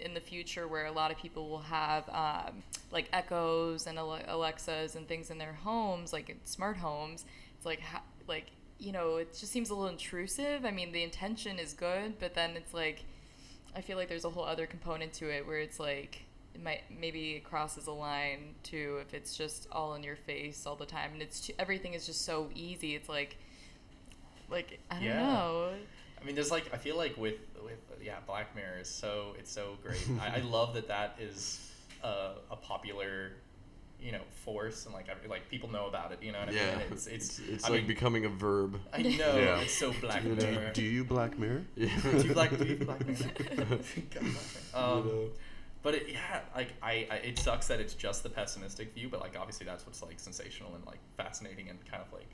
in 0.00 0.14
the 0.14 0.20
future 0.20 0.68
where 0.68 0.86
a 0.86 0.92
lot 0.92 1.12
of 1.12 1.18
people 1.18 1.48
will 1.48 1.60
have 1.60 2.08
um, 2.10 2.64
like 2.90 3.08
Echoes 3.12 3.86
and 3.86 3.98
Alexas 3.98 4.96
and 4.96 5.08
things 5.08 5.30
in 5.30 5.38
their 5.38 5.52
homes, 5.54 6.12
like 6.12 6.28
in 6.28 6.36
smart 6.44 6.76
homes. 6.78 7.24
It's 7.56 7.66
like 7.66 7.80
like 8.26 8.46
you 8.80 8.92
know, 8.92 9.18
it 9.18 9.32
just 9.38 9.52
seems 9.52 9.70
a 9.70 9.74
little 9.74 9.90
intrusive. 9.90 10.64
I 10.64 10.72
mean, 10.72 10.92
the 10.92 11.04
intention 11.04 11.60
is 11.60 11.72
good, 11.72 12.18
but 12.18 12.34
then 12.34 12.56
it's 12.56 12.74
like 12.74 13.04
I 13.76 13.80
feel 13.80 13.96
like 13.96 14.08
there's 14.08 14.24
a 14.24 14.30
whole 14.30 14.44
other 14.44 14.66
component 14.66 15.12
to 15.14 15.30
it 15.30 15.46
where 15.46 15.58
it's 15.60 15.80
like 15.80 16.24
it 16.54 16.62
might 16.64 16.82
maybe 17.00 17.32
it 17.36 17.44
crosses 17.44 17.86
a 17.86 17.92
line 17.92 18.56
too 18.64 18.98
if 19.02 19.14
it's 19.14 19.36
just 19.36 19.68
all 19.72 19.94
in 19.94 20.02
your 20.02 20.16
face 20.16 20.66
all 20.66 20.76
the 20.76 20.86
time 20.86 21.12
and 21.14 21.22
it's 21.22 21.40
too, 21.40 21.54
everything 21.60 21.94
is 21.94 22.06
just 22.06 22.24
so 22.24 22.50
easy. 22.54 22.96
It's 22.96 23.08
like 23.08 23.36
like 24.50 24.80
I 24.90 24.94
don't 24.96 25.04
Yeah. 25.04 25.26
know. 25.26 25.72
I 26.20 26.24
mean, 26.24 26.34
there's 26.34 26.50
like 26.50 26.72
I 26.72 26.76
feel 26.76 26.96
like 26.96 27.16
with 27.16 27.36
with 27.64 27.78
yeah, 28.02 28.16
Black 28.26 28.54
Mirror 28.56 28.78
is 28.80 28.88
so 28.88 29.34
it's 29.38 29.50
so 29.52 29.76
great. 29.82 30.04
I, 30.20 30.38
I 30.38 30.40
love 30.50 30.74
that 30.74 30.88
that 30.88 31.16
is 31.20 31.60
a, 32.02 32.32
a 32.50 32.56
popular, 32.56 33.32
you 34.00 34.12
know, 34.12 34.20
force 34.44 34.84
and 34.86 34.94
like 34.94 35.08
every, 35.08 35.28
like 35.28 35.48
people 35.48 35.70
know 35.70 35.86
about 35.86 36.12
it. 36.12 36.18
You 36.22 36.32
know 36.32 36.40
what 36.40 36.48
I 36.48 36.52
Yeah. 36.52 36.76
mean? 36.78 36.86
It's 36.92 37.06
it's 37.06 37.38
it's 37.40 37.64
I 37.64 37.68
like 37.68 37.78
mean, 37.80 37.86
becoming 37.88 38.24
a 38.24 38.28
verb. 38.28 38.78
I 38.92 39.02
know 39.02 39.36
Yeah. 39.36 39.60
it's 39.60 39.74
so 39.74 39.92
Black 40.00 40.22
do, 40.22 40.34
Mirror. 40.34 40.70
do 40.74 40.82
you 40.82 41.04
Black 41.04 41.38
Mirror? 41.38 41.62
Yeah. 41.76 41.88
Do 42.02 42.26
you 42.28 42.34
like 42.34 42.56
do 42.58 42.64
you 42.64 42.76
Black 42.76 43.00
Mirror? 43.06 43.18
God, 43.18 43.28
Black 43.56 44.10
Mirror. 44.20 44.34
Um, 44.74 45.06
You 45.06 45.12
know? 45.12 45.28
but 45.82 45.94
it, 45.94 46.08
yeah, 46.10 46.40
like 46.56 46.72
I, 46.82 47.06
I, 47.10 47.14
it 47.16 47.38
sucks 47.38 47.68
that 47.68 47.78
it's 47.80 47.94
just 47.94 48.22
the 48.24 48.28
pessimistic 48.28 48.92
view, 48.94 49.08
but 49.08 49.20
like 49.20 49.36
obviously 49.38 49.66
that's 49.66 49.86
what's 49.86 50.02
like 50.02 50.18
sensational 50.18 50.74
and 50.74 50.84
like 50.86 50.98
fascinating 51.16 51.68
and 51.68 51.78
kind 51.86 52.02
of 52.04 52.12
like 52.12 52.28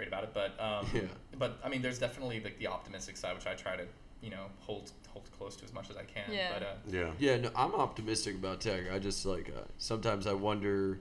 great 0.00 0.08
about 0.08 0.24
it. 0.24 0.30
But 0.34 0.58
um, 0.62 0.86
Yeah. 0.94 1.02
but 1.38 1.58
I 1.64 1.68
mean, 1.68 1.82
there's 1.82 1.98
definitely 1.98 2.40
like 2.40 2.58
the 2.58 2.66
optimistic 2.68 3.16
side, 3.16 3.34
which 3.34 3.46
I 3.46 3.54
try 3.54 3.76
to 3.76 3.84
you 4.22 4.30
know 4.30 4.46
hold 4.60 4.90
hold 5.08 5.28
close 5.36 5.56
to 5.56 5.64
as 5.64 5.72
much 5.72 5.90
as 5.90 5.96
I 5.96 6.04
can. 6.04 6.32
Yeah. 6.32 6.52
But 6.54 6.62
uh, 6.62 6.74
Yeah. 6.88 7.10
Yeah, 7.18 7.36
no, 7.36 7.50
I'm 7.54 7.74
optimistic 7.74 8.34
about 8.36 8.60
tech. 8.60 8.90
I 8.92 8.98
just 8.98 9.26
like 9.26 9.48
uh, 9.50 9.60
sometimes 9.78 10.26
I 10.26 10.32
wonder 10.32 10.98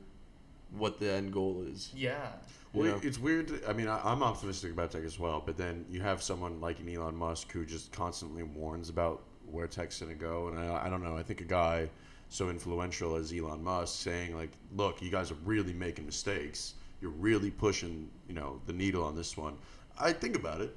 what 0.71 0.99
the 0.99 1.11
end 1.11 1.33
goal 1.33 1.63
is. 1.73 1.91
yeah, 1.95 2.27
You 2.75 2.81
Well, 2.81 2.91
know? 2.91 2.99
it's 3.01 3.17
weird. 3.17 3.63
I 3.67 3.73
mean, 3.73 3.87
I, 3.87 3.99
I'm 4.03 4.21
optimistic 4.21 4.71
about 4.71 4.91
tech 4.91 5.03
as 5.03 5.17
well, 5.17 5.41
but 5.43 5.57
then 5.57 5.83
you 5.89 5.99
have 6.01 6.21
someone 6.21 6.61
like 6.61 6.79
an 6.79 6.87
Elon 6.93 7.15
Musk 7.15 7.51
who 7.51 7.65
just 7.65 7.91
constantly 7.91 8.43
warns 8.43 8.89
about 8.89 9.23
where 9.49 9.65
tech's 9.65 9.99
going 9.99 10.11
to 10.11 10.17
go. 10.19 10.47
And 10.49 10.59
I, 10.59 10.85
I 10.85 10.89
don't 10.89 11.01
know. 11.03 11.17
I 11.17 11.23
think 11.23 11.41
a 11.41 11.45
guy 11.45 11.89
so 12.29 12.51
influential 12.51 13.15
as 13.15 13.33
Elon 13.33 13.63
Musk 13.63 13.99
saying, 14.03 14.35
like, 14.37 14.51
look, 14.75 15.01
you 15.01 15.09
guys 15.09 15.31
are 15.31 15.37
really 15.43 15.73
making 15.73 16.05
mistakes. 16.05 16.75
You're 17.01 17.11
really 17.11 17.51
pushing, 17.51 18.09
you 18.27 18.33
know, 18.35 18.61
the 18.65 18.73
needle 18.73 19.03
on 19.03 19.15
this 19.15 19.37
one. 19.37 19.55
I 19.99 20.11
think 20.13 20.35
about 20.35 20.61
it. 20.61 20.75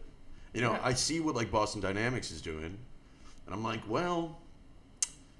You 0.54 0.60
know, 0.60 0.72
Yeah. 0.72 0.80
I 0.82 0.94
see 0.94 1.20
what, 1.20 1.34
like, 1.34 1.50
Boston 1.50 1.80
Dynamics 1.80 2.30
is 2.30 2.40
doing. 2.42 2.64
And 3.46 3.54
I'm 3.54 3.62
like, 3.64 3.80
well, 3.88 4.38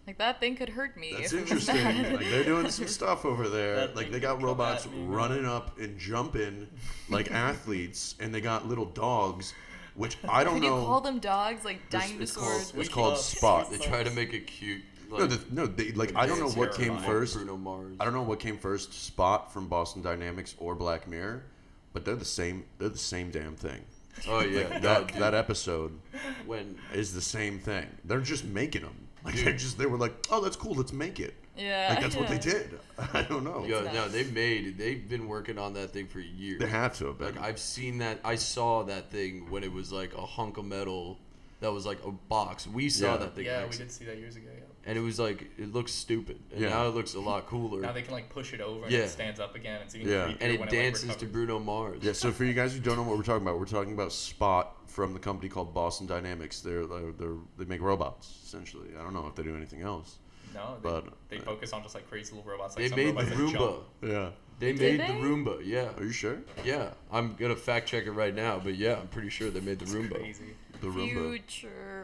Like 0.07 0.18
that 0.18 0.40
thing 0.40 0.57
could 0.57 0.68
hurt 0.71 0.97
me. 0.97 1.12
that's 1.16 1.33
if 1.33 1.51
it 1.51 1.55
was 1.55 1.68
interesting. 1.68 2.03
bad. 2.03 2.12
like 2.14 2.29
they're 2.31 2.42
doing 2.45 2.68
some 2.71 2.88
stuff 2.99 3.25
over 3.25 3.49
there. 3.49 3.77
That 3.77 3.95
Like 3.97 4.11
they 4.11 4.18
got 4.18 4.42
robots 4.42 4.87
me, 4.88 5.05
running 5.05 5.47
up 5.47 5.79
and 5.79 5.97
jumping 5.99 6.66
like 7.09 7.31
athletes, 7.49 8.16
and 8.18 8.35
they 8.35 8.40
got 8.40 8.66
little 8.66 8.87
dogs, 8.87 9.55
which 9.95 10.16
I 10.29 10.42
don't 10.42 10.55
Could 10.55 10.62
know. 10.64 10.81
you 10.81 10.85
call 10.87 11.01
them 11.01 11.21
dogs 11.21 11.64
like 11.64 11.77
It's- 11.87 12.11
it's 12.18 12.33
called- 12.35 12.47
dinosaurs? 12.49 12.75
it's 12.75 12.88
called. 12.88 13.18
Spot. 13.18 13.71
They 13.71 13.79
try 13.79 14.03
to 14.03 14.11
make 14.11 14.33
it 14.35 14.49
cute. 14.49 14.83
Like, 15.12 15.20
no, 15.20 15.27
the, 15.27 15.55
no, 15.55 15.66
they, 15.66 15.92
like 15.92 16.16
I 16.16 16.27
don't 16.27 16.38
know 16.40 16.48
what 16.51 16.75
came 16.75 16.96
first. 16.98 17.37
Bruno 17.37 17.57
Mars. 17.57 17.96
I 18.01 18.05
don't 18.05 18.14
know 18.14 18.22
what 18.22 18.40
came 18.40 18.59
first, 18.59 18.92
Spot 18.92 19.53
from 19.53 19.68
Boston 19.68 20.03
Dynamics 20.03 20.55
or 20.59 20.75
Black 20.75 21.07
Mirror, 21.07 21.44
but 21.92 22.05
they're 22.05 22.16
the 22.16 22.25
same. 22.25 22.64
They're 22.79 22.88
the 22.88 22.98
same 22.98 23.31
damn 23.31 23.55
thing. 23.55 23.83
Oh 24.29 24.40
yeah, 24.40 24.79
That 24.81 25.09
that 25.14 25.35
episode 25.35 25.98
when 26.46 26.79
is 26.92 27.14
the 27.14 27.20
same 27.20 27.59
thing. 27.59 27.87
They're 28.05 28.20
just 28.20 28.44
making 28.44 28.83
them. 28.83 28.94
Like 29.25 29.37
they 29.37 29.53
just 29.53 29.79
they 29.79 29.87
were 29.87 29.98
like, 29.98 30.14
oh, 30.31 30.40
that's 30.40 30.57
cool. 30.57 30.75
Let's 30.75 30.92
make 30.92 31.20
it. 31.20 31.35
Yeah. 31.57 31.88
Like 31.90 32.01
that's 32.01 32.16
what 32.16 32.29
they 32.29 32.38
did. 32.38 32.79
I 33.14 33.22
don't 33.22 33.44
know. 33.44 33.64
yo, 33.66 33.83
nuts. 33.83 33.94
no, 33.94 34.09
they 34.09 34.25
made 34.25 34.79
they've 34.79 35.09
been 35.09 35.29
working 35.29 35.59
on 35.59 35.75
that 35.75 35.92
thing 35.92 36.07
for 36.09 36.20
years. 36.20 36.59
They 36.61 36.66
have 36.66 36.96
to 36.98 37.07
have 37.07 37.18
been. 37.18 37.37
Like 37.37 37.44
I've 37.44 37.59
seen 37.59 37.98
that. 37.98 38.18
I 38.25 38.35
saw 38.35 38.83
that 38.85 39.11
thing 39.11 39.51
when 39.51 39.62
it 39.62 39.72
was 39.72 39.92
like 39.92 40.14
a 40.14 40.27
hunk 40.27 40.57
of 40.57 40.64
metal 40.64 41.18
that 41.61 41.70
was 41.72 41.87
like 41.87 42.05
a 42.05 42.11
box. 42.11 42.66
We 42.66 42.88
saw 42.88 43.12
Yeah. 43.12 43.16
that 43.18 43.35
thing. 43.37 43.44
yeah, 43.44 43.64
we 43.64 43.77
did 43.77 43.90
see 43.92 44.05
that 44.07 44.18
years 44.18 44.37
ago. 44.37 44.48
Yeah. 44.85 44.90
And 44.90 44.99
it 44.99 45.03
was 45.03 45.18
like 45.18 45.51
it 45.59 45.73
looks 45.73 45.92
stupid, 45.92 46.38
and 46.53 46.61
Yeah. 46.61 46.71
now 46.71 46.87
it 46.88 46.95
looks 46.95 47.14
a 47.14 47.21
lot 47.21 47.47
cooler. 47.47 47.81
Now 47.81 47.92
they 47.92 48.03
can 48.03 48.12
like 48.12 48.29
push 48.29 48.53
it 48.53 48.61
over 48.61 48.85
and 48.85 48.92
Yeah. 48.92 49.01
it 49.01 49.09
stands 49.11 49.40
up 49.40 49.55
again. 49.55 49.81
It's 49.83 49.95
even 49.95 50.09
Yeah. 50.09 50.35
and 50.40 50.53
it 50.53 50.68
dances 50.71 51.05
it, 51.05 51.09
like, 51.11 51.18
to. 51.18 51.27
Bruno 51.27 51.59
Mars. 51.59 51.99
Yeah, 52.03 52.12
so 52.12 52.33
for 52.33 52.45
you 52.45 52.53
guys 52.53 52.75
who 52.75 52.81
don't 52.81 52.97
know 52.97 53.03
what 53.03 53.16
we're 53.16 53.23
talking 53.23 53.42
about, 53.47 53.59
we're 53.59 53.66
talking 53.66 53.92
about 53.95 54.12
Spot 54.12 54.77
from 54.88 55.12
the 55.14 55.21
company 55.21 55.49
called 55.49 55.73
Boston 55.73 56.07
Dynamics. 56.07 56.61
They're 56.61 56.87
they're, 56.87 57.12
they're 57.12 57.37
they 57.59 57.64
make 57.64 57.81
robots 57.81 58.40
essentially. 58.45 58.88
I 58.99 59.03
don't 59.03 59.14
know 59.14 59.27
if 59.29 59.35
they 59.35 59.42
do 59.42 59.57
anything 59.57 59.83
else. 59.83 60.18
No, 60.55 60.77
they, 60.83 60.88
But, 60.90 61.05
they 61.31 61.38
uh, 61.38 61.42
focus 61.42 61.73
on 61.73 61.83
just 61.83 61.95
like 61.95 62.09
crazy 62.11 62.35
little 62.35 62.51
robots. 62.51 62.77
Like 62.77 62.83
They 62.85 62.88
some 62.90 62.97
made 62.99 63.07
the 63.07 63.12
robots 63.14 63.29
that 63.31 63.38
Roomba. 63.38 63.53
jump. 63.53 63.83
Yeah, 64.03 64.31
They 64.59 64.73
Did 64.73 64.81
made 64.81 65.01
they? 65.01 65.07
the 65.07 65.12
Roomba. 65.14 65.62
Yeah, 65.64 65.97
Are 65.97 66.05
you 66.05 66.12
sure? 66.12 66.38
yeah. 66.62 66.90
I'm 67.11 67.35
gonna 67.37 67.57
fact 67.57 67.88
check 67.88 68.05
it 68.05 68.11
right 68.12 68.35
now, 68.35 68.59
but 68.62 68.75
yeah, 68.75 68.99
I'm 69.01 69.09
pretty 69.09 69.31
sure 69.31 69.49
they 69.49 69.61
made 69.61 69.79
the 69.79 69.87
Roomba. 69.87 70.16
crazy. 70.16 70.55
The 70.83 70.88
Roomba. 70.88 71.40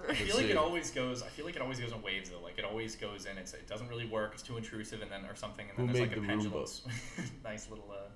I 0.09 0.15
feel 0.15 0.37
like 0.37 0.47
it 0.47 0.57
always 0.57 0.91
goes. 0.93 1.23
I 1.23 1.27
feel 1.29 1.45
like 1.45 1.57
it 1.57 1.63
always 1.63 1.81
goes 1.81 1.93
in 1.93 2.01
waves 2.01 2.31
though. 2.31 2.41
Like 2.41 2.59
it 2.59 2.65
always 2.65 2.95
goes 2.97 3.27
in. 3.27 3.37
It's 3.37 3.53
it 3.55 3.67
doesn't 3.69 3.89
really 3.89 4.07
work. 4.07 4.31
It's 4.35 4.43
too 4.43 4.57
intrusive, 4.57 5.03
and 5.03 5.11
then 5.11 5.25
or 5.27 5.35
something, 5.35 5.67
and 5.69 5.77
then 5.77 5.87
Who 5.89 5.93
there's 5.93 6.09
made 6.09 6.17
like 6.17 6.19
a 6.19 6.21
the 6.21 6.27
pendulum. 6.27 6.65
Roomba? 6.65 6.85
s- 7.19 7.31
nice 7.45 7.69
little 7.71 7.91
uh, 7.93 8.09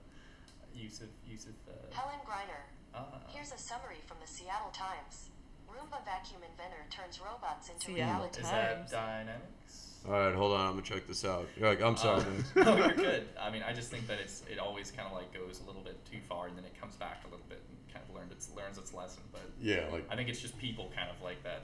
use 0.74 1.00
of 1.00 1.08
use 1.28 1.46
of. 1.46 1.52
Uh, 1.68 1.72
Helen 1.94 2.18
Greiner. 2.26 2.62
uh, 2.94 3.02
Here's 3.28 3.52
a 3.52 3.58
summary 3.58 3.98
from 4.06 4.18
the 4.20 4.26
Seattle 4.26 4.70
Times. 4.72 5.28
Roomba 5.68 6.04
vacuum 6.04 6.42
inventor 6.48 6.84
turns 6.90 7.18
robots 7.20 7.68
into 7.70 7.86
Seattle 7.86 8.04
reality. 8.22 8.40
is 8.42 8.48
Times. 8.48 8.90
that 8.90 9.24
dynamics? 9.24 9.88
All 10.06 10.12
right, 10.12 10.34
hold 10.34 10.52
on. 10.52 10.60
I'm 10.66 10.72
gonna 10.72 10.82
check 10.82 11.06
this 11.08 11.24
out. 11.24 11.48
You're 11.56 11.68
like, 11.70 11.80
I'm 11.82 11.96
sorry. 11.96 12.22
Uh, 12.56 12.62
no, 12.64 12.76
you're 12.76 12.94
good. 12.94 13.28
I 13.40 13.50
mean, 13.50 13.62
I 13.62 13.72
just 13.72 13.90
think 13.90 14.06
that 14.08 14.18
it's 14.20 14.42
it 14.50 14.58
always 14.58 14.90
kind 14.90 15.06
of 15.08 15.14
like 15.14 15.32
goes 15.32 15.60
a 15.64 15.66
little 15.66 15.82
bit 15.82 16.04
too 16.04 16.18
far, 16.28 16.46
and 16.48 16.56
then 16.56 16.64
it 16.64 16.78
comes 16.80 16.96
back 16.96 17.22
a 17.26 17.30
little 17.30 17.46
bit 17.48 17.62
and 17.68 17.78
kind 17.92 18.04
of 18.08 18.14
learned 18.14 18.32
its 18.32 18.50
learns 18.56 18.78
its 18.78 18.92
lesson. 18.94 19.22
But 19.32 19.42
Yeah, 19.60 19.86
like 19.90 20.06
I 20.10 20.16
think 20.16 20.28
it's 20.28 20.40
just 20.40 20.56
people 20.58 20.90
kind 20.94 21.10
of 21.10 21.22
like 21.22 21.42
that. 21.44 21.62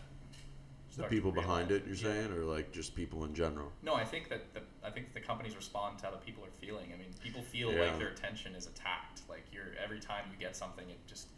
the 0.96 1.04
people 1.04 1.30
behind 1.32 1.70
it. 1.70 1.84
You're 1.86 1.94
yeah. 1.94 2.02
saying, 2.26 2.32
or 2.32 2.44
like 2.44 2.72
just 2.72 2.94
people 2.94 3.24
in 3.24 3.34
general. 3.34 3.70
No, 3.82 3.94
I 3.94 4.04
think 4.04 4.28
that 4.30 4.52
the 4.54 4.60
I 4.84 4.90
think 4.90 5.14
the 5.14 5.20
companies 5.20 5.54
respond 5.56 5.98
to 6.00 6.06
how 6.06 6.10
the 6.10 6.18
people 6.18 6.44
are 6.44 6.50
feeling. 6.60 6.92
I 6.92 6.96
mean, 6.96 7.12
people 7.22 7.42
feel 7.42 7.72
Yeah. 7.72 7.82
like 7.82 7.98
their 7.98 8.08
attention 8.08 8.54
is 8.54 8.66
attacked. 8.66 9.22
Like 9.28 9.44
you're 9.52 9.72
every 9.82 10.00
time 10.00 10.24
you 10.32 10.38
get 10.38 10.56
something, 10.56 10.88
it 10.88 10.98
just 11.06 11.28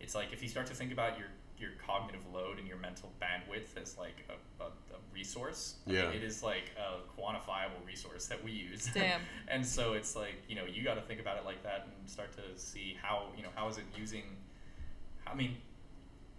it's 0.00 0.14
like 0.14 0.32
if 0.32 0.42
you 0.42 0.48
start 0.48 0.66
to 0.66 0.74
think 0.74 0.92
about 0.92 1.18
your 1.18 1.28
your 1.58 1.70
cognitive 1.86 2.20
load 2.34 2.58
and 2.58 2.68
your 2.68 2.76
mental 2.76 3.10
bandwidth 3.20 3.80
as 3.80 3.96
like 3.96 4.28
a, 4.28 4.62
a, 4.62 4.66
a 4.66 4.98
resource. 5.14 5.76
I 5.86 5.90
mean, 5.90 5.98
Yeah. 5.98 6.10
it 6.10 6.22
is 6.22 6.42
like 6.42 6.70
a 6.76 6.98
quantifiable 7.18 7.80
resource 7.86 8.26
that 8.26 8.44
we 8.44 8.52
use. 8.52 8.90
Damn. 8.94 9.22
and 9.48 9.64
so 9.64 9.94
it's 9.94 10.14
like 10.14 10.34
you 10.48 10.54
know 10.56 10.66
you 10.66 10.84
got 10.84 10.96
to 10.96 11.00
think 11.00 11.18
about 11.18 11.38
it 11.38 11.46
like 11.46 11.62
that 11.62 11.86
and 11.98 12.10
start 12.10 12.32
to 12.32 12.42
see 12.60 12.96
how 13.00 13.28
you 13.36 13.42
know 13.42 13.48
how 13.54 13.68
is 13.68 13.78
it 13.78 13.84
using. 13.96 14.24
I 15.26 15.34
mean, 15.34 15.56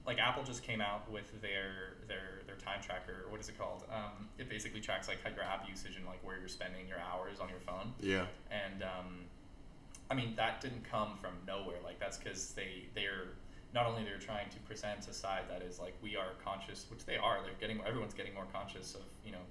like 0.05 0.19
Apple 0.19 0.43
just 0.43 0.61
came 0.63 0.81
out 0.81 1.09
with 1.11 1.41
their 1.41 1.95
their 2.07 2.43
their 2.45 2.55
time 2.57 2.79
tracker. 2.83 3.25
What 3.29 3.39
is 3.41 3.49
it 3.49 3.57
called? 3.57 3.85
Um, 3.91 4.29
it 4.37 4.47
basically 4.49 4.81
tracks 4.81 5.07
like 5.07 5.17
how 5.23 5.31
your 5.31 5.43
app 5.43 5.67
usage 5.67 5.95
and 5.95 6.05
like 6.05 6.23
where 6.23 6.37
you're 6.37 6.47
spending 6.47 6.87
your 6.87 6.99
hours 6.99 7.39
on 7.39 7.49
your 7.49 7.59
phone. 7.59 7.91
Yeah. 7.99 8.27
And 8.51 8.83
um, 8.83 9.25
I 10.11 10.13
mean 10.13 10.35
that 10.35 10.61
didn't 10.61 10.83
come 10.89 11.17
from 11.19 11.31
nowhere. 11.47 11.77
Like 11.83 11.99
that's 11.99 12.17
because 12.17 12.51
they 12.51 12.85
they're 12.93 13.29
not 13.73 13.85
only 13.85 14.03
they're 14.03 14.17
trying 14.19 14.49
to 14.49 14.59
present 14.61 15.07
a 15.07 15.13
side 15.13 15.43
that 15.49 15.61
is 15.61 15.79
like 15.79 15.93
we 16.01 16.15
are 16.15 16.31
conscious, 16.43 16.85
which 16.89 17.05
they 17.05 17.17
are. 17.17 17.39
They're 17.43 17.53
getting 17.59 17.79
everyone's 17.85 18.13
getting 18.13 18.33
more 18.33 18.47
conscious 18.53 18.95
of 18.95 19.01
you 19.25 19.31
know 19.31 19.43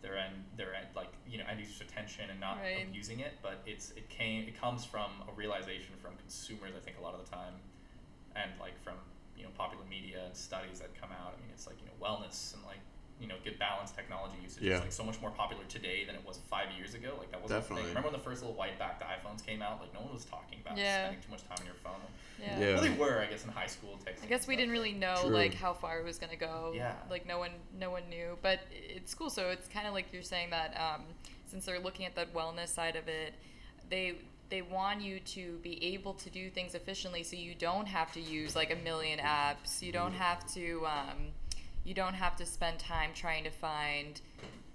their 0.00 0.16
end 0.16 0.34
their 0.56 0.74
end 0.74 0.86
like 0.94 1.12
you 1.28 1.38
know 1.38 1.44
end 1.50 1.58
users 1.60 1.80
attention 1.80 2.30
and 2.30 2.40
not 2.40 2.58
Right. 2.58 2.86
abusing 2.88 3.20
it. 3.20 3.34
But 3.42 3.60
it's 3.66 3.90
it 3.92 4.08
came 4.08 4.46
it 4.48 4.58
comes 4.60 4.84
from 4.84 5.10
a 5.28 5.32
realization 5.32 5.94
from 6.00 6.16
consumers. 6.16 6.72
I 6.76 6.80
think 6.84 6.98
a 6.98 7.02
lot 7.02 7.14
of 7.14 7.24
the 7.24 7.30
time, 7.30 7.54
and 8.36 8.50
like 8.60 8.80
from 8.82 8.94
you 9.36 9.44
know 9.44 9.50
popular 9.56 9.84
media 9.88 10.22
and 10.26 10.36
studies 10.36 10.80
that 10.80 10.98
come 11.00 11.10
out. 11.12 11.34
I 11.36 11.40
mean, 11.40 11.50
it's 11.52 11.66
like 11.66 11.76
you 11.80 11.86
know 11.86 11.96
wellness 12.04 12.54
and 12.54 12.62
like 12.64 12.80
you 13.20 13.26
know 13.26 13.34
good 13.44 13.58
balanced 13.58 13.94
technology 13.96 14.36
usage 14.42 14.62
Yeah. 14.62 14.76
is 14.76 14.80
like 14.82 14.92
so 14.92 15.02
much 15.04 15.20
more 15.20 15.30
popular 15.30 15.64
today 15.68 16.04
than 16.04 16.14
it 16.14 16.24
was 16.26 16.38
five 16.48 16.68
years 16.78 16.94
ago. 16.94 17.14
Like 17.18 17.30
that 17.32 17.42
wasn't 17.42 17.60
Definitely. 17.62 17.88
Remember 17.88 18.08
when 18.10 18.12
the 18.18 18.24
first 18.24 18.42
little 18.42 18.56
white 18.56 18.78
backed 18.78 19.02
iPhones 19.02 19.44
came 19.44 19.60
out? 19.62 19.80
Like 19.80 19.92
no 19.92 20.00
one 20.00 20.12
was 20.14 20.24
talking 20.24 20.58
about 20.64 20.76
Yeah. 20.78 21.06
spending 21.06 21.22
too 21.22 21.30
much 21.32 21.42
time 21.48 21.58
on 21.60 21.66
your 21.66 21.74
phone. 21.82 22.00
Yeah. 22.40 22.58
Yeah. 22.60 22.74
Well, 22.74 22.82
they 22.82 22.90
were, 22.90 23.18
I 23.20 23.26
guess, 23.26 23.44
in 23.44 23.50
high 23.50 23.66
school 23.66 23.98
texting. 24.04 24.24
I 24.24 24.26
guess 24.26 24.46
we 24.46 24.54
didn't 24.54 24.70
really 24.70 24.92
know 24.92 25.16
True. 25.22 25.30
like 25.30 25.54
how 25.54 25.72
far 25.74 25.98
it 25.98 26.04
was 26.04 26.18
gonna 26.18 26.36
go. 26.36 26.72
Yeah. 26.74 26.94
Like 27.10 27.26
no 27.26 27.38
one, 27.38 27.50
no 27.78 27.90
one 27.90 28.08
knew. 28.08 28.38
But 28.42 28.60
it's 28.70 29.14
cool. 29.14 29.30
So 29.30 29.48
it's 29.50 29.66
kind 29.68 29.86
of 29.88 29.94
like 29.94 30.12
you're 30.12 30.22
saying 30.22 30.50
that 30.50 30.76
um, 30.80 31.02
since 31.46 31.64
they're 31.66 31.80
looking 31.80 32.06
at 32.06 32.14
that 32.14 32.32
wellness 32.34 32.68
side 32.68 32.94
of 32.96 33.08
it, 33.08 33.34
they 33.90 34.14
they 34.50 34.62
want 34.62 35.02
you 35.02 35.20
to 35.20 35.58
be 35.62 35.92
able 35.92 36.14
to 36.14 36.30
do 36.30 36.48
things 36.48 36.74
efficiently, 36.74 37.22
so 37.22 37.36
you 37.36 37.54
don't 37.54 37.86
have 37.86 38.12
to 38.12 38.20
use 38.20 38.56
like 38.56 38.72
a 38.72 38.76
million 38.76 39.18
apps. 39.18 39.82
You 39.82 39.92
don't 39.92 40.14
have 40.14 40.46
to. 40.54 40.86
Um, 40.86 41.32
you 41.88 41.94
don't 41.94 42.14
have 42.14 42.36
to 42.36 42.44
spend 42.44 42.78
time 42.78 43.10
trying 43.14 43.44
to 43.44 43.50
find 43.50 44.20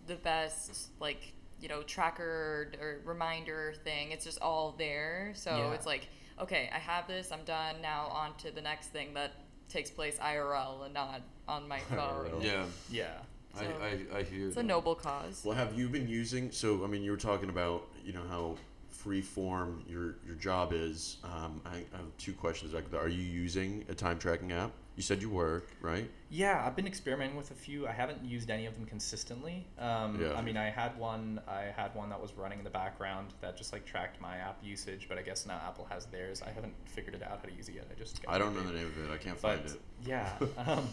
the 0.08 0.16
best 0.16 0.90
like 1.00 1.32
you 1.62 1.70
know 1.70 1.84
tracker 1.84 2.72
or 2.82 3.02
reminder 3.06 3.76
thing. 3.84 4.12
It's 4.12 4.26
just 4.26 4.42
all 4.42 4.74
there. 4.78 5.32
So 5.36 5.56
Yeah. 5.56 5.74
it's 5.74 5.86
like 5.86 6.08
okay, 6.42 6.70
I 6.74 6.80
have 6.80 7.08
this, 7.08 7.32
I'm 7.32 7.44
done. 7.46 7.76
Now 7.82 8.08
on 8.08 8.36
to 8.38 8.50
the 8.50 8.62
next 8.62 8.88
thing 8.88 9.14
that 9.14 9.34
takes 9.70 9.92
place 9.92 10.18
IRL 10.18 10.86
and 10.86 10.94
not 10.94 11.22
on 11.48 11.68
my 11.68 11.80
phone. 11.96 12.42
Yeah, 12.42 12.66
Yeah. 12.90 13.14
I, 13.56 13.60
So, 13.60 13.66
I, 13.84 14.18
I 14.18 14.24
hear. 14.24 14.48
It's 14.48 14.58
a 14.58 14.64
noble 14.64 14.96
cause. 14.96 15.44
Well, 15.46 15.56
have 15.56 15.78
you 15.78 15.88
been 15.88 16.08
using? 16.08 16.52
So, 16.52 16.84
I 16.84 16.88
mean, 16.88 17.04
you 17.04 17.12
were 17.12 17.18
talking 17.18 17.50
about 17.50 17.88
you 18.04 18.12
know 18.12 18.24
how 18.28 18.56
free 18.90 19.22
form 19.22 19.84
your 19.88 20.16
your 20.26 20.36
job 20.40 20.74
is. 20.74 21.18
Um, 21.24 21.62
I, 21.64 21.76
I 21.94 21.98
have 21.98 22.18
two 22.18 22.34
questions. 22.34 22.74
Like, 22.74 22.92
are 22.96 23.08
you 23.08 23.22
using 23.22 23.86
a 23.90 23.94
time 23.94 24.18
tracking 24.18 24.52
app? 24.52 24.72
You 24.96 25.02
said 25.02 25.22
you 25.24 25.30
were, 25.32 25.64
right? 25.82 26.08
Yeah, 26.30 26.64
I've 26.66 26.76
been 26.76 26.86
experimenting 26.86 27.36
with 27.36 27.50
a 27.50 27.56
few. 27.56 27.88
I 27.88 27.92
haven't 27.92 28.24
used 28.24 28.52
any 28.52 28.68
of 28.68 28.76
them 28.76 28.86
consistently. 28.86 29.66
Um, 29.80 30.22
Yeah. 30.22 30.34
I 30.34 30.42
mean, 30.44 30.56
I 30.56 30.70
had 30.70 30.96
one. 31.00 31.42
I 31.48 31.64
had 31.76 31.96
one 31.96 32.10
that 32.10 32.22
was 32.22 32.34
running 32.34 32.60
in 32.60 32.64
the 32.64 32.70
background 32.70 33.34
that 33.42 33.58
just 33.58 33.74
like 33.74 33.86
tracked 33.86 34.22
my 34.22 34.38
app 34.38 34.60
usage. 34.64 35.08
But 35.10 35.18
I 35.18 35.24
guess 35.24 35.48
now 35.48 35.60
Apple 35.66 35.86
has 35.90 36.06
theirs. 36.06 36.44
I 36.46 36.52
haven't 36.52 36.74
figured 36.86 37.16
it 37.16 37.24
out 37.24 37.40
how 37.42 37.50
to 37.50 37.54
use 37.54 37.70
it 37.70 37.76
yet. 37.76 37.88
I 37.92 37.98
just. 37.98 38.22
got 38.24 38.36
I 38.36 38.38
don't 38.38 38.54
know 38.54 38.62
it. 38.62 38.68
the 38.68 38.74
name 38.74 38.86
of 38.86 39.10
it. 39.10 39.12
I 39.12 39.18
can't 39.18 39.42
But 39.42 39.58
find 39.58 39.66
it. 39.72 39.82
yeah, 40.06 40.32
um, 40.68 40.88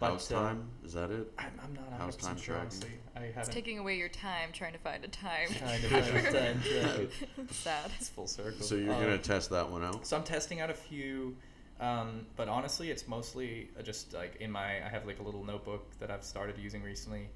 but 0.00 0.12
House 0.12 0.32
uh, 0.32 0.40
time 0.40 0.64
is 0.82 0.94
that 0.94 1.10
it? 1.10 1.30
I'm, 1.38 1.52
I'm 1.62 1.74
not 1.74 1.84
100 1.90 1.98
House 1.98 2.16
time 2.16 2.34
percent 2.36 2.40
sure. 2.40 2.54
tracking? 2.54 2.70
Honestly, 2.70 2.90
I 3.16 3.20
It's 3.24 3.34
haven't. 3.36 3.52
taking 3.52 3.78
away 3.80 3.98
your 3.98 4.08
time 4.08 4.48
trying 4.54 4.72
to 4.72 4.78
find 4.78 5.04
a 5.04 5.08
time. 5.08 5.48
Kind 5.60 5.84
of 5.84 5.90
find 5.90 6.24
time 6.24 6.62
tracker. 6.62 7.08
Sad. 7.52 7.90
It's 7.98 8.08
full 8.08 8.26
circle. 8.26 8.62
So 8.64 8.76
you're 8.76 8.94
Um, 8.94 9.00
gonna 9.02 9.18
test 9.18 9.50
that 9.50 9.70
one 9.70 9.84
out? 9.84 10.06
So 10.06 10.16
I'm 10.16 10.24
testing 10.24 10.60
out 10.62 10.70
a 10.70 10.74
few, 10.74 11.36
um, 11.82 12.26
but 12.36 12.48
honestly, 12.48 12.90
it's 12.90 13.08
mostly 13.08 13.68
uh, 13.78 13.82
just 13.82 14.14
like 14.14 14.36
in 14.36 14.50
my. 14.50 14.84
I 14.84 14.88
have 14.88 15.04
like 15.04 15.18
a 15.18 15.22
little 15.22 15.44
notebook 15.44 15.84
that 15.98 16.10
I've 16.10 16.22
started 16.22 16.56
using 16.58 16.82
recently. 16.82 17.28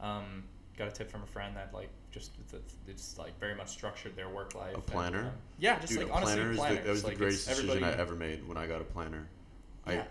Um, 0.00 0.44
got 0.78 0.88
a 0.88 0.90
tip 0.90 1.10
from 1.10 1.22
a 1.22 1.26
friend 1.26 1.54
that 1.56 1.74
like 1.74 1.90
just 2.10 2.30
it's 2.88 3.18
like 3.18 3.38
very 3.38 3.54
much 3.54 3.68
structured 3.68 4.16
their 4.16 4.30
work 4.30 4.54
life. 4.54 4.74
and, 4.74 4.86
planner? 4.86 5.18
um, 5.26 5.32
yeah, 5.58 5.78
just 5.78 5.92
Dude, 5.92 5.98
like 6.04 6.08
a 6.08 6.12
honestly, 6.12 6.34
planner 6.36 6.50
is 6.50 6.56
the, 6.56 6.62
planners. 6.62 6.84
that 6.84 6.90
was 6.90 7.04
like, 7.04 7.12
the 7.12 7.18
greatest 7.18 7.48
decision 7.48 7.84
I 7.84 7.92
ever 7.98 8.14
made 8.14 8.48
when 8.48 8.56
I 8.56 8.66
got 8.66 8.80
a 8.80 8.84
planner. 8.84 9.28
I 9.86 9.92
Yeah, 9.92 10.04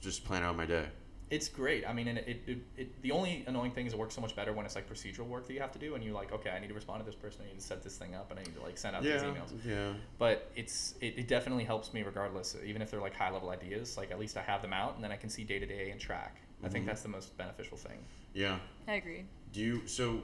just 0.00 0.24
plan 0.24 0.42
out 0.42 0.56
my 0.56 0.66
day. 0.66 0.86
It's 1.30 1.48
great. 1.48 1.84
I 1.88 1.92
mean, 1.92 2.06
and 2.08 2.18
it, 2.18 2.28
it, 2.28 2.42
it, 2.46 2.58
it 2.76 3.02
the 3.02 3.10
only 3.10 3.44
annoying 3.46 3.72
thing 3.72 3.86
is 3.86 3.92
it 3.92 3.98
works 3.98 4.14
so 4.14 4.20
much 4.20 4.36
better 4.36 4.52
when 4.52 4.66
it's 4.66 4.74
like 4.74 4.88
procedural 4.88 5.26
work 5.26 5.46
that 5.46 5.54
you 5.54 5.60
have 5.60 5.72
to 5.72 5.78
do, 5.78 5.94
and 5.94 6.04
you're 6.04 6.14
like, 6.14 6.32
okay, 6.32 6.50
I 6.50 6.60
need 6.60 6.68
to 6.68 6.74
respond 6.74 7.00
to 7.00 7.06
this 7.06 7.14
person, 7.14 7.40
I 7.42 7.46
need 7.48 7.58
to 7.58 7.64
set 7.64 7.82
this 7.82 7.96
thing 7.96 8.14
up, 8.14 8.30
and 8.30 8.38
I 8.38 8.42
need 8.42 8.54
to 8.54 8.62
like 8.62 8.76
send 8.76 8.94
out 8.94 9.02
Yeah, 9.02 9.14
these 9.14 9.22
emails. 9.22 9.52
yeah. 9.66 9.92
but 10.18 10.50
it's 10.54 10.94
it, 11.00 11.14
it 11.18 11.28
definitely 11.28 11.64
helps 11.64 11.92
me 11.94 12.02
regardless 12.02 12.56
even 12.64 12.82
if 12.82 12.90
they're 12.90 13.00
like 13.00 13.14
high 13.14 13.30
level 13.30 13.48
ideas 13.50 13.96
like 13.96 14.10
at 14.10 14.18
least 14.20 14.36
i 14.36 14.42
have 14.42 14.60
them 14.62 14.72
out 14.72 14.94
and 14.96 15.02
then 15.02 15.10
i 15.10 15.16
can 15.16 15.28
see 15.30 15.44
day 15.44 15.58
to 15.58 15.66
day 15.66 15.90
and 15.90 16.00
track 16.00 16.36
i 16.62 16.68
think 16.68 16.84
Mhm. 16.84 16.88
that's 16.88 17.02
the 17.02 17.08
most 17.08 17.36
beneficial 17.36 17.76
thing 17.76 17.98
Yeah. 18.34 18.58
I 18.86 18.94
agree. 18.94 19.24
Do 19.52 19.60
you 19.60 19.86
so? 19.86 20.20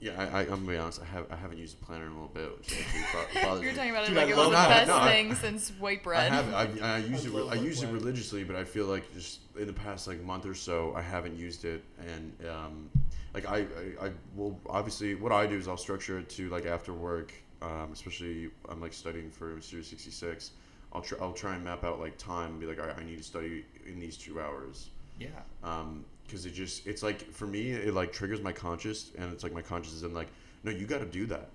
Yeah, 0.00 0.12
I, 0.16 0.38
I, 0.38 0.40
I'm 0.42 0.48
gonna 0.48 0.62
be 0.68 0.76
honest. 0.76 1.00
I 1.02 1.06
have 1.06 1.26
I 1.30 1.34
haven't 1.36 1.58
used 1.58 1.80
a 1.80 1.84
planner 1.84 2.04
in 2.06 2.12
a 2.12 2.14
little 2.14 2.28
bit, 2.32 2.56
which 2.58 2.68
bothers 3.42 3.62
You're 3.62 3.72
me. 3.72 3.76
talking 3.76 3.90
about 3.90 4.04
it 4.04 4.08
Dude, 4.08 4.16
like 4.16 4.28
I 4.28 4.30
it 4.30 4.36
was 4.36 4.46
the 4.46 4.50
that. 4.52 4.68
best 4.68 4.88
No, 4.88 4.96
I- 4.98 5.12
thing 5.12 5.34
since 5.44 5.70
white 5.70 6.02
bread. 6.04 6.30
I 6.32 6.34
have. 6.36 6.54
I, 6.82 6.94
I 6.94 6.98
use 7.12 7.24
it 7.26 7.32
re- 7.32 7.48
I 7.50 7.54
use 7.54 7.82
it 7.82 7.88
religiously, 7.88 8.44
but 8.44 8.54
I 8.54 8.62
feel 8.64 8.86
like 8.86 9.12
just 9.12 9.40
in 9.58 9.66
the 9.66 9.72
past 9.72 10.06
like 10.06 10.22
month 10.22 10.46
or 10.46 10.54
so 10.54 10.92
I 10.94 11.02
haven't 11.02 11.36
used 11.36 11.64
it, 11.64 11.82
and 12.06 12.32
um, 12.48 12.90
like 13.34 13.46
I, 13.48 13.58
I 14.00 14.06
I 14.06 14.10
will 14.36 14.58
obviously 14.68 15.16
what 15.16 15.32
I 15.32 15.46
do 15.48 15.56
is 15.56 15.66
I'll 15.66 15.76
structure 15.76 16.18
it 16.20 16.28
to 16.30 16.48
like 16.48 16.64
after 16.64 16.92
work, 16.92 17.32
um, 17.60 17.90
especially 17.92 18.50
I'm 18.68 18.80
like 18.80 18.92
studying 18.92 19.30
for 19.32 19.60
Series 19.60 19.88
66. 19.88 20.52
I'll 20.92 21.02
try 21.02 21.18
I'll 21.20 21.32
try 21.32 21.56
and 21.56 21.64
map 21.64 21.82
out 21.82 21.98
like 21.98 22.16
time 22.18 22.50
and 22.52 22.60
be 22.60 22.66
like 22.66 22.78
all 22.80 22.86
right, 22.86 22.96
I 22.96 23.04
need 23.04 23.18
to 23.18 23.24
study 23.24 23.64
in 23.84 23.98
these 23.98 24.16
two 24.16 24.40
hours. 24.40 24.90
yeah 25.18 25.28
um 25.64 26.04
because 26.28 26.44
it 26.46 26.52
just 26.54 26.86
it's 26.86 27.02
like 27.02 27.30
for 27.32 27.46
me 27.46 27.70
it 27.72 27.94
like 27.94 28.12
triggers 28.12 28.40
my 28.42 28.52
conscious 28.52 29.10
and 29.18 29.32
it's 29.32 29.42
like 29.42 29.52
my 29.54 29.62
conscious 29.62 29.94
is 29.94 30.02
in 30.02 30.12
like 30.14 30.28
no 30.62 30.70
you 30.70 30.86
got 30.86 30.98
to 30.98 31.06
do 31.06 31.26
that 31.26 31.48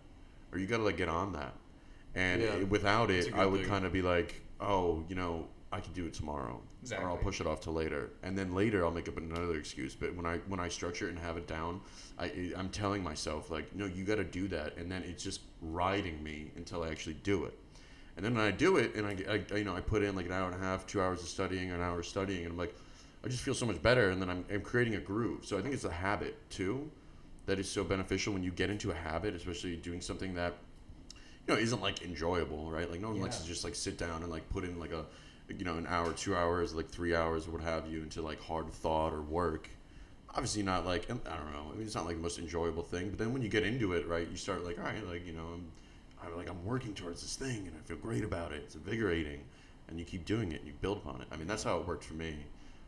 or 0.52 0.58
you 0.60 0.66
got 0.68 0.78
to 0.78 0.84
like 0.84 0.98
get 0.98 1.08
on 1.10 1.32
that. 1.34 1.54
And 2.16 2.42
Yeah. 2.42 2.56
it- 2.56 2.70
without 2.70 3.10
it 3.12 3.34
i 3.34 3.46
would 3.46 3.62
kind 3.70 3.86
of 3.86 3.94
be 3.94 4.02
like 4.02 4.42
oh 4.60 5.04
you 5.08 5.16
know 5.16 5.48
i 5.72 5.80
can 5.80 5.94
do 5.94 6.06
it 6.06 6.14
tomorrow 6.14 6.60
or 7.00 7.10
i'll 7.10 7.18
push 7.18 7.40
it 7.42 7.48
off 7.48 7.62
to 7.62 7.72
later. 7.72 8.10
And 8.24 8.38
then 8.38 8.54
later 8.56 8.84
i'll 8.84 8.92
make 8.92 9.08
up 9.08 9.18
another 9.18 9.56
excuse 9.58 9.96
but 9.96 10.16
when 10.16 10.26
i 10.26 10.38
when 10.48 10.60
i 10.60 10.68
structure 10.70 11.08
it 11.08 11.12
and 11.12 11.20
have 11.20 11.38
it 11.38 11.48
down 11.48 11.80
i 12.20 12.52
i'm 12.58 12.70
telling 12.70 13.04
myself 13.04 13.50
like 13.52 13.74
no 13.76 13.86
you 13.86 14.04
got 14.04 14.16
to 14.16 14.24
do 14.24 14.48
that 14.50 14.76
and 14.78 14.92
then 14.92 15.04
it's 15.04 15.24
just 15.24 15.42
riding 15.62 16.22
me 16.24 16.52
until 16.56 16.84
i 16.84 16.90
actually 16.90 17.16
do 17.24 17.46
it. 17.46 17.58
And 18.16 18.24
then 18.24 18.36
when 18.36 18.44
I 18.44 18.52
do 18.52 18.78
it, 18.78 18.94
and 18.94 19.08
I, 19.08 19.16
I, 19.52 19.58
you 19.58 19.64
know, 19.64 19.76
I 19.76 19.82
put 19.82 20.04
in 20.04 20.16
like 20.16 20.28
an 20.28 20.32
hour 20.34 20.46
and 20.46 20.54
a 20.54 20.64
half, 20.64 20.86
two 20.86 21.02
hours 21.02 21.24
of 21.24 21.28
studying, 21.28 21.72
or 21.72 21.76
an 21.78 21.82
hour 21.82 21.98
of 22.02 22.06
studying, 22.06 22.44
and 22.44 22.52
I'm 22.52 22.58
like, 22.60 22.76
I 23.24 23.30
just 23.30 23.44
feel 23.44 23.54
so 23.54 23.66
much 23.66 23.82
better, 23.82 24.10
and 24.10 24.22
then 24.22 24.30
I'm, 24.30 24.46
I'm 24.52 24.62
creating 24.62 24.96
a 24.96 25.00
groove. 25.00 25.46
So 25.46 25.58
I 25.58 25.62
think 25.62 25.74
it's 25.74 25.86
a 25.86 25.92
habit 25.92 26.38
too, 26.50 26.92
that 27.46 27.60
is 27.60 27.70
so 27.70 27.84
beneficial 27.84 28.34
when 28.34 28.44
you 28.44 28.52
get 28.52 28.70
into 28.70 28.92
a 28.92 28.94
habit, 28.94 29.34
especially 29.34 29.76
doing 29.78 30.02
something 30.02 30.34
that, 30.36 30.54
you 31.48 31.54
know, 31.54 31.60
isn't 31.60 31.82
like 31.82 32.02
enjoyable, 32.04 32.70
right? 32.72 32.90
Like 32.90 33.02
no 33.02 33.10
one 33.10 33.22
likes 33.22 33.38
to 33.38 33.48
just 33.48 33.64
like 33.64 33.76
sit 33.76 33.98
down 33.98 34.24
and 34.24 34.32
like 34.32 34.48
put 34.50 34.64
in 34.64 34.80
like 34.80 34.92
a, 34.92 35.06
you 35.50 35.66
know, 35.66 35.78
an 35.78 35.86
hour, 35.88 36.14
two 36.14 36.36
hours, 36.36 36.74
like 36.74 36.90
three 36.90 37.16
hours, 37.16 37.48
what 37.48 37.62
have 37.62 37.88
you, 37.88 38.02
into 38.02 38.22
like 38.22 38.42
hard 38.42 38.70
thought 38.70 39.14
or 39.14 39.22
work. 39.22 39.70
Obviously 40.30 40.64
not 40.64 40.86
like 40.86 41.04
I 41.06 41.14
don't 41.14 41.52
know. 41.52 41.68
I 41.72 41.76
mean, 41.76 41.86
it's 41.86 41.96
not 41.96 42.06
like 42.06 42.16
the 42.16 42.22
most 42.22 42.40
enjoyable 42.40 42.84
thing, 42.84 43.10
but 43.10 43.20
then 43.20 43.34
when 43.34 43.42
you 43.42 43.50
get 43.50 43.64
into 43.64 43.94
it, 43.94 44.08
right, 44.08 44.28
you 44.30 44.38
start 44.38 44.66
like, 44.66 44.80
all 44.80 44.86
right, 44.86 45.08
like 45.08 45.28
you 45.28 45.34
know, 45.34 45.48
I'm, 45.54 45.72
I'm 46.26 46.38
like 46.38 46.50
I'm 46.50 46.64
working 46.66 46.94
towards 46.94 47.22
this 47.22 47.36
thing 47.36 47.68
and 47.68 47.76
I 47.78 47.88
feel 47.88 47.98
great 47.98 48.24
about 48.24 48.52
it. 48.52 48.64
It's 48.64 48.76
invigorating, 48.76 49.42
and 49.88 50.00
you 50.00 50.06
keep 50.06 50.26
doing 50.26 50.54
it 50.54 50.60
and 50.60 50.68
you 50.68 50.74
build 50.82 50.98
upon 51.00 51.22
it. 51.22 51.28
I 51.32 51.36
mean, 51.36 51.48
that's 51.48 51.64
how 51.64 51.78
it 51.78 51.88
worked 51.88 52.04
for 52.06 52.16
me. 52.16 52.38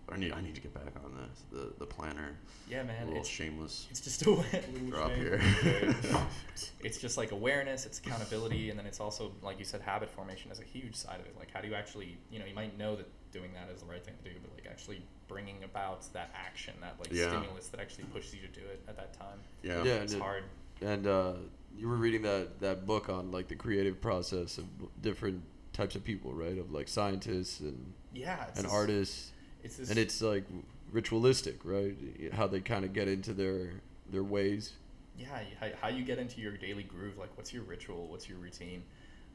But 0.07 0.15
I 0.15 0.19
need 0.19 0.33
I 0.33 0.41
need 0.41 0.53
to 0.55 0.61
get 0.61 0.73
back 0.73 0.93
on 1.03 1.11
this 1.15 1.43
the 1.51 1.73
the 1.79 1.85
planner. 1.85 2.35
Yeah, 2.69 2.83
man. 2.83 2.89
a 2.89 2.97
man. 2.99 3.05
little 3.07 3.19
It's 3.21 3.29
shameless. 3.29 3.87
it's 3.89 4.01
just 4.01 4.25
a 4.25 4.29
little 4.29 4.43
Drop 4.89 5.09
shame. 5.11 5.19
here. 5.19 5.41
it's 6.83 6.99
just 6.99 7.17
like 7.17 7.31
awareness, 7.31 7.85
it's 7.85 7.99
accountability, 7.99 8.69
and 8.69 8.77
then 8.77 8.85
it's 8.85 8.99
also 8.99 9.31
like 9.41 9.57
you 9.59 9.65
said, 9.65 9.81
habit 9.81 10.09
formation 10.11 10.51
is 10.51 10.59
a 10.59 10.63
huge 10.63 10.95
side 10.95 11.19
of 11.19 11.25
it. 11.25 11.35
Like 11.37 11.51
how 11.51 11.61
do 11.61 11.67
you 11.67 11.73
actually, 11.75 12.17
you 12.31 12.39
know, 12.39 12.45
you 12.45 12.55
might 12.55 12.77
know 12.77 12.95
that 12.95 13.07
doing 13.31 13.51
that 13.53 13.73
is 13.73 13.81
the 13.81 13.87
right 13.87 14.03
thing 14.05 14.13
to 14.23 14.29
do, 14.29 14.35
but 14.41 14.53
like 14.53 14.67
actually 14.71 15.01
bringing 15.27 15.63
about 15.63 16.11
that 16.13 16.29
action, 16.35 16.73
that 16.81 16.95
like 16.99 17.11
Yeah. 17.11 17.29
stimulus 17.29 17.67
that 17.69 17.79
actually 17.79 18.05
pushes 18.05 18.35
you 18.35 18.41
to 18.41 18.47
do 18.47 18.61
it 18.65 18.81
at 18.87 18.95
that 18.97 19.13
time. 19.13 19.39
Yeah. 19.63 19.83
Yeah, 19.83 19.93
It's 19.95 20.13
and 20.13 20.21
hard. 20.21 20.43
And 20.81 21.07
uh, 21.07 21.33
you 21.77 21.87
were 21.89 21.95
reading 21.97 22.21
that 22.23 22.59
that 22.59 22.85
book 22.85 23.09
on 23.09 23.31
like 23.31 23.47
the 23.47 23.55
creative 23.55 23.99
process 24.01 24.57
of 24.57 24.65
different 25.01 25.41
types 25.73 25.95
of 25.95 26.03
people, 26.03 26.33
right? 26.33 26.57
Of 26.57 26.71
like 26.71 26.87
scientists 26.87 27.59
and 27.59 27.93
Yeah. 28.13 28.45
And 28.55 28.65
this- 28.65 28.71
artists, 28.71 29.31
It's 29.65 29.77
this, 29.77 29.89
and 29.89 29.99
it's 29.99 30.21
like 30.21 30.45
ritualistic, 30.91 31.59
right? 31.63 31.95
How 32.33 32.47
they 32.47 32.61
kind 32.61 32.85
of 32.85 32.93
get 32.93 33.07
into 33.07 33.33
their 33.33 33.71
their 34.11 34.23
ways. 34.23 34.73
yeah 35.17 35.25
how, 35.59 35.67
how 35.81 35.87
you 35.87 36.03
get 36.03 36.19
into 36.19 36.39
your 36.41 36.51
daily 36.57 36.83
groove 36.83 37.17
like 37.17 37.29
what's 37.37 37.51
your 37.53 37.63
ritual 37.63 38.07
what's 38.07 38.29
your 38.29 38.37
routine 38.37 38.83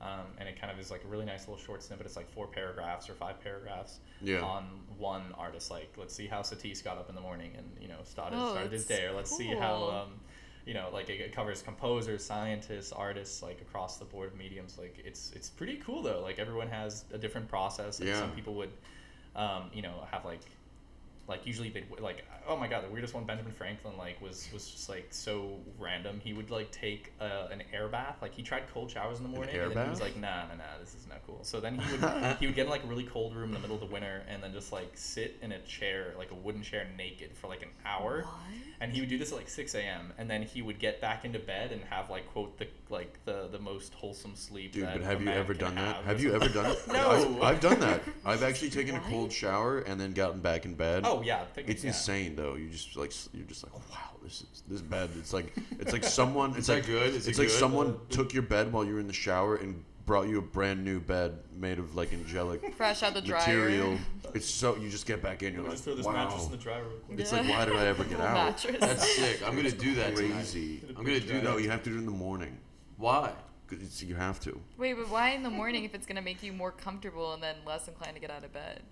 um, 0.00 0.26
and 0.38 0.48
it 0.48 0.58
kind 0.60 0.72
of 0.72 0.78
is 0.78 0.90
like 0.92 1.02
a 1.04 1.08
really 1.08 1.24
nice 1.24 1.48
little 1.48 1.62
short 1.62 1.82
snippet 1.82 2.06
it's 2.06 2.16
like 2.16 2.30
four 2.30 2.46
paragraphs 2.46 3.10
or 3.10 3.14
five 3.14 3.40
paragraphs 3.42 3.98
Yeah. 4.22 4.40
on 4.42 4.64
one 4.96 5.22
artist 5.36 5.70
like 5.72 5.92
let's 5.98 6.14
see 6.14 6.26
how 6.28 6.42
Satis 6.42 6.82
got 6.82 6.98
up 6.98 7.08
in 7.08 7.14
the 7.16 7.20
morning 7.20 7.50
and 7.58 7.66
you 7.80 7.88
know 7.88 7.96
started, 8.04 8.38
Oh, 8.38 8.50
started 8.50 8.70
his 8.72 8.86
day 8.86 9.06
or 9.06 9.12
let's 9.12 9.34
see 9.36 9.48
how 9.48 9.74
um, 9.90 10.12
you 10.66 10.74
know 10.74 10.88
like 10.92 11.10
it, 11.10 11.20
it 11.20 11.32
covers 11.34 11.62
composers 11.62 12.24
scientists 12.24 12.92
artists 12.92 13.42
like 13.42 13.60
across 13.60 13.96
the 13.96 14.04
board 14.04 14.28
of 14.32 14.36
mediums 14.38 14.78
like 14.78 15.02
it's 15.04 15.32
it's 15.34 15.50
pretty 15.50 15.76
cool 15.78 16.00
though 16.02 16.20
like 16.22 16.38
everyone 16.38 16.68
has 16.68 17.04
a 17.12 17.18
different 17.18 17.48
process 17.48 17.98
and 17.98 18.08
Yeah. 18.08 18.20
some 18.20 18.30
people 18.32 18.54
would 18.54 18.70
um, 19.36 19.70
you 19.72 19.82
know 19.82 20.06
have 20.10 20.24
like 20.24 20.40
like 21.30 21.46
usually 21.46 21.70
they'd 21.70 21.86
like 22.00 22.24
oh 22.46 22.56
my 22.56 22.68
god 22.68 22.84
the 22.84 22.88
weirdest 22.90 23.14
one 23.14 23.24
benjamin 23.24 23.52
franklin 23.52 23.96
like 23.96 24.20
was 24.20 24.48
was 24.52 24.68
just 24.68 24.88
like 24.88 25.06
so 25.10 25.56
random 25.78 26.20
he 26.22 26.32
would 26.34 26.50
like 26.50 26.70
take 26.70 27.12
uh, 27.20 27.46
an 27.50 27.62
air 27.72 27.88
bath 27.88 28.16
like 28.20 28.34
he 28.34 28.42
tried 28.42 28.64
cold 28.74 28.90
showers 28.90 29.18
in 29.18 29.22
the 29.24 29.30
morning 29.30 29.54
air 29.54 29.64
and 29.64 29.74
then 29.74 29.84
he 29.86 29.90
was 29.90 30.00
like 30.00 30.16
nah 30.16 30.42
nah 30.48 30.54
nah 30.56 30.64
this 30.80 30.94
is 30.94 31.06
not 31.08 31.18
cool 31.26 31.38
so 31.42 31.60
then 31.60 31.78
he 31.78 31.92
would 31.96 32.36
he 32.40 32.46
would 32.46 32.54
get 32.54 32.64
in 32.64 32.70
like 32.70 32.84
a 32.84 32.86
really 32.86 33.04
cold 33.04 33.34
room 33.34 33.48
in 33.48 33.54
the 33.54 33.60
middle 33.60 33.76
of 33.76 33.80
the 33.80 33.86
winter 33.94 34.22
and 34.28 34.42
then 34.42 34.52
just 34.52 34.72
like 34.72 34.90
sit 34.94 35.38
in 35.40 35.52
a 35.52 35.58
chair 35.60 36.12
like 36.18 36.30
a 36.32 36.34
wooden 36.34 36.62
chair 36.62 36.86
naked 36.98 37.30
for 37.34 37.46
like 37.46 37.62
an 37.62 37.70
hour 37.86 38.22
What? 38.22 38.30
and 38.80 38.92
he 38.92 39.00
would 39.00 39.08
do 39.08 39.16
this 39.18 39.30
at 39.30 39.38
like 39.38 39.48
6 39.48 39.74
a.m 39.76 40.12
and 40.18 40.28
then 40.28 40.42
he 40.42 40.60
would 40.62 40.78
get 40.78 41.00
back 41.00 41.24
into 41.24 41.38
bed 41.38 41.70
and 41.72 41.80
have 41.84 42.10
like 42.10 42.26
quote 42.32 42.58
the 42.58 42.66
like 42.88 43.18
the 43.24 43.48
the 43.52 43.58
most 43.58 43.94
wholesome 43.94 44.34
sleep 44.34 44.72
Dude, 44.72 44.84
that 44.84 44.94
but 44.94 45.02
a 45.02 45.04
have 45.04 45.22
you 45.22 45.28
ever 45.28 45.54
can 45.54 45.64
done 45.66 45.74
that? 45.76 45.96
have, 45.96 46.04
Have 46.06 46.20
you 46.22 46.34
ever 46.34 46.48
done 46.48 46.66
it? 46.72 46.78
No. 46.88 47.10
I've, 47.10 47.42
I've 47.42 47.60
done 47.60 47.78
that. 47.80 48.00
I've 48.24 48.42
actually 48.42 48.70
taken 48.80 48.96
a 48.96 49.00
cold 49.00 49.30
shower 49.32 49.78
and 49.80 50.00
then 50.00 50.12
gotten 50.12 50.40
back 50.40 50.64
in 50.64 50.74
bed. 50.74 51.04
oh 51.06 51.19
Oh, 51.20 51.24
yeah 51.24 51.44
think- 51.54 51.68
It's 51.68 51.82
yeah. 51.84 51.88
insane 51.90 52.36
though. 52.36 52.54
You 52.54 52.68
just 52.68 52.96
like 52.96 53.12
you're 53.32 53.46
just 53.46 53.64
like 53.64 53.74
wow, 53.90 54.10
this 54.22 54.42
is 54.42 54.62
this 54.68 54.80
bed. 54.82 55.10
It's 55.18 55.32
like 55.32 55.52
it's 55.78 55.92
like 55.92 56.04
someone. 56.04 56.54
It's 56.56 56.66
that 56.68 56.74
like 56.76 56.86
good? 56.86 57.14
Is 57.14 57.26
it 57.26 57.30
it's 57.30 57.38
like 57.38 57.48
good? 57.48 57.56
someone 57.58 57.98
took 58.10 58.32
your 58.34 58.42
bed 58.42 58.72
while 58.72 58.84
you 58.84 58.94
were 58.94 59.00
in 59.00 59.06
the 59.06 59.12
shower 59.12 59.56
and 59.56 59.84
brought 60.06 60.26
you 60.28 60.38
a 60.38 60.42
brand 60.42 60.84
new 60.84 60.98
bed 60.98 61.38
made 61.56 61.78
of 61.78 61.94
like 61.94 62.12
angelic 62.12 62.74
Fresh 62.74 63.02
out 63.04 63.14
the 63.14 63.20
dryer. 63.20 63.38
material. 63.38 63.98
It's 64.34 64.46
so 64.48 64.76
you 64.76 64.88
just 64.88 65.06
get 65.06 65.22
back 65.22 65.42
in. 65.42 65.52
You're 65.52 65.62
We'll 65.62 65.70
like 65.70 65.74
just 65.76 65.84
throw 65.84 65.94
this 65.94 66.06
wow. 66.06 66.12
mattress 66.12 66.46
in 66.46 66.50
the 66.52 66.56
dryer 66.56 66.82
real 66.82 66.98
quick. 67.00 67.20
It's 67.20 67.32
like 67.32 67.48
why 67.48 67.64
did 67.64 67.76
I 67.76 67.86
ever 67.86 68.04
get 68.04 68.20
out? 68.20 68.34
mattress. 68.34 68.76
That's 68.80 69.16
sick. 69.16 69.46
I'm 69.46 69.54
gonna 69.56 69.70
do 69.70 69.94
that 69.96 70.16
tonight. 70.16 70.32
Crazy. 70.32 70.80
I'm 70.96 71.04
gonna 71.04 71.20
do 71.20 71.40
No, 71.42 71.54
that. 71.56 71.62
you 71.62 71.70
have 71.70 71.82
to 71.84 71.90
do 71.90 71.96
it 71.96 72.00
in 72.00 72.06
the 72.06 72.10
morning. 72.12 72.58
Why? 72.96 73.32
'Cause 73.68 73.78
it's, 73.82 74.02
you 74.02 74.16
have 74.16 74.40
to. 74.40 74.60
Wait, 74.78 74.94
but 74.94 75.08
why 75.10 75.30
in 75.30 75.44
the 75.44 75.50
morning 75.50 75.84
if 75.84 75.94
it's 75.94 76.04
gonna 76.04 76.20
make 76.22 76.42
you 76.42 76.52
more 76.52 76.72
comfortable 76.72 77.34
and 77.34 77.40
then 77.42 77.54
less 77.64 77.86
inclined 77.86 78.14
to 78.16 78.20
get 78.20 78.28
out 78.30 78.42
of 78.42 78.52
bed? 78.52 78.82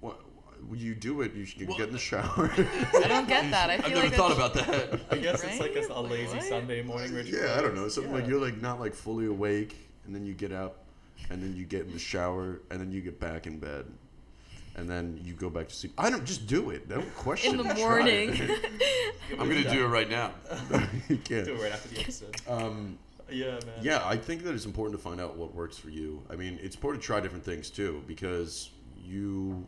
What, 0.00 0.16
when 0.34 0.35
you 0.74 0.94
do 0.94 1.20
it, 1.22 1.34
you 1.34 1.44
should 1.44 1.68
Well- 1.68 1.76
get 1.76 1.88
in 1.88 1.92
the 1.92 1.98
shower. 1.98 2.50
I 2.94 3.06
don't 3.08 3.28
get 3.28 3.50
that. 3.50 3.70
I 3.70 3.74
I've 3.74 3.88
never 3.88 4.02
like 4.08 4.14
thought 4.14 4.32
about 4.32 4.54
that. 4.54 5.00
I 5.10 5.16
guess 5.18 5.44
it's 5.44 5.60
like 5.60 5.76
a, 5.76 5.86
a 5.92 6.00
lazy 6.00 6.34
what? 6.36 6.42
Sunday 6.44 6.82
morning 6.82 7.14
ritual. 7.14 7.40
Yeah, 7.40 7.56
I 7.58 7.62
don't 7.62 7.74
know. 7.74 7.88
Something 7.88 8.12
like 8.12 8.26
you're 8.26 8.40
like 8.40 8.60
not 8.60 8.80
like 8.80 8.94
fully 8.94 9.26
awake, 9.26 9.76
and 10.06 10.14
then 10.14 10.24
you 10.24 10.34
get 10.34 10.52
up, 10.52 10.84
and 11.30 11.42
then 11.42 11.54
you 11.56 11.64
get 11.64 11.82
in 11.82 11.92
the 11.92 11.98
shower, 11.98 12.60
and 12.70 12.80
then 12.80 12.90
you 12.90 13.00
get 13.00 13.20
back 13.20 13.46
in 13.46 13.58
bed, 13.58 13.86
and 14.76 14.88
then 14.88 15.20
you 15.24 15.34
go 15.34 15.48
back 15.50 15.68
to 15.68 15.74
sleep. 15.74 15.92
I 15.98 16.10
don't 16.10 16.24
just 16.24 16.46
do 16.46 16.70
it. 16.70 16.88
Don't 16.88 17.14
question 17.14 17.60
in 17.60 17.66
the 17.66 17.74
morning. 17.74 18.30
it. 18.32 18.70
I'm 19.38 19.48
gonna 19.48 19.70
do 19.70 19.84
it 19.84 19.88
right 19.88 20.08
now. 20.10 20.32
you 21.08 21.16
can't. 21.18 21.44
Do 21.46 21.54
it 21.54 21.62
right 21.62 21.72
after 21.72 21.88
the 21.88 22.00
episode. 22.00 22.36
Um, 22.48 22.98
Yeah, 23.30 23.52
man. 23.52 23.60
yeah, 23.82 24.02
I 24.06 24.16
think 24.16 24.44
that 24.44 24.54
it's 24.54 24.66
important 24.66 24.96
to 24.98 25.02
find 25.02 25.20
out 25.20 25.36
what 25.36 25.54
works 25.54 25.76
for 25.78 25.90
you. 25.90 26.22
I 26.30 26.36
mean, 26.36 26.58
it's 26.62 26.76
important 26.76 27.02
to 27.02 27.06
try 27.06 27.20
different 27.20 27.44
things 27.44 27.70
too, 27.70 28.02
because 28.06 28.70
you, 29.04 29.66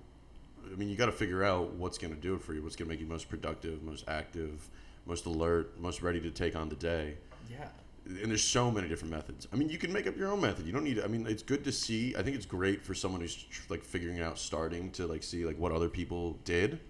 I 0.73 0.77
mean, 0.77 0.89
you 0.89 0.97
got 0.97 1.07
to 1.07 1.12
figure 1.12 1.45
out 1.45 1.75
what's 1.75 1.99
going 1.99 2.14
to 2.14 2.21
do 2.21 2.35
it 2.35 2.43
for 2.43 2.55
you. 2.55 2.62
What's 2.62 2.77
going 2.77 2.89
to 2.89 2.93
make 2.93 3.01
you 3.01 3.07
most 3.07 3.29
productive, 3.29 3.83
most 3.83 4.05
active, 4.09 4.69
most 5.07 5.27
alert, 5.27 5.79
most 5.81 6.03
ready 6.03 6.21
to 6.21 6.31
take 6.31 6.55
on 6.57 6.69
the 6.69 6.77
day. 6.77 7.14
Yeah. 7.51 7.69
and 8.07 8.31
there's 8.31 8.45
so 8.45 8.71
many 8.71 8.89
different 8.89 9.12
methods. 9.12 9.49
I 9.53 9.57
mean, 9.57 9.69
you 9.69 9.79
can 9.79 9.93
make 9.93 10.07
up 10.07 10.16
your 10.16 10.31
own 10.31 10.41
method. 10.41 10.66
You 10.66 10.73
don't 10.73 10.85
need. 10.85 11.01
I 11.01 11.07
mean, 11.07 11.27
it's 11.27 11.43
good 11.43 11.64
to 11.64 11.73
see. 11.73 12.14
I 12.16 12.23
think 12.23 12.37
it's 12.37 12.47
great 12.47 12.83
for 12.83 12.95
someone 12.95 13.21
who's 13.21 13.35
tr- 13.35 13.62
like 13.71 13.85
figuring 13.85 14.16
it 14.19 14.23
out, 14.23 14.39
starting 14.39 14.91
to 14.93 15.07
like 15.07 15.23
see 15.23 15.45
like 15.45 15.59
what 15.59 15.73
other 15.73 15.89
people 15.89 16.39
did, 16.45 16.81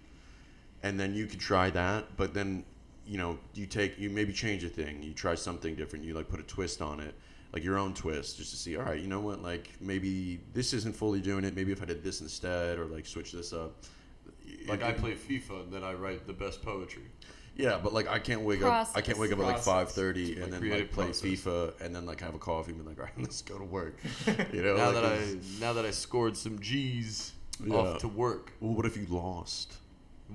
and 0.82 0.98
then 0.98 1.14
you 1.14 1.26
could 1.26 1.40
try 1.40 1.70
that. 1.70 2.16
But 2.16 2.34
then, 2.34 2.64
you 3.06 3.18
know, 3.18 3.38
you 3.54 3.66
take 3.66 3.98
you 3.98 4.10
maybe 4.10 4.32
change 4.32 4.64
a 4.64 4.68
thing. 4.68 5.02
You 5.02 5.12
try 5.12 5.34
something 5.34 5.74
different. 5.74 6.04
You 6.04 6.14
like 6.14 6.28
put 6.28 6.40
a 6.40 6.44
twist 6.44 6.80
on 6.82 7.00
it, 7.00 7.14
like 7.52 7.64
your 7.64 7.78
own 7.78 7.94
twist, 7.94 8.36
just 8.36 8.50
to 8.50 8.56
see. 8.56 8.76
All 8.76 8.84
right, 8.84 9.00
you 9.00 9.08
know 9.08 9.20
what? 9.20 9.42
Like 9.42 9.70
maybe 9.80 10.40
this 10.52 10.72
isn't 10.74 10.94
fully 10.94 11.20
doing 11.20 11.44
it. 11.44 11.54
Maybe 11.56 11.72
if 11.72 11.82
I 11.82 11.86
did 11.86 12.02
this 12.04 12.20
instead, 12.20 12.78
or 12.78 12.84
like 12.86 13.06
switch 13.06 13.32
this 13.32 13.52
up. 13.52 13.84
Like 14.66 14.80
It- 14.80 14.86
I 14.86 14.92
play 14.92 15.14
FIFA 15.14 15.64
and 15.64 15.72
then 15.72 15.84
I 15.84 15.92
write 15.94 16.26
the 16.26 16.32
best 16.32 16.62
poetry. 16.62 17.04
yeah, 17.56 17.78
but 17.82 17.92
like 17.92 18.08
I 18.08 18.18
can't 18.18 18.42
wake 18.42 18.62
up. 18.62 18.88
I 18.94 19.00
can't 19.00 19.18
wake 19.18 19.32
up 19.32 19.38
at 19.38 19.44
like 19.44 19.58
five 19.58 19.90
thirty 19.90 20.32
and 20.34 20.42
Like 20.42 20.50
then 20.52 20.60
creative 20.60 20.86
like 20.86 20.90
play 20.92 21.04
process. 21.06 21.22
FIFA 21.44 21.80
and 21.80 21.94
then 21.94 22.06
like 22.06 22.20
have 22.20 22.34
a 22.34 22.38
coffee 22.38 22.72
and 22.72 22.80
be 22.82 22.88
like, 22.88 22.98
all 22.98 23.04
right, 23.04 23.12
let's 23.18 23.42
go 23.42 23.58
to 23.58 23.64
work. 23.64 23.98
You 24.52 24.62
know. 24.62 24.76
Now 24.76 24.86
like, 24.90 24.94
that 24.94 25.04
I 25.04 25.36
now 25.60 25.72
that 25.74 25.84
I 25.84 25.90
scored 25.90 26.36
some 26.36 26.58
G's 26.60 27.32
Yeah. 27.64 27.74
off 27.74 28.00
to 28.00 28.08
work, 28.08 28.52
Well, 28.60 28.74
what 28.74 28.86
if 28.86 28.96
you 28.96 29.06
lost? 29.10 29.74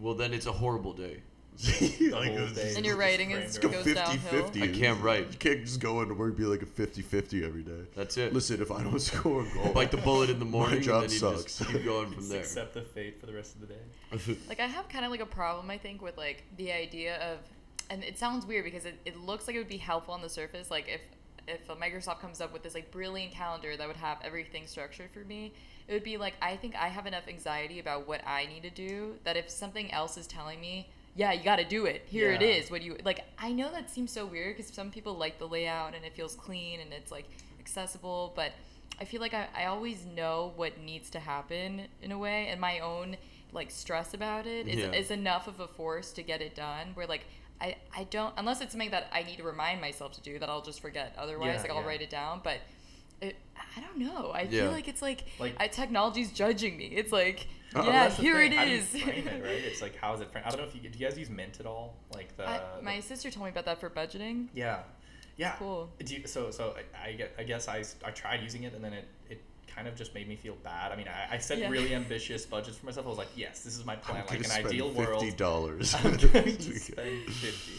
well 0.02 0.16
then 0.16 0.34
it's 0.34 0.48
a 0.48 0.52
horrible 0.52 0.94
day. 0.94 1.22
like, 2.12 2.38
whole 2.38 2.48
day. 2.48 2.74
And 2.76 2.86
your 2.86 2.96
writing 2.98 3.32
is 3.32 3.56
It's 3.56 3.64
like 3.64 3.74
goes 3.74 3.84
50 3.84 3.94
downhill. 3.94 4.44
50. 4.44 4.64
I 4.64 4.68
can't 4.68 5.02
write. 5.02 5.32
You 5.32 5.38
can't 5.38 5.62
just 5.66 5.80
go 5.80 6.02
into 6.02 6.14
work 6.14 6.30
and 6.30 6.38
be 6.38 6.46
like 6.46 6.62
a 6.62 6.66
50 6.66 7.02
50 7.02 7.46
every 7.46 7.64
day. 7.64 7.72
That's 7.96 8.18
it. 8.18 8.34
Listen, 8.34 8.62
if 8.62 8.72
I 8.72 8.84
don't 8.84 9.00
score 9.02 9.46
a 9.46 9.54
goal, 9.54 9.74
Bite 9.74 9.92
the 9.92 9.98
bullet 9.98 10.30
in 10.30 10.40
the 10.40 10.46
morning 10.46 10.80
my 10.80 10.82
job 10.84 11.04
and 11.04 11.12
then 11.12 11.14
you 11.14 11.20
sucks. 11.20 11.58
just 11.58 11.70
keep 11.72 11.86
going 11.86 12.08
from 12.08 12.16
Just 12.18 12.30
there. 12.30 12.40
accept 12.40 12.74
the 12.74 12.82
fate 12.82 13.20
for 13.20 13.26
the 13.26 13.34
rest 13.34 13.56
of 13.56 13.62
the 13.62 13.68
day. 13.68 14.38
Like 14.50 14.60
I 14.60 14.68
have 14.68 14.88
kind 14.90 15.06
of 15.06 15.12
like 15.12 15.22
a 15.22 15.26
problem 15.26 15.70
I 15.72 15.78
think 15.78 16.02
with 16.02 16.18
like 16.18 16.44
the 16.58 16.72
idea 16.72 17.18
of 17.18 17.40
and 17.90 18.04
it 18.04 18.18
sounds 18.18 18.46
weird 18.46 18.64
because 18.64 18.86
it, 18.86 19.00
it 19.06 19.20
looks 19.20 19.48
like 19.48 19.56
it 19.56 19.60
would 19.60 19.68
be 19.68 19.78
helpful 19.78 20.14
on 20.14 20.22
the 20.22 20.30
surface 20.30 20.70
like 20.72 20.88
if 20.88 21.02
if 21.48 21.68
Microsoft 21.68 22.20
comes 22.22 22.40
up 22.40 22.54
with 22.54 22.64
this 22.64 22.74
like 22.74 22.92
brilliant 22.92 23.32
calendar 23.34 23.76
that 23.76 23.88
would 23.88 23.98
have 23.98 24.18
everything 24.24 24.66
structured 24.68 25.10
for 25.12 25.20
me 25.22 25.52
it 25.88 25.94
would 25.94 26.04
be 26.04 26.16
like 26.18 26.36
I 26.42 26.56
think 26.56 26.76
I 26.76 26.88
have 26.88 27.06
enough 27.08 27.28
anxiety 27.28 27.80
about 27.80 28.08
what 28.08 28.22
I 28.26 28.46
need 28.46 28.64
to 28.64 28.70
do 28.70 29.16
that 29.24 29.36
if 29.36 29.50
something 29.50 29.92
else 29.92 30.16
is 30.18 30.28
telling 30.28 30.62
me 30.62 30.90
yeah 31.16 31.32
you 31.32 31.44
got 31.44 31.58
to 31.58 31.64
do 31.66 31.86
it 31.86 32.04
here 32.08 32.32
it 32.32 32.42
Yeah. 32.42 32.48
is 32.48 32.72
what 32.72 32.82
do 32.82 32.88
you 32.88 32.98
like 33.06 33.22
I 33.38 33.52
know 33.52 33.72
that 33.72 33.90
seems 33.90 34.12
so 34.12 34.26
weird 34.26 34.58
because 34.58 34.72
some 34.74 34.90
people 34.92 35.16
like 35.16 35.38
the 35.40 35.48
layout 35.48 35.94
and 35.96 36.04
it 36.06 36.14
feels 36.16 36.36
clean 36.36 36.80
and 36.80 36.92
it's 36.94 37.12
like 37.12 37.26
accessible 37.60 38.34
but 38.36 38.52
I 39.02 39.06
feel 39.06 39.22
like 39.22 39.34
I, 39.34 39.48
I 39.56 39.66
always 39.66 40.06
know 40.06 40.54
what 40.56 40.80
needs 40.80 41.10
to 41.12 41.20
happen 41.20 41.82
in 42.04 42.12
a 42.12 42.18
way, 42.18 42.48
and 42.50 42.62
my 42.62 42.80
own 42.80 43.18
like 43.52 43.72
stress 43.72 44.14
about 44.14 44.46
it 44.46 44.68
is, 44.68 44.76
Yeah. 44.82 44.92
is 44.92 45.10
enough 45.10 45.48
of 45.48 45.60
a 45.60 45.68
force 45.68 46.12
to 46.12 46.22
get 46.22 46.44
it 46.44 46.54
done. 46.54 46.90
Where 46.94 47.08
like 47.08 47.26
I, 47.60 47.78
I 47.98 48.04
don't 48.06 48.34
unless 48.38 48.62
it's 48.62 48.72
something 48.72 48.92
that 48.92 49.08
I 49.12 49.24
need 49.24 49.38
to 49.38 49.44
remind 49.44 49.82
myself 49.82 50.14
to 50.14 50.22
do 50.22 50.38
that 50.38 50.48
I'll 50.48 50.62
just 50.62 50.80
forget. 50.80 51.16
Otherwise, 51.18 51.56
Yeah, 51.56 51.62
like 51.64 51.72
I'll 51.72 51.84
write 51.84 52.04
it 52.04 52.12
down. 52.12 52.42
But 52.44 52.60
it, 53.20 53.36
I 53.76 53.82
don't 53.82 53.98
know. 53.98 54.32
I 54.32 54.46
feel 54.46 54.70
like 54.70 54.88
it's 54.88 55.02
like, 55.02 55.24
Like- 55.40 55.56
I, 55.60 55.68
technology's 55.70 56.32
judging 56.32 56.78
me. 56.78 56.86
It's 56.86 57.12
like 57.12 57.48
Uh, 57.76 57.80
Well, 57.82 57.86
yeah, 57.88 58.10
here 58.10 58.36
thing. 58.38 58.52
it 58.54 58.58
How 58.58 58.66
do 58.66 58.72
you 58.72 58.82
frame 58.82 59.28
it, 59.28 59.44
right? 59.44 59.52
It's 59.64 59.82
like 59.82 59.96
how 59.96 60.14
is 60.14 60.22
it 60.22 60.32
framed? 60.32 60.46
I 60.48 60.50
don't 60.52 60.60
know 60.62 60.68
if 60.68 60.76
you 60.76 60.82
do 60.90 60.98
you 61.00 61.08
guys 61.08 61.18
use 61.18 61.30
Mint 61.30 61.60
at 61.60 61.66
all? 61.66 61.96
Like 62.14 62.36
the, 62.38 62.48
I, 62.48 62.62
the- 62.78 62.84
my 62.84 63.00
sister 63.00 63.32
told 63.32 63.46
me 63.46 63.52
about 63.52 63.66
that 63.66 63.80
for 63.80 63.90
budgeting. 63.90 64.48
yeah, 64.54 64.80
yeah. 65.38 65.54
Cool. 65.58 65.90
Do 66.04 66.16
you, 66.16 66.28
so 66.28 66.52
so 66.52 66.76
I, 66.96 67.10
I 67.10 67.14
get 67.14 67.34
I 67.38 67.44
guess 67.44 67.68
I, 67.68 67.80
s- 67.80 67.96
I 68.06 68.12
tried 68.12 68.42
using 68.44 68.64
it 68.64 68.74
and 68.74 68.84
then 68.84 68.94
it, 68.94 69.08
it 69.30 69.42
kind 69.68 69.88
of 69.88 69.96
just 69.96 70.14
made 70.14 70.28
me 70.28 70.36
feel 70.36 70.56
bad. 70.64 70.92
I 70.92 70.96
mean 70.96 71.08
I, 71.08 71.36
I 71.36 71.38
set 71.40 71.58
Yeah. 71.58 71.70
really 71.70 71.96
ambitious 71.96 72.46
budgets 72.46 72.78
for 72.78 72.86
myself. 72.86 73.06
I 73.06 73.10
was 73.10 73.18
like, 73.18 73.36
yes, 73.36 73.62
this 73.64 73.76
is 73.78 73.86
my 73.86 73.96
plan. 73.96 74.22
I'm 74.22 74.28
like 74.28 74.40
an 74.40 74.44
spend 74.46 74.68
ideal 74.68 74.90
fifty 74.94 75.06
world. 75.06 75.38
dollars. 75.38 75.96
I'm 76.04 76.16
going 76.18 76.56
fifty. 76.58 77.74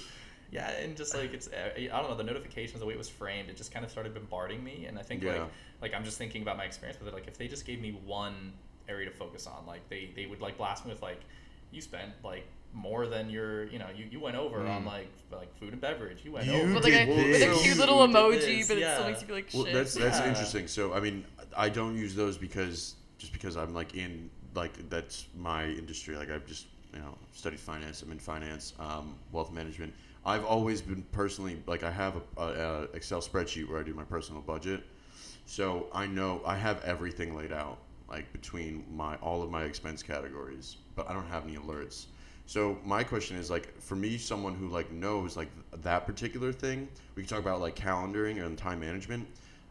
Yeah, 0.51 0.71
and 0.71 0.97
just 0.97 1.15
like 1.17 1.33
it's 1.35 1.49
uh, 1.49 1.71
I 1.77 1.87
don't 2.01 2.09
know 2.11 2.17
the 2.17 2.23
notifications, 2.23 2.79
the 2.79 2.87
way 2.87 2.95
it 2.95 2.99
was 2.99 3.09
framed, 3.09 3.49
it 3.49 3.57
just 3.57 3.73
kind 3.73 3.85
of 3.85 3.91
started 3.91 4.15
bombarding 4.15 4.63
me, 4.63 4.87
and 4.87 4.97
I 4.99 5.03
think 5.03 5.23
Yeah. 5.23 5.33
like 5.33 5.43
like 5.83 5.95
I'm 5.95 6.05
just 6.05 6.17
thinking 6.19 6.43
about 6.43 6.57
my 6.57 6.65
experience 6.65 6.99
with 7.01 7.09
it. 7.09 7.15
Like 7.15 7.27
if 7.27 7.37
they 7.39 7.49
just 7.49 7.65
gave 7.67 7.81
me 7.81 7.99
one 8.05 8.53
area 8.89 9.09
to 9.11 9.15
focus 9.17 9.47
on, 9.47 9.67
like 9.67 9.89
they 9.89 10.11
they 10.17 10.27
would 10.27 10.41
like 10.41 10.57
blast 10.57 10.85
me 10.85 10.93
with 10.93 11.03
like, 11.03 11.21
you 11.71 11.81
spent 11.81 12.13
like 12.23 12.47
more 12.73 13.07
than 13.07 13.31
your 13.31 13.67
you 13.67 13.79
know 13.79 13.87
you, 13.97 14.05
you 14.11 14.19
went 14.19 14.37
over 14.37 14.67
on 14.67 14.83
Mm. 14.83 14.87
like 14.87 15.09
like 15.31 15.55
food 15.59 15.73
and 15.73 15.81
beverage. 15.81 16.25
You 16.25 16.33
went 16.33 16.47
You 16.47 16.55
over. 16.55 16.75
With 16.75 16.85
like 16.85 16.93
a, 16.93 17.07
with 17.07 17.43
a 17.43 17.63
cute 17.63 17.79
little 17.79 18.01
You 18.07 18.15
emoji, 18.15 18.41
this, 18.59 18.69
but 18.69 18.79
it 18.79 18.91
still 18.93 19.07
makes 19.07 19.21
you 19.21 19.27
feel 19.29 19.37
like 19.37 19.49
Well, 19.55 19.65
shit. 19.65 19.73
that's 19.73 19.95
that's 19.95 20.19
Yeah. 20.19 20.29
interesting. 20.29 20.67
So 20.69 20.93
I 20.93 21.01
mean, 21.01 21.25
I 21.57 21.69
don't 21.69 21.97
use 21.97 22.15
those 22.15 22.37
because 22.37 22.97
just 23.19 23.33
because 23.33 23.57
I'm 23.57 23.73
like 23.75 23.95
in 23.95 24.29
like 24.55 24.89
that's 24.91 25.27
my 25.37 25.67
industry. 25.67 26.17
Like 26.17 26.31
I've 26.31 26.47
just 26.47 26.67
you 26.93 26.99
know 27.01 27.17
studied 27.33 27.61
finance. 27.61 28.03
I'm 28.03 28.11
in 28.13 28.19
finance, 28.19 28.73
um, 28.81 29.15
wealth 29.33 29.53
management. 29.53 29.93
I've 30.27 30.45
always 30.45 30.81
been 30.83 31.03
personally 31.13 31.63
like 31.67 31.85
I 31.85 31.91
have 31.91 32.17
a, 32.17 32.43
a, 32.43 32.47
a 32.47 32.83
Excel 32.95 33.21
spreadsheet 33.21 33.69
where 33.69 33.79
I 33.79 33.83
do 33.85 33.95
my 33.95 34.05
personal 34.05 34.41
budget. 34.43 34.83
So 35.47 35.87
I 35.93 36.07
know 36.07 36.41
I 36.47 36.57
have 36.57 36.83
everything 36.85 37.37
laid 37.37 37.53
out 37.53 37.79
like 38.09 38.31
between 38.33 38.85
my 38.95 39.17
all 39.17 39.43
of 39.43 39.51
my 39.51 39.65
expense 39.65 40.03
categories, 40.03 40.77
but 40.95 41.09
I 41.09 41.13
don't 41.13 41.27
have 41.29 41.45
any 41.45 41.57
alerts. 41.57 42.07
So 42.47 42.79
my 42.85 43.03
question 43.03 43.37
is 43.37 43.51
like 43.51 43.81
for 43.81 43.97
me, 43.97 44.19
someone 44.19 44.55
who 44.55 44.69
like 44.69 44.91
knows 44.93 45.37
like 45.37 45.49
that 45.83 46.07
particular 46.07 46.53
thing, 46.53 46.89
we 47.15 47.23
can 47.23 47.29
talk 47.29 47.39
about 47.41 47.61
like 47.61 47.75
calendaring 47.75 48.45
and 48.45 48.57
time 48.59 48.81
management. 48.81 49.27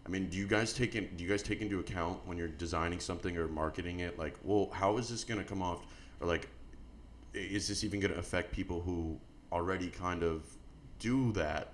I 0.06 0.10
mean, 0.10 0.28
do 0.30 0.38
you 0.38 0.48
guys 0.48 0.74
take 0.74 0.96
in, 0.96 1.08
do 1.16 1.24
you 1.24 1.30
guys 1.30 1.42
take 1.44 1.62
into 1.62 1.80
account 1.80 2.20
when 2.26 2.38
you're 2.38 2.50
designing 2.50 3.00
something 3.00 3.38
or 3.38 3.48
marketing 3.48 4.00
it? 4.02 4.20
Like, 4.20 4.36
well, 4.44 4.70
how 4.74 4.98
is 4.98 5.08
this 5.08 5.24
gonna 5.24 5.44
come 5.46 5.62
off? 5.62 5.86
Or 6.20 6.28
like, 6.28 6.50
is 7.34 7.68
this 7.68 7.84
even 7.84 8.00
gonna 8.00 8.16
affect 8.16 8.52
people 8.52 8.82
who 8.82 9.18
already 9.52 9.88
kind 9.90 10.24
of 10.24 10.42
do 11.00 11.32
that, 11.34 11.70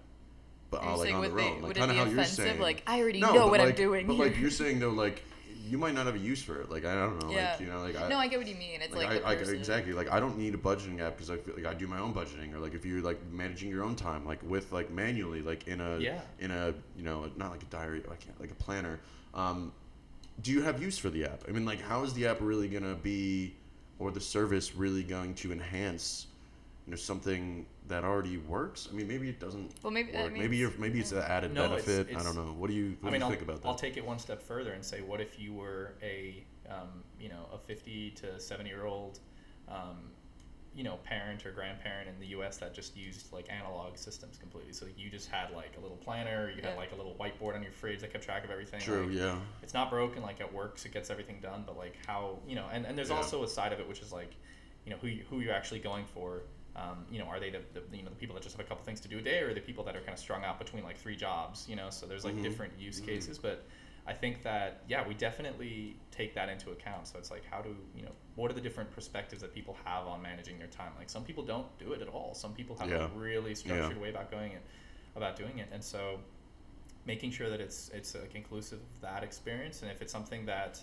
but 0.69 0.81
Are 0.81 0.85
you 0.85 0.91
uh, 0.91 0.97
like 0.97 1.13
on 1.13 1.21
their 1.21 1.31
they- 1.31 1.43
own? 1.49 1.61
Like, 1.61 1.75
kind 1.77 1.91
of 1.91 1.97
how 1.97 2.03
you're 2.03 2.13
offensive? 2.13 2.45
saying. 2.45 2.59
Like, 2.59 2.83
I 2.85 2.99
already 3.01 3.19
No, 3.19 3.33
know 3.33 3.47
what 3.47 3.61
I'm 3.61 3.67
like- 3.67 3.75
doing 3.77 4.05
But 4.05 4.17
like 4.17 4.37
you're 4.37 4.51
saying 4.51 4.79
though, 4.79 4.89
like 4.91 5.23
you 5.67 5.77
might 5.77 5.93
not 5.93 6.05
have 6.05 6.15
a 6.15 6.19
use 6.19 6.41
for 6.41 6.61
it. 6.61 6.69
Like 6.69 6.85
I 6.85 6.95
don't 6.95 7.21
know. 7.21 7.31
Yeah. 7.31 7.51
Like 7.51 7.59
you 7.59 7.67
know, 7.67 7.81
like 7.81 7.99
I, 7.99 8.07
no, 8.07 8.17
I 8.17 8.27
get 8.27 8.39
what 8.39 8.47
you 8.47 8.55
mean. 8.55 8.81
It's 8.81 8.95
like, 8.95 9.07
like, 9.07 9.21
the 9.21 9.27
I, 9.27 9.31
I 9.31 9.55
exactly 9.55 9.93
like 9.93 10.09
I 10.11 10.19
don't 10.19 10.37
need 10.37 10.53
a 10.53 10.57
budgeting 10.57 11.01
app 11.01 11.17
because 11.17 11.29
I 11.29 11.37
feel 11.37 11.55
like 11.55 11.65
I 11.65 11.73
do 11.73 11.87
my 11.87 11.99
own 11.99 12.13
budgeting 12.13 12.53
or 12.53 12.59
like 12.59 12.73
if 12.73 12.85
you're 12.85 13.01
like 13.01 13.19
managing 13.31 13.69
your 13.69 13.83
own 13.83 13.95
time 13.95 14.25
like 14.25 14.39
with 14.43 14.71
like 14.71 14.89
manually 14.91 15.41
like 15.41 15.67
in 15.67 15.81
a 15.81 15.99
Yeah. 15.99 16.21
in 16.39 16.51
a 16.51 16.73
you 16.95 17.03
know 17.03 17.29
not 17.35 17.51
like 17.51 17.63
a 17.63 17.67
diary 17.67 18.01
I 18.05 18.15
can't 18.15 18.39
like 18.39 18.51
a 18.51 18.55
planner. 18.55 18.99
Um, 19.33 19.71
do 20.41 20.51
you 20.51 20.61
have 20.61 20.81
use 20.81 20.97
for 20.97 21.09
the 21.09 21.25
app? 21.25 21.43
I 21.47 21.51
mean, 21.51 21.65
like 21.65 21.81
how 21.81 22.03
is 22.03 22.13
the 22.13 22.27
app 22.27 22.37
really 22.39 22.67
gonna 22.67 22.95
be 22.95 23.55
or 23.99 24.11
the 24.11 24.21
service 24.21 24.75
really 24.75 25.03
going 25.03 25.33
to 25.35 25.51
enhance 25.51 26.27
you 26.85 26.91
know 26.91 26.97
something 26.97 27.65
that 27.89 28.03
already 28.03 28.37
works? 28.37 28.87
I 28.91 28.95
mean, 28.95 29.07
maybe 29.07 29.27
it 29.29 29.39
doesn't. 29.39 29.73
Well, 29.83 29.91
maybe- 29.91 30.13
work. 30.13 30.31
mean, 30.31 30.41
maybe 30.41 30.57
you're 30.57 30.71
maybe 30.77 30.99
it's 30.99 31.11
an 31.11 31.19
added 31.19 31.53
No, 31.53 31.65
it's- 31.65 31.85
benefit. 31.85 32.15
I 32.15 32.23
don't 32.23 32.35
know. 32.35 32.53
What 32.53 32.69
do 32.69 32.73
you 32.75 32.97
what 33.01 33.09
I 33.09 33.11
do 33.11 33.11
mean, 33.11 33.19
you 33.21 33.25
I'll, 33.25 33.29
think 33.31 33.41
about 33.41 33.61
that? 33.61 33.67
I'll 33.67 33.75
take 33.75 33.97
it 33.97 34.05
one 34.05 34.19
step 34.19 34.41
further 34.41 34.71
and 34.73 34.83
say, 34.85 35.01
what 35.01 35.19
if 35.19 35.37
you 35.39 35.53
were 35.53 35.93
a, 36.01 36.43
um, 36.69 37.03
you 37.19 37.29
know, 37.29 37.45
a 37.53 37.57
50 37.57 38.11
to 38.11 38.39
70 38.39 38.69
year 38.69 38.85
old, 38.85 39.19
um, 39.67 40.11
you 40.75 40.83
know, 40.83 40.97
parent 41.03 41.45
or 41.47 41.51
grandparent 41.51 42.07
in 42.07 42.19
the 42.19 42.27
U.S. 42.27 42.57
that 42.57 42.73
just 42.75 42.95
used 42.95 43.33
like 43.33 43.47
analog 43.49 43.97
systems 43.97 44.37
completely. 44.37 44.71
So 44.71 44.85
you 44.95 45.09
just 45.09 45.27
had 45.29 45.51
like 45.51 45.71
a 45.77 45.81
little 45.81 45.97
planner, 45.97 46.51
you 46.55 46.61
had 46.61 46.77
like 46.77 46.91
a 46.91 46.95
little 46.95 47.15
whiteboard 47.19 47.55
on 47.55 47.63
your 47.63 47.71
fridge 47.71 48.01
that 48.01 48.11
kept 48.13 48.23
track 48.23 48.43
of 48.45 48.51
everything. 48.51 48.79
True. 48.79 49.07
like, 49.07 49.15
Yeah. 49.17 49.39
it's 49.63 49.73
not 49.73 49.89
broken 49.89 50.21
like 50.21 50.39
it 50.39 50.53
works 50.53 50.85
it 50.85 50.93
gets 50.93 51.09
everything 51.09 51.39
done 51.41 51.63
but 51.65 51.75
like 51.75 51.95
how 52.05 52.37
you 52.47 52.55
know 52.55 52.65
and, 52.71 52.85
and 52.85 52.95
there's 52.97 53.09
Yeah. 53.09 53.15
also 53.17 53.43
a 53.43 53.47
side 53.47 53.73
of 53.73 53.79
it 53.79 53.87
which 53.89 53.99
is 54.01 54.11
like 54.13 54.31
you 54.85 54.91
know 54.91 54.97
who 55.01 55.07
you, 55.07 55.23
who 55.29 55.39
you're 55.39 55.53
actually 55.53 55.79
going 55.79 56.05
for 56.05 56.43
um, 56.75 57.05
you 57.11 57.19
know 57.19 57.25
are 57.25 57.39
they 57.39 57.49
the, 57.49 57.61
the 57.73 57.97
you 57.97 58.03
know 58.03 58.09
the 58.09 58.15
people 58.15 58.35
that 58.35 58.43
just 58.43 58.55
have 58.55 58.65
a 58.65 58.67
couple 58.69 58.83
things 58.85 58.99
to 59.01 59.07
do 59.07 59.17
a 59.19 59.21
day 59.21 59.39
or 59.39 59.53
the 59.53 59.59
people 59.59 59.83
that 59.83 59.95
are 59.95 59.99
kind 60.01 60.13
of 60.13 60.19
strung 60.19 60.43
out 60.43 60.59
between 60.59 60.83
like 60.83 60.97
three 60.97 61.15
jobs 61.15 61.65
you 61.67 61.75
know 61.75 61.89
so 61.89 62.05
there's 62.05 62.23
like 62.23 62.35
Mhm. 62.35 62.43
different 62.43 62.73
use 62.79 62.99
Mhm. 63.01 63.05
cases 63.05 63.37
but 63.37 63.65
I 64.07 64.13
think 64.13 64.43
that 64.43 64.83
yeah 64.87 65.07
we 65.07 65.13
definitely 65.13 65.97
take 66.11 66.33
that 66.35 66.49
into 66.49 66.71
account 66.71 67.07
so 67.07 67.17
it's 67.19 67.31
like 67.31 67.43
how 67.49 67.61
do 67.61 67.75
you 67.95 68.03
know 68.03 68.11
what 68.35 68.49
are 68.51 68.53
the 68.53 68.61
different 68.61 68.91
perspectives 68.91 69.41
that 69.41 69.53
people 69.53 69.75
have 69.83 70.07
on 70.07 70.21
managing 70.21 70.57
their 70.57 70.67
time 70.67 70.91
like 70.97 71.09
some 71.09 71.23
people 71.23 71.43
don't 71.43 71.67
do 71.79 71.93
it 71.93 72.01
at 72.01 72.07
all 72.07 72.33
some 72.33 72.53
people 72.53 72.75
have 72.77 72.89
Yeah. 72.89 73.05
a 73.05 73.07
really 73.15 73.55
structured 73.55 73.97
Yeah. 73.97 74.03
way 74.03 74.09
about 74.09 74.31
going 74.31 74.51
it 74.53 74.61
about 75.15 75.35
doing 75.35 75.57
it 75.59 75.67
and 75.71 75.83
so 75.83 76.19
making 77.05 77.31
sure 77.31 77.49
that 77.49 77.59
it's 77.59 77.89
it's 77.93 78.15
like 78.15 78.35
inclusive 78.35 78.79
of 78.79 79.01
that 79.01 79.23
experience 79.23 79.81
and 79.81 79.91
if 79.91 80.01
it's 80.01 80.11
something 80.11 80.45
that 80.45 80.79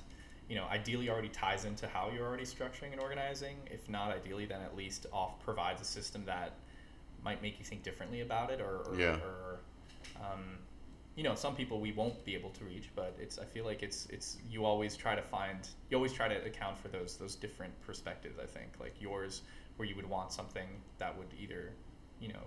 you 0.48 0.54
know 0.56 0.64
ideally 0.70 1.08
already 1.10 1.28
ties 1.28 1.64
into 1.64 1.86
how 1.86 2.10
you're 2.14 2.26
already 2.26 2.44
structuring 2.44 2.92
and 2.92 3.00
organizing 3.00 3.56
if 3.70 3.88
not 3.88 4.10
ideally 4.10 4.46
then 4.46 4.60
at 4.60 4.76
least 4.76 5.06
off 5.12 5.42
provides 5.44 5.80
a 5.82 5.84
system 5.84 6.24
that 6.24 6.52
might 7.24 7.42
make 7.42 7.58
you 7.58 7.64
think 7.64 7.82
differently 7.82 8.20
about 8.20 8.50
it 8.50 8.60
or, 8.60 8.82
or, 8.86 8.94
Yeah. 8.98 9.16
or 9.16 9.58
um, 10.20 10.58
you 11.16 11.24
know 11.24 11.34
some 11.34 11.56
people 11.56 11.80
we 11.80 11.92
won't 11.92 12.24
be 12.24 12.34
able 12.34 12.50
to 12.50 12.64
reach 12.64 12.90
but 12.94 13.16
it's 13.18 13.38
i 13.38 13.44
feel 13.44 13.64
like 13.64 13.82
it's 13.82 14.06
it's 14.10 14.36
you 14.48 14.64
always 14.64 14.96
try 14.96 15.14
to 15.16 15.22
find 15.22 15.68
you 15.90 15.96
always 15.96 16.12
try 16.12 16.28
to 16.28 16.44
account 16.44 16.78
for 16.78 16.88
those 16.88 17.16
those 17.16 17.34
different 17.34 17.72
perspectives 17.84 18.38
i 18.38 18.46
think 18.46 18.68
like 18.78 18.94
yours 19.00 19.42
where 19.76 19.88
you 19.88 19.96
would 19.96 20.08
want 20.08 20.30
something 20.30 20.68
that 20.98 21.16
would 21.16 21.28
either 21.40 21.72
you 22.20 22.28
know 22.28 22.42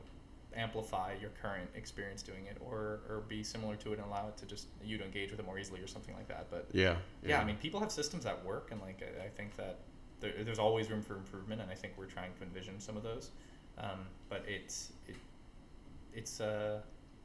amplify 0.56 1.14
your 1.22 1.30
current 1.42 1.70
experience 1.76 2.24
doing 2.24 2.46
it 2.48 2.58
or 2.60 3.02
or 3.08 3.24
be 3.28 3.44
similar 3.44 3.76
to 3.76 3.94
it 3.94 4.00
and 4.00 4.08
allow 4.08 4.28
it 4.28 4.36
to 4.38 4.46
just 4.46 4.68
you 4.84 4.98
to 4.98 5.04
engage 5.06 5.30
with 5.30 5.40
it 5.40 5.46
more 5.46 5.60
easily 5.60 5.80
or 5.80 5.86
something 5.88 6.16
like 6.16 6.28
that 6.28 6.48
but 6.50 6.68
Yeah. 6.74 6.96
yeah, 7.24 7.40
I 7.40 7.46
mean, 7.46 7.58
people 7.58 7.80
have 7.80 7.92
systems 7.92 8.24
that 8.24 8.44
work, 8.44 8.70
and 8.72 8.82
like 8.82 9.02
I, 9.04 9.26
I 9.26 9.30
think 9.30 9.56
that 9.58 9.80
there, 10.22 10.34
there's 10.44 10.60
always 10.60 10.90
room 10.90 11.02
for 11.02 11.16
improvement, 11.16 11.62
and 11.62 11.70
I 11.72 11.76
think 11.76 11.94
we're 11.98 12.06
trying 12.06 12.34
to 12.40 12.44
envision 12.44 12.80
some 12.80 12.98
of 12.98 13.04
those. 13.04 13.30
Um, 13.78 14.00
but 14.28 14.44
it's 14.48 14.92
it, 15.08 15.16
it's 16.14 16.42
uh, 16.42 16.82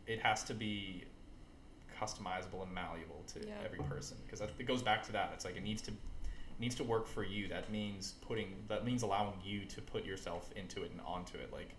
it 0.06 0.20
has 0.20 0.44
to 0.44 0.54
be 0.54 1.04
customizable 2.00 2.62
and 2.62 2.72
malleable 2.74 3.22
to 3.28 3.40
Yeah. 3.46 3.54
every 3.64 3.78
person 3.78 4.16
because 4.24 4.40
it 4.40 4.66
goes 4.66 4.82
back 4.82 5.02
to 5.04 5.12
that. 5.12 5.30
It's 5.34 5.44
like 5.44 5.56
it 5.56 5.62
needs 5.62 5.82
to 5.82 5.90
it 5.92 6.60
needs 6.60 6.74
to 6.76 6.84
work 6.84 7.06
for 7.06 7.24
you. 7.24 7.48
That 7.48 7.70
means 7.72 8.14
putting 8.20 8.64
that 8.68 8.84
means 8.84 9.02
allowing 9.02 9.38
you 9.42 9.64
to 9.66 9.80
put 9.80 10.04
yourself 10.04 10.50
into 10.56 10.82
it 10.82 10.90
and 10.92 11.00
onto 11.06 11.38
it. 11.38 11.52
Like 11.52 11.74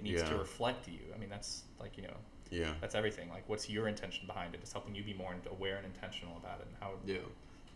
it 0.00 0.04
needs 0.04 0.22
to 0.22 0.30
Yeah. 0.30 0.38
reflect 0.38 0.88
you. 0.88 0.98
I 1.14 1.18
mean, 1.18 1.28
that's 1.30 1.62
like 1.78 1.96
you 1.96 2.02
know 2.04 2.16
Yeah. 2.50 2.74
that's 2.80 2.94
everything. 2.94 3.28
Like, 3.30 3.48
what's 3.48 3.68
your 3.70 3.86
intention 3.88 4.26
behind 4.26 4.54
it? 4.54 4.60
It's 4.62 4.72
helping 4.72 4.94
you 4.94 5.02
be 5.04 5.14
more 5.14 5.34
aware 5.50 5.76
and 5.76 5.86
intentional 5.86 6.36
about 6.36 6.60
it, 6.60 6.66
and 6.66 6.76
how 6.80 6.92
Yeah. 7.06 7.18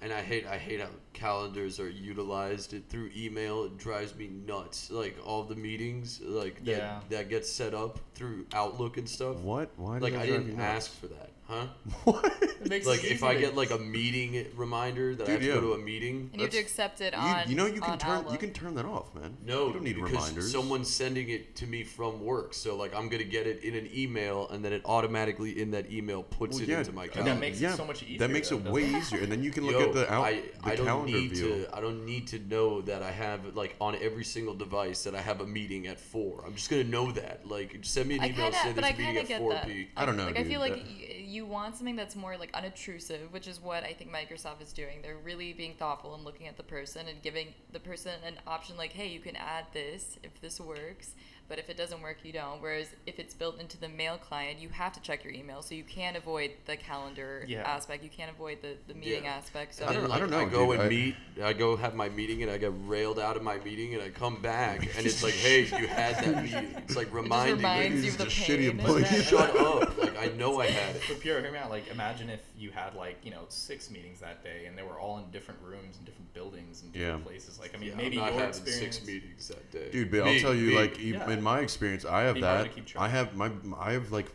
And 0.01 0.13
I 0.13 0.23
hate 0.23 0.47
I 0.47 0.59
hate 0.59 0.81
how 0.81 0.89
calendars 1.13 1.79
are 1.81 1.89
utilized 1.89 2.75
it 2.75 2.85
through 2.89 3.11
email. 3.17 3.65
It 3.65 3.79
drives 3.79 4.15
me 4.15 4.27
nuts. 4.29 4.91
Like 4.91 5.17
all 5.25 5.45
the 5.45 5.55
meetings, 5.55 6.21
like 6.21 6.57
that 6.65 6.77
Yeah. 6.79 7.01
that 7.11 7.29
gets 7.29 7.51
set 7.51 7.75
up 7.75 8.01
through 8.15 8.47
Outlook 8.53 8.97
and 8.97 9.09
stuff. 9.09 9.37
What? 9.39 9.71
Why? 9.77 9.99
Like 9.99 10.15
I 10.15 10.27
didn't 10.27 10.49
you 10.57 10.57
ask 10.63 10.91
for 10.93 11.07
that, 11.09 11.31
huh? 11.47 11.67
What? 12.05 12.25
It 12.65 12.71
makes 12.71 12.87
Like 12.87 13.05
it 13.05 13.13
if 13.13 13.23
I 13.23 13.35
get 13.35 13.55
like 13.55 13.71
a 13.71 13.79
meeting 13.79 14.47
reminder 14.57 15.15
that 15.17 15.25
I 15.25 15.27
Dude, 15.27 15.33
have 15.33 15.41
to 15.43 15.47
yeah. 15.49 15.55
go 15.55 15.61
to 15.61 15.73
a 15.75 15.79
meeting. 15.79 16.31
and 16.33 16.41
you 16.41 16.47
have 16.47 16.53
to 16.55 16.59
accept 16.59 17.01
it 17.03 17.13
You, 17.13 17.19
on. 17.19 17.49
you 17.51 17.57
know 17.57 17.67
you 17.67 17.81
can 17.83 17.91
on 17.93 17.99
turn 17.99 18.25
you 18.33 18.39
can 18.39 18.53
turn 18.55 18.75
that 18.77 18.87
off, 18.87 19.15
man. 19.15 19.37
No, 19.45 19.67
you 19.67 19.73
don't 19.75 19.83
need 19.85 19.97
because 19.97 20.13
reminders. 20.13 20.51
someone's 20.53 20.89
sending 20.89 21.29
it 21.29 21.55
to 21.57 21.67
me 21.67 21.83
from 21.85 22.25
work. 22.25 22.55
So 22.55 22.75
like 22.77 22.95
I'm 22.95 23.09
gonna 23.11 23.25
get 23.25 23.47
it 23.47 23.63
in 23.63 23.75
an 23.75 23.89
email, 23.95 24.49
and 24.49 24.65
then 24.65 24.73
it 24.73 24.83
automatically 24.87 25.61
in 25.61 25.71
that 25.73 25.91
email 25.93 26.23
puts 26.23 26.55
Well, 26.55 26.63
it 26.63 26.69
yeah, 26.71 26.79
into 26.79 26.93
my 26.93 27.05
and 27.05 27.13
calendar. 27.13 27.35
that 27.35 27.41
makes 27.41 27.61
it 27.61 27.77
so 27.77 27.85
much 27.85 28.03
easier, 28.03 28.19
That 28.19 28.31
makes 28.31 28.49
though, 28.49 28.57
it 28.57 28.65
doesn't 28.65 28.73
way 28.73 28.85
it? 28.85 28.97
easier, 28.97 29.21
and 29.21 29.31
then 29.31 29.43
you 29.43 29.51
can 29.51 29.67
look 29.67 29.75
Yo, 29.79 29.89
at 29.89 29.93
the 29.95 30.13
out 30.13 30.25
I, 30.25 30.33
the 30.65 30.71
I 30.73 30.77
don't 30.77 30.87
calendar 30.87 31.19
need 31.19 31.31
view. 31.33 31.49
to. 31.67 31.77
I 31.77 31.81
don't 31.81 32.07
need 32.07 32.27
to 32.29 32.39
know 32.39 32.81
that 32.83 33.03
I 33.03 33.11
have 33.11 33.55
like 33.55 33.77
on 33.81 33.97
every 34.01 34.25
single 34.25 34.55
device 34.55 35.05
that 35.05 35.15
I 35.15 35.21
have 35.21 35.41
a 35.43 35.47
meeting 35.47 35.87
at 35.87 36.01
four. 36.01 36.43
I'm 36.47 36.55
just 36.55 36.71
gonna 36.71 36.85
know 36.85 37.13
that. 37.13 37.47
Like, 37.47 37.79
just 37.83 37.93
send 37.93 38.09
me 38.09 38.15
an 38.15 38.21
I 38.23 38.27
email 38.29 38.37
kinda, 38.51 38.57
say 38.59 38.73
but 38.73 38.75
there's 38.77 38.87
I 38.87 38.89
a 38.89 38.93
meeting 38.93 39.05
kind 39.07 39.19
of 39.19 39.23
at 39.25 39.29
get 39.29 39.39
four 39.41 39.53
that. 39.53 39.67
p. 39.67 39.89
I 39.97 40.07
don't 40.07 40.17
know, 40.17 40.25
Like 40.27 40.39
I 40.39 40.45
feel 40.45 40.63
dude. 40.63 40.71
like 40.73 40.85
y- 40.87 41.23
you 41.27 41.34
want 41.41 41.77
something 41.77 41.97
that's 41.97 42.17
more 42.17 42.37
like 42.37 42.51
unobtrusive, 42.55 43.33
which 43.33 43.49
is 43.49 43.61
what 43.61 43.85
I 43.85 43.93
think 43.93 44.13
Microsoft 44.13 44.61
is 44.63 44.73
doing. 44.73 45.03
They're 45.03 45.17
really 45.17 45.53
being 45.53 45.75
thoughtful 45.75 46.15
and 46.15 46.25
looking 46.25 46.49
at 46.49 46.57
the 46.57 46.63
person 46.63 47.09
and 47.09 47.23
giving 47.23 47.55
the 47.73 47.81
person 47.81 48.13
an 48.27 48.35
option 48.47 48.77
like, 48.77 48.93
hey, 48.93 49.09
you 49.09 49.21
can 49.21 49.37
add 49.37 49.67
this 49.73 50.19
if 50.23 50.41
this 50.41 50.61
works, 50.61 51.15
but 51.49 51.59
if 51.59 51.69
it 51.69 51.77
doesn't 51.77 52.01
work, 52.01 52.19
you 52.23 52.33
don't. 52.33 52.61
Whereas 52.63 52.89
if 53.07 53.19
it's 53.19 53.35
built 53.35 53.61
into 53.61 53.79
the 53.79 53.89
mail 53.89 54.17
client, 54.17 54.59
you 54.59 54.69
have 54.71 54.93
to 54.95 55.01
check 55.01 55.25
your 55.25 55.33
email, 55.33 55.63
so 55.63 55.75
you 55.75 55.85
can't 55.85 56.17
avoid 56.17 56.53
the 56.67 56.77
calendar 56.77 57.45
Yeah. 57.47 57.63
aspect. 57.63 58.03
You 58.03 58.11
can't 58.11 58.31
avoid 58.31 58.59
the, 58.63 58.77
the 58.89 58.95
meeting 58.95 59.25
Yeah. 59.25 59.35
aspect. 59.35 59.75
So 59.75 59.87
I 59.87 59.93
don't- 59.93 60.05
like, 60.09 60.13
I 60.17 60.19
don't 60.21 60.31
know, 60.31 60.41
I 60.41 60.45
go 60.47 60.67
dude. 60.67 60.75
and 60.75 60.83
I- 60.83 60.89
meet. 60.89 61.15
I 61.43 61.53
go 61.53 61.77
have 61.77 61.95
my 61.95 62.09
meeting, 62.09 62.43
and 62.43 62.51
I 62.51 62.59
get 62.59 62.73
railed 62.87 63.19
out 63.19 63.37
of 63.37 63.43
my 63.43 63.59
meeting, 63.59 63.95
and 63.95 64.03
I 64.03 64.09
come 64.11 64.41
back, 64.41 64.81
and 64.97 65.07
it's 65.07 65.23
like, 65.23 65.35
hey, 65.35 65.63
you 65.79 65.87
had 65.89 66.17
that 66.25 66.43
meeting. 66.43 66.75
It's 66.79 66.97
like 66.97 67.13
reminding 67.13 67.57
reminds 67.57 67.97
me. 68.01 68.07
you 68.07 68.13
of 68.13 68.19
the 68.19 68.25
Just 68.25 68.37
shitty 68.37 68.59
pain. 68.71 68.71
employee. 68.81 69.03
Uh, 69.05 69.23
Shut 69.23 69.57
up! 69.57 69.99
Like 69.99 70.17
I 70.19 70.27
know 70.37 70.61
I 70.61 70.67
had 70.67 70.97
it. 70.97 71.03
But 71.09 71.21
Pierre, 71.21 71.41
hear 71.43 71.51
me 71.53 71.59
out. 71.59 71.71
Like, 71.71 71.89
imagine 71.91 72.31
if 72.31 72.41
you 72.57 72.71
had 72.71 72.95
like 72.95 73.17
you 73.25 73.31
know 73.31 73.45
six 73.49 73.91
meetings 73.91 74.21
that 74.21 74.43
day, 74.45 74.67
and 74.67 74.79
they 74.79 74.83
were 74.83 74.99
all 74.99 75.19
in 75.19 75.31
different 75.31 75.61
rooms 75.63 75.97
and 75.97 76.07
different 76.07 76.33
buildings 76.35 76.83
and 76.83 76.93
different 76.93 77.21
Yeah. 77.21 77.27
places. 77.27 77.59
Like, 77.59 77.75
I 77.75 77.79
mean, 77.79 77.91
Yeah, 77.91 77.97
maybe 77.97 78.17
I'm 78.19 78.25
not 78.27 78.33
your 78.33 78.41
having 78.47 78.49
experience. 78.63 78.97
six 78.97 79.07
meetings 79.07 79.49
that 79.49 79.71
day. 79.71 79.91
Dude, 79.91 80.11
but 80.11 80.25
Me, 80.25 80.35
I'll 80.37 80.41
tell 80.41 80.55
you, 80.55 80.69
me. 80.69 80.75
like, 80.77 80.99
Yeah. 80.99 81.27
In 81.35 81.43
my 81.43 81.61
experience, 81.61 82.05
I 82.05 82.23
have 82.23 82.35
Be 82.37 82.41
that. 82.43 82.63
to 82.65 82.69
keep 82.71 82.87
track. 82.87 83.03
I 83.05 83.09
have 83.09 83.35
my, 83.37 83.51
I 83.79 83.93
have 83.93 84.11
like 84.13 84.27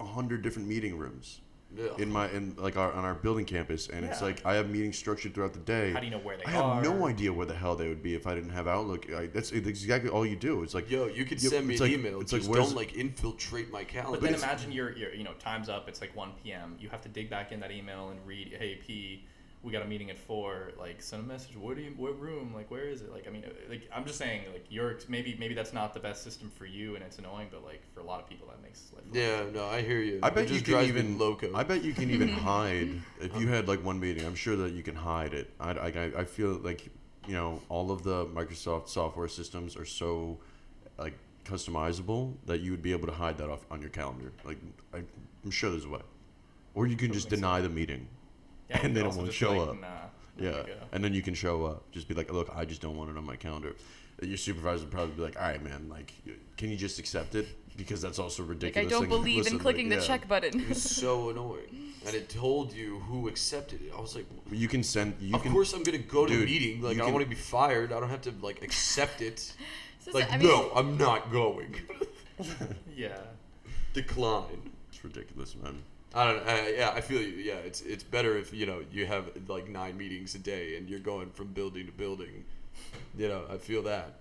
a 0.00 0.04
hundred 0.04 0.42
different 0.42 0.68
meeting 0.68 0.98
rooms 0.98 1.40
Yeah. 1.76 1.88
in 1.98 2.10
my, 2.12 2.28
in 2.30 2.54
like 2.56 2.76
our 2.76 2.92
on 2.92 3.04
our 3.04 3.14
building 3.14 3.44
campus, 3.44 3.88
and 3.88 4.04
it's 4.04 4.20
like 4.20 4.44
I 4.44 4.54
have 4.54 4.68
meetings 4.70 4.98
structured 4.98 5.34
throughout 5.34 5.52
the 5.54 5.60
day. 5.60 5.92
How 5.92 6.00
do 6.00 6.06
you 6.06 6.10
know 6.12 6.18
where 6.18 6.36
they 6.36 6.44
I 6.44 6.50
have 6.50 6.82
no 6.82 7.06
idea 7.06 7.32
where 7.32 7.46
the 7.46 7.54
hell 7.54 7.74
they 7.76 7.88
would 7.88 8.02
be 8.02 8.14
if 8.14 8.26
I 8.26 8.34
didn't 8.34 8.50
have 8.50 8.66
Outlook. 8.68 9.10
I, 9.12 9.26
that's 9.26 9.52
exactly 9.52 10.10
all 10.10 10.26
you 10.26 10.36
do. 10.36 10.62
It's 10.62 10.74
like 10.74 10.90
Yo, 10.90 11.06
you 11.06 11.24
could 11.24 11.42
Yeah, 11.42 11.50
send 11.50 11.66
me 11.66 11.74
it's 11.74 11.80
an 11.80 11.88
like- 11.90 11.98
email. 11.98 12.20
it's 12.20 12.32
like, 12.32 12.42
just 12.42 12.50
where's- 12.50 12.66
don't 12.66 12.76
like 12.76 12.94
infiltrate 12.94 13.70
my 13.72 13.84
calendar. 13.84 14.18
But 14.18 14.24
then 14.26 14.34
it's- 14.34 14.42
imagine 14.44 14.72
your, 14.72 14.92
your, 14.96 15.14
you 15.14 15.24
know, 15.24 15.32
time's 15.38 15.68
up. 15.68 15.88
It's 15.88 16.00
like 16.00 16.14
1 16.16 16.32
p.m. 16.42 16.76
You 16.80 16.88
have 16.90 17.00
to 17.02 17.08
dig 17.08 17.30
back 17.30 17.50
in 17.52 17.60
that 17.60 17.70
email 17.72 18.10
and 18.10 18.18
read, 18.26 18.54
hey, 18.58 18.76
P, 18.84 19.24
we 19.64 19.72
got 19.72 19.82
a 19.82 19.86
meeting 19.86 20.10
at 20.10 20.18
four. 20.18 20.72
Like, 20.78 21.00
send 21.00 21.24
a 21.24 21.26
message. 21.26 21.56
What 21.56 21.76
do 21.76 21.82
you? 21.82 21.94
What 21.96 22.20
room? 22.20 22.52
Like, 22.54 22.70
where 22.70 22.86
is 22.86 23.00
it? 23.00 23.10
Like, 23.10 23.26
I 23.26 23.30
mean, 23.30 23.44
uh, 23.44 23.50
like, 23.68 23.88
I'm 23.94 24.04
just 24.04 24.18
saying, 24.18 24.42
like, 24.52 24.66
you're 24.68 24.98
maybe 25.08 25.36
maybe 25.40 25.54
that's 25.54 25.72
not 25.72 25.94
the 25.94 26.00
best 26.00 26.22
system 26.22 26.50
for 26.56 26.66
you, 26.66 26.94
and 26.94 27.02
it's 27.02 27.18
annoying, 27.18 27.48
but 27.50 27.64
like 27.64 27.82
for 27.94 28.00
a 28.00 28.04
lot 28.04 28.20
of 28.20 28.28
people, 28.28 28.46
that 28.48 28.62
makes 28.62 28.92
life. 28.94 29.04
Yeah, 29.12 29.40
easier. 29.40 29.50
no, 29.52 29.66
I 29.66 29.80
hear 29.82 30.00
you. 30.00 30.20
I 30.22 30.28
It 30.28 30.34
bet 30.34 30.48
you 30.48 30.60
just 30.60 30.66
can 30.66 30.84
even 30.84 31.18
loco. 31.18 31.54
I 31.54 31.62
bet 31.64 31.82
you 31.82 31.94
can 31.94 32.10
even 32.10 32.28
hide 32.50 32.90
if 33.20 33.34
you 33.40 33.48
had 33.48 33.66
like 33.66 33.82
one 33.82 33.98
meeting. 33.98 34.26
I'm 34.26 34.34
sure 34.34 34.56
that 34.56 34.72
you 34.72 34.82
can 34.82 34.94
hide 34.94 35.32
it. 35.32 35.50
I, 35.58 35.70
I, 35.72 36.12
I 36.18 36.24
feel 36.24 36.50
like 36.62 36.90
you 37.26 37.34
know 37.34 37.62
all 37.70 37.90
of 37.90 38.02
the 38.02 38.26
Microsoft 38.26 38.88
software 38.88 39.28
systems 39.28 39.76
are 39.76 39.86
so 39.86 40.38
like 40.98 41.14
customizable 41.44 42.34
that 42.46 42.60
you 42.60 42.70
would 42.70 42.82
be 42.82 42.92
able 42.92 43.06
to 43.06 43.12
hide 43.12 43.38
that 43.38 43.48
off 43.48 43.64
on 43.70 43.80
your 43.80 43.90
calendar. 43.90 44.32
Like 44.44 44.58
I, 44.92 44.98
I'm 45.44 45.50
sure 45.50 45.70
there's 45.70 45.84
a 45.86 45.88
way, 45.88 46.00
or 46.74 46.86
you 46.86 46.96
can 46.96 47.12
just 47.12 47.28
Doesn't 47.28 47.40
deny 47.40 47.60
the 47.60 47.68
meeting. 47.68 48.08
Yeah, 48.68 48.76
and 48.76 48.82
could 48.82 48.94
then 48.94 49.04
it 49.04 49.06
also 49.06 49.18
won't 49.18 49.30
just 49.30 49.40
be 49.40 49.46
show 49.46 49.52
like, 49.58 49.68
up. 49.68 49.80
Nah. 49.80 49.88
Yeah, 50.36 50.62
and 50.92 51.04
then 51.04 51.14
you 51.14 51.22
can 51.22 51.34
show 51.34 51.64
up. 51.66 51.90
Just 51.92 52.08
be 52.08 52.14
like, 52.14 52.32
look, 52.32 52.50
I 52.54 52.64
just 52.64 52.80
don't 52.80 52.96
want 52.96 53.10
it 53.10 53.16
on 53.16 53.24
my 53.24 53.36
calendar. 53.36 53.74
Your 54.22 54.36
supervisor 54.36 54.84
would 54.84 54.90
probably 54.92 55.14
be 55.14 55.22
like, 55.22 55.36
all 55.36 55.42
right, 55.42 55.62
man, 55.62 55.88
like, 55.88 56.12
can 56.56 56.70
you 56.70 56.76
just 56.76 56.98
accept 56.98 57.34
it? 57.34 57.46
Because 57.76 58.00
that's 58.00 58.18
also 58.18 58.42
Like 58.42 58.50
ridiculous. 58.50 58.86
I 58.86 58.90
don't 58.90 59.00
thing- 59.02 59.08
believe 59.10 59.38
listen, 59.38 59.52
in 59.54 59.58
like, 59.58 59.62
clicking 59.62 59.88
the 59.88 59.96
yeah. 59.96 60.00
check 60.02 60.28
button. 60.28 60.60
It 60.60 60.68
was 60.68 60.82
so 61.02 61.30
annoying, 61.30 61.92
and 62.06 62.14
it 62.14 62.28
told 62.28 62.72
you 62.72 63.00
who 63.00 63.26
accepted 63.28 63.82
it. 63.82 63.92
I 63.96 64.00
was 64.00 64.14
like, 64.14 64.26
You 64.50 64.68
can 64.68 64.82
send. 64.82 65.14
You 65.20 65.34
of 65.34 65.42
can, 65.42 65.52
course 65.52 65.72
I'm 65.72 65.82
gonna 65.82 65.98
go 65.98 66.24
to 66.26 66.32
a 66.32 66.36
Dude, 66.36 66.46
meeting. 66.48 66.82
Like 66.82 66.96
you 66.96 67.02
I 67.02 67.06
can- 67.06 67.14
want 67.14 67.24
to 67.24 67.28
be 67.28 67.34
fired. 67.36 67.92
I 67.92 67.98
don't 68.00 68.08
have 68.10 68.22
to 68.22 68.34
like 68.42 68.62
accept 68.62 69.20
it. 69.22 69.52
So, 70.00 70.10
like 70.12 70.30
I 70.30 70.36
mean, 70.36 70.48
no, 70.48 70.70
I'm 70.76 70.98
not 70.98 71.32
going. 71.32 71.74
Yeah. 72.94 73.16
Decline. 73.94 74.70
It's 74.92 75.02
ridiculous, 75.02 75.56
man. 75.56 75.82
I 76.14 76.24
don't. 76.32 76.48
Uh, 76.48 76.62
yeah, 76.76 76.90
I 76.94 77.00
feel 77.00 77.20
you. 77.20 77.28
Yeah, 77.36 77.54
it's 77.54 77.80
it's 77.82 78.04
better 78.04 78.36
if 78.38 78.52
you 78.54 78.66
know 78.66 78.82
you 78.92 79.06
have 79.06 79.30
like 79.48 79.68
nine 79.68 79.96
meetings 79.96 80.34
a 80.34 80.38
day 80.38 80.76
and 80.76 80.88
you're 80.88 81.00
going 81.00 81.30
from 81.30 81.48
building 81.48 81.86
to 81.86 81.92
building. 81.92 82.44
You 83.16 83.28
know, 83.28 83.44
I 83.50 83.56
feel 83.58 83.82
that. 83.82 84.20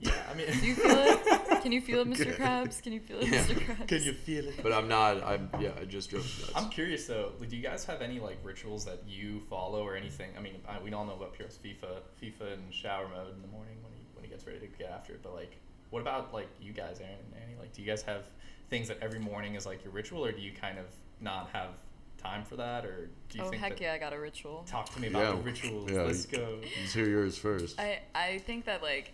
Yeah. 0.00 0.12
I 0.30 0.34
mean. 0.34 0.46
Do 0.60 0.66
you 0.66 0.74
feel 0.74 0.90
it? 0.98 1.62
Can 1.62 1.72
you 1.72 1.80
feel 1.80 2.00
it, 2.00 2.10
Mr. 2.10 2.22
Okay. 2.22 2.32
Krabs? 2.32 2.82
Can 2.82 2.92
you 2.92 3.00
feel 3.00 3.18
it, 3.20 3.28
Yeah. 3.28 3.42
Mr. 3.44 3.54
Krabs? 3.64 3.88
Can 3.88 4.02
you 4.02 4.12
feel 4.12 4.48
it? 4.48 4.62
But 4.62 4.72
I'm 4.72 4.88
not. 4.88 5.22
I'm 5.24 5.48
yeah. 5.60 5.70
I 5.80 5.84
just 5.84 6.10
drove 6.10 6.24
nuts. 6.24 6.52
I'm 6.54 6.68
curious 6.68 7.06
though. 7.06 7.32
like, 7.40 7.48
Do 7.48 7.56
you 7.56 7.62
guys 7.62 7.84
have 7.84 8.02
any 8.02 8.18
like 8.20 8.38
rituals 8.42 8.84
that 8.84 9.02
you 9.06 9.40
follow 9.48 9.82
or 9.82 9.96
anything? 9.96 10.30
I 10.36 10.40
mean, 10.40 10.56
I, 10.68 10.82
we 10.82 10.92
all 10.92 11.06
know 11.06 11.14
about 11.14 11.32
Pierre's 11.34 11.58
FIFA, 11.64 12.00
FIFA 12.20 12.54
in 12.54 12.60
shower 12.70 13.08
mode 13.08 13.34
in 13.34 13.40
the 13.40 13.48
morning 13.48 13.76
when 13.82 13.92
he 13.92 14.00
when 14.14 14.24
he 14.24 14.30
gets 14.30 14.46
ready 14.46 14.58
to 14.58 14.66
get 14.66 14.90
after 14.90 15.12
it. 15.14 15.20
But 15.22 15.34
like, 15.34 15.56
what 15.90 16.00
about 16.02 16.34
like 16.34 16.48
you 16.60 16.72
guys, 16.72 16.98
Aaron 17.00 17.16
and 17.32 17.42
Annie? 17.42 17.56
Like, 17.58 17.72
do 17.72 17.80
you 17.80 17.86
guys 17.88 18.02
have 18.02 18.24
things 18.74 18.88
that 18.88 18.98
every 19.00 19.20
morning 19.20 19.54
is 19.54 19.64
like 19.66 19.84
your 19.84 19.92
ritual, 19.92 20.24
or 20.24 20.32
do 20.32 20.42
you 20.42 20.50
kind 20.52 20.78
of 20.78 20.86
not 21.20 21.48
have 21.52 21.68
time 22.18 22.44
for 22.44 22.56
that, 22.56 22.84
or 22.84 23.08
do 23.28 23.38
you 23.38 23.44
think, 23.44 23.46
Oh 23.46 23.50
think 23.50 23.62
heck 23.62 23.70
that, 23.78 23.80
yeah, 23.80 23.92
I 23.92 23.98
got 23.98 24.12
a 24.12 24.18
ritual. 24.18 24.64
Talk 24.66 24.90
to 24.94 25.00
me 25.00 25.06
about 25.08 25.22
Yeah, 25.22 25.30
the 25.30 25.36
rituals. 25.36 25.90
yeah, 25.92 26.02
Let's 26.02 26.26
go. 26.26 26.58
Let's 26.80 26.92
hear 26.92 27.08
yours 27.08 27.38
first. 27.38 27.78
I 27.78 28.00
I 28.14 28.38
think 28.38 28.64
that 28.64 28.82
like 28.82 29.12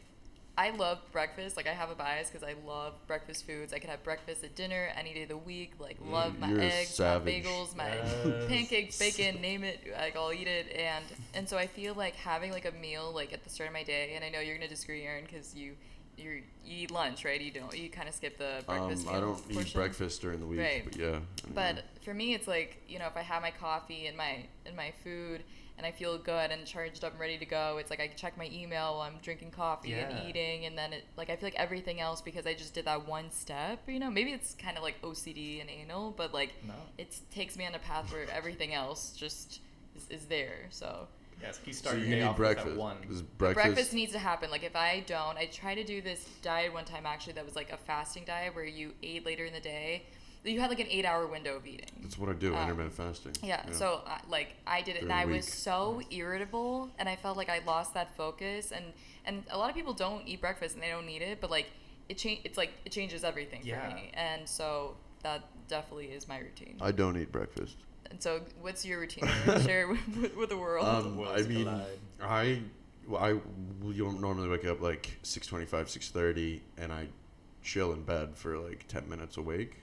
I 0.57 0.71
love 0.71 0.99
breakfast. 1.13 1.59
Like 1.59 1.67
I 1.67 1.73
have 1.75 1.91
a 1.91 1.95
bias 1.95 2.31
because 2.31 2.43
I 2.43 2.55
love 2.67 2.95
breakfast 3.07 3.47
foods. 3.47 3.75
I 3.75 3.79
could 3.81 3.91
have 3.91 4.03
breakfast 4.03 4.45
at 4.45 4.55
dinner 4.57 4.89
any 4.97 5.13
day 5.13 5.25
of 5.25 5.29
the 5.29 5.37
week. 5.37 5.73
Like 5.79 5.99
love 6.03 6.39
my 6.39 6.49
you're 6.49 6.61
eggs, 6.63 6.89
savage. 6.89 7.45
my 7.45 7.51
bagels, 7.51 7.77
my 7.77 7.85
Yes. 7.85 8.49
pancakes, 8.49 8.99
bacon, 8.99 9.41
name 9.49 9.63
it. 9.63 9.81
Like 9.95 10.17
I'll 10.17 10.33
eat 10.33 10.49
it. 10.49 10.75
And 10.75 11.05
and 11.35 11.47
so 11.47 11.59
I 11.59 11.67
feel 11.67 11.93
like 11.95 12.15
having 12.17 12.51
like 12.51 12.65
a 12.65 12.73
meal 12.73 13.13
like 13.15 13.35
at 13.35 13.45
the 13.45 13.51
start 13.51 13.69
of 13.69 13.75
my 13.75 13.83
day. 13.83 14.15
And 14.15 14.25
I 14.25 14.31
know 14.31 14.41
you're 14.41 14.57
gonna 14.57 14.69
disagree, 14.69 15.03
Aaron, 15.05 15.25
because 15.25 15.55
you 15.55 15.77
you 16.21 16.43
you 16.65 16.83
eat 16.85 16.91
lunch, 16.91 17.25
right? 17.25 17.41
You 17.41 17.51
don't. 17.51 17.77
You 17.77 17.89
kind 17.91 18.09
of 18.09 18.15
skip 18.15 18.37
the 18.39 18.63
breakfast. 18.67 18.71
Um, 18.71 18.87
breakfast. 18.87 19.09
I 19.09 19.21
don't 19.57 19.67
eat 19.67 19.75
breakfast 19.75 20.21
during 20.21 20.41
the 20.41 20.47
week, 20.47 20.61
Right. 20.61 20.85
but 20.85 20.97
yeah. 20.97 21.19
But 21.55 21.85
for 22.05 22.15
me, 22.15 22.35
it's 22.35 22.47
like 22.47 22.83
you 22.89 22.99
know, 22.99 23.07
if 23.07 23.17
I 23.17 23.23
have 23.23 23.43
my 23.43 23.51
coffee 23.51 24.07
and 24.07 24.17
my 24.17 24.45
and 24.67 24.77
my 24.77 24.93
food, 25.03 25.43
and 25.79 25.87
I 25.87 25.91
feel 25.93 26.19
good 26.19 26.51
and 26.51 26.65
charged 26.67 27.03
up 27.05 27.13
and 27.13 27.21
ready 27.21 27.39
to 27.39 27.47
go, 27.47 27.79
it's 27.79 27.91
like 27.91 28.01
I 28.01 28.09
check 28.09 28.37
my 28.37 28.49
email 28.53 28.93
while 28.99 29.01
I'm 29.01 29.19
drinking 29.23 29.51
coffee 29.53 29.91
Yeah. 29.91 30.09
and 30.11 30.29
eating, 30.29 30.67
and 30.67 30.77
then 30.77 30.93
it 30.93 31.05
like 31.17 31.31
I 31.31 31.37
feel 31.37 31.47
like 31.47 31.55
everything 31.57 32.01
else 32.01 32.21
because 32.21 32.47
I 32.47 32.55
just 32.55 32.75
did 32.75 32.85
that 32.85 33.07
one 33.09 33.31
step. 33.31 33.89
You 33.89 33.99
know, 33.99 34.11
maybe 34.11 34.31
it's 34.33 34.55
kind 34.55 34.77
of 34.77 34.83
like 34.83 35.01
OCD 35.03 35.61
and 35.61 35.71
anal, 35.71 36.13
but 36.17 36.33
like 36.35 36.53
No. 36.67 36.75
it 36.99 37.19
takes 37.33 37.57
me 37.57 37.67
on 37.67 37.75
a 37.75 37.79
path 37.79 38.13
where 38.13 38.27
everything 38.31 38.75
else 38.75 39.13
just 39.17 39.61
is, 39.97 40.07
is 40.11 40.27
there. 40.27 40.67
So 40.71 41.09
Yes, 41.43 41.61
you 41.65 41.73
so 41.73 41.79
start 41.79 41.97
you 41.99 42.03
your 42.03 42.11
day 42.11 42.17
need 42.21 42.23
off 42.25 42.39
with 42.39 42.47
breakfast. 42.47 42.69
that 42.69 42.77
one. 42.77 42.97
Is 43.11 43.23
breakfast. 43.23 43.65
breakfast, 43.67 43.95
needs 43.95 44.13
to 44.13 44.19
happen. 44.19 44.51
Like 44.51 44.65
if 44.65 44.77
I 44.77 45.03
don't, 45.07 45.37
I 45.39 45.47
try 45.47 45.75
to 45.75 45.85
do 45.85 46.01
this 46.03 46.25
diet 46.43 46.73
one 46.73 46.85
time 46.85 47.07
actually 47.07 47.35
that 47.35 47.45
was 47.45 47.57
like 47.57 47.73
a 47.73 47.77
fasting 47.77 48.25
diet 48.27 48.55
where 48.55 48.65
you 48.65 48.93
ate 49.03 49.25
later 49.25 49.45
in 49.45 49.53
the 49.53 49.61
day. 49.61 50.05
You 50.43 50.59
had 50.59 50.71
like 50.71 50.81
an 50.81 50.87
eight 50.89 51.05
hour 51.05 51.27
window 51.27 51.57
of 51.57 51.67
eating. 51.67 51.91
That's 52.01 52.19
what 52.19 52.31
I 52.31 52.33
do. 52.33 52.55
Um, 52.55 52.63
intermittent 52.63 52.95
fasting. 52.95 53.33
Yeah, 53.43 53.63
so 53.73 54.01
uh, 54.07 54.19
like 54.29 54.55
I 54.67 54.81
did 54.81 54.97
it, 54.97 55.03
and 55.03 55.13
I 55.13 55.27
the 55.27 55.33
was 55.33 55.47
so 55.47 56.01
irritable, 56.11 56.89
and 56.99 57.11
I 57.11 57.17
felt 57.17 57.37
like 57.37 57.51
I 57.51 57.61
lost 57.67 57.93
that 57.95 58.17
focus. 58.17 58.73
And 58.73 58.87
and 59.27 59.45
a 59.51 59.59
lot 59.59 59.69
of 59.69 59.77
people 59.77 59.93
don't 59.93 60.27
eat 60.27 60.41
breakfast 60.41 60.75
and 60.75 60.83
they 60.83 60.89
don't 60.89 61.05
need 61.05 61.21
it, 61.21 61.43
but 61.43 61.51
like 61.51 61.67
it 62.09 62.17
change. 62.17 62.41
It's 62.45 62.57
like 62.57 62.73
it 62.87 62.91
changes 62.93 63.23
everything 63.23 63.61
Yeah. 63.65 63.87
for 63.91 63.95
me, 63.95 64.11
and 64.15 64.49
so 64.49 64.97
that 65.23 65.45
definitely 65.69 66.07
is 66.07 66.27
my 66.27 66.39
routine. 66.39 66.79
I 66.81 66.93
don't 66.93 67.19
eat 67.19 67.31
breakfast. 67.31 67.77
And 68.11 68.23
so, 68.23 68.41
what's 68.61 68.85
your 68.85 69.01
routine? 69.01 69.29
To 69.47 69.61
share 69.63 69.89
with, 69.89 70.17
with, 70.17 70.37
with 70.37 70.49
the 70.49 70.57
world. 70.57 70.87
Um, 70.87 71.17
worlds 71.17 71.47
I 71.47 71.49
mean, 71.49 71.65
collide. 71.65 71.99
I 72.23 72.61
well, 73.09 73.23
I 73.23 73.33
will 73.83 73.93
you 73.93 74.11
normally 74.13 74.49
wake 74.49 74.65
up 74.67 74.81
like 74.81 75.19
six 75.23 75.47
twenty 75.47 75.67
five, 75.67 75.89
six 75.91 76.11
thirty, 76.11 76.63
and 76.79 76.93
I 76.93 77.09
chill 77.63 77.93
in 77.93 78.03
bed 78.03 78.37
for 78.37 78.59
like 78.59 78.87
ten 78.89 79.09
minutes 79.09 79.37
awake. 79.37 79.77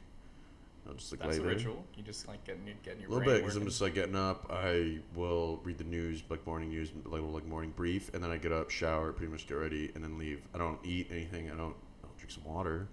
I'll 0.88 0.94
just 0.94 1.12
like 1.12 1.20
That's 1.22 1.34
lay 1.34 1.44
a 1.44 1.46
there. 1.46 1.56
ritual. 1.56 1.86
You 1.96 2.04
just 2.04 2.28
like 2.28 2.44
getting 2.46 2.66
your 2.66 2.76
getting 2.84 3.02
your 3.02 3.10
A 3.10 3.12
little 3.12 3.26
brain 3.26 3.38
bit 3.38 3.44
because 3.44 3.58
I'm 3.58 3.66
just 3.66 3.82
like 3.82 3.94
getting 3.94 4.16
up. 4.16 4.50
I 4.50 5.00
will 5.16 5.60
read 5.64 5.78
the 5.78 5.84
news, 5.84 6.24
like 6.30 6.46
morning 6.48 6.70
news, 6.70 6.92
like 7.06 7.22
like 7.22 7.46
morning 7.46 7.74
brief, 7.76 8.14
and 8.14 8.24
then 8.24 8.32
I 8.32 8.38
get 8.38 8.52
up, 8.52 8.70
shower, 8.70 9.12
pretty 9.12 9.32
much 9.32 9.48
get 9.48 9.56
ready, 9.56 9.92
and 9.96 10.04
then 10.04 10.18
leave. 10.18 10.42
I 10.56 10.58
don't 10.58 10.80
eat 10.86 11.08
anything. 11.12 11.48
I 11.52 11.56
don't. 11.56 11.76
I'll 12.04 12.12
drink 12.18 12.32
some 12.32 12.46
water. 12.46 12.88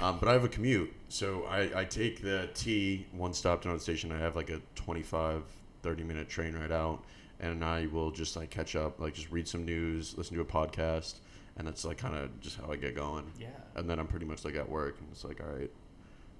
Um, 0.00 0.18
but 0.18 0.28
I 0.28 0.32
have 0.32 0.44
a 0.44 0.48
commute, 0.48 0.92
so 1.08 1.44
I, 1.44 1.80
I 1.80 1.84
take 1.84 2.20
the 2.20 2.48
T 2.54 3.06
one 3.12 3.32
stop 3.32 3.62
to 3.62 3.68
another 3.68 3.82
station. 3.82 4.12
I 4.12 4.18
have 4.18 4.36
like 4.36 4.50
a 4.50 4.60
25, 4.74 5.42
30 5.82 6.04
minute 6.04 6.28
train 6.28 6.54
ride 6.54 6.72
out, 6.72 7.04
and 7.40 7.64
I 7.64 7.86
will 7.86 8.10
just 8.10 8.36
like 8.36 8.50
catch 8.50 8.76
up, 8.76 9.00
like 9.00 9.14
just 9.14 9.30
read 9.30 9.48
some 9.48 9.64
news, 9.64 10.16
listen 10.18 10.36
to 10.36 10.42
a 10.42 10.44
podcast, 10.44 11.14
and 11.56 11.66
that's 11.66 11.84
like 11.84 11.98
kind 11.98 12.14
of 12.14 12.40
just 12.40 12.56
how 12.56 12.70
I 12.70 12.76
get 12.76 12.94
going. 12.94 13.30
Yeah. 13.38 13.48
And 13.74 13.88
then 13.88 13.98
I'm 13.98 14.06
pretty 14.06 14.26
much 14.26 14.44
like 14.44 14.54
at 14.56 14.68
work, 14.68 14.98
and 14.98 15.08
it's 15.10 15.24
like, 15.24 15.40
all 15.40 15.54
right, 15.54 15.70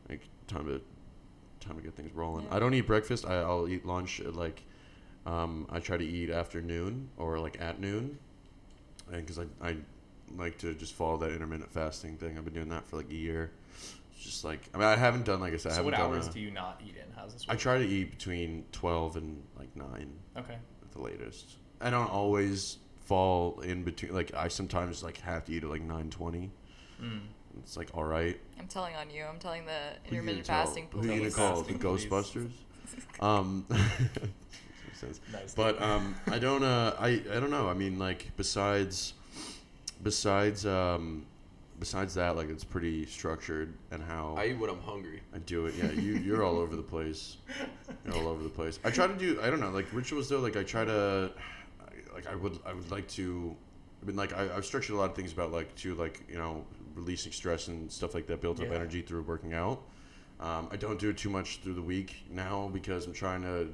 like 0.09 0.21
time 0.47 0.67
to 0.67 0.81
time 1.67 1.77
to 1.77 1.83
get 1.83 1.95
things 1.95 2.13
rolling. 2.15 2.45
Yeah. 2.47 2.57
I 2.57 2.59
don't 2.59 2.75
eat 2.75 2.87
breakfast. 2.87 3.25
I, 3.27 3.37
I'll 3.37 3.69
eat 3.69 3.87
lunch 3.87 4.21
at 4.21 4.35
like 4.37 4.63
um, 5.25 5.67
I 5.71 5.81
try 5.81 5.97
to 5.97 6.05
eat 6.05 6.31
afternoon 6.31 7.09
or 7.17 7.39
like 7.39 7.61
at 7.61 7.81
noon, 7.81 8.19
and 9.11 9.25
because 9.25 9.39
I 9.39 9.47
I 9.67 9.77
like 10.37 10.59
to 10.59 10.75
just 10.75 10.95
follow 10.95 11.17
that 11.19 11.31
intermittent 11.33 11.71
fasting 11.73 12.17
thing. 12.17 12.37
I've 12.37 12.45
been 12.45 12.55
doing 12.55 12.69
that 12.71 12.87
for 12.87 12.97
like 12.97 13.11
a 13.11 13.15
year. 13.15 13.51
It's 14.15 14.25
just 14.25 14.45
like 14.45 14.61
I 14.75 14.79
mean 14.79 14.87
I 14.87 14.97
haven't 14.97 15.25
done 15.25 15.41
like 15.41 15.53
I 15.55 15.57
said. 15.57 15.73
I 15.73 15.75
So 15.77 15.77
haven't 15.85 15.93
what 15.93 15.99
done 15.99 16.15
hours 16.15 16.29
a- 16.29 16.33
do 16.33 16.41
you 16.41 16.51
not 16.51 16.81
eat 16.85 16.97
in? 16.97 17.13
How's 17.15 17.33
this 17.33 17.45
I 17.49 17.57
try 17.57 17.79
to 17.79 17.85
eat 17.87 18.11
between 18.11 18.65
twelve 18.73 19.17
and 19.17 19.43
like 19.59 19.75
nine 19.77 20.11
Okay. 20.37 20.55
at 20.83 20.93
the 20.93 21.01
latest. 21.01 21.57
I 21.81 21.91
don't 21.91 22.11
always 22.11 22.79
fall 23.05 23.61
in 23.61 23.83
between. 23.85 24.13
Like 24.15 24.35
I 24.35 24.49
sometimes 24.49 25.03
like 25.03 25.19
have 25.19 25.45
to 25.47 25.53
eat 25.53 25.63
at 25.65 25.71
like 25.71 25.83
nine 25.83 26.11
twenty. 26.11 26.51
Mm. 27.01 27.21
It's 27.59 27.77
like 27.77 27.91
all 27.95 28.05
right. 28.05 28.39
I'm 28.59 28.67
telling 28.69 28.95
on 28.97 29.11
you. 29.11 29.25
I'm 29.25 29.39
telling 29.39 29.65
the 29.67 29.73
Who 29.73 30.17
you 30.17 30.21
gonna 30.23 30.33
intermittent 30.33 30.47
tell? 30.47 30.65
fasting 30.67 30.89
Who 30.93 31.01
are 31.01 31.05
you 31.15 31.19
gonna 31.19 31.31
call? 31.31 31.63
The 31.63 31.75
Ghostbusters? 31.75 32.51
um. 33.21 33.67
Nice. 35.31 35.55
But 35.55 35.81
um, 35.81 36.17
I 36.27 36.39
don't. 36.39 36.63
Uh, 36.65 36.95
I 36.99 37.09
I 37.31 37.39
don't 37.39 37.51
know. 37.51 37.69
I 37.69 37.75
mean, 37.75 37.99
like 37.99 38.31
besides, 38.37 39.13
besides 40.03 40.67
um, 40.67 41.27
besides 41.79 42.15
that, 42.15 42.37
like 42.37 42.49
it's 42.49 42.65
pretty 42.65 43.07
structured 43.07 43.75
and 43.91 44.03
how 44.03 44.35
I 44.39 44.47
eat 44.47 44.59
when 44.59 44.71
I'm 44.71 44.81
hungry. 44.81 45.21
I 45.35 45.39
do 45.39 45.67
it. 45.67 45.75
Yeah, 45.77 45.91
you 45.93 46.15
you're 46.19 46.43
all 46.45 46.59
over 46.59 46.77
the 46.77 46.83
place. 46.83 47.39
You're 48.05 48.15
all 48.17 48.29
over 48.29 48.43
the 48.43 48.49
place. 48.49 48.79
I 48.85 48.91
try 48.91 49.07
to 49.07 49.15
do. 49.15 49.39
I 49.43 49.51
don't 49.51 49.61
know, 49.61 49.71
like 49.71 49.93
rituals 49.93 50.29
though. 50.29 50.41
Like 50.41 50.57
I 50.57 50.63
try 50.63 50.85
to, 50.85 51.31
like 52.15 52.27
I 52.27 52.35
would 52.35 52.59
I 52.67 52.73
would 52.73 52.91
like 52.91 53.09
to. 53.09 53.57
I 54.03 54.07
mean, 54.07 54.17
like 54.17 54.33
I, 54.35 54.55
I've 54.55 54.67
structured 54.67 54.95
a 54.95 54.99
lot 54.99 55.11
of 55.11 55.17
things 55.17 55.33
about 55.33 55.53
like 55.53 55.75
to 55.77 55.95
like 55.95 56.23
you 56.29 56.37
know 56.39 56.65
releasing 56.95 57.33
stress 57.33 57.69
and 57.69 57.91
stuff 57.91 58.15
like 58.15 58.27
that, 58.27 58.41
build 58.41 58.61
up 58.61 58.69
Yeah. 58.69 58.75
energy 58.77 59.03
through 59.03 59.23
working 59.23 59.53
out. 59.53 59.83
Um, 60.39 60.69
I 60.71 60.77
don't 60.77 60.99
do 60.99 61.09
it 61.11 61.17
too 61.17 61.31
much 61.31 61.61
through 61.63 61.75
the 61.75 61.83
week 61.83 62.25
now 62.31 62.69
because 62.73 63.07
I'm 63.07 63.13
trying 63.15 63.43
to 63.43 63.69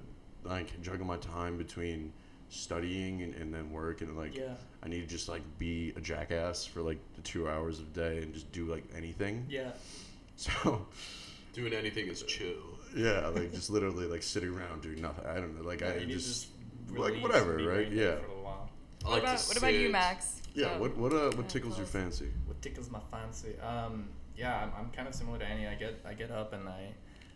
like 0.45 0.81
juggle 0.81 1.07
my 1.07 1.17
time 1.19 1.57
between 1.57 2.13
studying 2.53 3.23
and, 3.23 3.35
and 3.35 3.53
then 3.53 3.71
work 3.71 4.01
and 4.03 4.17
like 4.17 4.37
Yeah. 4.37 4.55
I 4.83 4.89
need 4.89 5.01
to 5.01 5.07
just 5.07 5.29
like 5.29 5.43
be 5.59 5.93
a 5.97 6.01
jackass 6.01 6.65
for 6.65 6.83
like 6.83 6.99
the 7.15 7.23
two 7.23 7.49
hours 7.49 7.79
of 7.79 7.93
the 7.95 8.01
day 8.01 8.23
and 8.23 8.35
just 8.35 8.51
do 8.53 8.67
like 8.67 8.85
anything. 8.97 9.47
Yeah. 9.49 9.71
So 10.37 10.87
Doing 11.53 11.73
anything 11.75 12.09
is 12.09 12.23
chill. 12.23 12.57
yeah, 12.97 13.27
like 13.29 13.53
just 13.53 13.69
literally 13.71 14.07
like 14.07 14.23
sitting 14.23 14.49
around 14.49 14.83
doing 14.83 15.01
nothing. 15.03 15.27
I 15.27 15.35
don't 15.35 15.55
know, 15.57 15.63
like 15.63 15.83
Yeah, 15.83 15.89
I 15.89 15.97
you 15.99 16.07
just, 16.15 16.27
just 16.27 16.99
like 16.99 17.23
whatever, 17.23 17.59
and 17.59 17.67
right? 17.67 17.93
Yeah, 17.93 18.17
For 18.17 18.25
a 18.25 18.29
little 18.29 18.43
while. 18.43 18.71
I 19.05 19.09
What 19.09 19.13
like 19.13 19.23
about 19.23 19.41
what 19.49 19.57
about 19.59 19.75
you. 19.75 19.91
Max? 19.91 20.41
yeah. 20.55 20.73
Oh. 20.75 20.81
What 20.81 20.97
what 20.97 21.13
uh 21.13 21.31
what 21.37 21.49
tickles 21.49 21.77
your 21.77 21.87
fancy? 21.87 22.31
What 22.47 22.61
tickles 22.63 22.91
my 22.91 23.01
fancy? 23.11 23.59
Um, 23.61 24.09
yeah, 24.37 24.63
I'm, 24.65 24.73
I'm 24.79 24.91
kind 24.91 25.07
of 25.07 25.15
similar 25.15 25.39
to 25.39 25.45
Annie. 25.45 25.67
I 25.69 25.75
get 25.75 26.01
I 26.09 26.15
get 26.15 26.31
up 26.31 26.55
and 26.55 26.67
I 26.69 26.89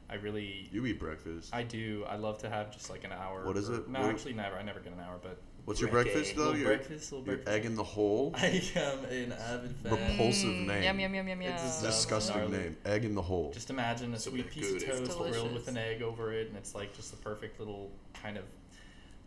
I 0.08 0.14
really 0.14 0.68
You 0.72 0.86
eat 0.86 0.98
breakfast. 1.00 1.50
I 1.52 1.62
do. 1.62 2.04
I 2.08 2.16
love 2.16 2.38
to 2.38 2.48
have 2.48 2.70
just 2.72 2.90
like 2.90 3.04
an 3.04 3.12
hour. 3.12 3.44
What 3.44 3.56
is 3.56 3.68
or- 3.70 3.76
it? 3.76 3.88
No, 3.88 4.02
What- 4.02 4.10
actually, 4.10 4.34
never. 4.34 4.56
I 4.56 4.62
never 4.62 4.80
get 4.80 4.92
an 4.92 5.00
hour, 5.00 5.18
but 5.22 5.38
What's 5.64 5.80
your 5.80 5.88
Brekkie. 5.90 5.92
breakfast 6.12 6.36
though? 6.36 6.42
little 6.44 6.58
Your, 6.58 6.66
breakfast, 6.68 7.10
little 7.12 7.26
your 7.26 7.36
breakfast. 7.38 7.56
egg 7.56 7.66
in 7.66 7.74
the 7.74 7.82
hole. 7.82 8.32
I 8.36 8.62
am 8.76 9.04
an 9.06 9.32
avid 9.32 9.74
fan. 9.82 9.92
Repulsive 9.92 10.48
Mm, 10.50 10.66
name. 10.68 10.82
Yum 10.84 11.00
yum 11.00 11.14
yum 11.16 11.28
yum 11.28 11.42
yum. 11.42 11.52
It's 11.52 11.62
just 11.62 11.82
Disgusting 11.82 12.36
gnarly. 12.36 12.58
name. 12.58 12.76
Egg 12.84 13.04
in 13.04 13.14
the 13.16 13.22
hole. 13.22 13.50
Just 13.52 13.70
imagine 13.70 14.12
a 14.12 14.14
It's 14.14 14.24
sweet 14.24 14.44
bit 14.44 14.50
piece 14.52 14.72
of 14.74 14.84
toast 14.84 15.18
grilled 15.18 15.52
with 15.54 15.66
an 15.66 15.76
egg 15.76 16.02
over 16.02 16.32
it, 16.32 16.46
and 16.48 16.56
it's 16.56 16.74
like 16.76 16.94
just 16.94 17.10
the 17.10 17.16
perfect 17.16 17.58
little 17.58 17.90
kind 18.14 18.36
of, 18.36 18.44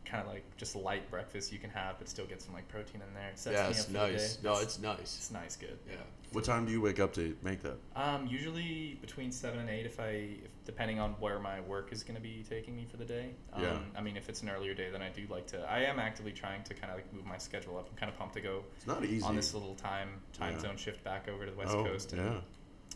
kind 0.05 0.23
of 0.25 0.29
like 0.31 0.45
just 0.55 0.77
light 0.77 1.11
breakfast 1.11 1.51
you 1.51 1.59
can 1.59 1.69
have, 1.71 1.99
but 1.99 2.07
still 2.07 2.25
get 2.25 2.41
some 2.41 2.53
like 2.53 2.69
protein 2.69 3.01
in 3.05 3.13
there. 3.13 3.29
It 3.31 3.37
sets 3.37 3.53
Yeah, 3.57 3.63
me 3.65 3.69
it's 3.71 3.79
up 3.81 3.85
for 3.87 3.91
nice. 3.93 4.35
The 4.37 4.41
day. 4.43 4.47
No, 4.49 4.53
it's, 4.55 4.63
it's 4.63 4.79
nice. 4.79 4.99
it's 5.01 5.31
nice, 5.31 5.55
good. 5.57 5.77
Yeah. 5.89 5.97
what 6.31 6.45
time 6.45 6.65
do 6.65 6.71
you 6.71 6.79
wake 6.79 6.99
up 7.01 7.13
to 7.15 7.35
make 7.43 7.61
that? 7.63 7.75
Um, 7.97 8.27
usually 8.27 8.97
between 9.01 9.31
seven 9.33 9.59
and 9.59 9.69
eight, 9.69 9.85
if 9.85 9.99
I, 9.99 10.05
if, 10.45 10.51
depending 10.69 10.99
on 10.99 11.13
where 11.13 11.39
my 11.39 11.59
work 11.61 11.91
is 11.91 12.03
going 12.03 12.15
to 12.15 12.21
be 12.21 12.45
taking 12.47 12.75
me 12.75 12.85
for 12.85 12.97
the 12.97 13.03
day. 13.03 13.31
Um, 13.53 13.63
Yeah. 13.63 13.79
I 13.97 14.01
mean, 14.01 14.15
if 14.15 14.29
it's 14.29 14.43
an 14.43 14.49
earlier 14.51 14.75
day, 14.75 14.89
then 14.91 15.01
I 15.01 15.09
do 15.09 15.25
like 15.27 15.47
to. 15.47 15.57
I 15.67 15.79
am 15.79 15.97
actively 15.97 16.31
trying 16.31 16.61
to 16.65 16.75
kind 16.75 16.91
of 16.91 16.97
like 16.97 17.11
move 17.11 17.25
my 17.25 17.39
schedule 17.39 17.75
up. 17.75 17.87
I'm 17.89 17.97
kind 17.97 18.11
of 18.11 18.19
pumped 18.19 18.35
to 18.35 18.41
go 18.41 18.63
It's 18.77 18.85
not 18.85 19.03
easy. 19.03 19.25
on 19.25 19.35
this 19.35 19.51
little 19.55 19.73
time 19.73 20.09
time 20.31 20.53
Yeah. 20.53 20.59
zone 20.59 20.77
shift 20.77 21.03
back 21.03 21.27
over 21.27 21.43
to 21.45 21.51
the 21.51 21.57
west 21.57 21.71
oh, 21.73 21.83
coast. 21.85 22.13
And 22.13 22.21
yeah. 22.21 22.39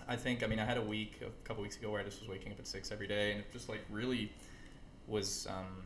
I 0.07 0.15
think 0.15 0.43
I 0.43 0.47
mean 0.47 0.59
I 0.59 0.65
had 0.65 0.77
a 0.77 0.83
week 0.83 1.19
a 1.25 1.31
couple 1.47 1.63
weeks 1.63 1.77
ago 1.77 1.89
where 1.89 1.99
I 1.99 2.03
just 2.03 2.19
was 2.19 2.29
waking 2.29 2.51
up 2.51 2.59
at 2.59 2.67
six 2.67 2.91
every 2.91 3.07
day, 3.07 3.31
and 3.31 3.39
it 3.39 3.51
just 3.51 3.69
like 3.69 3.81
really 3.89 4.31
was 5.07 5.47
um, 5.49 5.83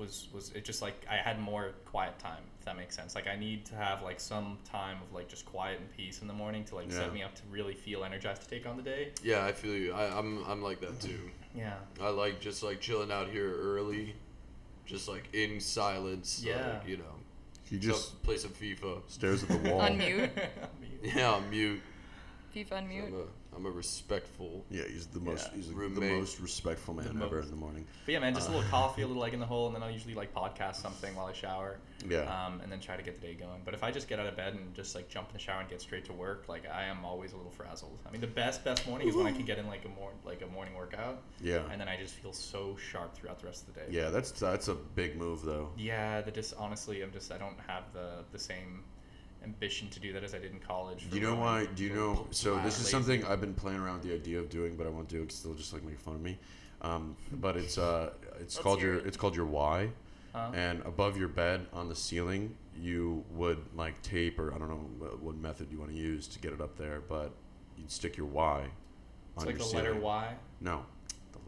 was 0.00 0.26
was 0.32 0.50
it 0.52 0.64
just 0.64 0.82
like 0.82 1.04
I 1.08 1.16
had 1.16 1.38
more 1.38 1.72
quiet 1.84 2.18
time 2.18 2.42
if 2.58 2.64
that 2.64 2.76
makes 2.76 2.96
sense. 2.96 3.14
Like 3.14 3.28
I 3.28 3.36
need 3.36 3.64
to 3.66 3.74
have 3.76 4.02
like 4.02 4.18
some 4.18 4.58
time 4.64 4.96
of 5.06 5.14
like 5.14 5.28
just 5.28 5.44
quiet 5.46 5.78
and 5.78 5.88
peace 5.96 6.22
in 6.22 6.26
the 6.28 6.34
morning 6.34 6.64
to 6.64 6.74
like 6.74 6.90
Yeah. 6.90 6.96
set 6.98 7.12
me 7.14 7.22
up 7.22 7.34
to 7.36 7.42
really 7.50 7.74
feel 7.74 8.02
energized 8.04 8.42
to 8.42 8.48
take 8.48 8.66
on 8.66 8.76
the 8.76 8.82
day. 8.82 9.12
Yeah, 9.22 9.44
I 9.44 9.52
feel 9.52 9.74
you. 9.76 9.92
I, 9.92 10.06
I'm 10.18 10.42
I'm 10.48 10.62
like 10.62 10.80
that 10.80 11.00
too. 11.00 11.20
Yeah. 11.52 11.74
I 12.00 12.10
like 12.10 12.40
just 12.40 12.62
like 12.62 12.80
chilling 12.80 13.10
out 13.10 13.28
here 13.28 13.52
early, 13.52 14.14
just 14.86 15.08
like 15.08 15.24
in 15.34 15.58
silence. 15.58 16.40
Yeah. 16.46 16.74
Like, 16.78 16.86
you 16.88 16.96
know, 16.98 17.14
You 17.70 17.78
just 17.80 18.10
just 18.12 18.22
play 18.22 18.36
some 18.36 18.52
FIFA. 18.52 19.02
stares 19.08 19.42
at 19.42 19.48
the 19.48 19.56
wall. 19.70 19.80
Unmute. 19.80 20.30
Unmute. 20.30 20.48
Yeah, 21.16 21.34
I'm 21.34 21.50
mute. 21.50 21.80
FIFA 22.54 22.72
I'm 22.72 22.88
unmute. 22.88 23.12
Uh, 23.12 23.26
a, 23.52 23.56
I'm 23.56 23.66
a 23.66 23.70
respectful. 23.70 24.64
Yeah, 24.70 24.82
he's 24.88 25.06
the 25.06 25.20
most 25.20 25.48
Yeah. 25.50 25.56
he's 25.56 25.68
the, 25.68 25.74
the 25.74 26.00
most 26.00 26.40
respectful 26.40 26.94
man 26.94 27.16
The 27.18 27.24
ever 27.24 27.36
most. 27.36 27.44
in 27.46 27.50
the 27.50 27.56
morning. 27.56 27.86
But 28.06 28.12
yeah, 28.12 28.18
man, 28.20 28.34
just 28.34 28.48
a 28.48 28.52
Uh, 28.52 28.56
little 28.56 28.70
coffee, 28.70 29.02
a 29.02 29.06
little 29.10 29.24
egg 29.24 29.34
in 29.34 29.40
the 29.40 29.46
hole, 29.46 29.66
and 29.66 29.74
then 29.76 29.82
I'll 29.82 29.90
usually 29.90 30.14
like 30.14 30.32
podcast 30.34 30.76
something 30.76 31.14
while 31.14 31.26
I 31.26 31.32
shower. 31.32 31.78
Yeah. 32.08 32.20
Um, 32.46 32.60
and 32.62 32.72
then 32.72 32.80
try 32.80 32.96
to 32.96 33.02
get 33.02 33.20
the 33.20 33.26
day 33.26 33.34
going. 33.34 33.60
But 33.64 33.74
if 33.74 33.82
I 33.84 33.90
just 33.90 34.08
get 34.08 34.18
out 34.18 34.26
of 34.26 34.34
bed 34.36 34.54
and 34.54 34.74
just 34.74 34.94
like 34.94 35.08
jump 35.10 35.28
in 35.28 35.32
the 35.34 35.38
shower 35.38 35.60
and 35.60 35.68
get 35.68 35.82
straight 35.82 36.04
to 36.06 36.12
work, 36.14 36.48
like 36.48 36.64
I 36.66 36.84
am 36.84 37.04
always 37.04 37.32
a 37.32 37.36
little 37.36 37.50
frazzled. 37.52 37.98
I 38.06 38.10
mean, 38.10 38.20
the 38.22 38.26
best 38.26 38.64
best 38.64 38.86
morning 38.88 39.08
is 39.08 39.14
when 39.14 39.26
I 39.26 39.32
can 39.32 39.44
get 39.44 39.58
in 39.58 39.66
like 39.66 39.84
a 39.84 39.88
more 39.88 40.10
like 40.24 40.40
a 40.42 40.46
morning 40.46 40.74
workout, 40.74 41.22
Yeah. 41.42 41.60
and 41.70 41.80
then 41.80 41.88
I 41.88 41.96
just 41.98 42.14
feel 42.14 42.32
so 42.32 42.76
sharp 42.76 43.14
throughout 43.14 43.38
the 43.40 43.46
rest 43.46 43.68
of 43.68 43.74
the 43.74 43.80
day. 43.80 43.86
Yeah, 43.90 44.08
that's 44.10 44.30
that's 44.32 44.68
a 44.68 44.74
big 44.74 45.16
move 45.16 45.42
though. 45.42 45.70
Yeah, 45.76 46.20
the 46.22 46.30
just 46.30 46.54
honestly, 46.56 47.02
I'm 47.02 47.12
just 47.12 47.30
I 47.32 47.36
don't 47.38 47.58
have 47.66 47.84
the 47.92 48.24
the 48.32 48.38
same 48.38 48.82
ambition 49.44 49.88
to 49.90 50.00
do 50.00 50.12
that 50.12 50.22
as 50.24 50.34
I 50.34 50.38
did 50.38 50.52
in 50.52 50.58
college. 50.60 51.08
Do 51.10 51.16
you 51.16 51.22
know 51.22 51.36
why? 51.36 51.66
Do 51.66 51.82
you 51.84 51.94
know? 51.94 52.26
So 52.30 52.56
this 52.56 52.74
is 52.78 52.84
Lazy. 52.84 52.90
something 52.90 53.24
I've 53.24 53.40
been 53.40 53.54
playing 53.54 53.78
around 53.80 54.00
with 54.00 54.08
the 54.08 54.14
idea 54.14 54.38
of 54.38 54.48
doing, 54.50 54.76
but 54.76 54.86
I 54.86 54.90
won't 54.90 55.08
do 55.08 55.18
it 55.18 55.26
because 55.28 55.42
they'll 55.42 55.54
just 55.54 55.72
like 55.72 55.82
make 55.84 55.98
fun 55.98 56.14
of 56.14 56.20
me. 56.20 56.38
Um, 56.82 57.16
but 57.32 57.56
it's 57.56 57.78
uh, 57.78 58.10
it's 58.40 58.56
Let's 58.56 58.58
called 58.58 58.80
your 58.80 58.96
it. 58.96 59.06
it's 59.06 59.16
called 59.16 59.36
your 59.36 59.46
Y, 59.46 59.90
Huh? 60.34 60.50
and 60.54 60.80
above 60.86 61.16
your 61.16 61.28
bed 61.28 61.66
on 61.72 61.88
the 61.88 61.94
ceiling 61.96 62.54
you 62.80 63.24
would 63.32 63.58
like 63.74 64.00
tape 64.00 64.38
or 64.38 64.54
I 64.54 64.58
don't 64.58 64.68
know 64.70 64.86
what, 64.98 65.20
what 65.20 65.34
method 65.36 65.66
you 65.72 65.78
want 65.78 65.90
to 65.90 65.96
use 65.96 66.26
to 66.28 66.38
get 66.38 66.52
it 66.52 66.60
up 66.60 66.76
there, 66.78 67.02
but 67.08 67.32
you'd 67.76 67.90
stick 67.90 68.16
your 68.16 68.26
Y 68.28 68.62
It's 68.62 69.42
on 69.42 69.46
like 69.46 69.56
your 69.56 69.58
the 69.58 69.64
ceiling. 69.64 69.86
letter 69.86 70.00
Y. 70.00 70.34
No, 70.60 70.86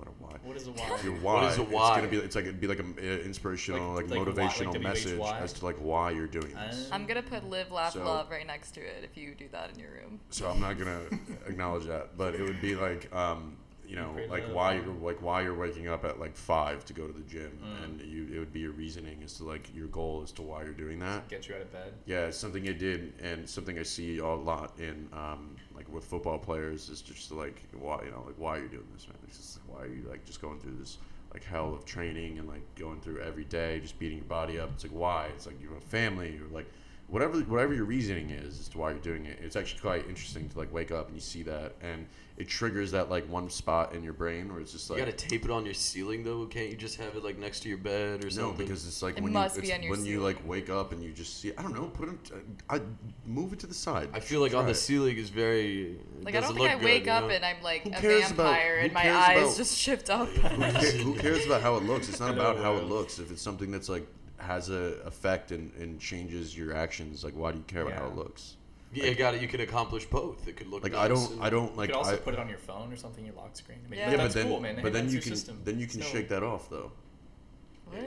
the 0.05 0.11
letter 0.11 0.17
Y. 0.21 0.39
What 0.45 0.57
is 0.57 0.67
a 0.67 0.73
Y? 0.73 1.01
Your 1.05 1.13
What 1.15 1.23
why. 1.43 1.49
is 1.51 1.59
a 1.59 1.63
It's 1.63 1.71
gonna 1.73 2.09
be. 2.09 2.17
It's 2.19 2.37
like 2.37 2.45
it'd 2.45 2.61
be 2.61 2.67
like 2.67 2.79
an 2.79 2.95
inspirational, 2.99 3.95
like, 3.95 4.09
Like- 4.11 4.19
like 4.27 4.37
why- 4.37 4.43
like 4.45 4.53
motivational 4.53 4.73
WHY? 4.75 4.79
message 4.83 5.21
as 5.21 5.53
to 5.55 5.65
like 5.65 5.77
why 5.77 6.11
you're 6.11 6.27
doing 6.27 6.55
this. 6.55 6.91
Uh, 6.91 6.95
I'm 6.95 7.07
gonna 7.07 7.23
put 7.23 7.45
live, 7.49 7.71
laugh, 7.71 7.93
So- 7.93 8.05
love 8.05 8.31
right 8.31 8.47
next 8.47 8.73
to 8.73 8.81
it 8.81 9.05
if 9.05 9.17
you 9.17 9.35
do 9.35 9.49
that 9.53 9.71
in 9.73 9.79
your 9.79 9.91
room. 9.91 10.21
so 10.31 10.49
I'm 10.51 10.61
not 10.61 10.79
gonna 10.79 11.01
acknowledge 11.47 11.87
that, 11.87 12.17
but 12.17 12.35
it 12.35 12.43
would 12.43 12.61
be 12.61 12.75
like, 12.75 13.13
um, 13.15 13.57
you 13.87 13.97
know, 13.97 14.17
like 14.31 14.45
why 14.55 14.75
you're 14.75 14.87
like 14.87 15.21
why 15.21 15.43
you're 15.43 15.55
waking 15.55 15.87
up 15.89 16.05
at 16.05 16.19
like 16.19 16.35
five 16.35 16.85
to 16.87 16.93
go 16.95 17.07
to 17.07 17.13
the 17.13 17.21
gym, 17.29 17.59
Mm. 17.63 17.85
and 17.85 18.01
you 18.01 18.29
it 18.35 18.39
would 18.39 18.53
be 18.53 18.61
your 18.61 18.73
reasoning 18.73 19.21
as 19.23 19.35
to 19.35 19.45
like 19.45 19.75
your 19.75 19.87
goal 19.89 20.23
as 20.25 20.33
to 20.33 20.43
why 20.43 20.63
you're 20.65 20.73
doing 20.73 20.99
that. 21.01 21.29
Get 21.29 21.47
you 21.49 21.55
out 21.57 21.61
of 21.63 21.73
bed. 21.73 21.93
Yeah, 22.07 22.27
it's 22.29 22.39
something 22.39 22.67
I 22.69 22.73
did, 22.73 23.13
and 23.21 23.49
something 23.49 23.79
I 23.79 23.83
see 23.83 24.19
a 24.19 24.27
lot 24.27 24.79
in 24.79 25.09
um, 25.13 25.57
like 25.57 25.62
with 25.93 26.05
football 26.05 26.39
players 26.39 26.89
is 26.89 27.03
just 27.03 27.31
like 27.33 27.63
why 27.79 28.03
you 28.05 28.11
know 28.11 28.23
like 28.27 28.37
why 28.39 28.59
are 28.59 28.63
you 28.63 28.69
doing 28.69 28.89
this, 28.95 29.07
man? 29.09 29.17
It's 29.27 29.37
just 29.37 29.59
why 29.67 29.83
are 29.83 29.87
you 29.87 30.05
like 30.09 30.25
just 30.25 30.41
going 30.41 30.59
through 30.59 30.77
this 30.79 30.99
like 31.33 31.45
hell 31.45 31.73
of 31.75 31.85
training 31.85 32.39
and 32.39 32.49
like 32.49 32.63
going 32.75 33.01
through 33.01 33.21
every 33.21 33.45
day, 33.45 33.81
just 33.81 33.99
beating 33.99 34.19
your 34.19 34.27
body 34.27 34.59
up. 34.59 34.71
It's 34.75 34.85
like 34.85 34.93
why? 34.93 35.27
It's 35.35 35.47
like 35.47 35.61
you 35.61 35.69
have 35.69 35.79
a 35.79 35.87
family. 35.87 36.35
You're 36.37 36.49
like 36.49 36.71
whatever 37.13 37.39
whatever 37.41 37.75
your 37.75 37.85
reasoning 37.85 38.31
is 38.31 38.59
as 38.59 38.69
to 38.71 38.79
why 38.79 38.91
you're 38.91 38.99
doing 39.01 39.27
it. 39.27 39.39
It's 39.43 39.55
actually 39.55 39.81
quite 39.81 40.09
interesting 40.09 40.49
to 40.49 40.59
like 40.59 40.73
wake 40.73 40.91
up 40.91 41.07
and 41.09 41.15
you 41.15 41.21
see 41.21 41.43
that, 41.45 41.75
and 41.83 42.07
it 42.39 42.49
triggers 42.49 42.91
that 42.93 43.11
like 43.11 43.29
one 43.29 43.51
spot 43.51 43.95
in 43.95 44.03
your 44.03 44.15
brain 44.15 44.51
where 44.51 44.61
it's 44.63 44.73
just 44.73 44.89
like 44.89 44.99
You 44.99 45.05
gotta 45.05 45.17
tape 45.17 45.45
it 45.45 45.51
on 45.51 45.67
your 45.67 45.75
ceiling 45.75 46.25
though. 46.25 46.47
Can't 46.47 46.71
you 46.71 46.77
just 46.77 46.97
have 46.97 47.15
it 47.15 47.23
like 47.23 47.39
next 47.39 47.61
to 47.61 47.69
your 47.69 47.77
bed 47.77 48.25
or 48.25 48.31
something? 48.31 48.53
no, 48.53 48.57
because 48.57 48.87
it's 48.87 49.03
like 49.03 49.19
It 49.19 49.23
when 49.23 49.35
must 49.35 49.57
you 49.57 49.63
be 49.63 49.69
it's 49.69 49.77
on 49.77 49.83
your 49.83 49.91
when 49.91 50.07
you 50.07 50.21
like 50.21 50.49
wake 50.49 50.71
up 50.71 50.93
and 50.93 51.03
you 51.03 51.13
just 51.13 51.39
see 51.41 51.53
I 51.57 51.61
don't 51.63 51.75
know 51.75 51.85
put 51.89 52.09
it 52.09 52.31
uh, 52.33 52.37
I 52.77 52.81
move 53.27 53.53
it 53.53 53.59
to 53.61 53.67
the 53.67 53.75
side. 53.75 54.09
I 54.15 54.21
feel 54.21 54.41
like 54.41 54.55
on 54.55 54.65
the 54.65 54.71
it. 54.73 54.77
ceiling 54.77 55.19
is 55.19 55.29
very. 55.29 55.93
it 55.93 56.25
Like 56.25 56.35
I 56.35 56.41
don't 56.41 56.55
doesn't 56.55 56.57
think 56.57 56.71
I 56.71 56.73
look 56.73 56.81
good, 56.81 56.87
wake 56.87 57.05
you 57.07 57.13
up 57.13 57.25
know? 57.25 57.31
and 57.31 57.45
I'm 57.45 57.63
like 57.63 57.85
a 57.85 57.91
cares 57.91 58.31
about- 58.31 58.47
vampire 58.47 58.77
and 58.79 58.93
my 58.95 59.15
eyes 59.15 59.39
about- 59.43 59.57
just 59.59 59.77
shift 59.77 60.09
up. 60.09 60.29
who, 60.31 60.41
ca- 60.63 60.81
who 61.05 61.15
cares 61.17 61.45
about 61.45 61.61
how 61.61 61.77
it 61.77 61.83
looks? 61.85 62.09
It's 62.09 62.21
not 62.21 62.31
about 62.39 62.57
how 62.57 62.77
it 62.79 62.85
looks. 62.85 63.19
If 63.19 63.31
it's 63.31 63.43
something 63.43 63.71
that's 63.71 63.91
like 63.91 64.07
has 64.43 64.69
a 64.71 65.01
effect 65.07 65.51
and, 65.53 65.73
and 65.75 66.01
changes 66.01 66.57
your 66.57 66.75
actions, 66.75 67.25
like 67.25 67.35
why 67.35 67.53
do 67.53 67.59
you 67.59 67.65
care 67.65 67.83
about 67.83 67.95
how 67.95 68.07
it 68.09 68.17
looks? 68.17 68.57
Yeah, 68.95 69.07
you 69.07 69.15
got 69.15 69.35
it. 69.35 69.41
You 69.41 69.49
can 69.49 69.61
accomplish 69.63 70.05
both. 70.05 70.47
It 70.47 70.57
could 70.57 70.67
look 70.67 70.83
Like 70.83 70.93
nice 70.93 71.01
I 71.03 71.09
don't 71.09 71.33
and- 71.33 71.43
I 71.43 71.49
don't 71.51 71.77
like. 71.77 71.89
You 71.91 71.95
like 71.97 72.05
could 72.05 72.07
also 72.11 72.15
I, 72.15 72.17
put 72.19 72.35
it 72.35 72.41
on 72.41 72.49
your 72.49 72.59
phone 72.59 72.93
or 72.93 72.97
something, 72.97 73.25
your 73.25 73.35
lock 73.35 73.57
screen. 73.57 73.79
I 73.87 73.91
mean, 73.91 73.99
Yeah. 74.01 74.07
but 74.07 74.11
yeah, 74.13 74.17
that's 74.19 74.35
but 74.35 74.41
then 74.41 74.49
cool, 74.51 74.61
man. 74.61 74.75
but 74.77 74.83
then 74.93 74.93
that's 75.05 75.07
you 75.07 75.13
your 75.15 75.23
can 75.23 75.33
system. 75.37 75.61
then 75.65 75.79
you 75.81 75.87
can 75.87 76.03
So- 76.03 76.09
shake 76.09 76.29
that 76.29 76.43
off 76.43 76.69
though. 76.69 76.93
what? 77.91 78.03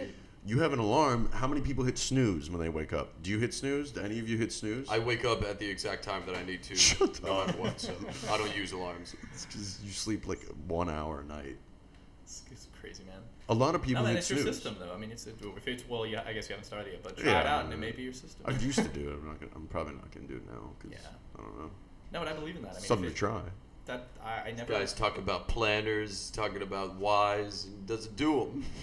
You 0.48 0.60
have 0.60 0.74
an 0.74 0.80
alarm. 0.80 1.28
How 1.34 1.48
many 1.48 1.62
people 1.62 1.84
hit 1.86 1.98
snooze 1.98 2.52
when 2.52 2.62
they 2.62 2.70
wake 2.70 2.94
up? 2.94 3.10
Do 3.24 3.32
you 3.32 3.40
hit 3.40 3.52
snooze? 3.52 3.92
Do 3.92 4.02
any 4.02 4.20
of 4.20 4.30
you 4.30 4.38
hit 4.38 4.52
snooze? 4.54 4.88
I 4.90 5.00
wake 5.00 5.26
up 5.26 5.42
at 5.44 5.58
the 5.58 5.68
exact 5.68 6.04
time 6.04 6.22
that 6.28 6.36
I 6.36 6.44
need 6.44 6.62
to, 6.64 6.76
Shut 6.90 7.20
no 7.24 7.34
up. 7.34 7.48
matter 7.48 7.60
what. 7.62 7.80
So 7.80 7.94
I 8.30 8.38
don't 8.38 8.56
use 8.56 8.72
alarms. 8.72 9.16
It's 9.34 9.46
'cause 9.46 9.80
you 9.84 9.92
sleep 9.92 10.28
like 10.28 10.42
one 10.68 10.88
hour 10.88 11.22
a 11.22 11.24
night. 11.26 11.58
It's, 12.24 12.44
it's 12.52 12.68
crazy, 12.80 13.02
man. 13.06 13.22
A 13.48 13.54
lot 13.54 13.76
of 13.76 13.82
people 13.84 14.02
no, 14.02 14.10
man, 14.10 14.18
it's 14.18 14.28
snooze. 14.28 14.44
your 14.44 14.54
system, 14.54 14.76
though. 14.80 14.92
I 14.94 14.98
mean, 14.98 15.12
it's 15.12 15.28
if 15.28 15.68
it's 15.68 15.88
well, 15.88 16.06
yeah. 16.06 16.24
I 16.26 16.34
guess 16.34 16.50
you 16.50 16.54
haven't 16.54 16.66
started 16.66 16.94
yet, 16.94 17.04
but 17.04 17.16
try 17.18 17.32
Yeah, 17.32 17.42
it 17.42 17.46
out, 17.48 17.66
and 17.66 17.74
it 17.74 17.78
may 17.78 17.92
be 17.92 18.02
your 18.04 18.14
system. 18.14 18.44
I 18.46 18.52
used 18.60 18.80
to 18.80 18.88
do 18.88 19.10
it. 19.10 19.14
I'm 19.14 19.28
not. 19.28 19.40
Gonna, 19.40 19.52
I'm 19.56 19.68
probably 19.68 19.94
not 19.94 20.10
gonna 20.12 20.28
do 20.28 20.38
it 20.38 20.48
now 20.52 20.72
because 20.80 21.00
Yeah. 21.00 21.10
I 21.38 21.42
don't 21.42 21.60
know. 21.60 21.70
no, 22.14 22.20
but 22.20 22.28
I 22.28 22.34
believe 22.34 22.56
in 22.56 22.64
that. 22.64 22.72
I 22.72 22.76
mean, 22.76 22.82
Something 22.82 23.08
if 23.08 23.14
to 23.14 23.20
try. 23.20 23.42
That 23.86 24.08
I, 24.24 24.50
I 24.50 24.52
never. 24.52 24.74
Guys 24.74 24.94
talk 24.94 25.20
about 25.20 25.48
planners, 25.48 26.32
talking 26.32 26.64
about 26.64 26.96
whys, 26.96 27.66
and 27.66 27.86
doesn't 27.86 28.16
do 28.16 28.40
them. 28.40 28.66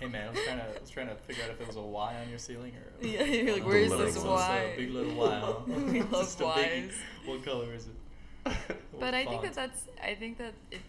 Hey 0.00 0.08
man, 0.08 0.28
I 0.28 0.30
was 0.30 0.40
trying 0.46 0.58
to 0.58 0.64
I 0.64 0.80
was 0.80 0.88
trying 0.88 1.08
to 1.08 1.14
figure 1.14 1.44
out 1.44 1.50
if 1.50 1.58
there 1.58 1.66
was 1.66 1.76
a 1.76 1.82
Y 1.82 2.16
on 2.22 2.30
your 2.30 2.38
ceiling 2.38 2.72
or. 2.74 3.06
Yeah, 3.06 3.22
you're 3.22 3.52
like, 3.52 3.66
where's 3.66 3.90
this 3.90 4.16
Y? 4.16 4.58
It's 4.58 4.76
big 4.78 4.90
little 4.92 5.14
Y. 5.14 5.54
We 5.66 6.00
love 6.00 6.10
just 6.10 6.40
a. 6.40 6.78
Ys. 6.78 6.94
What 7.26 7.44
color 7.44 7.74
is 7.74 7.86
it? 7.88 8.52
But 8.98 9.12
I 9.12 9.26
think 9.26 9.42
that 9.42 9.52
that's 9.52 9.82
I 10.02 10.14
think 10.14 10.38
that 10.38 10.54
it 10.70 10.80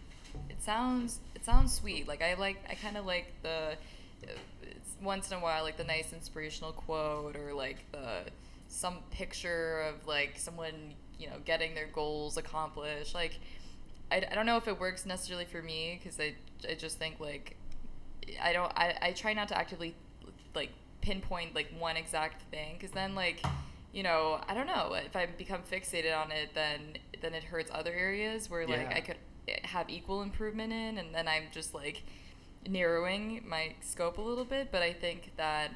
it 0.48 0.62
sounds 0.62 1.20
it 1.42 1.46
sounds 1.46 1.74
sweet. 1.74 2.06
Like 2.06 2.22
I 2.22 2.34
like 2.34 2.58
I 2.70 2.74
kind 2.74 2.96
of 2.96 3.04
like 3.04 3.32
the 3.42 3.76
uh, 4.24 4.32
once 5.02 5.30
in 5.30 5.36
a 5.36 5.40
while 5.40 5.64
like 5.64 5.76
the 5.76 5.84
nice 5.84 6.12
inspirational 6.12 6.72
quote 6.72 7.36
or 7.36 7.52
like 7.52 7.78
the 7.90 8.30
some 8.68 8.98
picture 9.10 9.80
of 9.80 10.06
like 10.06 10.34
someone 10.36 10.94
you 11.18 11.26
know 11.28 11.36
getting 11.44 11.74
their 11.74 11.88
goals 11.88 12.36
accomplished. 12.36 13.14
Like 13.14 13.40
I, 14.10 14.24
I 14.30 14.34
don't 14.34 14.46
know 14.46 14.56
if 14.56 14.68
it 14.68 14.78
works 14.78 15.04
necessarily 15.04 15.44
for 15.44 15.62
me 15.62 15.98
because 16.00 16.20
I 16.20 16.34
I 16.68 16.74
just 16.74 16.98
think 16.98 17.18
like 17.18 17.56
I 18.40 18.52
don't 18.52 18.72
I, 18.76 18.96
I 19.02 19.12
try 19.12 19.32
not 19.32 19.48
to 19.48 19.58
actively 19.58 19.96
like 20.54 20.70
pinpoint 21.00 21.56
like 21.56 21.72
one 21.76 21.96
exact 21.96 22.42
thing 22.52 22.76
because 22.78 22.92
then 22.92 23.16
like 23.16 23.44
you 23.92 24.04
know 24.04 24.40
I 24.48 24.54
don't 24.54 24.68
know 24.68 24.94
if 24.94 25.16
I 25.16 25.26
become 25.26 25.62
fixated 25.62 26.16
on 26.16 26.30
it 26.30 26.50
then 26.54 26.98
then 27.20 27.34
it 27.34 27.42
hurts 27.42 27.70
other 27.74 27.92
areas 27.92 28.48
where 28.48 28.64
like 28.64 28.88
Yeah. 28.90 28.96
I 28.96 29.00
could 29.00 29.16
have 29.64 29.90
equal 29.90 30.22
improvement 30.22 30.72
in 30.72 30.98
and 30.98 31.14
then 31.14 31.28
I'm 31.28 31.44
just 31.52 31.74
like 31.74 32.02
narrowing 32.68 33.42
my 33.46 33.74
scope 33.80 34.18
a 34.18 34.22
little 34.22 34.44
bit 34.44 34.70
but 34.70 34.82
I 34.82 34.92
think 34.92 35.32
that 35.36 35.72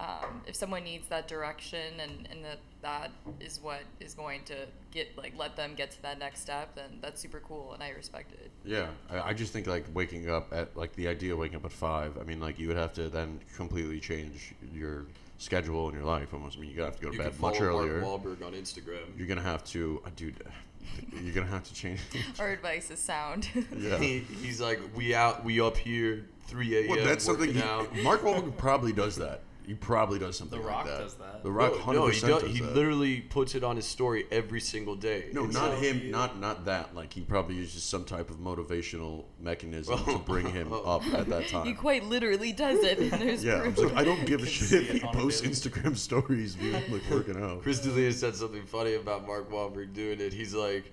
um, 0.00 0.40
if 0.46 0.56
someone 0.56 0.84
needs 0.84 1.08
that 1.08 1.28
direction 1.28 2.00
and, 2.00 2.26
and 2.30 2.44
that 2.44 2.58
that 2.82 3.10
is 3.38 3.60
what 3.60 3.80
is 3.98 4.14
going 4.14 4.42
to 4.44 4.54
get 4.90 5.16
like 5.18 5.34
let 5.36 5.56
them 5.56 5.74
get 5.76 5.90
to 5.90 6.02
that 6.02 6.18
next 6.18 6.40
step, 6.40 6.74
then 6.74 6.98
that's 7.02 7.20
super 7.20 7.40
cool 7.40 7.74
and 7.74 7.82
I 7.82 7.90
respect 7.90 8.32
it. 8.32 8.50
Yeah, 8.64 8.88
I, 9.10 9.20
I 9.20 9.34
just 9.34 9.52
think 9.52 9.66
like 9.66 9.84
waking 9.92 10.30
up 10.30 10.52
at 10.52 10.74
like 10.76 10.94
the 10.94 11.08
idea 11.08 11.32
of 11.32 11.38
waking 11.38 11.56
up 11.56 11.64
at 11.66 11.72
five. 11.72 12.16
I 12.18 12.24
mean, 12.24 12.40
like 12.40 12.58
you 12.58 12.68
would 12.68 12.78
have 12.78 12.94
to 12.94 13.08
then 13.10 13.40
completely 13.56 14.00
change 14.00 14.54
your 14.72 15.04
schedule 15.36 15.88
in 15.88 15.94
your 15.94 16.04
life. 16.04 16.32
Almost. 16.32 16.56
I 16.56 16.60
mean, 16.60 16.70
you 16.70 16.76
gotta 16.76 16.90
have 16.92 16.96
to 16.96 17.02
go 17.02 17.10
to 17.10 17.16
You 17.16 17.22
can 17.22 17.32
bed 17.32 17.40
much 17.40 17.58
follow 17.58 17.68
earlier. 17.68 18.00
Mark 18.00 18.22
Wahlberg 18.22 18.46
on 18.46 18.52
Instagram. 18.52 19.18
You're 19.18 19.28
gonna 19.28 19.42
have 19.42 19.64
to, 19.64 20.00
uh, 20.06 20.10
dude. 20.16 20.42
You're 21.22 21.34
gonna 21.34 21.46
have 21.46 21.64
to 21.64 21.74
change. 21.74 22.00
Our 22.38 22.50
advice 22.50 22.90
is 22.90 22.98
sound. 22.98 23.48
Yeah. 23.76 23.98
He, 23.98 24.18
he's 24.18 24.60
like, 24.60 24.80
we 24.94 25.14
out, 25.14 25.44
we 25.44 25.60
up 25.60 25.76
here, 25.76 26.26
3 26.46 26.76
a.m. 26.76 26.88
Well, 26.88 27.04
that's 27.04 27.24
something. 27.24 27.52
He. 27.52 28.02
Mark 28.02 28.22
Wahlberg 28.22 28.56
probably 28.56 28.92
does 28.92 29.16
that. 29.16 29.42
He 29.70 29.76
probably 29.76 30.18
does 30.18 30.36
something 30.36 30.58
The 30.58 30.66
like 30.66 30.74
Rock 30.74 30.86
that. 30.86 30.98
does 30.98 31.14
that. 31.14 31.44
The 31.44 31.52
Rock, 31.52 31.70
no, 31.74 31.78
hundred 31.78 31.98
no, 32.00 32.06
he, 32.06 32.10
percent 32.12 32.32
does, 32.32 32.42
does 32.42 32.52
he 32.54 32.60
that. 32.64 32.74
literally 32.74 33.20
puts 33.20 33.54
it 33.54 33.62
on 33.62 33.76
his 33.76 33.86
story 33.86 34.26
every 34.32 34.60
single 34.60 34.96
day. 34.96 35.28
No, 35.32 35.44
It's 35.44 35.54
not 35.54 35.70
like- 35.74 35.78
him. 35.78 36.10
Not 36.10 36.40
not 36.40 36.64
that. 36.64 36.92
Like 36.96 37.12
he 37.12 37.20
probably 37.20 37.54
uses 37.54 37.84
some 37.84 38.02
type 38.04 38.30
of 38.30 38.38
motivational 38.38 39.26
mechanism 39.38 39.96
to 40.06 40.10
Oh. 40.14 40.18
bring 40.18 40.50
him 40.50 40.72
up 40.84 41.06
at 41.14 41.28
that 41.28 41.46
time. 41.46 41.66
he 41.66 41.72
quite 41.74 42.02
literally 42.02 42.50
does 42.52 42.82
it. 42.82 42.98
There's 43.20 43.44
Yeah, 43.44 43.58
I 43.58 43.60
proof. 43.60 43.76
was 43.76 43.84
like, 43.92 43.94
I 43.96 44.02
don't 44.02 44.26
give 44.26 44.42
a 44.42 44.46
shit 44.46 44.82
if 44.90 44.90
he 44.90 44.98
posts 44.98 45.42
Instagram 45.42 45.96
stories, 45.96 46.56
dude, 46.56 46.74
like 46.90 47.08
working 47.08 47.40
out. 47.40 47.62
Chris 47.62 47.78
D'Elia 47.78 48.12
said 48.12 48.34
something 48.34 48.66
funny 48.66 48.94
about 48.94 49.24
Mark 49.24 49.52
Wahlberg 49.52 49.92
doing 49.92 50.20
it. 50.20 50.32
He's 50.32 50.52
like, 50.52 50.90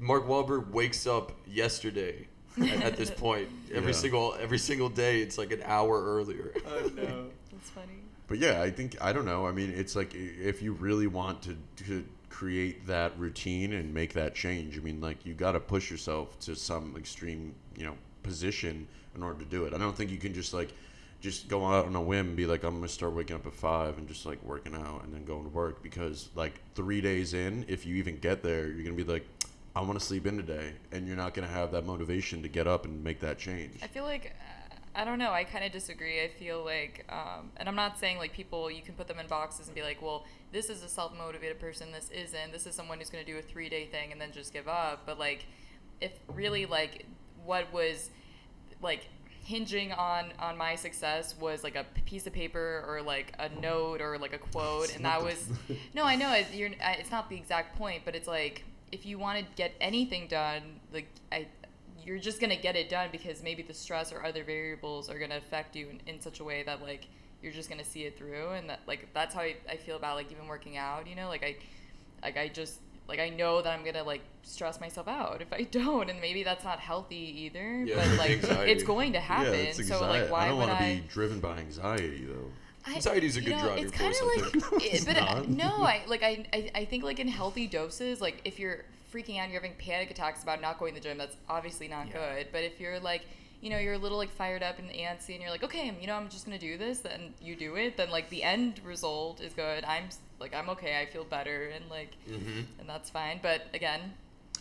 Mark 0.00 0.26
Wahlberg 0.26 0.72
wakes 0.72 1.06
up 1.06 1.30
yesterday. 1.46 2.26
at, 2.58 2.82
at 2.82 2.96
this 2.96 3.10
point, 3.10 3.48
every 3.72 3.92
Yeah. 3.92 3.98
single 3.98 4.34
every 4.40 4.58
single 4.58 4.88
day, 4.88 5.20
it's 5.20 5.38
like 5.38 5.52
an 5.52 5.62
hour 5.64 6.02
earlier. 6.16 6.52
Oh 6.66 6.90
no. 6.96 7.26
That's 7.52 7.70
funny. 7.70 8.00
But 8.28 8.38
yeah, 8.38 8.62
I 8.62 8.70
think 8.70 8.96
I 9.00 9.12
don't 9.12 9.24
know. 9.24 9.46
I 9.46 9.52
mean, 9.52 9.70
it's 9.70 9.94
like 9.94 10.14
if 10.14 10.62
you 10.62 10.72
really 10.72 11.06
want 11.06 11.42
to 11.42 11.56
to 11.84 12.04
create 12.36 12.86
that 12.86 13.18
routine 13.18 13.72
and 13.72 13.94
make 13.94 14.12
that 14.12 14.34
change. 14.34 14.76
I 14.76 14.82
mean, 14.82 15.00
like 15.00 15.24
you 15.24 15.32
got 15.32 15.52
to 15.52 15.60
push 15.60 15.90
yourself 15.90 16.38
to 16.40 16.54
some 16.54 16.94
extreme, 16.94 17.54
you 17.78 17.86
know, 17.86 17.94
position 18.22 18.86
in 19.14 19.22
order 19.22 19.38
to 19.38 19.44
do 19.46 19.64
it. 19.64 19.72
I 19.72 19.78
don't 19.78 19.96
think 19.96 20.10
you 20.10 20.18
can 20.18 20.34
just 20.34 20.52
like 20.52 20.74
just 21.20 21.48
go 21.48 21.64
out 21.64 21.86
on 21.86 21.96
a 21.96 22.02
whim 22.02 22.28
and 22.28 22.36
be 22.36 22.46
like, 22.46 22.62
I'm 22.62 22.74
gonna 22.74 22.88
start 22.88 23.14
waking 23.14 23.36
up 23.36 23.46
at 23.46 23.54
five 23.54 23.96
and 23.96 24.06
just 24.06 24.26
like 24.26 24.42
working 24.42 24.74
out 24.74 25.02
and 25.04 25.14
then 25.14 25.24
going 25.24 25.44
to 25.44 25.48
work 25.48 25.82
because 25.82 26.28
like 26.34 26.60
three 26.74 27.00
days 27.00 27.32
in, 27.32 27.64
if 27.68 27.86
you 27.86 27.94
even 27.96 28.18
get 28.18 28.42
there, 28.42 28.68
you're 28.68 28.84
gonna 28.84 28.94
be 28.94 29.04
like, 29.04 29.26
I 29.74 29.80
want 29.80 29.98
to 29.98 30.04
sleep 30.04 30.26
in 30.26 30.36
today, 30.36 30.72
and 30.92 31.06
you're 31.06 31.16
not 31.16 31.32
gonna 31.32 31.48
have 31.48 31.72
that 31.72 31.86
motivation 31.86 32.42
to 32.42 32.48
get 32.48 32.66
up 32.66 32.84
and 32.84 33.02
make 33.02 33.20
that 33.20 33.38
change. 33.38 33.78
I 33.82 33.86
feel 33.86 34.04
like 34.04 34.34
I 34.96 35.04
don't 35.04 35.18
know. 35.18 35.30
I 35.30 35.44
kind 35.44 35.62
of 35.62 35.72
disagree. 35.72 36.22
I 36.22 36.28
feel 36.28 36.64
like, 36.64 37.04
um, 37.10 37.50
and 37.58 37.68
I'm 37.68 37.76
not 37.76 37.98
saying 37.98 38.16
like 38.16 38.32
people 38.32 38.70
you 38.70 38.80
can 38.80 38.94
put 38.94 39.06
them 39.06 39.18
in 39.18 39.26
boxes 39.26 39.66
and 39.66 39.74
be 39.74 39.82
like, 39.82 40.00
well, 40.00 40.24
this 40.52 40.70
is 40.70 40.82
a 40.82 40.88
self 40.88 41.16
motivated 41.16 41.60
person. 41.60 41.92
This 41.92 42.08
isn't. 42.10 42.50
This 42.50 42.66
is 42.66 42.74
someone 42.74 42.98
who's 42.98 43.10
going 43.10 43.24
to 43.24 43.30
do 43.30 43.38
a 43.38 43.42
three 43.42 43.68
day 43.68 43.86
thing 43.86 44.10
and 44.10 44.20
then 44.20 44.32
just 44.32 44.54
give 44.54 44.68
up. 44.68 45.02
But 45.04 45.18
like, 45.18 45.44
if 46.00 46.12
really 46.34 46.64
like 46.64 47.04
what 47.44 47.70
was 47.72 48.10
like 48.82 49.06
hinging 49.44 49.92
on 49.92 50.32
on 50.38 50.56
my 50.56 50.74
success 50.74 51.36
was 51.38 51.62
like 51.62 51.76
a 51.76 51.84
piece 52.04 52.26
of 52.26 52.32
paper 52.32 52.84
or 52.88 53.00
like 53.00 53.32
a 53.38 53.48
note 53.60 54.00
or 54.00 54.18
like 54.18 54.32
a 54.32 54.38
quote 54.38 54.86
It's 54.86 54.96
and 54.96 55.04
that 55.04 55.22
was 55.22 55.48
no 55.94 56.02
i 56.02 56.16
know 56.16 56.32
it, 56.32 56.48
you're 56.52 56.70
it's 56.80 57.12
not 57.12 57.30
the 57.30 57.36
exact 57.36 57.78
point 57.78 58.02
but 58.04 58.16
it's 58.16 58.26
like 58.26 58.64
if 58.90 59.06
you 59.06 59.20
want 59.20 59.38
to 59.38 59.44
get 59.54 59.72
anything 59.80 60.26
done 60.26 60.80
like 60.92 61.06
i 61.30 61.46
you're 62.06 62.18
just 62.18 62.40
gonna 62.40 62.56
get 62.56 62.76
it 62.76 62.88
done 62.88 63.08
because 63.12 63.42
maybe 63.42 63.62
the 63.62 63.74
stress 63.74 64.12
or 64.12 64.24
other 64.24 64.44
variables 64.44 65.10
are 65.10 65.18
gonna 65.18 65.36
affect 65.36 65.74
you 65.76 65.88
in, 65.88 66.00
in 66.14 66.20
such 66.20 66.40
a 66.40 66.44
way 66.44 66.62
that 66.62 66.80
like 66.80 67.06
you're 67.42 67.52
just 67.52 67.68
gonna 67.68 67.84
see 67.84 68.04
it 68.04 68.16
through 68.16 68.50
and 68.52 68.70
that 68.70 68.80
like 68.86 69.08
that's 69.12 69.34
how 69.34 69.40
I, 69.42 69.56
I 69.68 69.76
feel 69.76 69.96
about 69.96 70.16
like 70.16 70.30
even 70.32 70.46
working 70.46 70.76
out 70.76 71.06
you 71.06 71.14
know 71.16 71.28
like 71.28 71.42
i 71.44 71.56
like 72.22 72.36
i 72.38 72.48
just 72.48 72.78
like 73.08 73.18
i 73.20 73.28
know 73.28 73.60
that 73.62 73.70
i'm 73.78 73.84
gonna 73.84 74.02
like 74.04 74.22
stress 74.42 74.80
myself 74.80 75.06
out 75.08 75.42
if 75.42 75.52
i 75.52 75.62
don't 75.70 76.08
and 76.08 76.20
maybe 76.20 76.42
that's 76.44 76.64
not 76.64 76.78
healthy 76.80 77.16
either 77.44 77.84
Yeah, 77.84 77.96
but 77.96 78.18
like 78.18 78.30
anxiety. 78.30 78.72
it's 78.72 78.82
going 78.84 79.12
to 79.12 79.20
happen 79.20 79.66
Yeah, 79.66 79.72
so 79.72 80.00
like 80.00 80.30
why 80.30 80.46
I 80.46 80.48
don't 80.48 80.58
want 80.58 80.70
to 80.70 80.76
i 80.84 80.94
be 80.96 81.00
driven 81.08 81.40
by 81.40 81.58
anxiety 81.58 82.24
though. 82.24 82.50
I- 82.88 82.94
Anxiety's 82.94 83.36
a 83.36 83.40
good 83.40 83.50
know, 83.56 83.62
driving 83.64 83.84
it's 83.84 83.92
kind 83.92 84.14
force, 84.14 84.36
like, 84.54 84.82
It's 84.84 85.02
it- 85.02 85.06
but 85.06 85.16
I, 85.20 85.40
no, 85.48 85.82
I 85.82 86.02
like 86.06 86.22
I, 86.22 86.46
I 86.52 86.70
I 86.74 86.84
think 86.84 87.02
like 87.02 87.18
in 87.18 87.26
healthy 87.26 87.66
doses, 87.66 88.20
like 88.20 88.40
if 88.44 88.60
you're 88.60 88.84
freaking 89.12 89.38
out, 89.38 89.44
and 89.44 89.52
you're 89.52 89.60
having 89.60 89.76
panic 89.78 90.10
attacks 90.10 90.42
about 90.42 90.60
not 90.60 90.78
going 90.78 90.94
to 90.94 91.00
the 91.00 91.08
gym. 91.08 91.18
That's 91.18 91.36
obviously 91.48 91.88
not 91.88 92.08
Yeah. 92.08 92.34
good. 92.36 92.48
But 92.52 92.64
if 92.64 92.80
you're 92.80 93.00
like, 93.00 93.22
you 93.60 93.70
know, 93.70 93.78
you're 93.78 93.94
a 93.94 93.98
little 93.98 94.18
like 94.18 94.30
fired 94.30 94.62
up 94.62 94.78
and 94.78 94.90
antsy, 94.90 95.30
and 95.34 95.40
you're 95.40 95.50
like, 95.50 95.64
okay, 95.64 95.94
you 96.00 96.06
know, 96.06 96.14
I'm 96.14 96.28
just 96.28 96.44
gonna 96.44 96.58
do 96.58 96.76
this, 96.78 97.00
then 97.00 97.34
you 97.40 97.56
do 97.56 97.76
it. 97.76 97.96
Then 97.96 98.10
like 98.10 98.28
the 98.30 98.42
end 98.42 98.80
result 98.84 99.40
is 99.40 99.52
good. 99.54 99.84
I'm 99.84 100.04
like 100.38 100.54
I'm 100.54 100.68
okay. 100.70 101.00
I 101.00 101.06
feel 101.06 101.24
better, 101.24 101.68
and 101.74 101.88
like, 101.90 102.14
hmm 102.26 102.60
and 102.78 102.88
that's 102.88 103.08
fine. 103.10 103.40
But 103.42 103.62
again, 103.74 104.12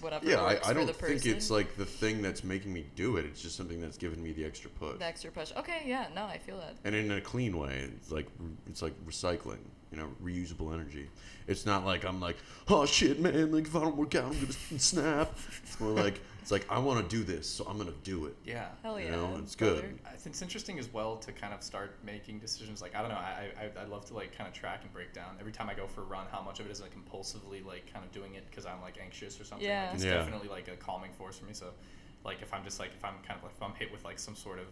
whatever 0.02 0.26
Yeah, 0.26 0.42
I, 0.42 0.70
I 0.70 0.74
don't 0.74 0.88
person. 0.98 1.20
think 1.20 1.26
it's 1.26 1.50
like 1.52 1.76
the 1.76 1.86
thing 1.86 2.22
that's 2.22 2.44
making 2.44 2.72
me 2.74 2.86
do 2.96 3.18
it. 3.18 3.26
It's 3.26 3.42
just 3.42 3.56
something 3.58 3.82
that's 3.82 3.98
giving 3.98 4.24
me 4.24 4.32
the 4.32 4.46
extra 4.46 4.70
push. 4.70 4.98
the 5.00 5.06
extra 5.06 5.32
push. 5.32 5.52
Okay, 5.58 5.84
yeah, 5.86 6.08
no, 6.16 6.24
I 6.26 6.38
feel 6.38 6.58
that. 6.58 6.76
and 6.86 6.96
in 6.96 7.12
a 7.12 7.22
clean 7.22 7.58
way. 7.58 7.90
It's 7.98 8.12
like 8.12 8.28
it's 8.68 8.82
like 8.82 8.94
recycling, 9.06 9.60
you 9.96 10.02
know, 10.02 10.10
reusable 10.24 10.74
energy. 10.74 11.08
It's 11.48 11.66
not 11.66 11.86
like 11.86 12.04
I'm 12.06 12.20
like, 12.20 12.38
oh 12.68 12.86
shit, 12.86 13.20
man, 13.20 13.52
like 13.52 13.66
if 13.68 13.76
I 13.76 13.80
don't 13.82 13.96
work 13.96 14.16
out, 14.16 14.26
I'm 14.26 14.34
gonna 14.34 14.80
snap. 14.80 15.38
It's 15.64 15.80
more 15.80 15.92
like 15.92 16.20
it's 16.42 16.52
like 16.52 16.66
I 16.70 16.80
want 16.80 17.08
to 17.08 17.16
do 17.16 17.24
this, 17.24 17.48
so 17.48 17.66
I'm 17.70 17.78
gonna 17.78 17.92
do 18.04 18.26
it. 18.26 18.36
Yeah. 18.46 18.68
Hell 18.84 19.00
yeah, 19.00 19.06
You 19.08 19.12
know, 19.12 19.38
it's 19.42 19.56
brother. 19.56 19.82
good. 19.82 20.00
I 20.06 20.10
think 20.12 20.34
it's 20.34 20.42
interesting 20.42 20.80
as 20.80 20.92
well 20.92 21.16
to 21.18 21.32
kind 21.32 21.54
of 21.54 21.64
start 21.64 21.98
making 22.04 22.40
decisions. 22.40 22.82
Like 22.82 22.96
I 22.96 23.02
don't 23.02 23.10
know, 23.10 23.16
I 23.18 23.50
I 23.60 23.82
I 23.82 23.86
love 23.86 24.06
to 24.08 24.14
like 24.14 24.36
kind 24.36 24.48
of 24.48 24.54
track 24.54 24.82
and 24.84 24.92
break 24.92 25.14
down 25.14 25.38
every 25.40 25.52
time 25.52 25.70
I 25.70 25.74
go 25.76 25.88
for 25.88 26.02
a 26.02 26.06
run 26.06 26.26
how 26.32 26.42
much 26.42 26.60
of 26.60 26.66
it 26.66 26.72
is 26.72 26.82
like 26.82 26.92
compulsively 26.94 27.66
like 27.66 27.92
kind 27.92 28.04
of 28.04 28.12
doing 28.12 28.36
it 28.36 28.46
because 28.50 28.66
I'm 28.66 28.82
like 28.82 28.98
anxious 29.02 29.40
or 29.40 29.44
something. 29.46 29.68
Yeah. 29.68 29.86
Like, 29.86 29.96
it's 29.96 30.04
Yeah. 30.04 30.16
definitely 30.16 30.50
like 30.50 30.68
a 30.68 30.76
calming 30.76 31.12
force 31.14 31.38
for 31.38 31.46
me. 31.46 31.54
So, 31.54 31.68
like 32.24 32.42
if 32.42 32.54
I'm 32.54 32.64
just 32.64 32.80
like 32.80 32.92
if 32.98 33.06
I'm 33.06 33.16
kind 33.26 33.38
of 33.38 33.44
like 33.44 33.54
if 33.56 33.62
I'm 33.64 33.74
hit 33.76 33.92
with 33.92 34.04
like 34.04 34.20
some 34.20 34.36
sort 34.36 34.60
of 34.60 34.66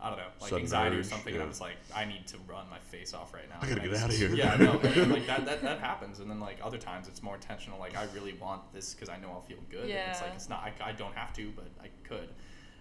I 0.00 0.10
don't 0.10 0.18
know, 0.18 0.24
like 0.40 0.50
Sudden 0.50 0.62
anxiety 0.64 0.96
or 0.96 1.00
urge, 1.00 1.06
something, 1.06 1.34
and 1.34 1.42
I'm 1.42 1.48
yeah. 1.48 1.50
just 1.50 1.60
like, 1.60 1.76
I 1.92 2.04
need 2.04 2.24
to 2.28 2.36
run 2.46 2.70
my 2.70 2.78
face 2.78 3.14
off 3.14 3.34
right 3.34 3.48
now. 3.48 3.56
I 3.60 3.68
gotta 3.68 3.80
And 3.82 3.90
get 3.90 4.00
just- 4.00 4.22
of 4.22 4.28
here. 4.30 4.34
Yeah, 4.34 4.56
no, 4.56 4.78
and, 4.82 5.12
like 5.12 5.26
that, 5.26 5.44
that, 5.46 5.60
that 5.62 5.80
happens, 5.80 6.20
and 6.20 6.30
then 6.30 6.38
like 6.38 6.58
other 6.62 6.78
times 6.78 7.08
it's 7.08 7.20
more 7.22 7.34
intentional. 7.34 7.80
Like 7.80 7.96
I 7.96 8.06
really 8.14 8.34
want 8.34 8.62
this 8.72 8.94
because 8.94 9.08
I 9.08 9.16
know 9.18 9.30
I'll 9.30 9.40
feel 9.40 9.58
good. 9.70 9.90
And 9.90 10.10
it's 10.10 10.22
like 10.22 10.34
it's 10.34 10.48
not. 10.48 10.60
I, 10.60 10.90
I 10.90 10.92
don't 10.92 11.14
have 11.14 11.32
to, 11.34 11.50
but 11.56 11.68
I 11.82 11.88
could. 12.04 12.28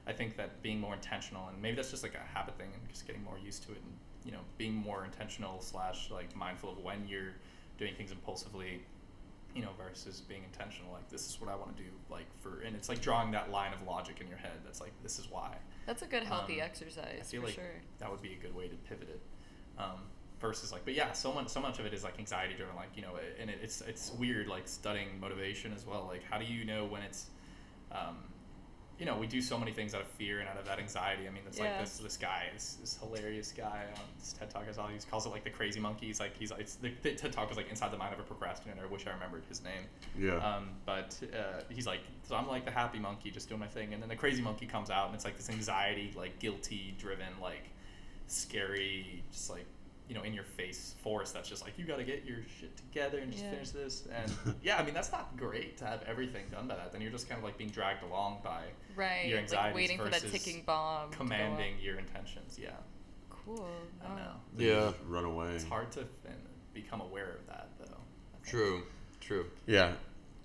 I 0.05 0.13
think 0.13 0.38
that 0.38 0.61
being 0.61 0.80
more 0.80 0.93
intentional, 0.93 1.47
and 1.47 1.59
maybe 1.61 1.76
that's 1.76 1.89
just 1.89 2.03
like 2.03 2.13
a 2.15 2.38
habit 2.38 2.55
thing, 2.57 2.70
and 2.72 2.88
just 2.89 3.07
getting 3.07 3.24
more 3.24 3.38
used 3.43 3.63
to 3.63 3.72
it, 3.72 3.80
and 3.84 3.93
you 4.24 4.32
know, 4.32 4.41
being 4.57 4.74
more 4.76 5.03
intentional 5.03 5.59
slash 5.61 6.11
like 6.11 6.36
mindful 6.36 6.74
of 6.74 6.78
when 6.80 7.07
you're 7.07 7.34
doing 7.80 7.95
things 7.95 8.11
impulsively, 8.11 8.82
you 9.55 9.61
know, 9.63 9.70
versus 9.78 10.22
being 10.22 10.43
intentional. 10.43 10.91
Like 10.93 11.09
this 11.09 11.28
is 11.28 11.41
what 11.41 11.49
I 11.49 11.55
want 11.55 11.76
to 11.78 11.84
do. 11.84 11.89
Like 12.11 12.28
for, 12.41 12.61
and 12.61 12.76
it's 12.76 12.89
like 12.89 13.01
drawing 13.01 13.32
that 13.32 13.51
line 13.51 13.74
of 13.74 13.82
logic 13.88 14.22
in 14.22 14.28
your 14.28 14.38
head. 14.38 14.59
That's 14.63 14.82
like 14.82 14.91
this 15.01 15.18
is 15.18 15.32
why. 15.32 15.55
That's 15.88 16.04
a 16.04 16.06
good 16.06 16.24
healthy 16.24 16.62
Um, 16.62 16.68
exercise 16.68 17.20
I 17.22 17.24
feel 17.24 17.42
like 17.42 17.56
sure. 17.56 17.82
that 17.98 18.12
would 18.12 18.22
be 18.22 18.34
a 18.34 18.36
good 18.36 18.54
way 18.56 18.68
to 18.68 18.76
pivot 18.76 19.10
it. 19.10 19.22
Um, 19.80 20.02
versus 20.40 20.72
like, 20.72 20.86
but 20.86 20.94
yeah, 20.94 21.14
so 21.14 21.34
much 21.34 21.48
so 21.48 21.60
much 21.60 21.80
of 21.80 21.86
it 21.88 21.94
is 21.94 22.04
like 22.04 22.20
anxiety 22.20 22.54
driven. 22.54 22.76
Like 22.76 22.90
you 22.96 23.02
know, 23.02 23.14
and 23.40 23.50
it, 23.50 23.60
it's 23.64 23.82
it's 23.82 24.12
weird 24.20 24.48
like 24.48 24.68
studying 24.68 25.20
motivation 25.20 25.74
as 25.74 25.86
well. 25.88 26.06
Like 26.08 26.24
how 26.30 26.38
do 26.38 26.46
you 26.46 26.64
know 26.66 26.86
when 26.86 27.02
it's 27.02 27.28
um, 27.92 28.18
you 29.00 29.06
know, 29.06 29.16
we 29.16 29.28
do 29.28 29.41
so 29.41 29.60
many 29.60 29.72
things 29.72 29.93
out 29.93 30.02
of 30.02 30.08
fear 30.08 30.39
and 30.39 30.50
out 30.50 30.58
of 30.58 30.66
that 30.66 30.80
anxiety. 30.80 31.28
I 31.28 31.32
mean, 31.32 31.43
it's 31.48 31.60
Yeah. 31.60 31.66
like 31.66 31.80
this 31.82 31.98
this 32.00 32.18
guy, 32.18 32.45
this, 32.54 32.78
this 32.82 32.98
hilarious 32.98 33.52
guy 33.52 33.86
on 33.95 34.02
this 34.20 34.34
TED 34.34 34.50
Talk 34.50 34.64
I 34.68 34.72
saw. 34.72 34.88
He 34.88 34.98
calls 35.10 35.26
it 35.26 35.30
like 35.30 35.43
the 35.43 35.52
crazy 35.52 35.80
monkey. 35.80 36.08
He's 36.08 36.20
like 36.20 36.36
he's 36.38 36.52
it's 36.58 36.76
the, 36.76 36.91
the 37.04 37.14
TED 37.14 37.32
Talk 37.32 37.48
was 37.48 37.58
like 37.58 37.70
inside 37.70 37.91
the 37.91 37.98
mind 37.98 38.14
of 38.14 38.20
a 38.20 38.24
procrastinator. 38.24 38.82
I 38.84 38.91
wish 38.91 39.06
I 39.06 39.12
remembered 39.12 39.43
his 39.48 39.64
name. 39.64 39.84
Yeah. 40.18 40.36
Um, 40.38 40.70
but 40.86 41.16
uh, 41.34 41.62
he's 41.70 41.86
like, 41.86 42.00
so 42.24 42.36
I'm 42.36 42.48
like 42.48 42.66
the 42.66 42.72
happy 42.72 42.98
monkey, 43.00 43.30
just 43.30 43.50
doing 43.50 43.60
my 43.60 43.68
thing, 43.68 43.93
and 43.93 44.02
then 44.02 44.10
the 44.10 44.16
crazy 44.16 44.41
monkey 44.41 44.66
comes 44.66 44.89
out, 44.89 45.06
and 45.08 45.16
it's 45.16 45.26
like 45.26 45.38
this 45.38 45.50
anxiety, 45.50 46.12
like 46.18 46.39
guilty 46.39 46.95
driven, 46.98 47.28
like 47.41 47.70
scary, 48.28 49.24
just 49.32 49.50
like 49.50 49.66
you 50.08 50.16
know, 50.16 50.24
in 50.24 50.34
your 50.34 50.43
face 50.45 50.95
force 51.03 51.32
that's 51.34 51.49
just 51.49 51.62
like 51.64 51.78
you 51.78 51.86
got 51.86 51.97
to 51.97 52.03
get 52.03 52.24
your 52.26 52.38
shit 52.60 52.76
together 52.78 53.20
and 53.20 53.32
just 53.32 53.43
Yeah. 53.43 53.51
finish 53.51 53.70
this. 53.72 54.08
And 54.16 54.55
yeah, 54.64 54.78
I 54.78 54.84
mean 54.86 54.93
that's 54.93 55.12
not 55.12 55.36
great 55.38 55.78
to 55.80 55.86
have 55.86 56.01
everything 56.03 56.45
done 56.49 56.68
by 56.68 56.76
that. 56.76 56.91
Then 56.93 57.01
you're 57.01 57.12
just 57.12 57.28
kind 57.28 57.38
of 57.38 57.43
like 57.43 57.58
being 57.58 57.70
dragged 57.70 58.03
along 58.03 58.39
by 58.43 58.64
Right, 58.95 59.26
your 59.28 59.38
like 59.38 59.43
anxieties 59.43 59.76
waiting 59.76 59.97
for 59.97 60.05
that 60.05 60.22
versus 60.22 60.32
ticking 60.32 60.64
bomb. 60.66 61.12
commanding 61.12 61.76
your 61.82 61.97
intentions. 61.97 62.58
Yeah, 62.62 62.70
Cool. 63.30 63.68
I 64.03 64.08
don't 64.08 64.18
know. 64.18 64.32
Then 64.55 64.68
Yeah. 64.68 64.91
run 65.08 65.26
away. 65.26 65.49
It's 65.55 65.64
hard 65.66 65.91
to 65.93 65.99
fin- 66.24 66.47
become 66.74 67.01
aware 67.01 67.32
of 67.39 67.47
that 67.47 67.70
though. 67.80 67.97
True, 68.45 68.84
true. 69.22 69.45
Yeah. 69.66 69.93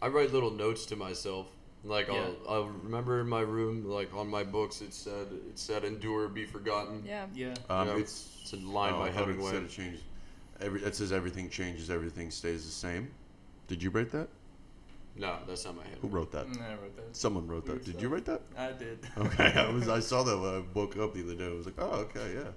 I 0.00 0.08
write 0.08 0.32
little 0.32 0.50
notes 0.50 0.86
to 0.86 0.96
myself. 0.96 1.46
Like 1.84 2.08
Yeah. 2.08 2.14
I'll, 2.14 2.36
I'll 2.48 2.68
remember 2.68 3.20
in 3.20 3.28
my 3.28 3.40
room, 3.40 3.84
like 3.86 4.14
on 4.14 4.28
my 4.28 4.44
books, 4.44 4.80
it 4.82 4.94
said 4.94 5.28
it 5.32 5.58
said 5.58 5.84
endure, 5.84 6.28
be 6.28 6.44
forgotten. 6.46 7.02
Yeah. 7.06 7.26
Yeah. 7.34 7.54
Um, 7.68 7.88
Yeah, 7.88 7.96
it's 7.98 8.31
it's 8.42 8.52
a 8.52 8.56
line 8.56 8.92
oh, 8.94 8.98
by 8.98 9.08
I 9.08 9.10
thought 9.12 9.22
it 9.22 9.36
Hemingway. 9.36 9.50
said 9.52 9.62
it 9.62 9.70
changed. 9.70 10.02
Every 10.60 10.82
it 10.82 10.94
says 10.94 11.12
everything 11.12 11.48
changes, 11.48 11.90
everything 11.90 12.30
stays 12.30 12.64
the 12.64 12.70
same. 12.72 13.10
Did 13.68 13.82
you 13.82 13.90
write 13.90 14.10
that? 14.12 14.28
No, 15.16 15.36
that's 15.46 15.64
not 15.64 15.76
my 15.76 15.84
head. 15.84 15.98
Who 16.00 16.08
wrote 16.08 16.32
that? 16.32 16.46
I 16.46 16.72
wrote 16.74 16.96
that. 16.96 17.14
Someone 17.16 17.46
wrote 17.46 17.66
that. 17.66 17.84
Did 17.84 17.90
stuff. 17.92 18.02
you 18.02 18.08
write 18.08 18.24
that? 18.26 18.40
I 18.56 18.72
did. 18.72 18.98
Okay, 19.18 19.52
I 19.56 19.70
was. 19.70 19.88
I 19.88 20.00
saw 20.00 20.22
that 20.22 20.38
when 20.38 20.54
I 20.54 20.62
woke 20.74 20.96
up 20.96 21.14
the 21.14 21.22
other 21.22 21.34
day. 21.34 21.46
I 21.46 21.54
was 21.54 21.66
like, 21.66 21.74
oh, 21.78 22.06
okay, 22.10 22.34
yeah. 22.34 22.50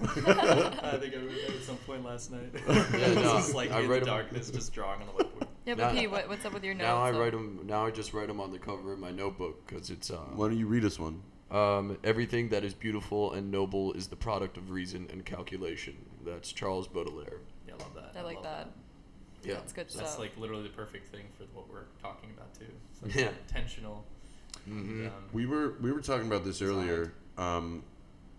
I 0.02 0.96
think 0.98 1.14
I 1.14 1.18
wrote 1.18 1.30
that 1.46 1.56
at 1.56 1.62
some 1.62 1.76
point 1.78 2.04
last 2.04 2.30
night. 2.32 2.52
Yeah, 2.98 3.14
no, 3.14 3.22
just 3.22 3.54
like 3.54 3.70
I 3.70 3.80
in 3.80 3.88
write 3.88 4.04
the 4.04 4.10
'em- 4.10 4.16
darkness, 4.16 4.50
just 4.50 4.72
drawing 4.72 5.00
on 5.00 5.06
the 5.06 5.12
whiteboard. 5.24 5.46
Yeah, 5.64 5.74
but 5.74 5.94
Now- 5.94 6.00
P, 6.00 6.06
what, 6.06 6.28
what's 6.28 6.44
up 6.44 6.52
with 6.54 6.64
your 6.64 6.74
notes? 6.74 6.84
Now 6.88 6.98
I 6.98 7.12
write 7.12 7.32
them. 7.32 7.60
Now 7.64 7.86
I 7.86 7.90
just 7.90 8.12
write 8.12 8.26
them 8.28 8.40
on 8.40 8.50
the 8.50 8.58
cover 8.58 8.92
of 8.92 8.98
my 8.98 9.10
notebook 9.10 9.66
because 9.66 9.90
it's 9.90 10.10
uh, 10.10 10.16
Why 10.34 10.48
don't 10.48 10.58
you 10.58 10.66
read 10.66 10.84
us 10.84 10.98
one? 10.98 11.22
Um, 11.52 11.98
everything 12.02 12.48
that 12.48 12.64
is 12.64 12.74
beautiful 12.74 13.32
and 13.34 13.50
noble 13.50 13.92
is 13.92 14.08
the 14.08 14.16
product 14.16 14.56
of 14.56 14.70
reason 14.70 15.06
and 15.12 15.24
calculation. 15.24 15.94
That's 16.24 16.50
Charles 16.52 16.88
Baudelaire. 16.88 17.38
Yeah, 17.68 17.74
I 17.78 17.82
love 17.82 17.94
that. 17.94 18.18
I 18.18 18.22
like 18.22 18.36
love 18.36 18.44
that. 18.44 18.70
Yeah, 19.44 19.54
That's 19.54 19.72
good 19.72 19.86
That's 19.86 19.96
stuff. 19.96 20.18
like 20.18 20.36
literally 20.38 20.62
the 20.62 20.68
perfect 20.70 21.08
thing 21.08 21.24
for 21.36 21.44
what 21.52 21.68
we're 21.70 21.84
talking 22.00 22.30
about 22.36 22.54
too. 22.54 22.66
It's 22.92 23.02
like 23.02 23.14
Yeah. 23.14 23.32
intentional. 23.46 24.04
Mhm. 24.68 25.06
Um, 25.08 25.12
We 25.32 25.46
were 25.46 25.74
we 25.80 25.90
were 25.92 26.00
talking 26.00 26.26
about 26.28 26.44
this 26.44 26.58
Designed. 26.60 26.88
earlier. 26.88 27.12
Um, 27.36 27.82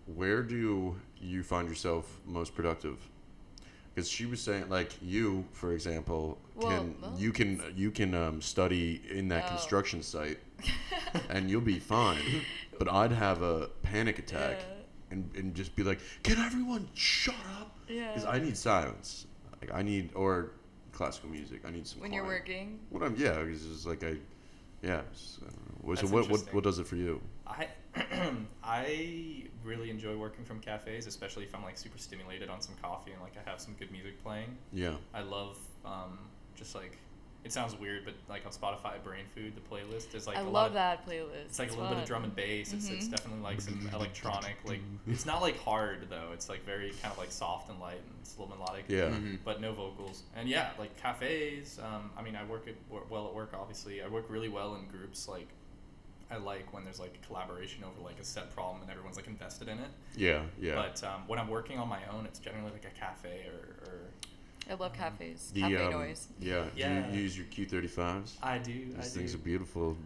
where 0.06 0.42
do 0.42 0.96
you 1.20 1.42
find 1.42 1.68
yourself 1.68 2.20
most 2.26 2.54
productive? 2.54 2.98
Because 3.94 4.08
she 4.10 4.26
was 4.26 4.40
saying, 4.40 4.68
like 4.68 4.90
you, 5.00 5.44
for 5.52 5.72
example, 5.72 6.38
Well, 6.56 6.68
can 6.70 6.94
well, 7.00 7.14
you 7.16 7.32
can 7.32 7.62
you 7.76 7.90
can 7.92 8.14
um, 8.14 8.40
study 8.42 9.00
in 9.08 9.28
that 9.28 9.44
Oh. 9.46 9.48
construction 9.50 10.02
site, 10.02 10.38
and 11.30 11.48
you'll 11.48 11.60
be 11.60 11.78
fine. 11.78 12.22
But 12.78 12.92
I'd 12.92 13.12
have 13.12 13.42
a 13.42 13.68
panic 13.82 14.18
attack, 14.18 14.58
Yeah. 14.60 14.74
and, 15.12 15.30
and 15.36 15.54
just 15.54 15.76
be 15.76 15.84
like, 15.84 16.00
"Can 16.24 16.38
everyone 16.38 16.88
shut 16.94 17.36
up?" 17.60 17.76
Because 17.86 18.24
Yeah. 18.24 18.30
I 18.30 18.40
need 18.40 18.56
silence. 18.56 19.26
Like 19.60 19.72
I 19.72 19.82
need 19.82 20.10
or 20.14 20.50
classical 20.92 21.30
music. 21.30 21.60
I 21.64 21.70
need 21.70 21.86
some. 21.86 22.00
when 22.00 22.12
you're 22.12 22.26
working. 22.26 22.80
What 22.90 23.02
I'm 23.04 23.14
yeah, 23.16 23.42
because 23.44 23.64
it's 23.64 23.86
like 23.86 24.02
I, 24.02 24.16
yeah. 24.82 25.02
it's, 25.12 25.38
I 25.40 25.50
don't 25.50 25.86
know. 25.88 25.94
So 25.94 26.06
what 26.08 26.28
what 26.28 26.52
what 26.52 26.64
does 26.64 26.80
it 26.80 26.86
for 26.88 26.96
you? 26.96 27.20
I 27.46 27.68
I 28.62 29.44
really 29.62 29.90
enjoy 29.90 30.16
working 30.16 30.44
from 30.44 30.60
cafes, 30.60 31.06
especially 31.06 31.44
if 31.44 31.54
I'm 31.54 31.62
like 31.62 31.78
super 31.78 31.98
stimulated 31.98 32.48
on 32.48 32.60
some 32.60 32.74
coffee 32.82 33.12
and 33.12 33.20
like 33.22 33.34
I 33.44 33.48
have 33.48 33.60
some 33.60 33.74
good 33.78 33.90
music 33.92 34.22
playing. 34.22 34.56
Yeah. 34.72 34.94
I 35.12 35.22
love 35.22 35.58
um, 35.84 36.18
just 36.56 36.74
like 36.74 36.98
it 37.44 37.52
sounds 37.52 37.78
weird, 37.78 38.06
but 38.06 38.14
like 38.26 38.46
on 38.46 38.52
Spotify, 38.52 39.02
Brain 39.04 39.24
Food, 39.34 39.52
the 39.54 39.60
playlist 39.60 40.14
is 40.14 40.26
like 40.26 40.38
I 40.38 40.40
a 40.40 40.44
lot 40.44 40.52
love 40.52 40.66
of, 40.68 40.72
that 40.74 41.06
playlist. 41.06 41.44
It's 41.44 41.58
like 41.58 41.70
a 41.72 41.74
little 41.74 41.90
bit 41.90 41.98
of 41.98 42.04
drum 42.06 42.24
and 42.24 42.34
bass. 42.34 42.72
It's, 42.72 42.88
it's 42.88 43.06
Mhm. 43.06 43.10
definitely 43.10 43.42
like 43.42 43.60
some 43.60 43.90
electronic. 43.94 44.56
Like 44.64 44.80
it's 45.06 45.26
not 45.26 45.42
like 45.42 45.58
hard 45.60 46.06
though. 46.08 46.30
It's 46.32 46.48
like 46.48 46.64
very 46.64 46.90
kind 47.02 47.12
of 47.12 47.18
like 47.18 47.30
soft 47.30 47.68
and 47.68 47.78
light 47.80 47.98
and 47.98 48.14
it's 48.22 48.34
a 48.36 48.40
little 48.40 48.56
melodic. 48.56 48.86
Yeah. 48.88 49.10
Mhm. 49.10 49.38
But 49.44 49.60
no 49.60 49.72
vocals. 49.74 50.22
And 50.34 50.48
yeah, 50.48 50.70
like 50.78 50.96
cafes. 50.96 51.78
Um, 51.82 52.10
I 52.16 52.22
mean, 52.22 52.34
I 52.34 52.44
work 52.44 52.66
at 52.66 52.74
well 53.10 53.28
at 53.28 53.34
work. 53.34 53.52
Obviously, 53.54 54.02
I 54.02 54.08
work 54.08 54.24
really 54.30 54.48
well 54.48 54.74
in 54.76 54.86
groups. 54.86 55.28
Like 55.28 55.48
I 56.30 56.36
like 56.38 56.72
when 56.72 56.84
there's 56.84 56.98
like 57.00 57.20
collaboration 57.26 57.84
over 57.84 58.02
like 58.04 58.18
a 58.20 58.24
set 58.24 58.54
problem 58.54 58.82
and 58.82 58.90
everyone's 58.90 59.16
like 59.16 59.26
invested 59.26 59.68
in 59.68 59.78
it. 59.78 59.90
Yeah. 60.16 60.42
Yeah. 60.60 60.74
But 60.74 61.02
um, 61.04 61.22
when 61.26 61.38
I'm 61.38 61.48
working 61.48 61.78
on 61.78 61.88
my 61.88 62.00
own, 62.12 62.24
it's 62.26 62.38
generally 62.38 62.70
like 62.72 62.84
a 62.84 62.98
cafe 62.98 63.46
or, 63.48 63.88
or 63.90 63.98
I 64.70 64.74
love 64.74 64.94
cafes. 64.94 65.50
the 65.54 65.60
Cafe 65.60 65.76
um, 65.76 65.92
noise. 65.92 66.28
Yeah. 66.40 66.64
Yeah. 66.76 67.02
Do 67.02 67.16
you 67.16 67.22
use 67.22 67.36
your 67.36 67.46
Q35s? 67.46 68.32
I 68.42 68.58
do. 68.58 68.72
I 68.72 69.02
These 69.02 69.12
do. 69.12 69.18
things 69.18 69.34
are 69.34 69.38
beautiful. 69.38 69.96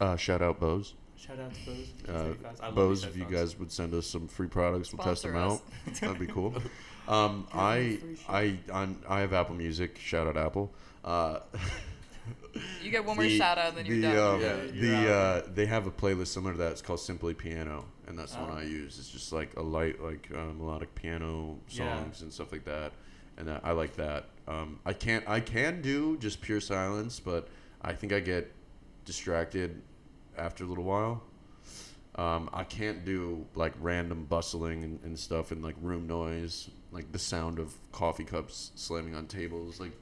Uh, 0.00 0.16
shout 0.16 0.42
out 0.42 0.60
Bose. 0.60 0.94
Shout 1.18 1.38
out 1.40 1.52
to 1.54 1.60
Bose. 1.66 1.88
Uh, 2.08 2.34
I 2.60 2.66
love 2.66 2.74
Bose, 2.74 3.04
if 3.04 3.16
you 3.16 3.24
guys 3.24 3.58
would 3.58 3.72
send 3.72 3.92
us 3.94 4.06
some 4.06 4.28
free 4.28 4.48
products, 4.48 4.92
we'll 4.92 5.04
test 5.04 5.22
them 5.22 5.32
Sponsor 5.32 5.54
out. 5.54 6.00
That'd 6.00 6.18
be 6.18 6.26
cool. 6.26 6.54
Um, 7.08 7.46
Give 7.52 7.60
I 7.60 7.78
them 7.78 7.98
free 7.98 8.16
shit. 8.16 8.24
I 8.28 8.58
on, 8.72 8.98
I 9.08 9.20
have 9.20 9.32
Apple 9.32 9.54
Music. 9.54 9.96
Shout 9.96 10.26
out 10.26 10.36
Apple. 10.36 10.72
Uh, 11.04 11.38
You 12.82 12.90
get 12.90 13.04
one 13.04 13.16
more 13.16 13.24
the- 13.24 13.36
shout 13.36 13.58
out 13.58 13.68
and 13.70 13.78
then 13.78 13.86
you're 13.86 13.96
the, 13.96 14.02
done. 14.16 14.34
Um, 14.36 14.40
Yeah, 14.40 14.62
you're 14.72 14.90
the 15.02 15.12
uh, 15.12 15.42
they 15.54 15.66
have 15.66 15.86
a 15.86 15.90
playlist 15.90 16.28
similar 16.28 16.52
to 16.52 16.58
that. 16.58 16.72
It's 16.72 16.82
called 16.82 17.00
Simply 17.00 17.34
Piano, 17.34 17.84
and 18.06 18.18
that's 18.18 18.32
the 18.34 18.40
one 18.40 18.50
Oh. 18.52 18.58
I 18.58 18.62
use. 18.62 18.98
It's 18.98 19.10
just 19.10 19.32
like 19.32 19.54
a 19.56 19.62
light, 19.62 20.00
like 20.02 20.28
uh, 20.34 20.52
melodic 20.56 20.94
piano 20.94 21.58
Yeah. 21.68 21.96
songs 21.98 22.22
and 22.22 22.32
stuff 22.32 22.52
like 22.52 22.64
that, 22.64 22.92
and 23.36 23.48
that, 23.48 23.60
I 23.64 23.72
like 23.72 23.96
that. 23.96 24.26
Um, 24.48 24.78
I 24.86 24.92
can't. 24.92 25.28
I 25.28 25.40
can 25.40 25.82
do 25.82 26.16
just 26.18 26.40
pure 26.40 26.60
silence, 26.60 27.20
but 27.20 27.48
I 27.82 27.92
think 27.92 28.12
I 28.12 28.20
get 28.20 28.52
distracted 29.04 29.82
after 30.38 30.64
a 30.64 30.66
little 30.66 30.84
while. 30.84 31.22
Um, 32.16 32.48
I 32.52 32.64
can't 32.64 33.04
do 33.04 33.44
like 33.54 33.74
random 33.80 34.24
bustling 34.24 34.84
and, 34.84 34.98
and 35.04 35.18
stuff 35.18 35.52
and 35.52 35.62
like 35.62 35.74
room 35.82 36.06
noise, 36.06 36.70
like 36.90 37.12
the 37.12 37.18
sound 37.18 37.58
of 37.58 37.74
coffee 37.92 38.24
cups 38.24 38.72
slamming 38.74 39.14
on 39.14 39.26
tables, 39.26 39.78
like 39.80 39.92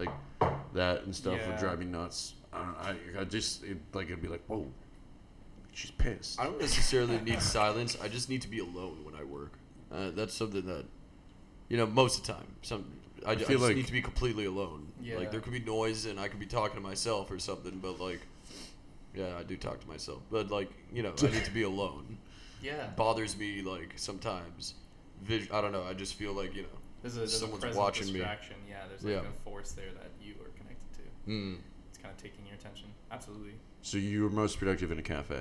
like 0.00 0.52
that 0.74 1.04
and 1.04 1.14
stuff 1.14 1.34
would 1.46 1.54
Yeah. 1.54 1.60
drive 1.60 1.78
me 1.78 1.86
nuts. 1.86 2.34
I, 2.52 2.58
don't, 2.58 2.76
I, 3.16 3.20
I 3.20 3.24
just 3.24 3.62
it, 3.64 3.76
like 3.94 4.06
it'd 4.06 4.20
be 4.22 4.28
like, 4.28 4.42
whoa, 4.48 4.66
she's 5.72 5.90
pissed. 5.92 6.40
I 6.40 6.44
don't 6.44 6.60
necessarily 6.60 7.18
need 7.20 7.40
silence. 7.42 7.96
I 8.02 8.08
just 8.08 8.28
need 8.28 8.42
to 8.42 8.48
be 8.48 8.58
alone 8.58 9.04
when 9.04 9.14
I 9.14 9.24
work. 9.24 9.52
Uh, 9.92 10.10
that's 10.10 10.34
something 10.34 10.66
that, 10.66 10.84
you 11.68 11.76
know, 11.76 11.86
most 11.86 12.20
of 12.20 12.26
the 12.26 12.32
time, 12.32 12.46
some 12.62 12.84
I, 13.26 13.34
ju- 13.34 13.44
I 13.44 13.48
feel 13.48 13.58
just 13.58 13.68
like- 13.68 13.76
need 13.76 13.86
to 13.86 13.92
be 13.92 14.02
completely 14.02 14.46
alone. 14.46 14.88
Yeah. 15.02 15.16
Like 15.18 15.30
there 15.30 15.40
could 15.40 15.52
be 15.52 15.60
noise 15.60 16.06
and 16.06 16.18
I 16.18 16.28
could 16.28 16.40
be 16.40 16.46
talking 16.46 16.76
to 16.76 16.80
myself 16.82 17.30
or 17.30 17.38
something, 17.38 17.78
but 17.80 18.00
like, 18.00 18.20
yeah, 19.14 19.36
I 19.38 19.42
do 19.42 19.56
talk 19.56 19.80
to 19.80 19.88
myself. 19.88 20.20
But 20.30 20.50
like, 20.50 20.70
you 20.92 21.02
know, 21.02 21.12
I 21.22 21.26
need 21.26 21.44
to 21.44 21.50
be 21.52 21.62
alone. 21.62 22.18
Yeah. 22.62 22.88
It 22.88 22.94
bothers 22.96 23.38
me 23.38 23.62
like 23.62 23.94
sometimes. 23.96 24.74
Vis- 25.22 25.48
I 25.50 25.62
don't 25.62 25.72
know. 25.72 25.82
I 25.82 25.94
just 25.94 26.12
feel 26.12 26.34
like 26.34 26.54
you 26.54 26.60
know. 26.60 26.68
There's 27.02 27.16
a, 27.16 27.18
there's 27.20 27.38
Someone's 27.40 27.62
a 27.64 27.66
present 27.68 27.82
watching 27.84 28.06
me. 28.08 28.12
distraction. 28.14 28.56
Yeah. 28.68 28.76
There's 28.88 29.02
like 29.04 29.22
Yeah. 29.24 29.28
a 29.28 29.44
force 29.44 29.72
there 29.72 29.92
that 29.94 30.10
you 30.22 30.34
are 30.42 30.48
connected 30.50 30.92
to. 30.94 31.30
Mm. 31.30 31.58
It's 31.88 31.98
kind 31.98 32.14
of 32.14 32.22
taking 32.22 32.46
your 32.46 32.54
attention. 32.56 32.88
Absolutely. 33.10 33.54
So 33.82 33.98
you 33.98 34.22
were 34.24 34.30
most 34.30 34.58
productive 34.58 34.90
in 34.92 34.98
a 34.98 35.02
cafe. 35.02 35.40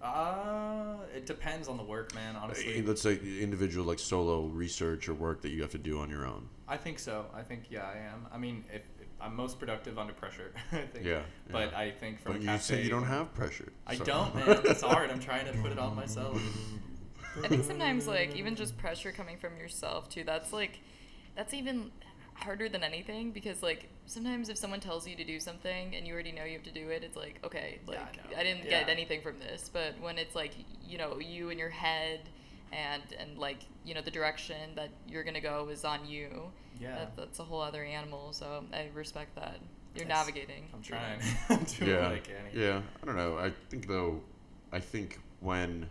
Uh, 0.00 0.94
it 1.14 1.26
depends 1.26 1.66
on 1.68 1.76
the 1.76 1.82
work, 1.82 2.14
man. 2.14 2.36
Honestly, 2.36 2.80
Uh, 2.80 2.86
Let's 2.86 3.02
say 3.02 3.18
individual 3.40 3.84
like 3.84 3.98
solo 3.98 4.46
research 4.46 5.08
or 5.08 5.14
work 5.14 5.42
that 5.42 5.50
you 5.50 5.60
have 5.62 5.72
to 5.72 5.78
do 5.78 5.98
on 6.00 6.08
your 6.08 6.24
own. 6.24 6.48
I 6.68 6.76
think 6.76 6.98
so. 7.00 7.26
I 7.34 7.42
think 7.42 7.64
yeah, 7.68 7.82
I 7.84 7.98
am. 7.98 8.26
I 8.32 8.38
mean, 8.38 8.64
if, 8.72 8.82
if 9.00 9.08
I'm 9.20 9.34
most 9.34 9.58
productive 9.58 9.98
under 9.98 10.12
pressure, 10.12 10.52
I 10.72 10.82
think. 10.82 11.04
Yeah, 11.04 11.22
But 11.50 11.72
yeah. 11.72 11.78
I 11.78 11.90
think 11.90 12.20
from 12.20 12.32
But 12.34 12.40
you 12.42 12.46
cafe, 12.46 12.62
said 12.76 12.84
you 12.84 12.90
don't 12.90 13.04
have 13.06 13.34
pressure. 13.34 13.72
I 13.88 13.96
so- 13.96 14.04
don't, 14.04 14.34
man. 14.36 14.60
It's 14.66 14.82
hard. 14.82 15.10
I'm 15.10 15.18
trying 15.20 15.46
to 15.46 15.58
put 15.60 15.72
it 15.72 15.78
on 15.78 15.96
myself. 15.96 16.40
I 17.44 17.48
think 17.48 17.64
sometimes 17.64 18.06
like 18.06 18.34
even 18.36 18.54
just 18.56 18.76
pressure 18.78 19.12
coming 19.12 19.36
from 19.38 19.56
yourself 19.56 20.08
too. 20.08 20.24
That's 20.24 20.52
like 20.52 20.80
that's 21.36 21.54
even 21.54 21.90
harder 22.34 22.68
than 22.68 22.84
anything 22.84 23.32
because 23.32 23.62
like 23.62 23.88
sometimes 24.06 24.48
if 24.48 24.56
someone 24.56 24.78
tells 24.80 25.08
you 25.08 25.16
to 25.16 25.24
do 25.24 25.40
something 25.40 25.94
and 25.96 26.06
you 26.06 26.14
already 26.14 26.30
know 26.32 26.44
you 26.44 26.52
have 26.52 26.62
to 26.64 26.70
do 26.72 26.88
it, 26.90 27.02
it's 27.04 27.16
like 27.16 27.40
okay, 27.44 27.78
Yeah, 27.86 27.92
like 27.92 27.98
I. 28.36 28.40
I, 28.40 28.42
didn't 28.44 28.68
get 28.68 28.88
anything 28.88 29.22
from 29.22 29.38
this. 29.38 29.68
But 29.72 29.94
when 30.00 30.18
it's 30.18 30.34
like 30.34 30.52
you 30.86 30.98
know 30.98 31.18
you 31.18 31.50
and 31.50 31.58
your 31.58 31.70
head 31.70 32.20
and 32.72 33.02
and 33.18 33.38
like 33.38 33.58
you 33.84 33.94
know 33.94 34.02
the 34.02 34.10
direction 34.10 34.74
that 34.76 34.90
you're 35.08 35.24
gonna 35.24 35.40
go 35.40 35.68
is 35.70 35.84
on 35.84 36.06
you. 36.06 36.50
Yeah. 36.80 36.94
that, 36.94 37.16
that's 37.16 37.38
a 37.40 37.42
whole 37.42 37.60
other 37.60 37.82
animal. 37.84 38.32
So 38.32 38.64
I 38.72 38.88
respect 38.94 39.34
that. 39.34 39.58
You're 39.96 40.06
Yes. 40.06 40.16
navigating. 40.26 40.68
I'm 40.72 40.80
trying. 40.82 41.18
that. 41.18 41.38
I'm 41.58 41.64
doing 41.64 41.90
yeah, 41.90 42.02
what 42.02 42.12
I 42.12 42.18
can. 42.20 42.34
yeah. 42.54 42.80
I 43.02 43.06
don't 43.06 43.16
know. 43.16 43.36
I 43.36 43.50
think 43.68 43.88
though, 43.88 44.20
I 44.72 44.78
think 44.78 45.18
when 45.40 45.88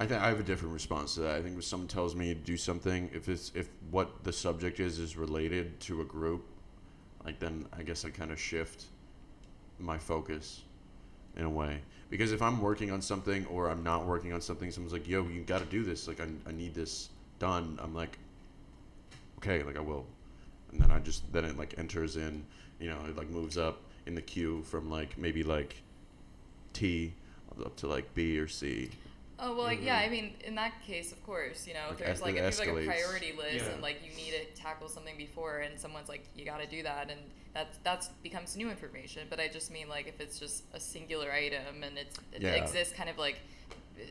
I 0.00 0.06
think 0.06 0.22
I 0.22 0.28
have 0.28 0.40
a 0.40 0.42
different 0.42 0.72
response 0.72 1.14
to 1.16 1.20
that. 1.20 1.36
I 1.36 1.42
think 1.42 1.58
if 1.58 1.64
someone 1.64 1.86
tells 1.86 2.16
me 2.16 2.32
to 2.32 2.40
do 2.40 2.56
something, 2.56 3.10
if 3.12 3.28
it's 3.28 3.52
if 3.54 3.68
what 3.90 4.24
the 4.24 4.32
subject 4.32 4.80
is 4.80 4.98
is 4.98 5.14
related 5.14 5.78
to 5.80 6.00
a 6.00 6.04
group, 6.06 6.46
like 7.22 7.38
then 7.38 7.66
I 7.76 7.82
guess 7.82 8.06
I 8.06 8.08
kind 8.08 8.32
of 8.32 8.40
shift 8.40 8.86
my 9.78 9.98
focus 9.98 10.62
in 11.36 11.44
a 11.44 11.50
way. 11.50 11.82
Because 12.08 12.32
if 12.32 12.40
I'm 12.40 12.62
working 12.62 12.90
on 12.90 13.02
something 13.02 13.44
or 13.46 13.68
I'm 13.68 13.84
not 13.84 14.06
working 14.06 14.32
on 14.32 14.40
something, 14.40 14.70
someone's 14.70 14.94
like, 14.94 15.06
"Yo, 15.06 15.28
you 15.28 15.42
got 15.42 15.58
to 15.58 15.66
do 15.66 15.84
this. 15.84 16.08
Like, 16.08 16.18
I, 16.18 16.28
I 16.48 16.52
need 16.52 16.74
this 16.74 17.10
done." 17.38 17.78
I'm 17.82 17.94
like, 17.94 18.18
"Okay, 19.36 19.62
like 19.62 19.76
I 19.76 19.80
will," 19.80 20.06
and 20.72 20.80
then 20.80 20.90
I 20.90 20.98
just 21.00 21.30
then 21.30 21.44
it 21.44 21.58
like 21.58 21.74
enters 21.76 22.16
in, 22.16 22.46
you 22.80 22.88
know, 22.88 22.98
it 23.06 23.18
like 23.18 23.28
moves 23.28 23.58
up 23.58 23.82
in 24.06 24.14
the 24.14 24.22
queue 24.22 24.62
from 24.62 24.90
like 24.90 25.18
maybe 25.18 25.42
like 25.42 25.76
T 26.72 27.12
up 27.60 27.76
to 27.76 27.86
like 27.86 28.14
B 28.14 28.38
or 28.38 28.48
C. 28.48 28.88
Oh 29.42 29.54
well, 29.54 29.64
like, 29.64 29.82
yeah. 29.82 30.02
Mm-hmm. 30.02 30.06
I 30.06 30.10
mean, 30.10 30.34
in 30.44 30.54
that 30.56 30.72
case, 30.86 31.12
of 31.12 31.24
course, 31.24 31.66
you 31.66 31.74
know, 31.74 31.80
Like, 31.90 31.92
if 31.92 31.98
there's 32.06 32.18
es- 32.18 32.22
like 32.22 32.34
it 32.34 32.38
if 32.44 32.56
there's 32.56 32.58
like 32.60 32.68
a 32.68 32.86
priority 32.86 33.32
list 33.36 33.64
Yeah. 33.66 33.72
and 33.72 33.82
like 33.82 34.00
you 34.04 34.14
need 34.14 34.32
to 34.32 34.60
tackle 34.60 34.88
something 34.88 35.16
before, 35.16 35.58
and 35.58 35.78
someone's 35.78 36.08
like, 36.08 36.26
you 36.36 36.44
got 36.44 36.60
to 36.60 36.66
do 36.66 36.82
that, 36.82 37.10
and 37.10 37.20
that's 37.54 37.78
that's 37.82 38.08
becomes 38.22 38.56
new 38.56 38.70
information. 38.70 39.26
But 39.30 39.40
I 39.40 39.48
just 39.48 39.70
mean 39.70 39.88
like 39.88 40.06
if 40.08 40.20
it's 40.20 40.38
just 40.38 40.64
a 40.74 40.80
singular 40.80 41.32
item 41.32 41.82
and 41.82 41.96
it's 41.98 42.16
it 42.32 42.42
Yeah. 42.42 42.50
exists 42.50 42.94
kind 42.94 43.08
of 43.08 43.18
like 43.18 43.38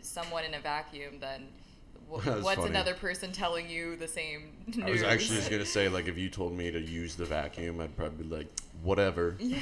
somewhat 0.01 0.45
in 0.45 0.53
a 0.55 0.59
vacuum, 0.59 1.19
then 1.19 1.47
wh- 2.09 2.25
what's 2.43 2.55
funny. 2.55 2.69
another 2.69 2.95
person 2.95 3.31
telling 3.31 3.69
you 3.69 3.95
the 3.95 4.07
same 4.07 4.51
news? 4.67 4.83
I 4.83 4.89
was 4.89 5.03
actually 5.03 5.37
just 5.37 5.51
gonna 5.51 5.65
say 5.65 5.89
like 5.89 6.07
if 6.07 6.17
you 6.17 6.29
told 6.29 6.53
me 6.57 6.71
to 6.71 6.79
use 6.81 7.15
the 7.15 7.25
vacuum, 7.25 7.79
I'd 7.81 7.95
probably 7.95 8.23
be 8.25 8.35
like 8.35 8.47
whatever. 8.81 9.35
Yeah. 9.39 9.59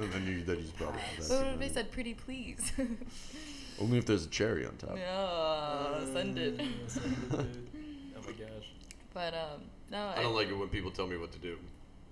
and 0.00 0.12
then 0.12 0.26
you 0.26 0.42
that 0.44 0.58
you 0.60 0.70
probably 0.76 1.00
have 1.00 1.18
But 1.18 1.28
what 1.28 1.38
vacuum, 1.40 1.54
if 1.54 1.58
they 1.60 1.68
said 1.74 1.90
pretty 1.90 2.14
please? 2.14 2.72
only 3.80 3.98
if 3.98 4.06
there's 4.06 4.26
a 4.26 4.28
cherry 4.28 4.66
on 4.66 4.76
top. 4.76 4.96
yeah, 4.96 6.04
send 6.12 6.38
it. 6.38 6.60
Uh, 6.60 6.64
send 6.88 7.14
it. 7.32 7.46
Oh 8.16 8.20
my 8.26 8.32
gosh. 8.32 8.66
But 9.14 9.34
um, 9.34 9.62
no, 9.90 10.12
I 10.16 10.22
don't 10.22 10.34
like 10.34 10.48
it 10.48 10.54
when 10.54 10.68
people 10.68 10.90
tell 10.90 11.06
me 11.06 11.16
what 11.16 11.32
to 11.32 11.38
do. 11.38 11.58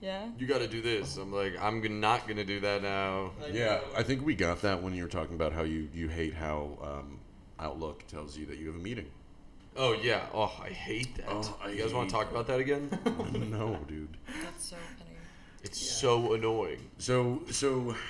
Yeah. 0.01 0.29
You 0.39 0.47
got 0.47 0.59
to 0.61 0.69
do 0.69 0.81
this. 0.81 1.17
I'm 1.19 1.33
like, 1.33 1.55
I'm 1.61 1.83
g- 1.83 1.89
not 1.89 2.27
gonna 2.27 2.45
do 2.45 2.61
that 2.61 2.83
now. 2.83 3.33
Yeah, 3.53 3.81
I 3.97 4.03
think 4.03 4.25
we 4.25 4.35
got 4.35 4.63
that 4.63 4.83
when 4.83 4.95
you 4.95 5.03
were 5.03 5.09
talking 5.11 5.35
about 5.35 5.53
how 5.53 5.63
you 5.63 5.89
you 5.93 6.09
hate 6.09 6.33
how 6.35 6.79
um, 6.83 7.19
Outlook 7.59 8.07
tells 8.07 8.37
you 8.37 8.47
that 8.47 8.59
you 8.59 8.67
have 8.69 8.77
a 8.77 8.79
meeting. 8.79 9.07
Oh 9.77 9.93
yeah. 9.93 10.27
Oh, 10.33 10.53
I 10.63 10.71
hate 10.71 11.17
that. 11.17 11.27
Oh, 11.29 11.57
I 11.63 11.71
you 11.71 11.83
guys 11.83 11.93
want 11.93 12.09
to 12.09 12.15
talk 12.15 12.31
about 12.31 12.47
that 12.47 12.61
again? 12.61 12.89
no, 13.51 13.79
dude. 13.87 14.17
That's 14.43 14.65
so 14.71 14.77
funny. 14.99 15.11
It's 15.63 15.81
Yeah. 15.83 15.93
so 16.01 16.33
annoying. 16.33 16.91
So 16.99 17.43
so 17.51 17.95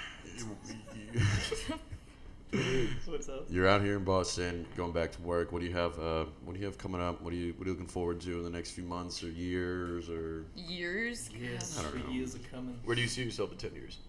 What's 3.07 3.29
up? 3.29 3.47
you're 3.49 3.69
out 3.69 3.81
here 3.81 3.97
in 3.97 4.05
Boston, 4.05 4.67
going 4.77 4.91
back 4.93 5.13
to 5.13 5.23
work. 5.23 5.53
What 5.53 5.61
do 5.61 5.67
you 5.69 5.73
have? 5.75 5.99
Uh, 5.99 6.25
what 6.45 6.55
do 6.55 6.59
you 6.59 6.67
have 6.67 6.79
coming 6.79 7.01
up? 7.01 7.21
What 7.23 7.33
are 7.33 7.37
you 7.37 7.55
What 7.57 7.67
are 7.67 7.71
you 7.71 7.75
looking 7.75 7.87
forward 7.87 8.21
to 8.23 8.39
in 8.39 8.43
the 8.43 8.51
next 8.51 8.73
few 8.73 8.83
months 8.83 9.23
or 9.23 9.29
years 9.29 10.11
or? 10.11 10.45
Years? 10.57 11.31
Yes, 11.39 11.79
I 11.79 11.83
don't 11.83 12.09
know. 12.09 12.13
years 12.13 12.35
are 12.35 12.41
coming. 12.51 12.79
Where 12.85 12.97
do 12.97 13.03
you 13.03 13.09
see 13.09 13.23
yourself 13.23 13.53
in 13.53 13.59
ten 13.59 13.75
years? 13.75 13.99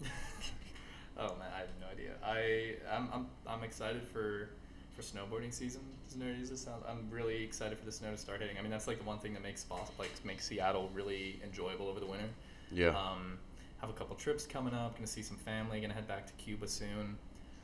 Oh 1.18 1.36
man, 1.38 1.48
I 1.54 1.58
have 1.58 1.68
no 1.80 1.86
idea. 1.92 2.12
I 2.24 2.76
I'm 2.92 3.08
I'm, 3.12 3.26
I'm 3.46 3.62
excited 3.62 4.02
for 4.08 4.48
for 4.96 5.02
snowboarding 5.02 5.52
season. 5.52 5.82
As 6.08 6.16
nerdy 6.16 6.42
as 6.42 6.50
it 6.50 6.56
sounds, 6.56 6.84
I'm 6.88 7.06
really 7.10 7.44
excited 7.44 7.78
for 7.78 7.84
the 7.84 7.92
snow 7.92 8.10
to 8.10 8.16
start 8.16 8.40
hitting. 8.40 8.58
I 8.58 8.62
mean, 8.62 8.70
that's 8.70 8.86
like 8.86 8.98
the 8.98 9.04
one 9.04 9.18
thing 9.18 9.34
that 9.34 9.42
makes 9.42 9.62
Boston, 9.62 9.94
like 9.98 10.10
makes 10.24 10.46
Seattle 10.46 10.90
really 10.94 11.38
enjoyable 11.44 11.86
over 11.88 12.00
the 12.00 12.06
winter. 12.06 12.28
Yeah. 12.72 12.88
Um, 12.88 13.38
have 13.80 13.90
a 13.90 13.92
couple 13.92 14.16
trips 14.16 14.46
coming 14.46 14.74
up. 14.74 14.96
Gonna 14.96 15.06
see 15.06 15.22
some 15.22 15.36
family. 15.36 15.80
Gonna 15.80 15.94
head 15.94 16.08
back 16.08 16.26
to 16.26 16.32
Cuba 16.34 16.66
soon. 16.66 17.16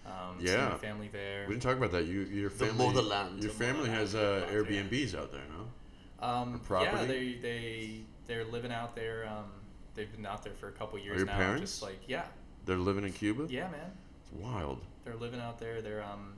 Um, 0.08 0.40
see 0.40 0.46
Yeah. 0.52 0.68
my 0.70 0.78
family 0.78 1.08
there. 1.12 1.44
we 1.46 1.54
didn't 1.54 1.62
talk 1.62 1.76
about 1.76 1.92
that. 1.92 2.06
You 2.06 2.20
your 2.22 2.48
The 2.50 2.66
family. 2.66 2.86
motherland. 2.86 3.42
Your 3.42 3.52
family 3.52 3.88
has 3.90 4.14
uh. 4.14 4.46
Airbnbs 4.50 5.14
out 5.14 5.30
there, 5.32 5.42
no? 5.56 6.26
Um, 6.26 6.54
Or 6.54 6.58
property? 6.58 6.96
Yeah, 6.96 7.04
they 7.06 7.32
they 7.48 8.00
they're 8.26 8.44
living 8.44 8.72
out 8.72 8.94
there. 8.94 9.26
Um, 9.28 9.50
they've 9.94 10.10
been 10.10 10.26
out 10.26 10.42
there 10.42 10.54
for 10.54 10.68
a 10.68 10.72
couple 10.72 10.98
years 10.98 11.16
Are 11.16 11.18
your 11.18 11.26
now. 11.26 11.36
parents? 11.36 11.72
Just 11.72 11.82
like 11.82 12.00
yeah, 12.06 12.24
They're 12.64 12.76
living 12.76 13.04
in 13.04 13.12
Cuba. 13.12 13.46
yeah, 13.50 13.68
man. 13.70 13.90
It's 14.22 14.32
wild. 14.32 14.80
They're 15.04 15.16
living 15.16 15.40
out 15.40 15.58
there. 15.58 15.80
They're 15.82 16.02
um, 16.02 16.34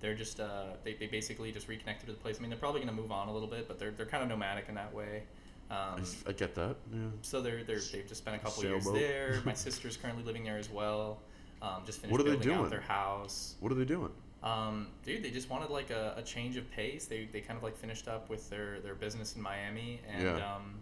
they're 0.00 0.14
just 0.14 0.38
uh, 0.40 0.64
they, 0.84 0.94
they 0.94 1.06
basically 1.08 1.50
just 1.52 1.68
reconnected 1.68 2.06
to 2.06 2.12
the 2.12 2.18
place. 2.20 2.36
I 2.38 2.40
mean, 2.40 2.50
they're 2.50 2.58
probably 2.58 2.80
gonna 2.80 2.92
move 2.92 3.10
on 3.12 3.28
a 3.28 3.32
little 3.32 3.48
bit, 3.48 3.66
but 3.68 3.78
they're 3.78 3.90
they're 3.90 4.06
kind 4.06 4.22
of 4.22 4.28
nomadic 4.28 4.68
in 4.68 4.74
that 4.76 4.92
way. 4.94 5.24
I 5.70 5.88
Um, 5.94 6.00
s- 6.00 6.24
I, 6.26 6.32
get 6.32 6.54
that. 6.54 6.76
Yeah. 6.92 6.98
so 7.22 7.42
they're 7.42 7.62
they're 7.64 7.80
they've 7.92 8.06
just 8.08 8.22
spent 8.22 8.36
a 8.36 8.38
couple 8.38 8.64
years 8.64 8.84
there. 8.86 9.42
My 9.44 9.52
sister's 9.66 9.96
currently 9.98 10.24
living 10.24 10.44
there 10.44 10.56
as 10.56 10.70
well. 10.70 11.20
Um, 11.60 11.82
just 11.84 12.00
finished 12.00 12.12
What 12.12 12.20
are 12.26 12.30
they 12.30 12.36
doing? 12.42 12.58
out 12.58 12.70
their 12.70 12.80
house. 12.80 13.56
What 13.60 13.72
are 13.72 13.74
they 13.74 13.84
doing? 13.84 14.10
Um, 14.42 14.86
dude, 15.04 15.22
they 15.24 15.30
just 15.30 15.50
wanted 15.50 15.70
like 15.70 15.90
a, 15.90 16.14
a 16.16 16.22
change 16.22 16.56
of 16.56 16.70
pace. 16.70 17.06
They, 17.06 17.24
they 17.32 17.40
kind 17.40 17.56
of 17.56 17.62
like 17.64 17.76
finished 17.76 18.06
up 18.06 18.30
with 18.30 18.48
their, 18.50 18.78
their 18.80 18.94
business 18.94 19.34
in 19.34 19.42
Miami 19.42 20.00
and 20.08 20.22
Yeah. 20.22 20.54
um, 20.54 20.80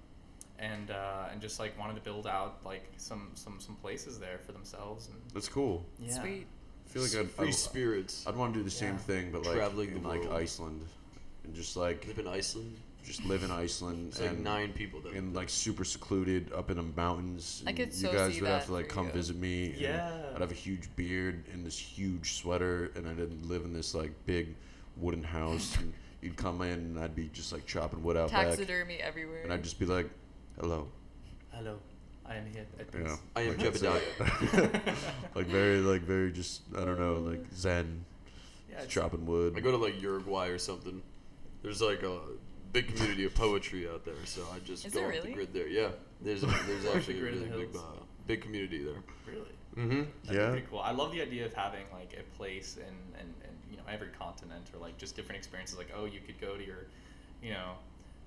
and 0.59 0.91
uh, 0.91 1.29
and 1.33 1.41
just 1.41 1.59
like 1.59 1.79
wanted 1.79 1.97
to 1.97 2.03
build 2.03 2.27
out 2.27 2.59
like 2.65 2.85
some 2.99 3.31
some, 3.35 3.59
some 3.61 3.77
places 3.77 4.19
there 4.19 4.39
for 4.45 4.53
themselves 4.53 5.09
and 5.09 5.17
That's 5.35 5.49
cool. 5.49 5.85
yeah. 5.99 6.21
Sweet. 6.21 6.47
I 6.87 6.89
feel 6.91 7.03
like 7.03 7.17
I'd, 7.17 7.31
Free 7.31 7.49
I'd, 7.49 7.55
spirits. 7.55 8.25
I'd 8.27 8.37
want 8.37 8.53
to 8.55 8.61
do 8.61 8.65
the 8.65 8.71
same 8.71 8.93
Yeah. 8.95 8.99
thing, 8.99 9.33
but 9.33 9.45
like 9.47 9.57
Traveling 9.57 9.91
in 9.93 10.03
like. 10.03 10.31
Iceland, 10.31 10.83
and 11.45 11.55
just 11.55 11.77
like 11.77 12.07
Live 12.07 12.19
in 12.19 12.27
Iceland. 12.29 12.77
Just 13.07 13.25
live 13.25 13.45
in 13.45 13.51
Iceland 13.53 14.09
It's 14.09 14.21
like 14.21 14.31
and 14.31 14.43
nine 14.45 14.73
people 14.73 15.01
there. 15.01 15.15
and 15.15 15.35
like 15.35 15.49
super 15.49 15.85
secluded 15.85 16.53
up 16.53 16.71
in 16.71 16.77
the 16.77 16.83
mountains. 16.83 17.63
I 17.67 17.71
and 17.71 17.79
could 17.79 17.95
you 17.95 18.09
guys 18.09 18.35
see 18.35 18.41
would 18.41 18.51
have 18.51 18.61
that 18.63 18.67
to 18.67 18.73
like 18.73 18.89
for 18.89 18.95
come 18.95 19.07
you. 19.07 19.13
visit 19.13 19.37
me. 19.37 19.67
and 19.71 19.81
Yeah. 19.81 20.23
I'd 20.35 20.41
have 20.41 20.51
a 20.51 20.55
huge 20.55 20.89
beard 20.97 21.45
and 21.53 21.65
this 21.65 21.79
huge 21.79 22.35
sweater, 22.35 22.91
and 22.97 23.07
I 23.07 23.15
didn't 23.15 23.49
live 23.49 23.65
in 23.65 23.73
this 23.73 23.95
like 23.95 24.11
big 24.27 24.55
wooden 24.97 25.23
house. 25.23 25.77
and 25.79 25.93
you'd 26.21 26.37
come 26.37 26.61
in, 26.63 26.73
and 26.73 26.99
I'd 26.99 27.15
be 27.15 27.29
just 27.33 27.53
like 27.53 27.65
chopping 27.67 28.03
wood 28.03 28.17
out 28.17 28.33
back, 28.33 28.49
Taxidermy 28.49 28.97
everywhere. 28.97 29.43
and 29.45 29.53
I'd 29.53 29.63
just 29.63 29.79
be 29.79 29.87
like, 29.87 30.11
"Hello." 30.61 30.89
Hello, 31.53 31.79
I 32.27 32.35
am 32.37 32.47
here 32.53 32.67
at 32.81 32.87
Yeah. 32.93 33.03
peace. 33.09 33.19
I 33.37 33.41
am 33.43 33.57
Like, 33.57 33.73
Jebediah. 33.73 34.97
like 35.35 35.47
very, 35.47 35.79
like 35.79 36.03
very, 36.03 36.33
just 36.33 36.63
I 36.77 36.85
don't 36.85 36.99
know, 36.99 37.15
like 37.19 37.45
Zen, 37.55 38.05
Yeah, 38.69 38.75
it's- 38.77 38.89
chopping 38.93 39.25
wood. 39.27 39.55
I 39.57 39.61
go 39.61 39.71
to 39.71 39.77
like 39.77 40.03
Uruguay 40.03 40.49
or 40.49 40.59
something. 40.59 41.03
There's 41.63 41.81
like 41.81 42.03
a 42.03 42.19
big 42.73 42.89
community 42.95 43.25
of 43.25 43.35
poetry 43.35 43.89
out 43.89 44.05
there, 44.05 44.15
so 44.25 44.43
I 44.55 44.59
just 44.61 44.85
Is 44.87 44.93
go 44.93 45.01
there 45.01 45.09
off 45.09 45.15
the 45.15 45.21
really? 45.21 45.33
grid 45.35 45.53
there. 45.53 45.69
Yeah, 45.69 45.89
there's 46.21 46.43
a, 46.43 46.47
there's 46.67 46.85
Off 46.87 46.93
the 46.93 46.97
actually 46.97 47.17
a 47.19 47.21
grid 47.21 47.35
in 47.35 47.41
really 47.41 47.51
the 47.53 47.59
big 47.67 47.73
hills. 47.73 47.85
uh, 47.85 48.03
big 48.27 48.41
community 48.43 48.83
there. 48.85 49.03
Really. 49.27 49.47
Mm-hmm. 49.77 50.05
That'd 50.25 50.29
be 50.31 50.35
Yeah. 50.35 50.51
pretty 50.51 50.67
cool. 50.71 50.81
I 50.81 50.93
love 50.93 51.13
the 51.13 51.21
idea 51.23 51.45
of 51.47 51.53
having 51.55 51.85
like 51.93 52.17
a 52.19 52.37
place 52.37 52.77
in 52.77 52.83
and, 53.21 53.35
and 53.45 53.53
you 53.71 53.77
know 53.77 53.83
every 53.91 54.09
continent 54.19 54.71
or 54.75 54.81
like 54.81 54.97
just 54.99 55.17
different 55.17 55.39
experiences. 55.39 55.77
Like 55.79 55.91
oh, 55.97 56.05
you 56.07 56.21
could 56.27 56.41
go 56.41 56.57
to 56.57 56.65
your, 56.65 56.87
you 57.43 57.51
know, 57.53 57.73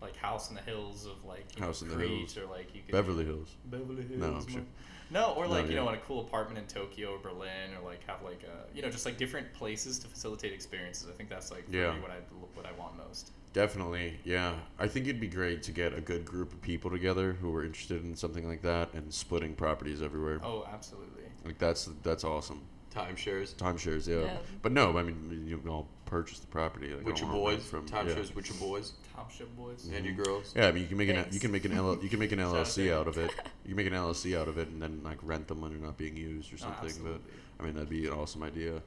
like 0.01 0.15
house 0.15 0.49
in 0.49 0.55
the 0.55 0.61
hills 0.61 1.05
of 1.07 1.23
like 1.25 1.45
you 1.57 1.63
House 1.63 1.81
know, 1.81 1.91
in 1.91 1.97
the 1.97 2.05
Crete 2.05 2.17
hills. 2.19 2.37
or 2.37 2.45
like 2.45 2.73
you 2.75 2.81
could 2.85 2.91
Beverly 2.91 3.25
Hills. 3.25 3.55
Beverly 3.65 4.03
Hills. 4.03 4.19
No, 4.19 4.27
I'm 4.27 4.33
man. 4.53 4.67
Sure. 5.11 5.21
No, 5.21 5.33
or 5.33 5.45
No, 5.45 5.51
like 5.51 5.65
you 5.67 5.71
yeah. 5.75 5.83
know, 5.83 5.89
in 5.89 5.95
a 5.95 5.99
cool 5.99 6.21
apartment 6.21 6.57
in 6.59 6.65
Tokyo 6.65 7.13
or 7.15 7.19
Berlin, 7.19 7.73
or 7.79 7.85
like 7.85 8.05
have 8.07 8.21
like 8.23 8.41
a 8.43 8.75
you 8.75 8.81
know 8.81 8.89
just 8.89 9.05
like 9.05 9.17
different 9.17 9.51
places 9.53 9.99
to 9.99 10.07
facilitate 10.07 10.53
experiences. 10.53 11.07
I 11.09 11.13
think 11.13 11.29
that's 11.29 11.51
like 11.51 11.65
for 11.69 11.75
Yeah. 11.75 11.93
me 11.93 12.01
what 12.01 12.11
I 12.11 12.17
what 12.55 12.65
I 12.65 12.71
want 12.79 12.97
most. 12.97 13.31
Definitely, 13.51 14.19
yeah. 14.23 14.53
I 14.77 14.87
think 14.87 15.07
it'd 15.07 15.19
be 15.19 15.27
great 15.27 15.63
to 15.63 15.71
get 15.71 15.93
a 15.97 16.01
good 16.01 16.23
group 16.23 16.53
of 16.53 16.61
people 16.61 16.91
together 16.91 17.33
who 17.33 17.53
are 17.55 17.65
interested 17.65 18.03
in 18.03 18.15
something 18.15 18.47
like 18.47 18.61
that 18.61 18.93
and 18.93 19.11
splitting 19.11 19.55
properties 19.55 20.01
everywhere. 20.03 20.39
Oh, 20.43 20.67
absolutely. 20.71 21.23
Like 21.43 21.57
that's 21.57 21.89
that's 22.03 22.23
awesome. 22.23 22.61
Timeshares. 22.93 23.53
Timeshares, 23.55 24.07
yeah. 24.07 24.25
Yeah. 24.25 24.37
But 24.61 24.71
no, 24.71 24.97
I 24.97 25.03
mean 25.03 25.45
you 25.47 25.57
can 25.57 25.69
all 25.69 25.87
purchase 26.09 26.39
the 26.39 26.47
property. 26.47 26.93
Like, 26.93 27.05
With 27.05 27.19
your 27.19 27.29
boys. 27.29 27.63
from 27.65 27.87
Timeshares 27.87 28.29
yeah. 28.29 28.35
with 28.35 28.49
your 28.49 28.57
boys 28.69 28.93
Township 29.15 29.55
boys. 29.55 29.87
and 29.93 30.05
your 30.05 30.15
girls. 30.15 30.53
Yeah, 30.55 30.67
I 30.67 30.71
mean 30.71 30.83
you 30.83 30.89
can 30.89 30.97
make 30.97 31.09
an 31.09 31.25
you 31.31 31.39
can 31.39 31.51
make 31.51 31.65
an 31.65 31.73
L, 31.73 31.97
you 32.01 32.09
can 32.09 32.19
make 32.19 32.31
an 32.31 32.39
LLC 32.39 32.91
out 32.93 33.07
of 33.07 33.17
it. 33.17 33.31
You 33.65 33.75
can 33.75 33.83
make 33.85 33.93
an 33.93 33.93
LLC 33.93 34.35
out 34.35 34.47
of 34.47 34.57
it 34.57 34.67
and 34.69 34.81
then 34.81 35.01
like 35.03 35.19
rent 35.21 35.47
them 35.47 35.61
when 35.61 35.69
they're 35.71 35.79
not 35.79 35.95
being 35.95 36.17
used 36.17 36.51
or 36.51 36.55
Oh, 36.59 36.63
something. 36.81 37.03
but. 37.03 37.21
I 37.59 37.63
mean 37.65 37.75
that'd 37.75 37.89
be 37.89 38.07
an 38.07 38.13
awesome 38.13 38.41
idea. 38.43 38.81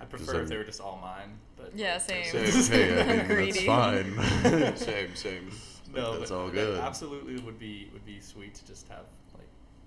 I 0.00 0.04
Just 0.04 0.10
prefer 0.24 0.42
if 0.42 0.48
they 0.48 0.56
were 0.56 0.64
just 0.64 0.80
all 0.80 0.98
mine, 1.02 1.36
but 1.56 1.72
Yeah, 1.76 1.98
same. 1.98 2.24
Same. 2.26 2.72
hey, 2.72 3.00
I 3.00 3.28
mean, 3.34 3.46
that's 3.50 3.64
fine. 3.64 4.76
same, 4.76 5.14
same. 5.16 5.50
No, 5.92 6.18
That's 6.18 6.30
but 6.30 6.36
all 6.38 6.46
that 6.46 6.52
good. 6.54 6.78
Absolutely 6.80 7.40
would 7.40 7.58
be 7.58 7.90
would 7.92 8.06
be 8.06 8.20
sweet 8.20 8.54
to 8.54 8.64
just 8.66 8.86
have 8.88 8.98
like, 8.98 9.29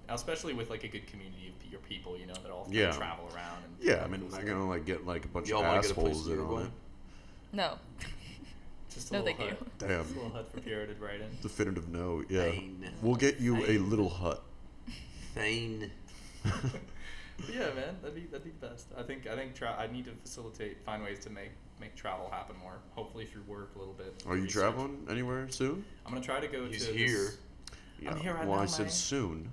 especially 0.10 0.54
with 0.54 0.70
like 0.70 0.84
a 0.84 0.88
good 0.88 1.08
community 1.08 1.54
of 1.64 1.72
your 1.72 1.80
people, 1.82 2.18
you 2.18 2.26
know, 2.26 2.34
that 2.34 2.52
all 2.52 2.68
Yeah. 2.70 2.92
travel 2.92 3.30
around. 3.34 3.64
And 3.64 3.76
yeah, 3.80 4.04
I 4.04 4.08
mean 4.08 4.22
cool 4.22 4.28
I'm 4.28 4.34
stuff. 4.34 4.46
gonna 4.46 4.68
like 4.70 4.86
get 4.86 5.06
like 5.06 5.26
a 5.26 5.28
bunch 5.28 5.50
Y'all 5.50 5.62
of 5.62 5.68
wanna 5.68 5.82
get 5.82 5.92
a 5.92 5.94
place 5.94 6.08
assholes 6.12 6.28
in 6.28 6.34
in 6.34 6.40
on 6.46 6.62
it. 6.66 6.72
No. 7.54 7.78
Just 8.94 9.10
a 9.10 9.14
No, 9.14 9.20
little 9.24 9.38
thank 9.38 9.50
you. 9.52 9.58
hut. 9.58 9.68
Damn. 9.80 10.04
Just 10.04 10.12
a 10.12 10.16
little 10.16 10.30
hut 10.32 10.52
for 10.52 10.60
Pierre 10.62 10.86
to 10.86 10.94
write 10.96 11.22
in. 11.22 11.30
Definitive 11.42 11.90
no. 11.90 12.24
Yeah. 12.30 12.52
Fine. 12.52 12.90
We'll 13.02 13.16
get 13.16 13.40
you 13.40 13.66
a 13.66 13.78
little 13.80 14.10
hut. 14.10 14.44
Fine. 15.36 15.92
Yeah, 17.52 17.74
man, 17.74 17.98
that'd 18.02 18.14
be 18.16 18.22
that'd 18.28 18.44
be 18.44 18.52
the 18.62 18.68
best. 18.68 18.88
I 18.96 19.02
think 19.02 19.26
I 19.28 19.36
think 19.36 19.56
tra- 19.56 19.76
I 19.78 19.88
need 19.92 20.06
to 20.06 20.12
facilitate, 20.24 20.78
find 20.86 21.04
ways 21.04 21.18
to 21.26 21.32
make 21.32 21.50
make 21.82 21.96
travel 21.96 22.30
happen 22.32 22.56
more. 22.58 22.76
Hopefully 22.92 23.26
through 23.26 23.42
work 23.48 23.72
a 23.76 23.80
little 23.80 23.96
bit. 23.96 24.24
Are 24.28 24.36
you 24.38 24.44
research. 24.44 24.62
traveling 24.62 25.06
anywhere 25.10 25.50
soon? 25.50 25.84
I'm 26.06 26.14
gonna 26.14 26.24
try 26.24 26.40
to 26.40 26.48
go 26.48 26.68
He's 26.68 26.86
to. 26.88 26.94
here. 26.94 27.08
This, 27.08 27.38
I'm 28.08 28.18
here 28.18 28.36
right 28.36 28.46
well, 28.46 28.58
now, 28.58 28.64
I 28.64 28.66
said 28.68 28.84
man. 28.84 28.92
soon. 28.92 29.50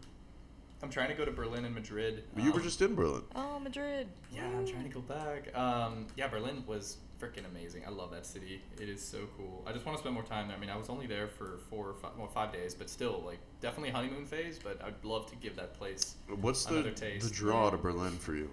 I'm 0.82 0.90
trying 0.90 1.08
to 1.08 1.14
go 1.14 1.24
to 1.24 1.30
Berlin 1.30 1.64
and 1.64 1.74
Madrid. 1.74 2.24
But 2.34 2.42
you 2.44 2.52
were 2.52 2.58
um, 2.60 2.64
just 2.64 2.80
in 2.80 2.94
Berlin. 2.94 3.22
Oh, 3.34 3.58
Madrid. 3.60 4.08
Yeah, 4.32 4.46
I'm 4.46 4.66
trying 4.66 4.84
to 4.84 4.88
go 4.88 5.00
back. 5.00 5.54
Um, 5.56 6.06
yeah, 6.16 6.26
Berlin 6.28 6.64
was 6.66 6.96
freaking 7.20 7.46
amazing. 7.50 7.82
I 7.86 7.90
love 7.90 8.10
that 8.12 8.24
city. 8.24 8.62
It 8.80 8.88
is 8.88 9.02
so 9.02 9.18
cool. 9.36 9.62
I 9.66 9.72
just 9.72 9.84
want 9.84 9.98
to 9.98 10.00
spend 10.02 10.14
more 10.14 10.24
time 10.24 10.48
there. 10.48 10.56
I 10.56 10.60
mean, 10.60 10.70
I 10.70 10.76
was 10.76 10.88
only 10.88 11.06
there 11.06 11.28
for 11.28 11.58
four 11.68 11.88
or 11.90 11.94
five, 11.94 12.12
well, 12.16 12.28
five 12.28 12.50
days, 12.52 12.74
but 12.74 12.88
still, 12.88 13.22
like, 13.26 13.38
definitely 13.60 13.90
honeymoon 13.90 14.24
phase. 14.24 14.58
But 14.62 14.82
I'd 14.82 15.04
love 15.04 15.28
to 15.30 15.36
give 15.36 15.54
that 15.56 15.74
place 15.74 16.14
What's 16.40 16.64
the 16.64 16.76
Another 16.76 16.90
taste. 16.92 17.28
the 17.28 17.34
draw 17.34 17.68
to 17.68 17.76
Berlin 17.76 18.12
for 18.12 18.34
you? 18.34 18.48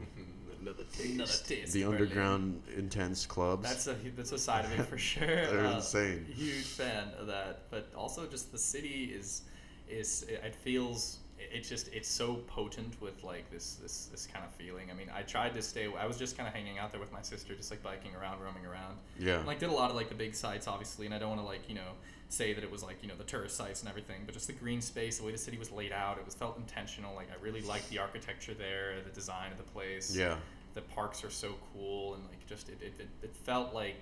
Another 0.62 0.84
taste. 0.92 1.14
another 1.14 1.32
taste. 1.48 1.72
The 1.72 1.84
of 1.84 1.92
Berlin. 1.92 2.02
underground 2.04 2.62
intense 2.76 3.26
clubs. 3.26 3.64
That's 3.64 3.88
a 3.88 3.94
that's 4.18 4.34
a 4.34 4.38
side 4.38 4.66
of 4.66 4.78
it 4.78 4.86
for 4.86 4.98
sure. 5.12 5.26
They're 5.26 5.66
Uh, 5.66 5.76
insane. 5.78 6.26
Huge 6.30 6.66
fan 6.66 7.08
of 7.18 7.28
that, 7.28 7.70
but 7.72 7.88
also 7.96 8.26
just 8.28 8.52
the 8.52 8.58
city 8.58 9.14
is 9.18 9.44
is 9.88 10.24
it 10.28 10.54
feels 10.54 11.20
it's 11.40 11.70
just 11.70 11.88
it's 11.94 12.10
so 12.10 12.36
potent 12.48 13.00
with 13.02 13.24
like 13.24 13.50
this 13.52 13.76
this 13.76 14.08
this 14.12 14.28
kind 14.28 14.44
of 14.46 14.52
feeling. 14.54 14.90
I 14.92 14.94
mean, 14.94 15.10
I 15.14 15.22
tried 15.22 15.54
to 15.56 15.62
stay. 15.62 15.88
I 16.00 16.06
was 16.06 16.18
just 16.18 16.38
kind 16.38 16.48
of 16.48 16.54
hanging 16.54 16.78
out 16.80 16.92
there 16.92 17.00
with 17.00 17.12
my 17.12 17.22
sister, 17.22 17.56
just 17.56 17.72
like 17.72 17.84
biking 17.84 18.16
around, 18.16 18.42
roaming 18.42 18.66
around. 18.66 18.98
yeah. 19.20 19.38
And, 19.38 19.48
like 19.48 19.60
did 19.60 19.70
a 19.70 19.74
lot 19.74 19.90
of 19.90 19.96
like 19.96 20.10
the 20.10 20.16
big 20.16 20.36
sites, 20.36 20.68
obviously, 20.68 21.06
and 21.06 21.14
I 21.14 21.20
don't 21.20 21.30
want 21.30 21.42
to 21.42 21.46
like 21.46 21.68
you 21.70 21.76
know 21.76 21.92
say 22.30 22.54
that 22.54 22.64
it 22.64 22.72
was 22.72 22.84
like 22.84 22.98
you 23.02 23.08
know 23.08 23.16
the 23.16 23.24
tourist 23.24 23.56
sites 23.56 23.82
and 23.82 23.90
everything, 23.90 24.22
but 24.26 24.34
just 24.34 24.48
the 24.48 24.54
green 24.54 24.82
space, 24.82 25.20
the 25.20 25.26
way 25.26 25.32
the 25.32 25.38
city 25.38 25.58
was 25.58 25.72
laid 25.72 25.92
out, 25.92 26.18
it 26.18 26.26
was 26.26 26.36
felt 26.36 26.58
intentional. 26.58 27.16
Like 27.16 27.28
I 27.32 27.42
really 27.44 27.62
liked 27.62 27.90
the 27.90 28.00
architecture 28.00 28.54
there, 28.54 28.96
the 29.04 29.12
design 29.12 29.52
of 29.52 29.58
the 29.58 29.64
place 29.64 30.16
yeah. 30.16 30.36
the 30.74 30.82
parks 30.82 31.24
are 31.24 31.30
so 31.30 31.54
cool 31.74 32.16
and 32.16 32.24
like 32.26 32.46
just 32.48 32.70
it, 32.70 32.78
it, 32.82 32.94
it, 33.00 33.08
it 33.24 33.36
felt 33.36 33.74
like 33.74 34.02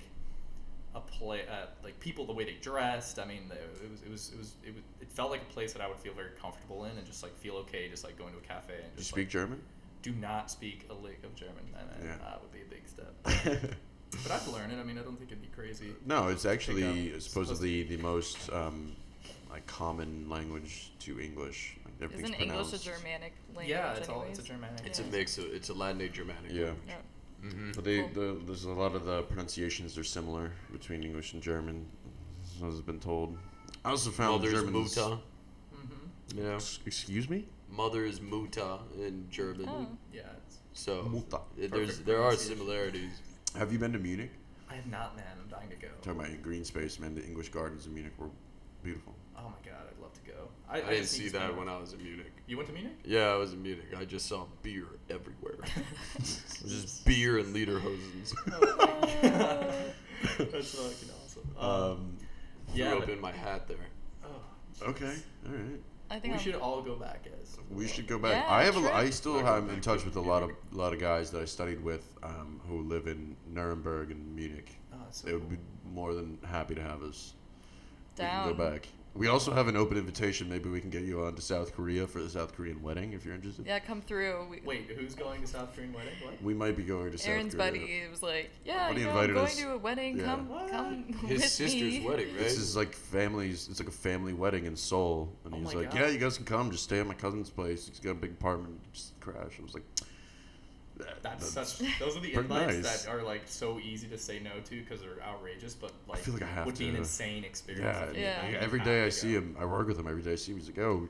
a 0.96 1.00
play 1.02 1.42
uh, 1.52 1.66
like 1.84 2.00
people 2.00 2.26
the 2.26 2.34
way 2.34 2.46
they 2.46 2.56
dressed 2.62 3.20
i 3.20 3.26
mean 3.26 3.52
it 3.52 3.92
was 3.92 4.02
it 4.02 4.10
was 4.10 4.32
it 4.34 4.38
was 4.38 4.54
it 4.66 4.74
was 4.76 4.84
it 5.02 5.12
felt 5.12 5.30
like 5.30 5.42
a 5.42 5.54
place 5.54 5.74
that 5.74 5.82
i 5.82 5.88
would 5.88 6.00
feel 6.00 6.14
very 6.14 6.30
comfortable 6.42 6.86
in 6.86 6.92
and 6.98 7.06
just 7.06 7.22
like 7.22 7.36
feel 7.38 7.56
okay 7.56 7.90
just 7.90 8.04
like 8.04 8.18
going 8.18 8.32
to 8.32 8.40
a 8.40 8.42
cafe 8.42 8.74
and 8.76 8.96
Do 8.96 9.00
you 9.00 9.04
speak 9.04 9.18
like, 9.26 9.30
German? 9.30 9.62
do 10.02 10.12
not 10.14 10.50
speak 10.50 10.88
a 10.90 10.94
lick 10.94 11.20
of 11.24 11.36
german 11.36 11.66
and, 11.78 11.90
and 12.00 12.06
Yeah. 12.10 12.16
that 12.30 12.42
would 12.42 12.52
be 12.54 12.62
a 12.62 12.70
big 12.70 12.88
step 12.88 13.14
but 14.24 14.32
i'd 14.32 14.48
learn 14.48 14.72
it 14.72 14.80
i 14.80 14.84
mean 14.84 14.98
i 14.98 15.02
don't 15.02 15.18
think 15.18 15.32
it'd 15.32 15.42
be 15.42 15.50
crazy 15.50 15.94
no, 16.06 16.30
it's 16.30 16.46
actually 16.46 17.14
up. 17.14 17.22
supposedly 17.22 17.84
the 17.84 17.98
most 17.98 18.50
um, 18.54 18.96
like 19.50 19.66
common 19.68 20.30
language 20.30 20.92
to 21.00 21.20
English. 21.20 21.78
Like 21.86 21.94
everything's 22.02 22.30
Isn't 22.32 22.42
English 22.42 22.74
a 22.74 22.78
Germanic 22.78 23.34
language? 23.56 23.68
yeah 23.70 23.94
it's 23.94 24.10
all 24.10 24.26
it's 24.30 24.40
a 24.40 24.44
germanic 24.44 24.86
It's 24.86 25.00
Yeah. 25.00 25.06
a 25.06 25.12
mix 25.12 25.38
of 25.38 25.46
it's 25.46 25.70
a 25.70 25.74
Latin 25.74 26.10
Germanic. 26.12 26.52
Yeah. 26.52 26.72
Yeah. 26.88 26.96
Mm-hmm. 27.46 27.72
But 27.76 27.84
they, 27.84 28.00
Cool. 28.02 28.10
the, 28.36 28.42
there's 28.46 28.64
a 28.66 28.72
lot 28.72 28.96
of 28.96 29.06
the 29.06 29.22
pronunciations 29.24 29.98
are 29.98 30.04
similar 30.04 30.52
between 30.72 31.04
English 31.04 31.34
and 31.34 31.42
German. 31.42 31.86
as 32.58 32.62
has 32.62 32.82
been 32.82 33.00
told. 33.00 33.38
I 33.84 33.90
also 33.92 34.10
found 34.10 34.42
Mother's 34.42 34.54
Germans. 34.54 34.96
Mutter. 34.98 35.18
Mm-hmm. 35.76 36.38
You 36.38 36.44
know, 36.44 36.56
Ex- 36.56 36.80
Excuse 36.86 37.30
me. 37.30 37.48
mother 37.70 38.06
is 38.06 38.20
Mutter 38.22 38.78
in 38.98 39.28
German. 39.30 39.68
Oh. 39.70 39.88
Yeah. 40.14 40.22
It's, 40.48 40.58
So 40.74 41.04
Mutter. 41.04 41.44
it- 41.58 41.72
there's 41.72 42.00
there 42.00 42.22
are 42.24 42.34
similarities. 42.36 43.12
Have 43.58 43.72
you 43.72 43.80
been 43.80 43.94
to 43.94 44.00
Munich? 44.00 44.32
I 44.70 44.76
have 44.76 44.88
not, 44.88 45.16
man. 45.16 45.26
I'm 45.42 45.48
dying 45.50 45.70
to 45.70 45.76
go. 45.76 45.88
Talking 46.02 46.20
about 46.20 46.42
green 46.42 46.66
space, 46.66 47.00
man. 47.00 47.14
The 47.16 47.24
English 47.24 47.50
gardens 47.50 47.86
in 47.86 47.94
Munich 47.94 48.14
were 48.18 48.30
beautiful. 48.84 49.14
Oh 49.38 49.44
my 49.44 49.70
god, 49.70 49.82
I'd 49.90 50.02
love 50.02 50.14
to 50.14 50.22
go. 50.32 50.50
I, 50.70 50.82
didn't 50.82 51.06
see 51.06 51.30
that 51.30 51.56
when 51.56 51.70
I 51.70 51.78
was 51.78 51.94
in 51.94 52.02
Munich. 52.02 52.32
You 52.48 52.58
went 52.58 52.68
to 52.70 52.74
Munich? 52.74 52.94
Yeah, 53.06 53.28
I 53.28 53.36
was 53.36 53.54
in 53.54 53.62
Munich. 53.62 53.86
I 53.96 54.04
just 54.06 54.26
saw 54.26 54.46
beer 54.64 54.88
everywhere. 55.10 55.58
just 57.06 57.18
beer 57.18 57.38
and 57.38 57.56
lederhosens. 57.56 58.34
oh. 58.52 59.72
That's 60.38 60.74
fucking 60.76 61.10
awesome. 61.24 61.50
Um, 61.58 61.70
Um, 61.92 62.18
yeah. 62.74 62.90
Threw 62.92 63.00
up 63.00 63.10
in 63.10 63.22
my 63.22 63.32
hat 63.32 63.68
there. 63.68 63.78
oh, 64.26 64.90
okay, 64.90 65.16
all 65.48 65.54
right. 65.54 65.80
I 66.10 66.20
think 66.20 66.26
we 66.26 66.38
I'm- 66.38 66.40
should 66.40 66.56
all 66.56 66.82
go 66.82 66.96
back 66.96 67.26
as. 67.42 67.58
We 67.72 67.88
should 67.88 68.08
go 68.08 68.20
back. 68.20 68.46
Yeah, 68.46 68.54
I 68.54 68.64
have. 68.64 68.76
A, 68.78 68.80
true. 68.82 68.90
I 68.92 69.10
still 69.10 69.38
I'll 69.38 69.44
go 69.44 69.56
am 69.58 69.70
in 69.70 69.82
touch 69.82 70.06
with 70.06 70.16
a 70.18 70.22
lot 70.22 70.44
of 70.44 70.52
a 70.72 70.76
lot 70.76 70.94
of 70.94 71.00
guys 71.00 71.32
that 71.32 71.42
I 71.42 71.46
studied 71.46 71.84
with 71.84 72.06
um, 72.24 72.60
who 72.68 72.82
live 72.84 73.08
in 73.08 73.36
Nuremberg 73.48 74.12
and 74.12 74.36
Munich. 74.36 74.72
Oh, 74.94 74.98
so 75.12 75.28
They 75.28 75.34
would 75.34 75.42
cool. 75.44 75.52
be 75.52 75.58
more 75.94 76.14
than 76.14 76.38
happy 76.46 76.76
to 76.76 76.82
have 76.82 77.02
us. 77.02 77.34
We 78.18 78.24
Down. 78.24 78.48
can 78.50 78.58
go 78.58 78.72
back. 78.72 78.88
We 79.18 79.30
also 79.30 79.54
have 79.54 79.70
an 79.70 79.78
open 79.78 79.98
invitation. 79.98 80.50
Maybe 80.50 80.68
we 80.70 80.82
can 80.82 80.90
get 80.90 81.04
you 81.04 81.24
on 81.24 81.36
to 81.36 81.42
South 81.42 81.74
Korea 81.74 82.06
for 82.06 82.22
the 82.22 82.30
South 82.30 82.54
Korean 82.54 82.82
wedding 82.84 83.14
if 83.14 83.24
you're 83.24 83.34
interested. 83.34 83.66
Yeah, 83.66 83.80
come 83.80 84.02
through. 84.02 84.46
We, 84.52 84.60
Wait, 84.66 84.90
who's 84.90 85.16
going 85.16 85.40
to 85.40 85.48
South 85.48 85.74
Korean 85.74 85.94
wedding? 85.94 86.12
What? 86.22 86.42
We 86.44 86.54
might 86.54 86.76
be 86.76 86.84
going 86.84 87.12
to 87.14 87.18
South 87.18 87.30
Aaron's 87.30 87.56
Korea. 87.56 87.72
buddy 87.72 88.02
was 88.12 88.22
like, 88.22 88.52
"Yeah, 88.66 88.90
buddy 88.90 89.00
you 89.00 89.06
know, 89.08 89.12
I'm 89.14 89.16
invited 89.18 89.34
going 89.36 89.46
us. 89.48 89.56
to 89.56 89.72
a 89.72 89.78
wedding. 89.78 90.18
Yeah. 90.18 90.26
Come, 90.26 90.50
What? 90.50 90.70
come 90.70 91.06
His 91.28 91.42
with 91.44 91.50
sister's 91.50 91.82
me." 91.82 92.06
wedding, 92.06 92.28
right? 92.28 92.40
This 92.40 92.58
is 92.58 92.76
like 92.76 92.92
families. 92.94 93.70
It's 93.70 93.80
like 93.80 93.88
a 93.88 93.92
family 93.92 94.34
wedding 94.34 94.66
in 94.66 94.76
Seoul, 94.76 95.32
and 95.46 95.54
Oh 95.54 95.58
he's 95.60 95.74
my 95.74 95.80
like, 95.82 95.92
God. 95.92 96.00
"Yeah, 96.02 96.08
you 96.10 96.18
guys 96.20 96.36
can 96.36 96.46
come. 96.46 96.70
Just 96.70 96.84
stay 96.84 97.00
at 97.00 97.08
my 97.08 97.14
cousin's 97.14 97.50
place. 97.50 97.88
He's 97.88 98.02
got 98.02 98.12
a 98.12 98.16
big 98.16 98.32
apartment. 98.32 98.82
Just 98.92 99.18
crash." 99.22 99.54
I 99.60 99.64
was 99.64 99.74
like, 99.74 99.84
that- 99.96 100.08
That's 101.22 101.48
such. 101.48 101.80
Those 102.00 102.16
are 102.16 102.20
the 102.22 102.34
invites 102.34 102.76
nice. 102.78 103.04
that 103.04 103.12
are 103.14 103.22
like 103.22 103.42
so 103.46 103.80
easy 103.80 104.08
to 104.08 104.18
say 104.18 104.40
no 104.40 104.52
to 104.66 104.80
because 104.82 105.02
they're 105.02 105.22
outrageous, 105.24 105.74
but 105.74 105.92
like, 106.08 106.20
I 106.20 106.22
feel 106.22 106.34
like 106.36 106.44
I 106.44 106.48
have 106.48 106.66
would 106.66 106.78
be 106.78 106.88
an 106.88 106.96
insane 106.96 107.44
experience. 107.44 107.86
Yeah, 107.86 108.04
if 108.10 108.16
you- 108.16 108.22
Yeah. 108.22 108.42
I- 108.44 108.50
you 108.50 108.56
every 108.58 108.80
have 108.80 108.88
day 108.88 109.00
to 109.02 109.06
I 109.08 109.10
see 109.10 109.34
go. 109.34 109.40
him. 109.40 109.58
I 109.60 109.66
work 109.66 109.88
with 109.88 110.00
him 110.00 110.08
every 110.08 110.22
day. 110.22 110.34
I 110.34 110.36
see 110.36 110.52
him. 110.54 110.58
He's 110.60 110.68
like, 110.68 110.80
"Oh, 110.80 111.10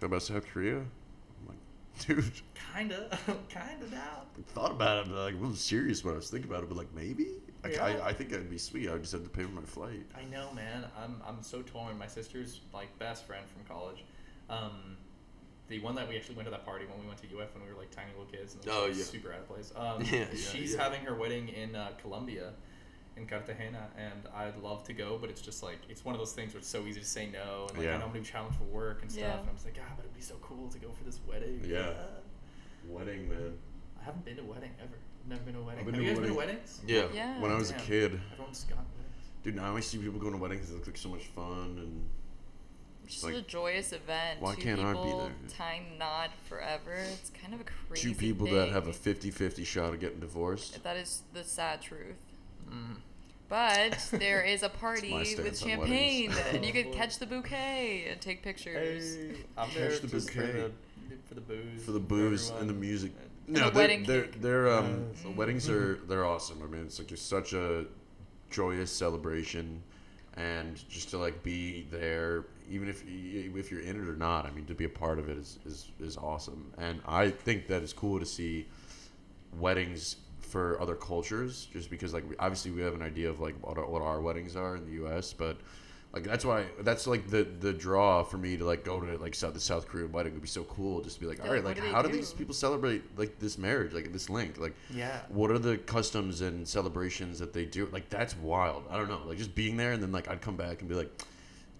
talk 0.00 0.08
about 0.08 0.22
South 0.22 0.46
Korea." 0.46 0.78
I'm 0.78 1.46
like, 1.48 1.58
"Dude, 2.06 2.24
Kinda, 2.74 3.16
kinda 3.48 3.86
down. 3.90 4.26
I 4.36 4.42
thought 4.52 4.72
about 4.72 5.06
it. 5.06 5.10
But 5.10 5.16
like, 5.26 5.34
I 5.34 5.38
wasn't 5.38 5.58
serious 5.58 6.02
when 6.04 6.14
I 6.14 6.16
was 6.16 6.28
thinking 6.30 6.50
about 6.50 6.64
it. 6.64 6.68
But 6.68 6.78
like, 6.78 6.92
maybe. 6.94 7.28
Like, 7.62 7.74
Yeah. 7.74 7.84
I, 7.84 8.08
I 8.08 8.12
think 8.12 8.30
that'd 8.30 8.50
be 8.50 8.58
sweet. 8.58 8.88
I 8.88 8.92
would 8.94 9.02
just 9.02 9.12
have 9.12 9.22
to 9.22 9.28
pay 9.30 9.44
for 9.44 9.50
my 9.52 9.62
flight. 9.62 10.04
I 10.18 10.24
know, 10.24 10.52
man. 10.52 10.84
I'm 10.98 11.22
I'm 11.24 11.40
so 11.42 11.62
torn. 11.62 11.96
My 11.96 12.08
sister's 12.08 12.60
like 12.72 12.98
best 12.98 13.26
friend 13.26 13.44
from 13.48 13.64
college. 13.72 14.04
Um, 14.50 14.96
the 15.68 15.78
one 15.80 15.94
that 15.94 16.08
we 16.08 16.16
actually 16.16 16.34
went 16.36 16.46
to 16.46 16.50
that 16.50 16.64
party 16.64 16.84
when 16.86 17.00
we 17.00 17.06
went 17.06 17.18
to 17.22 17.26
UF 17.26 17.54
when 17.54 17.64
we 17.64 17.72
were 17.72 17.78
like 17.78 17.90
tiny 17.90 18.10
little 18.10 18.26
kids 18.30 18.54
and 18.54 18.62
it 18.64 18.68
was, 18.68 18.76
Oh, 18.76 18.86
like, 18.88 18.96
yeah. 18.96 19.04
super 19.04 19.32
out 19.32 19.40
of 19.40 19.48
place. 19.48 19.72
Um, 19.74 20.02
Yeah, 20.12 20.18
yeah, 20.18 20.26
she's 20.52 20.74
yeah. 20.74 20.82
having 20.82 21.00
her 21.02 21.14
wedding 21.14 21.48
in 21.48 21.74
uh, 21.74 21.90
Colombia, 22.00 22.52
in 23.16 23.26
Cartagena, 23.26 23.86
and 23.96 24.28
I'd 24.34 24.56
love 24.62 24.84
to 24.84 24.92
go, 24.92 25.16
but 25.20 25.30
it's 25.30 25.40
just 25.40 25.62
like 25.62 25.78
it's 25.88 26.04
one 26.04 26.14
of 26.14 26.20
those 26.20 26.32
things 26.32 26.52
where 26.52 26.58
it's 26.58 26.68
so 26.68 26.84
easy 26.86 27.00
to 27.00 27.06
say 27.06 27.28
no, 27.32 27.66
and 27.68 27.78
like 27.78 27.86
Yeah. 27.86 27.94
I 27.94 27.98
know 27.98 28.04
I'm 28.06 28.10
gonna 28.10 28.20
be 28.20 28.26
challenged 28.26 28.58
for 28.58 28.64
work 28.64 29.02
and 29.02 29.10
stuff, 29.10 29.22
Yeah. 29.22 29.38
and 29.40 29.48
I'm 29.48 29.54
just 29.54 29.64
like, 29.66 29.78
ah, 29.80 29.92
but 29.96 30.04
it'd 30.04 30.14
be 30.14 30.20
so 30.20 30.34
cool 30.42 30.68
to 30.68 30.78
go 30.78 30.90
for 30.92 31.04
this 31.04 31.20
wedding. 31.26 31.64
Yeah. 31.66 31.92
Ah. 31.96 32.20
Wedding, 32.88 33.28
man. 33.28 33.56
I 34.00 34.04
haven't 34.04 34.24
been 34.24 34.36
to 34.36 34.42
a 34.42 34.44
wedding 34.44 34.70
ever. 34.82 34.96
I've 35.22 35.28
never 35.30 35.42
been 35.44 35.54
to 35.54 35.60
a 35.60 35.62
wedding. 35.62 35.80
I've 35.80 35.86
been 35.92 35.94
you 35.94 36.02
a 36.10 36.12
guys 36.12 36.18
been 36.18 36.28
to 36.28 36.34
weddings? 36.34 36.80
Yeah. 36.86 37.04
Yeah. 37.14 37.40
When 37.40 37.50
I 37.50 37.54
was 37.56 37.70
a 37.70 37.74
kid, 37.74 38.20
Everyone's 38.32 38.64
got 38.64 38.76
weddings. 38.78 39.30
dude. 39.42 39.54
Now 39.56 39.74
I 39.76 39.80
see 39.80 39.96
people 39.96 40.20
going 40.20 40.32
to 40.32 40.38
weddings. 40.38 40.68
It 40.70 40.74
looks 40.74 40.86
like 40.88 40.96
so 40.98 41.08
much 41.08 41.24
fun 41.28 41.78
and. 41.78 42.06
It's 43.04 43.14
It's 43.14 43.22
just 43.22 43.34
a 43.38 43.42
joyous 43.42 43.92
event. 43.92 44.40
why 44.40 44.54
Two 44.54 44.62
can't 44.62 44.80
I 44.80 44.92
be 44.92 44.98
people 44.98 45.20
there? 45.20 45.32
tying 45.56 45.98
knot 45.98 46.30
forever. 46.48 46.94
It's 47.12 47.30
kind 47.40 47.54
of 47.54 47.60
a 47.60 47.64
crazy. 47.64 48.08
two 48.10 48.14
people 48.14 48.46
that 48.48 48.70
have 48.70 48.88
a 48.88 48.92
50-50 48.92 49.64
shot 49.66 49.92
of 49.94 50.00
getting 50.00 50.20
divorced. 50.20 50.82
That 50.82 50.96
is 50.96 51.22
the 51.32 51.44
sad 51.44 51.82
truth. 51.82 52.16
Mm. 52.70 52.96
But 53.48 54.08
there 54.18 54.42
is 54.42 54.62
a 54.62 54.68
party 54.70 55.12
with 55.36 55.58
champagne, 55.58 56.32
and 56.52 56.64
you 56.64 56.70
Oh, 56.70 56.82
could 56.82 56.92
catch 56.92 57.18
the 57.18 57.26
bouquet 57.26 58.06
and 58.10 58.20
take 58.20 58.42
pictures. 58.42 59.16
I'm 59.56 59.68
Catch 59.68 59.74
there 59.74 59.98
the 59.98 60.06
just 60.08 60.30
for 60.30 60.40
bouquet. 60.40 60.52
the 60.52 60.70
for 61.28 61.34
the 61.34 61.40
booze. 61.42 61.84
for 61.84 61.92
the 61.92 62.00
booze 62.00 62.50
and 62.58 62.68
the 62.68 62.74
music. 62.74 63.12
And 63.46 63.56
No, 63.56 63.64
the 63.66 63.70
they're, 63.70 63.74
wedding 63.82 64.04
they're, 64.04 64.26
they're 64.40 64.68
um 64.72 65.04
Yes. 65.12 65.22
the 65.24 65.30
weddings 65.30 65.68
are 65.68 65.96
they're 66.08 66.24
awesome. 66.24 66.62
I 66.62 66.66
mean, 66.66 66.82
it's 66.86 66.98
like 66.98 67.08
just 67.08 67.28
such 67.28 67.52
a 67.52 67.84
joyous 68.50 68.90
celebration, 68.90 69.82
and 70.36 70.82
just 70.88 71.10
to 71.10 71.18
like 71.18 71.42
be 71.42 71.86
there, 71.90 72.46
even 72.70 72.88
if 72.88 73.02
if 73.06 73.70
you're 73.70 73.80
in 73.80 74.00
it 74.00 74.08
or 74.08 74.16
not. 74.16 74.46
I 74.46 74.50
mean, 74.50 74.64
to 74.66 74.74
be 74.74 74.84
a 74.84 74.88
part 74.88 75.18
of 75.18 75.28
it 75.28 75.36
is 75.38 75.58
is 75.66 75.90
is 76.00 76.16
awesome, 76.16 76.72
and 76.78 77.00
I 77.06 77.30
think 77.30 77.66
that 77.68 77.82
it's 77.82 77.92
cool 77.92 78.18
to 78.20 78.26
see 78.26 78.66
weddings 79.58 80.16
for 80.40 80.80
other 80.80 80.94
cultures, 80.94 81.68
just 81.72 81.90
because 81.90 82.12
like 82.14 82.24
obviously 82.38 82.70
we 82.70 82.82
have 82.82 82.94
an 82.94 83.02
idea 83.02 83.28
of 83.28 83.40
like 83.40 83.54
what 83.66 83.78
our, 83.78 83.86
what 83.86 84.02
our 84.02 84.20
weddings 84.20 84.56
are 84.56 84.76
in 84.76 84.84
the 84.86 84.92
U.S., 84.92 85.32
but 85.32 85.56
like 86.12 86.22
that's 86.22 86.44
why 86.44 86.64
that's 86.82 87.08
like 87.08 87.28
the 87.28 87.42
the 87.60 87.72
draw 87.72 88.22
for 88.22 88.38
me 88.38 88.56
to 88.56 88.64
like 88.64 88.84
go 88.84 89.00
to 89.00 89.16
like 89.18 89.34
South 89.34 89.52
the 89.52 89.58
South 89.60 89.88
Korean 89.88 90.12
wedding 90.12 90.32
would 90.32 90.42
be 90.42 90.46
so 90.48 90.62
cool 90.64 91.00
just 91.00 91.16
to 91.16 91.20
be 91.22 91.26
like 91.26 91.44
all 91.44 91.52
right 91.52 91.64
like 91.64 91.74
do 91.74 91.82
how 91.82 92.02
do 92.02 92.08
do? 92.08 92.14
these 92.16 92.32
people 92.32 92.54
celebrate 92.54 93.02
like 93.18 93.40
this 93.40 93.58
marriage 93.58 93.92
like 93.92 94.12
this 94.12 94.30
link 94.30 94.56
like 94.60 94.74
Yeah. 94.94 95.22
what 95.28 95.50
are 95.50 95.58
the 95.58 95.76
customs 95.76 96.40
and 96.40 96.68
celebrations 96.68 97.40
that 97.40 97.52
they 97.52 97.64
do 97.64 97.88
like 97.90 98.10
that's 98.10 98.36
wild 98.36 98.84
I 98.90 98.96
don't 98.96 99.08
know 99.08 99.22
like 99.26 99.38
just 99.38 99.56
being 99.56 99.76
there 99.76 99.90
and 99.90 100.00
then 100.00 100.12
like 100.12 100.28
I'd 100.28 100.40
come 100.40 100.54
back 100.54 100.78
and 100.82 100.88
be 100.88 100.94
like 100.94 101.10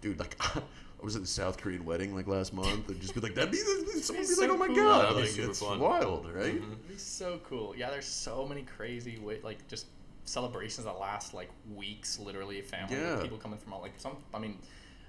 dude 0.04 0.18
like 0.20 0.36
I 0.56 0.60
was 1.04 1.16
at 1.16 1.22
the 1.22 1.28
South 1.28 1.56
Korean 1.58 1.84
wedding 1.84 2.14
like 2.14 2.26
last 2.26 2.52
month 2.54 2.88
and 2.88 3.00
just 3.00 3.14
be 3.14 3.20
like 3.20 3.34
that'd 3.34 3.50
be 3.50 3.56
someone 4.00 4.24
be 4.24 4.26
so 4.28 4.40
like 4.42 4.50
oh 4.50 4.56
my 4.56 4.66
cool. 4.68 4.76
god 4.76 5.02
That'd 5.02 5.16
be 5.16 5.22
like 5.22 5.30
super 5.30 5.50
it's 5.50 5.60
fun. 5.60 5.80
wild 5.80 6.30
right 6.32 6.54
Mhm. 6.54 6.72
It'd 6.72 6.88
be 6.88 6.96
so 6.98 7.40
cool. 7.48 7.74
Yeah, 7.76 7.90
there's 7.90 8.06
so 8.06 8.46
many 8.46 8.62
crazy 8.62 9.18
way, 9.18 9.40
like 9.42 9.66
just 9.68 9.86
celebrations 10.24 10.84
that 10.86 10.98
last 10.98 11.34
like 11.34 11.50
weeks, 11.74 12.18
literally. 12.18 12.60
Family, 12.62 12.96
Yeah. 12.96 13.20
people 13.20 13.38
coming 13.38 13.58
from 13.58 13.72
all 13.74 13.80
like 13.82 13.92
some. 13.98 14.16
I 14.32 14.38
mean, 14.38 14.58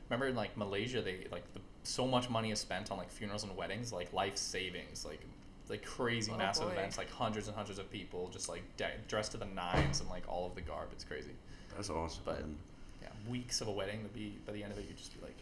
remember 0.10 0.28
in 0.28 0.36
like 0.36 0.56
Malaysia, 0.58 1.02
they 1.02 1.28
like 1.32 1.52
the, 1.54 1.60
so 1.84 2.06
much 2.08 2.30
money 2.30 2.52
is 2.52 2.60
spent 2.60 2.92
on 2.92 2.98
like 2.98 3.10
funerals 3.12 3.44
and 3.44 3.56
weddings, 3.56 3.94
like 3.94 4.12
life 4.14 4.38
savings, 4.38 5.06
like 5.06 5.22
like 5.70 5.84
crazy 5.86 6.32
Oh, 6.34 6.38
massive 6.38 6.66
boy. 6.66 6.72
events, 6.74 6.98
like 6.98 7.10
hundreds 7.10 7.48
and 7.48 7.56
hundreds 7.56 7.80
of 7.80 7.90
people 7.90 8.30
just 8.30 8.50
like 8.50 8.64
de- 8.78 8.92
dressed 9.08 9.32
to 9.32 9.38
the 9.38 9.46
nines 9.46 10.00
and 10.02 10.10
like 10.10 10.24
all 10.28 10.46
of 10.46 10.56
the 10.56 10.62
garb. 10.62 10.90
It's 10.92 11.04
crazy. 11.06 11.32
that's 11.76 11.90
awesome 11.90 12.22
But- 12.26 12.40
man. 12.42 12.58
Yeah, 13.26 13.32
weeks 13.32 13.62
of 13.62 13.68
a 13.68 13.72
wedding 13.72 14.04
to 14.04 14.10
be 14.10 14.38
by 14.46 14.54
the 14.54 14.64
end 14.64 14.72
of 14.72 14.80
it, 14.80 14.86
you'd 14.88 14.98
just 14.98 15.14
be 15.14 15.22
like 15.26 15.36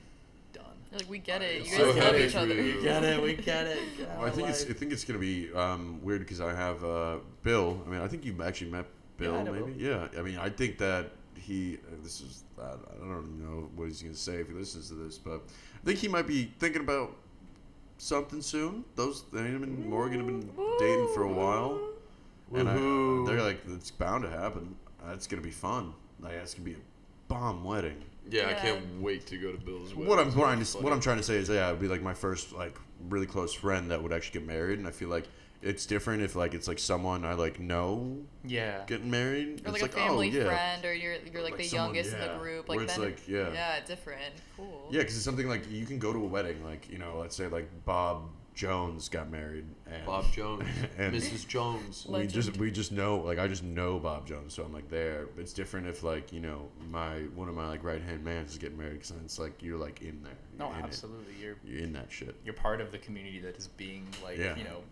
done. 0.53 0.63
You're 0.91 0.99
like 0.99 1.09
we 1.09 1.19
get 1.19 1.41
it. 1.41 1.65
You 1.65 1.77
So 1.77 1.91
love 1.91 2.15
each 2.15 2.35
other. 2.35 2.53
you. 2.53 2.77
We 2.77 2.81
get 2.83 3.03
it. 3.03 3.21
We 3.21 3.33
get 3.33 3.67
it. 3.67 3.79
Get 3.97 4.09
Well, 4.17 4.25
I 4.25 4.29
of 4.29 4.35
think 4.35 4.49
it's 4.49 4.63
I 4.65 4.73
think 4.73 4.91
it's 4.91 5.03
gonna 5.03 5.19
be 5.19 5.51
um, 5.53 5.99
weird 6.03 6.21
because 6.21 6.41
I 6.41 6.53
have 6.53 6.83
uh, 6.83 7.17
Bill. 7.43 7.81
I 7.85 7.89
mean, 7.89 8.01
I 8.01 8.07
think 8.07 8.25
you 8.25 8.35
actually 8.43 8.71
met 8.71 8.85
Bill, 9.17 9.33
Yeah, 9.33 9.39
I 9.39 9.43
know 9.43 9.53
maybe. 9.53 9.73
Yeah. 9.77 10.07
I 10.17 10.21
mean, 10.21 10.37
I 10.37 10.49
think 10.49 10.77
that 10.79 11.11
he. 11.35 11.77
Uh, 11.87 11.95
this 12.03 12.21
is. 12.21 12.43
I, 12.59 12.71
I 12.71 12.99
don't 12.99 13.39
know 13.43 13.69
what 13.75 13.85
he's 13.87 14.01
gonna 14.01 14.15
say 14.15 14.35
if 14.35 14.47
he 14.47 14.53
listens 14.53 14.89
to 14.89 14.95
this, 14.95 15.17
but 15.17 15.41
I 15.81 15.85
think 15.85 15.99
he 15.99 16.07
might 16.07 16.27
be 16.27 16.51
thinking 16.59 16.81
about 16.81 17.15
something 17.97 18.41
soon. 18.41 18.83
Those 18.95 19.23
him 19.33 19.63
and 19.63 19.85
Morgan 19.85 20.19
have 20.19 20.27
been 20.27 20.49
dating 20.79 21.09
for 21.13 21.23
a 21.23 21.31
while, 21.31 21.79
and 22.53 22.69
I, 22.69 22.73
they're 23.29 23.41
like, 23.41 23.61
it's 23.67 23.91
bound 23.91 24.23
to 24.23 24.29
happen. 24.29 24.75
That's 25.05 25.27
gonna 25.27 25.41
be 25.41 25.51
fun. 25.51 25.93
Like, 26.19 26.33
that's 26.33 26.53
gonna 26.53 26.65
be 26.65 26.73
a 26.73 26.77
bomb 27.27 27.63
wedding. 27.63 28.03
Yeah, 28.29 28.49
I 28.49 28.53
can't 28.53 29.01
wait 29.01 29.25
to 29.27 29.37
go 29.37 29.51
to 29.51 29.57
Bill's 29.57 29.93
wedding. 29.93 30.09
What 30.09 30.19
I'm 30.19 30.27
It's 30.27 30.35
trying 30.35 30.55
gonna 30.55 30.65
to 30.65 30.77
what 30.79 30.93
I'm 30.93 31.01
trying 31.01 31.17
to 31.17 31.23
say 31.23 31.35
is 31.35 31.49
yeah, 31.49 31.67
it'd 31.69 31.81
be 31.81 31.87
like 31.87 32.01
my 32.01 32.13
first 32.13 32.53
like 32.53 32.77
really 33.09 33.25
close 33.25 33.53
friend 33.53 33.91
that 33.91 34.01
would 34.01 34.13
actually 34.13 34.39
get 34.39 34.47
married, 34.47 34.79
and 34.79 34.87
I 34.87 34.91
feel 34.91 35.09
like 35.09 35.27
it's 35.61 35.85
different 35.85 36.21
if 36.23 36.35
like 36.35 36.53
it's 36.53 36.67
like 36.67 36.79
someone 36.79 37.25
I 37.25 37.33
like 37.33 37.59
know 37.59 38.17
yeah. 38.43 38.83
getting 38.85 39.09
married. 39.09 39.61
Or 39.65 39.71
it's 39.71 39.81
like, 39.81 39.91
a 39.91 39.95
oh, 39.95 40.07
family 40.07 40.29
oh, 40.29 40.37
yeah. 40.37 40.45
friend, 40.45 40.85
or 40.85 40.93
you're 40.93 41.15
you're 41.31 41.41
like, 41.41 41.51
Like 41.53 41.57
the 41.61 41.67
someone- 41.67 41.95
youngest 41.95 42.13
in 42.15 42.21
the 42.21 42.37
group. 42.37 42.67
where 42.67 42.77
Like 42.77 42.85
it's 42.85 42.95
then, 42.95 43.05
like, 43.05 43.27
yeah. 43.27 43.51
yeah, 43.53 43.79
different, 43.85 44.33
cool. 44.57 44.87
Yeah, 44.89 44.99
because 44.99 45.15
it's 45.15 45.25
something 45.25 45.47
like 45.47 45.69
you 45.71 45.85
can 45.85 45.99
go 45.99 46.13
to 46.13 46.19
a 46.19 46.27
wedding, 46.27 46.63
like 46.63 46.89
you 46.89 46.97
know, 46.97 47.17
let's 47.19 47.35
say 47.35 47.47
like 47.47 47.67
Bob 47.85 48.29
Jones 48.53 49.09
got 49.09 49.31
married, 49.31 49.65
and 49.91 50.05
Bob 50.05 50.31
Jones, 50.31 50.67
and 50.97 51.13
Mrs. 51.15 51.47
Jones. 51.47 52.05
we 52.07 52.27
just 52.27 52.55
we 52.57 52.69
just 52.71 52.91
know 52.91 53.17
like 53.17 53.39
I 53.39 53.47
just 53.47 53.63
know 53.63 53.99
Bob 53.99 54.27
Jones, 54.27 54.53
so 54.53 54.63
I'm 54.63 54.71
like 54.73 54.89
there. 54.89 55.27
But 55.35 55.41
it's 55.41 55.53
different 55.53 55.87
if 55.87 56.03
like 56.03 56.31
you 56.31 56.39
know 56.39 56.67
my 56.91 57.19
one 57.35 57.49
of 57.49 57.55
my 57.55 57.67
like 57.67 57.83
right 57.83 58.01
hand 58.01 58.23
man 58.23 58.45
is 58.45 58.57
getting 58.57 58.77
married, 58.77 58.93
because 58.93 59.11
it's 59.23 59.39
like 59.39 59.63
you're 59.63 59.77
like 59.79 60.01
in 60.01 60.21
there. 60.23 60.33
No, 60.59 60.67
You're 60.67 60.75
in 60.77 60.81
it. 60.81 60.87
absolutely. 60.87 61.33
You're 61.41 61.55
You're 61.65 61.83
in 61.83 61.93
that 61.93 62.11
shit. 62.11 62.35
you're 62.45 62.53
part 62.53 62.79
of 62.79 62.91
the 62.91 62.99
community 62.99 63.39
that 63.39 63.57
is 63.57 63.67
being 63.69 64.05
like 64.23 64.37
Yeah. 64.37 64.55
you 64.55 64.63
know 64.65 64.83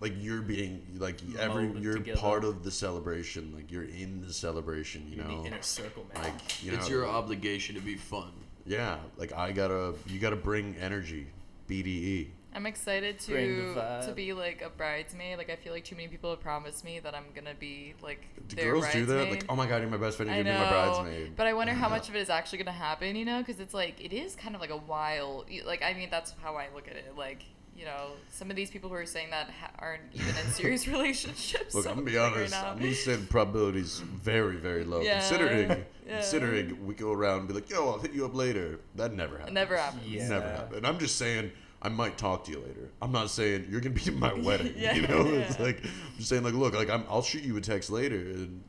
like 0.00 0.12
you're 0.18 0.42
being 0.42 0.82
like 0.98 1.18
every 1.38 1.68
you're 1.80 1.94
together. 1.94 2.18
part 2.20 2.44
of 2.44 2.62
the 2.64 2.70
celebration 2.70 3.52
like 3.54 3.70
you're 3.70 3.84
in 3.84 4.20
the 4.26 4.32
celebration 4.32 5.06
you 5.08 5.16
you're 5.16 5.24
know 5.24 5.40
the 5.42 5.46
inner 5.46 5.62
circle 5.62 6.04
man. 6.12 6.24
like 6.24 6.62
you 6.62 6.72
it's 6.72 6.90
know, 6.90 6.96
your 6.96 7.06
obligation 7.06 7.74
to 7.76 7.80
be 7.80 7.94
fun. 7.94 8.30
yeah 8.66 8.98
like 9.16 9.32
i 9.32 9.52
gotta 9.52 9.94
you 10.06 10.18
gotta 10.18 10.36
bring 10.36 10.74
energy 10.82 11.26
bde 11.66 12.26
I'm 12.56 12.64
excited 12.64 13.18
to 13.20 13.74
to 14.06 14.12
be 14.16 14.32
like 14.32 14.62
a 14.62 14.70
bridesmaid. 14.70 15.36
Like 15.36 15.50
I 15.50 15.56
feel 15.56 15.74
like 15.74 15.84
too 15.84 15.94
many 15.94 16.08
people 16.08 16.30
have 16.30 16.40
promised 16.40 16.84
me 16.84 16.98
that 17.00 17.14
I'm 17.14 17.26
gonna 17.34 17.54
be 17.54 17.92
like 18.02 18.26
Do 18.48 18.56
their 18.56 18.72
girls 18.72 18.90
do 18.90 19.04
that? 19.04 19.30
Like, 19.30 19.44
oh 19.50 19.54
my 19.54 19.66
god, 19.66 19.82
you're 19.82 19.90
my 19.90 19.98
best 19.98 20.16
friend. 20.16 20.30
I 20.30 20.36
You're 20.36 20.44
know, 20.44 20.54
gonna 20.54 20.64
be 20.64 20.74
my 20.74 20.86
bridesmaid. 20.86 21.36
but 21.36 21.46
I 21.46 21.52
wonder 21.52 21.74
how 21.74 21.86
uh-huh. 21.86 21.96
much 21.96 22.08
of 22.08 22.16
it 22.16 22.20
is 22.20 22.30
actually 22.30 22.58
gonna 22.58 22.72
happen. 22.72 23.14
You 23.14 23.26
know, 23.26 23.40
because 23.40 23.60
it's 23.60 23.74
like 23.74 24.02
it 24.02 24.14
is 24.14 24.34
kind 24.34 24.54
of 24.54 24.62
like 24.62 24.70
a 24.70 24.76
wild. 24.76 25.50
Like 25.66 25.82
I 25.82 25.92
mean, 25.92 26.08
that's 26.10 26.32
how 26.42 26.56
I 26.56 26.68
look 26.74 26.88
at 26.88 26.96
it. 26.96 27.12
Like 27.14 27.42
you 27.76 27.84
know, 27.84 28.12
some 28.30 28.48
of 28.48 28.56
these 28.56 28.70
people 28.70 28.88
who 28.88 28.96
are 28.96 29.04
saying 29.04 29.28
that 29.30 29.50
ha- 29.50 29.72
aren't 29.78 30.04
even 30.14 30.28
in 30.28 30.50
serious 30.50 30.88
relationships. 30.96 31.74
Look, 31.74 31.84
so 31.84 31.90
I'm 31.90 31.96
gonna 31.96 32.10
be 32.10 32.16
honest. 32.18 32.54
Right 32.54 32.62
now. 32.62 32.70
I'm 32.70 32.78
gonna 32.78 32.94
say 32.94 33.16
the 33.16 33.26
probability's 33.26 33.98
very, 34.00 34.56
very 34.56 34.84
low. 34.84 35.02
Yeah. 35.02 35.18
Considering, 35.18 35.84
Yeah. 36.06 36.20
considering 36.20 36.86
we 36.86 36.94
go 36.94 37.12
around 37.12 37.40
and 37.40 37.48
be 37.48 37.54
like, 37.54 37.68
"Yo, 37.68 37.86
I'll 37.86 37.98
hit 37.98 38.12
you 38.12 38.24
up 38.24 38.34
later." 38.34 38.80
That 38.94 39.12
never 39.12 39.36
happens. 39.36 39.54
never 39.54 39.76
happens. 39.76 40.06
Yeah. 40.06 40.28
Never 40.28 40.48
happened. 40.48 40.86
I'm 40.86 40.98
just 40.98 41.16
saying. 41.16 41.52
I 41.82 41.88
might 41.88 42.16
talk 42.18 42.44
to 42.44 42.50
you 42.50 42.58
later. 42.60 42.90
I'm 43.02 43.12
not 43.12 43.30
saying 43.30 43.68
you're 43.70 43.80
gonna 43.80 43.94
be 43.94 44.02
at 44.06 44.14
my 44.14 44.32
wedding. 44.42 44.74
Yeah, 44.76 44.94
you 44.94 45.02
know, 45.06 45.24
it's 45.26 45.58
like 45.60 45.84
I'm 45.84 46.16
just 46.16 46.28
saying, 46.28 46.42
like, 46.42 46.54
look, 46.54 46.74
like 46.74 46.90
I'm, 46.90 47.04
I'll 47.08 47.22
shoot 47.22 47.42
you 47.42 47.56
a 47.56 47.60
text 47.60 47.90
later, 47.90 48.16
and 48.16 48.62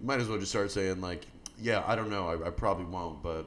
you 0.00 0.06
might 0.06 0.20
as 0.20 0.28
well 0.28 0.38
just 0.38 0.50
start 0.52 0.70
saying, 0.70 1.00
like, 1.00 1.26
yeah, 1.60 1.82
I 1.86 1.96
don't 1.96 2.10
know, 2.10 2.28
I, 2.28 2.46
I 2.48 2.50
probably 2.50 2.86
won't, 2.86 3.22
but 3.22 3.46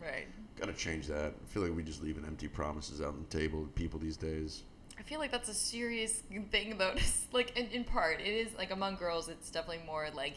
Right. 0.00 0.26
gotta 0.58 0.72
change 0.72 1.06
that. 1.08 1.34
I 1.42 1.46
feel 1.52 1.62
like 1.62 1.74
we 1.74 1.82
just 1.82 2.02
leaving 2.02 2.24
empty 2.24 2.48
promises 2.48 3.00
out 3.00 3.08
on 3.08 3.26
the 3.28 3.38
table 3.38 3.68
people 3.74 3.98
these 3.98 4.16
days. 4.16 4.62
I 4.98 5.02
feel 5.02 5.18
like 5.18 5.30
that's 5.30 5.48
a 5.48 5.54
serious 5.54 6.22
thing, 6.50 6.78
though. 6.78 6.94
like 7.32 7.56
in, 7.58 7.66
in 7.68 7.84
part, 7.84 8.20
it 8.20 8.26
is 8.28 8.54
like 8.56 8.70
among 8.70 8.96
girls, 8.96 9.28
it's 9.28 9.50
definitely 9.50 9.84
more 9.84 10.08
like 10.14 10.34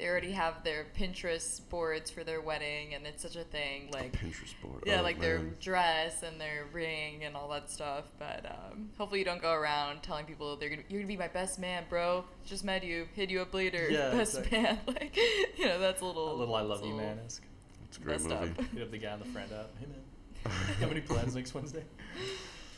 they 0.00 0.06
already 0.08 0.32
have 0.32 0.64
their 0.64 0.86
Pinterest 0.98 1.60
boards 1.68 2.10
for 2.10 2.24
their 2.24 2.40
wedding, 2.40 2.94
and 2.94 3.06
it's 3.06 3.22
such 3.22 3.36
a 3.36 3.44
thing. 3.44 3.90
Like 3.92 4.12
Pinterest 4.12 4.54
board. 4.62 4.82
yeah, 4.86 5.00
oh, 5.00 5.02
like 5.02 5.20
their 5.20 5.38
dress 5.60 6.22
and 6.22 6.40
their 6.40 6.64
ring 6.72 7.24
and 7.24 7.36
all 7.36 7.48
that 7.50 7.70
stuff. 7.70 8.04
But 8.18 8.46
um, 8.46 8.88
hopefully, 8.96 9.18
you 9.18 9.24
don't 9.26 9.42
go 9.42 9.52
around 9.52 10.02
telling 10.02 10.24
people 10.24 10.56
they're 10.56 10.70
gonna 10.70 10.82
you're 10.88 11.00
gonna 11.00 11.08
be 11.08 11.16
my 11.18 11.28
best 11.28 11.58
man, 11.58 11.84
bro. 11.90 12.24
Just 12.46 12.64
met 12.64 12.82
you, 12.82 13.06
hit 13.14 13.28
you 13.30 13.42
up 13.42 13.52
later, 13.52 13.88
Yeah, 13.90 14.10
best 14.12 14.38
exactly. 14.38 14.62
man. 14.62 14.78
Like 14.86 15.16
you 15.58 15.66
know, 15.66 15.78
that's 15.78 16.00
a 16.00 16.04
little 16.06 16.32
A 16.32 16.38
little 16.38 16.54
I 16.54 16.62
love 16.62 16.80
you 16.80 16.94
little 16.94 16.98
man 17.00 17.18
esque. 17.26 17.42
It's 17.88 17.98
a 17.98 18.00
great 18.00 18.22
messed 18.22 18.28
movie. 18.30 18.58
up. 18.58 18.64
Hit 18.72 18.82
up 18.82 18.90
the 18.90 18.98
guy 18.98 19.12
on 19.12 19.18
the 19.18 19.24
friend 19.26 19.50
app. 19.52 19.68
Hey 19.78 19.86
man, 19.86 20.54
how 20.80 20.86
many 20.86 21.00
plans 21.02 21.34
next 21.34 21.52
Wednesday? 21.54 21.84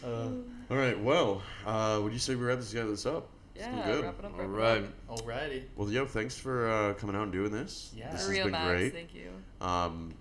Uh, 0.04 0.28
All 0.70 0.76
right. 0.76 0.98
Well, 0.98 1.42
uh, 1.64 2.00
would 2.02 2.12
you 2.12 2.18
say 2.18 2.34
we 2.34 2.44
wrap 2.44 2.58
this 2.58 2.72
guy 2.74 2.82
this 2.82 3.06
up? 3.06 3.28
It's 3.54 3.64
Yeah, 3.66 3.84
good. 3.86 4.04
wrap 4.04 4.18
it 4.18 4.24
up. 4.24 4.32
All 4.38 4.46
wrap 4.46 4.78
it 4.78 4.84
up. 4.84 4.90
right. 5.08 5.50
alrighty. 5.50 5.62
Well, 5.76 5.90
yo, 5.90 6.06
thanks 6.06 6.38
for 6.38 6.68
uh, 6.70 6.94
coming 6.94 7.14
out 7.16 7.24
and 7.24 7.32
doing 7.32 7.52
this. 7.52 7.92
Yeah. 7.96 8.10
this 8.12 8.22
For 8.22 8.28
has 8.28 8.30
real, 8.30 8.44
been 8.44 8.52
Max. 8.52 8.68
great. 8.70 8.92
Thank 8.92 9.14
you. 9.14 9.30
Um, 9.60 10.14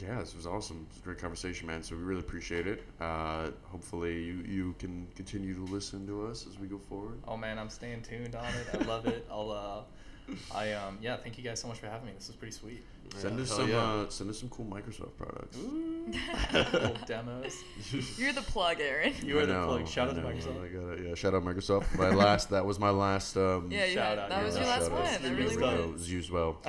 yeah, 0.00 0.20
this 0.20 0.34
was 0.36 0.46
awesome. 0.46 0.86
It 0.88 0.94
was 0.94 0.98
a 1.00 1.04
great 1.04 1.18
conversation, 1.18 1.66
man. 1.66 1.82
So 1.82 1.96
we 1.96 2.02
really 2.02 2.20
appreciate 2.20 2.66
it. 2.68 2.84
Uh, 3.00 3.50
hopefully, 3.64 4.22
you 4.22 4.44
you 4.46 4.74
can 4.78 5.08
continue 5.16 5.54
to 5.54 5.72
listen 5.72 6.06
to 6.06 6.26
us 6.26 6.46
as 6.48 6.58
we 6.58 6.68
go 6.68 6.78
forward. 6.88 7.18
Oh 7.26 7.36
man, 7.36 7.58
I'm 7.58 7.68
staying 7.68 8.02
tuned 8.02 8.34
on 8.36 8.44
it. 8.46 8.80
I 8.80 8.84
love 8.84 9.06
it. 9.06 9.26
I'll 9.30 9.50
uh, 9.50 10.34
I 10.54 10.72
um 10.74 10.98
yeah, 11.02 11.16
thank 11.16 11.36
you 11.36 11.42
guys 11.42 11.60
so 11.60 11.66
much 11.66 11.78
for 11.80 11.88
having 11.88 12.06
me. 12.06 12.12
This 12.16 12.28
was 12.28 12.36
pretty 12.36 12.54
sweet. 12.54 12.84
Send 13.16 13.36
Yeah, 13.36 13.42
us 13.42 13.50
some 13.50 13.68
yeah. 13.70 13.76
uh, 13.82 14.08
send 14.08 14.30
us 14.30 14.38
some 14.38 14.48
cool 14.48 14.66
Microsoft 14.66 15.16
products. 15.16 15.56
Demos. 17.06 17.56
You're 18.18 18.32
the 18.32 18.42
plug, 18.42 18.80
Aaron. 18.80 19.12
You 19.24 19.38
are 19.38 19.42
I 19.42 19.46
the 19.46 19.54
plug. 19.64 19.88
Shout 19.88 20.08
I 20.08 20.10
out 20.10 20.16
to 20.16 20.22
Microsoft. 20.22 20.64
I 20.64 20.68
got 20.68 20.98
it. 20.98 21.06
Yeah, 21.08 21.14
shout 21.14 21.34
out 21.34 21.42
Microsoft. 21.44 21.96
My 21.96 22.10
last 22.14 22.50
that 22.50 22.64
was 22.64 22.78
my 22.78 22.90
last. 22.90 23.36
Um, 23.36 23.70
Yeah, 23.70 23.86
Shout 23.86 24.18
out, 24.18 24.28
that 24.28 24.44
was 24.44 24.56
your 24.56 24.64
last 24.66 24.90
one. 24.90 25.02
out. 25.02 25.20
That 25.22 25.36
Used 25.36 25.56
really 25.56 25.56
well. 25.62 25.82
Was. 25.88 25.92
was 25.92 26.12
used 26.12 26.30
well. 26.30 26.62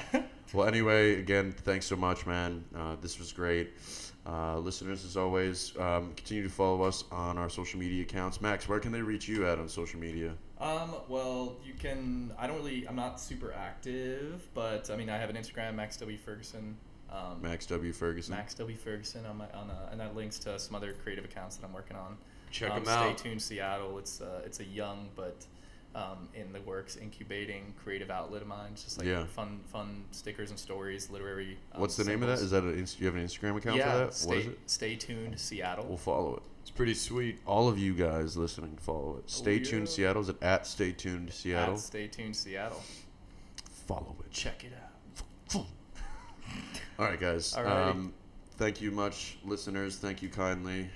Well, 0.54 0.68
anyway, 0.68 1.20
again, 1.20 1.52
thanks 1.52 1.86
so 1.86 1.96
much, 1.96 2.26
man. 2.26 2.64
Uh, 2.76 2.96
this 3.02 3.20
was 3.20 3.32
great. 3.32 3.70
Uh, 4.26 4.58
listeners, 4.60 5.06
as 5.06 5.16
always, 5.18 5.74
um, 5.80 6.14
continue 6.16 6.44
to 6.44 6.50
follow 6.50 6.82
us 6.84 7.04
on 7.12 7.38
our 7.38 7.50
social 7.50 7.80
media 7.80 8.02
accounts. 8.04 8.42
Max, 8.42 8.68
where 8.68 8.80
can 8.80 8.92
they 8.92 9.02
reach 9.02 9.28
you 9.28 9.48
at 9.48 9.60
on 9.60 9.70
social 9.70 10.00
media? 10.00 10.34
Um, 10.60 10.94
well, 11.08 11.56
you 11.66 11.74
can. 11.74 12.34
I 12.38 12.48
don't 12.48 12.58
really. 12.58 12.86
I'm 12.88 12.96
not 12.96 13.20
super 13.20 13.54
active, 13.54 14.48
but 14.54 14.90
I 14.90 14.96
mean, 14.98 15.10
I 15.10 15.18
have 15.18 15.30
an 15.30 15.36
Instagram, 15.38 15.76
Max 15.76 15.98
W 15.98 16.18
Ferguson. 16.18 16.76
Um, 17.12 17.42
Max 17.42 17.66
W. 17.66 17.92
Ferguson. 17.92 18.36
Max 18.36 18.54
W 18.54 18.78
Ferguson 18.78 19.26
on 19.26 19.38
my 19.38 19.46
on 19.52 19.70
uh, 19.72 19.90
and 19.92 20.00
that 20.00 20.16
links 20.16 20.38
to 20.40 20.60
some 20.60 20.76
other 20.76 20.94
creative 20.94 21.26
accounts 21.26 21.56
that 21.58 21.66
I'm 21.66 21.74
working 21.74 21.98
on. 21.98 22.18
Check 22.52 22.72
um, 22.72 22.78
'em 22.78 22.86
Stay 22.86 22.94
out. 22.94 23.18
tuned, 23.18 23.42
Seattle. 23.42 23.98
It's 23.98 24.22
uh, 24.22 24.42
it's 24.46 24.60
a 24.60 24.66
young 24.66 25.10
but 25.16 25.46
um, 25.96 26.30
in 26.36 26.54
the 26.54 26.62
works 26.62 26.98
incubating 26.98 27.74
creative 27.84 28.12
outlet 28.12 28.42
of 28.44 28.48
mine. 28.48 28.70
It's 28.74 28.84
just 28.84 28.98
like 29.00 29.08
Yeah. 29.08 29.26
fun 29.26 29.62
fun 29.72 30.04
stickers 30.12 30.52
and 30.52 30.60
stories, 30.60 31.10
literary. 31.10 31.58
Um, 31.74 31.82
What's 31.82 31.96
the 31.96 32.04
name 32.04 32.22
of 32.22 32.30
that? 32.30 32.40
Is 32.40 32.52
that 32.52 32.64
an 32.64 32.86
you 33.00 33.06
have 33.08 33.16
an 33.16 33.26
Instagram 33.26 33.58
account 33.58 33.78
yeah, 33.78 33.92
for 33.92 33.98
that? 34.00 34.14
Stay, 34.14 34.28
what 34.28 34.38
is 34.38 34.46
it? 34.48 34.60
Stay 34.68 34.96
tuned, 34.96 35.40
Seattle. 35.40 35.86
We'll 35.88 35.98
follow 35.98 36.36
it. 36.36 36.44
It's 36.62 36.72
pretty 36.72 36.94
sweet. 36.94 37.40
All 37.46 37.68
of 37.68 37.78
you 37.78 37.94
guys 37.94 38.38
listening, 38.38 38.78
follow 38.80 39.18
it. 39.18 39.30
Stay 39.30 39.58
yeah. 39.58 39.64
tuned, 39.64 39.90
Seattle. 39.90 40.22
Is 40.22 40.30
it 40.30 40.38
at 40.42 40.68
Stay 40.68 40.92
Tuned 40.92 41.32
Seattle? 41.32 41.76
At 41.76 41.80
Stay 41.80 42.08
tuned, 42.08 42.36
Seattle. 42.36 42.82
follow 43.88 44.16
it. 44.26 44.32
Check 44.32 44.64
it 44.64 44.74
out. 44.74 44.90
All 47.00 47.06
right, 47.06 47.20
guys. 47.20 47.54
Alrighty. 47.54 47.92
Um, 47.92 48.14
thank 48.58 48.82
you 48.82 48.92
much, 48.92 49.38
listeners. 49.46 49.98
Thank 49.98 50.22
you 50.22 50.30
kindly. 50.30 50.90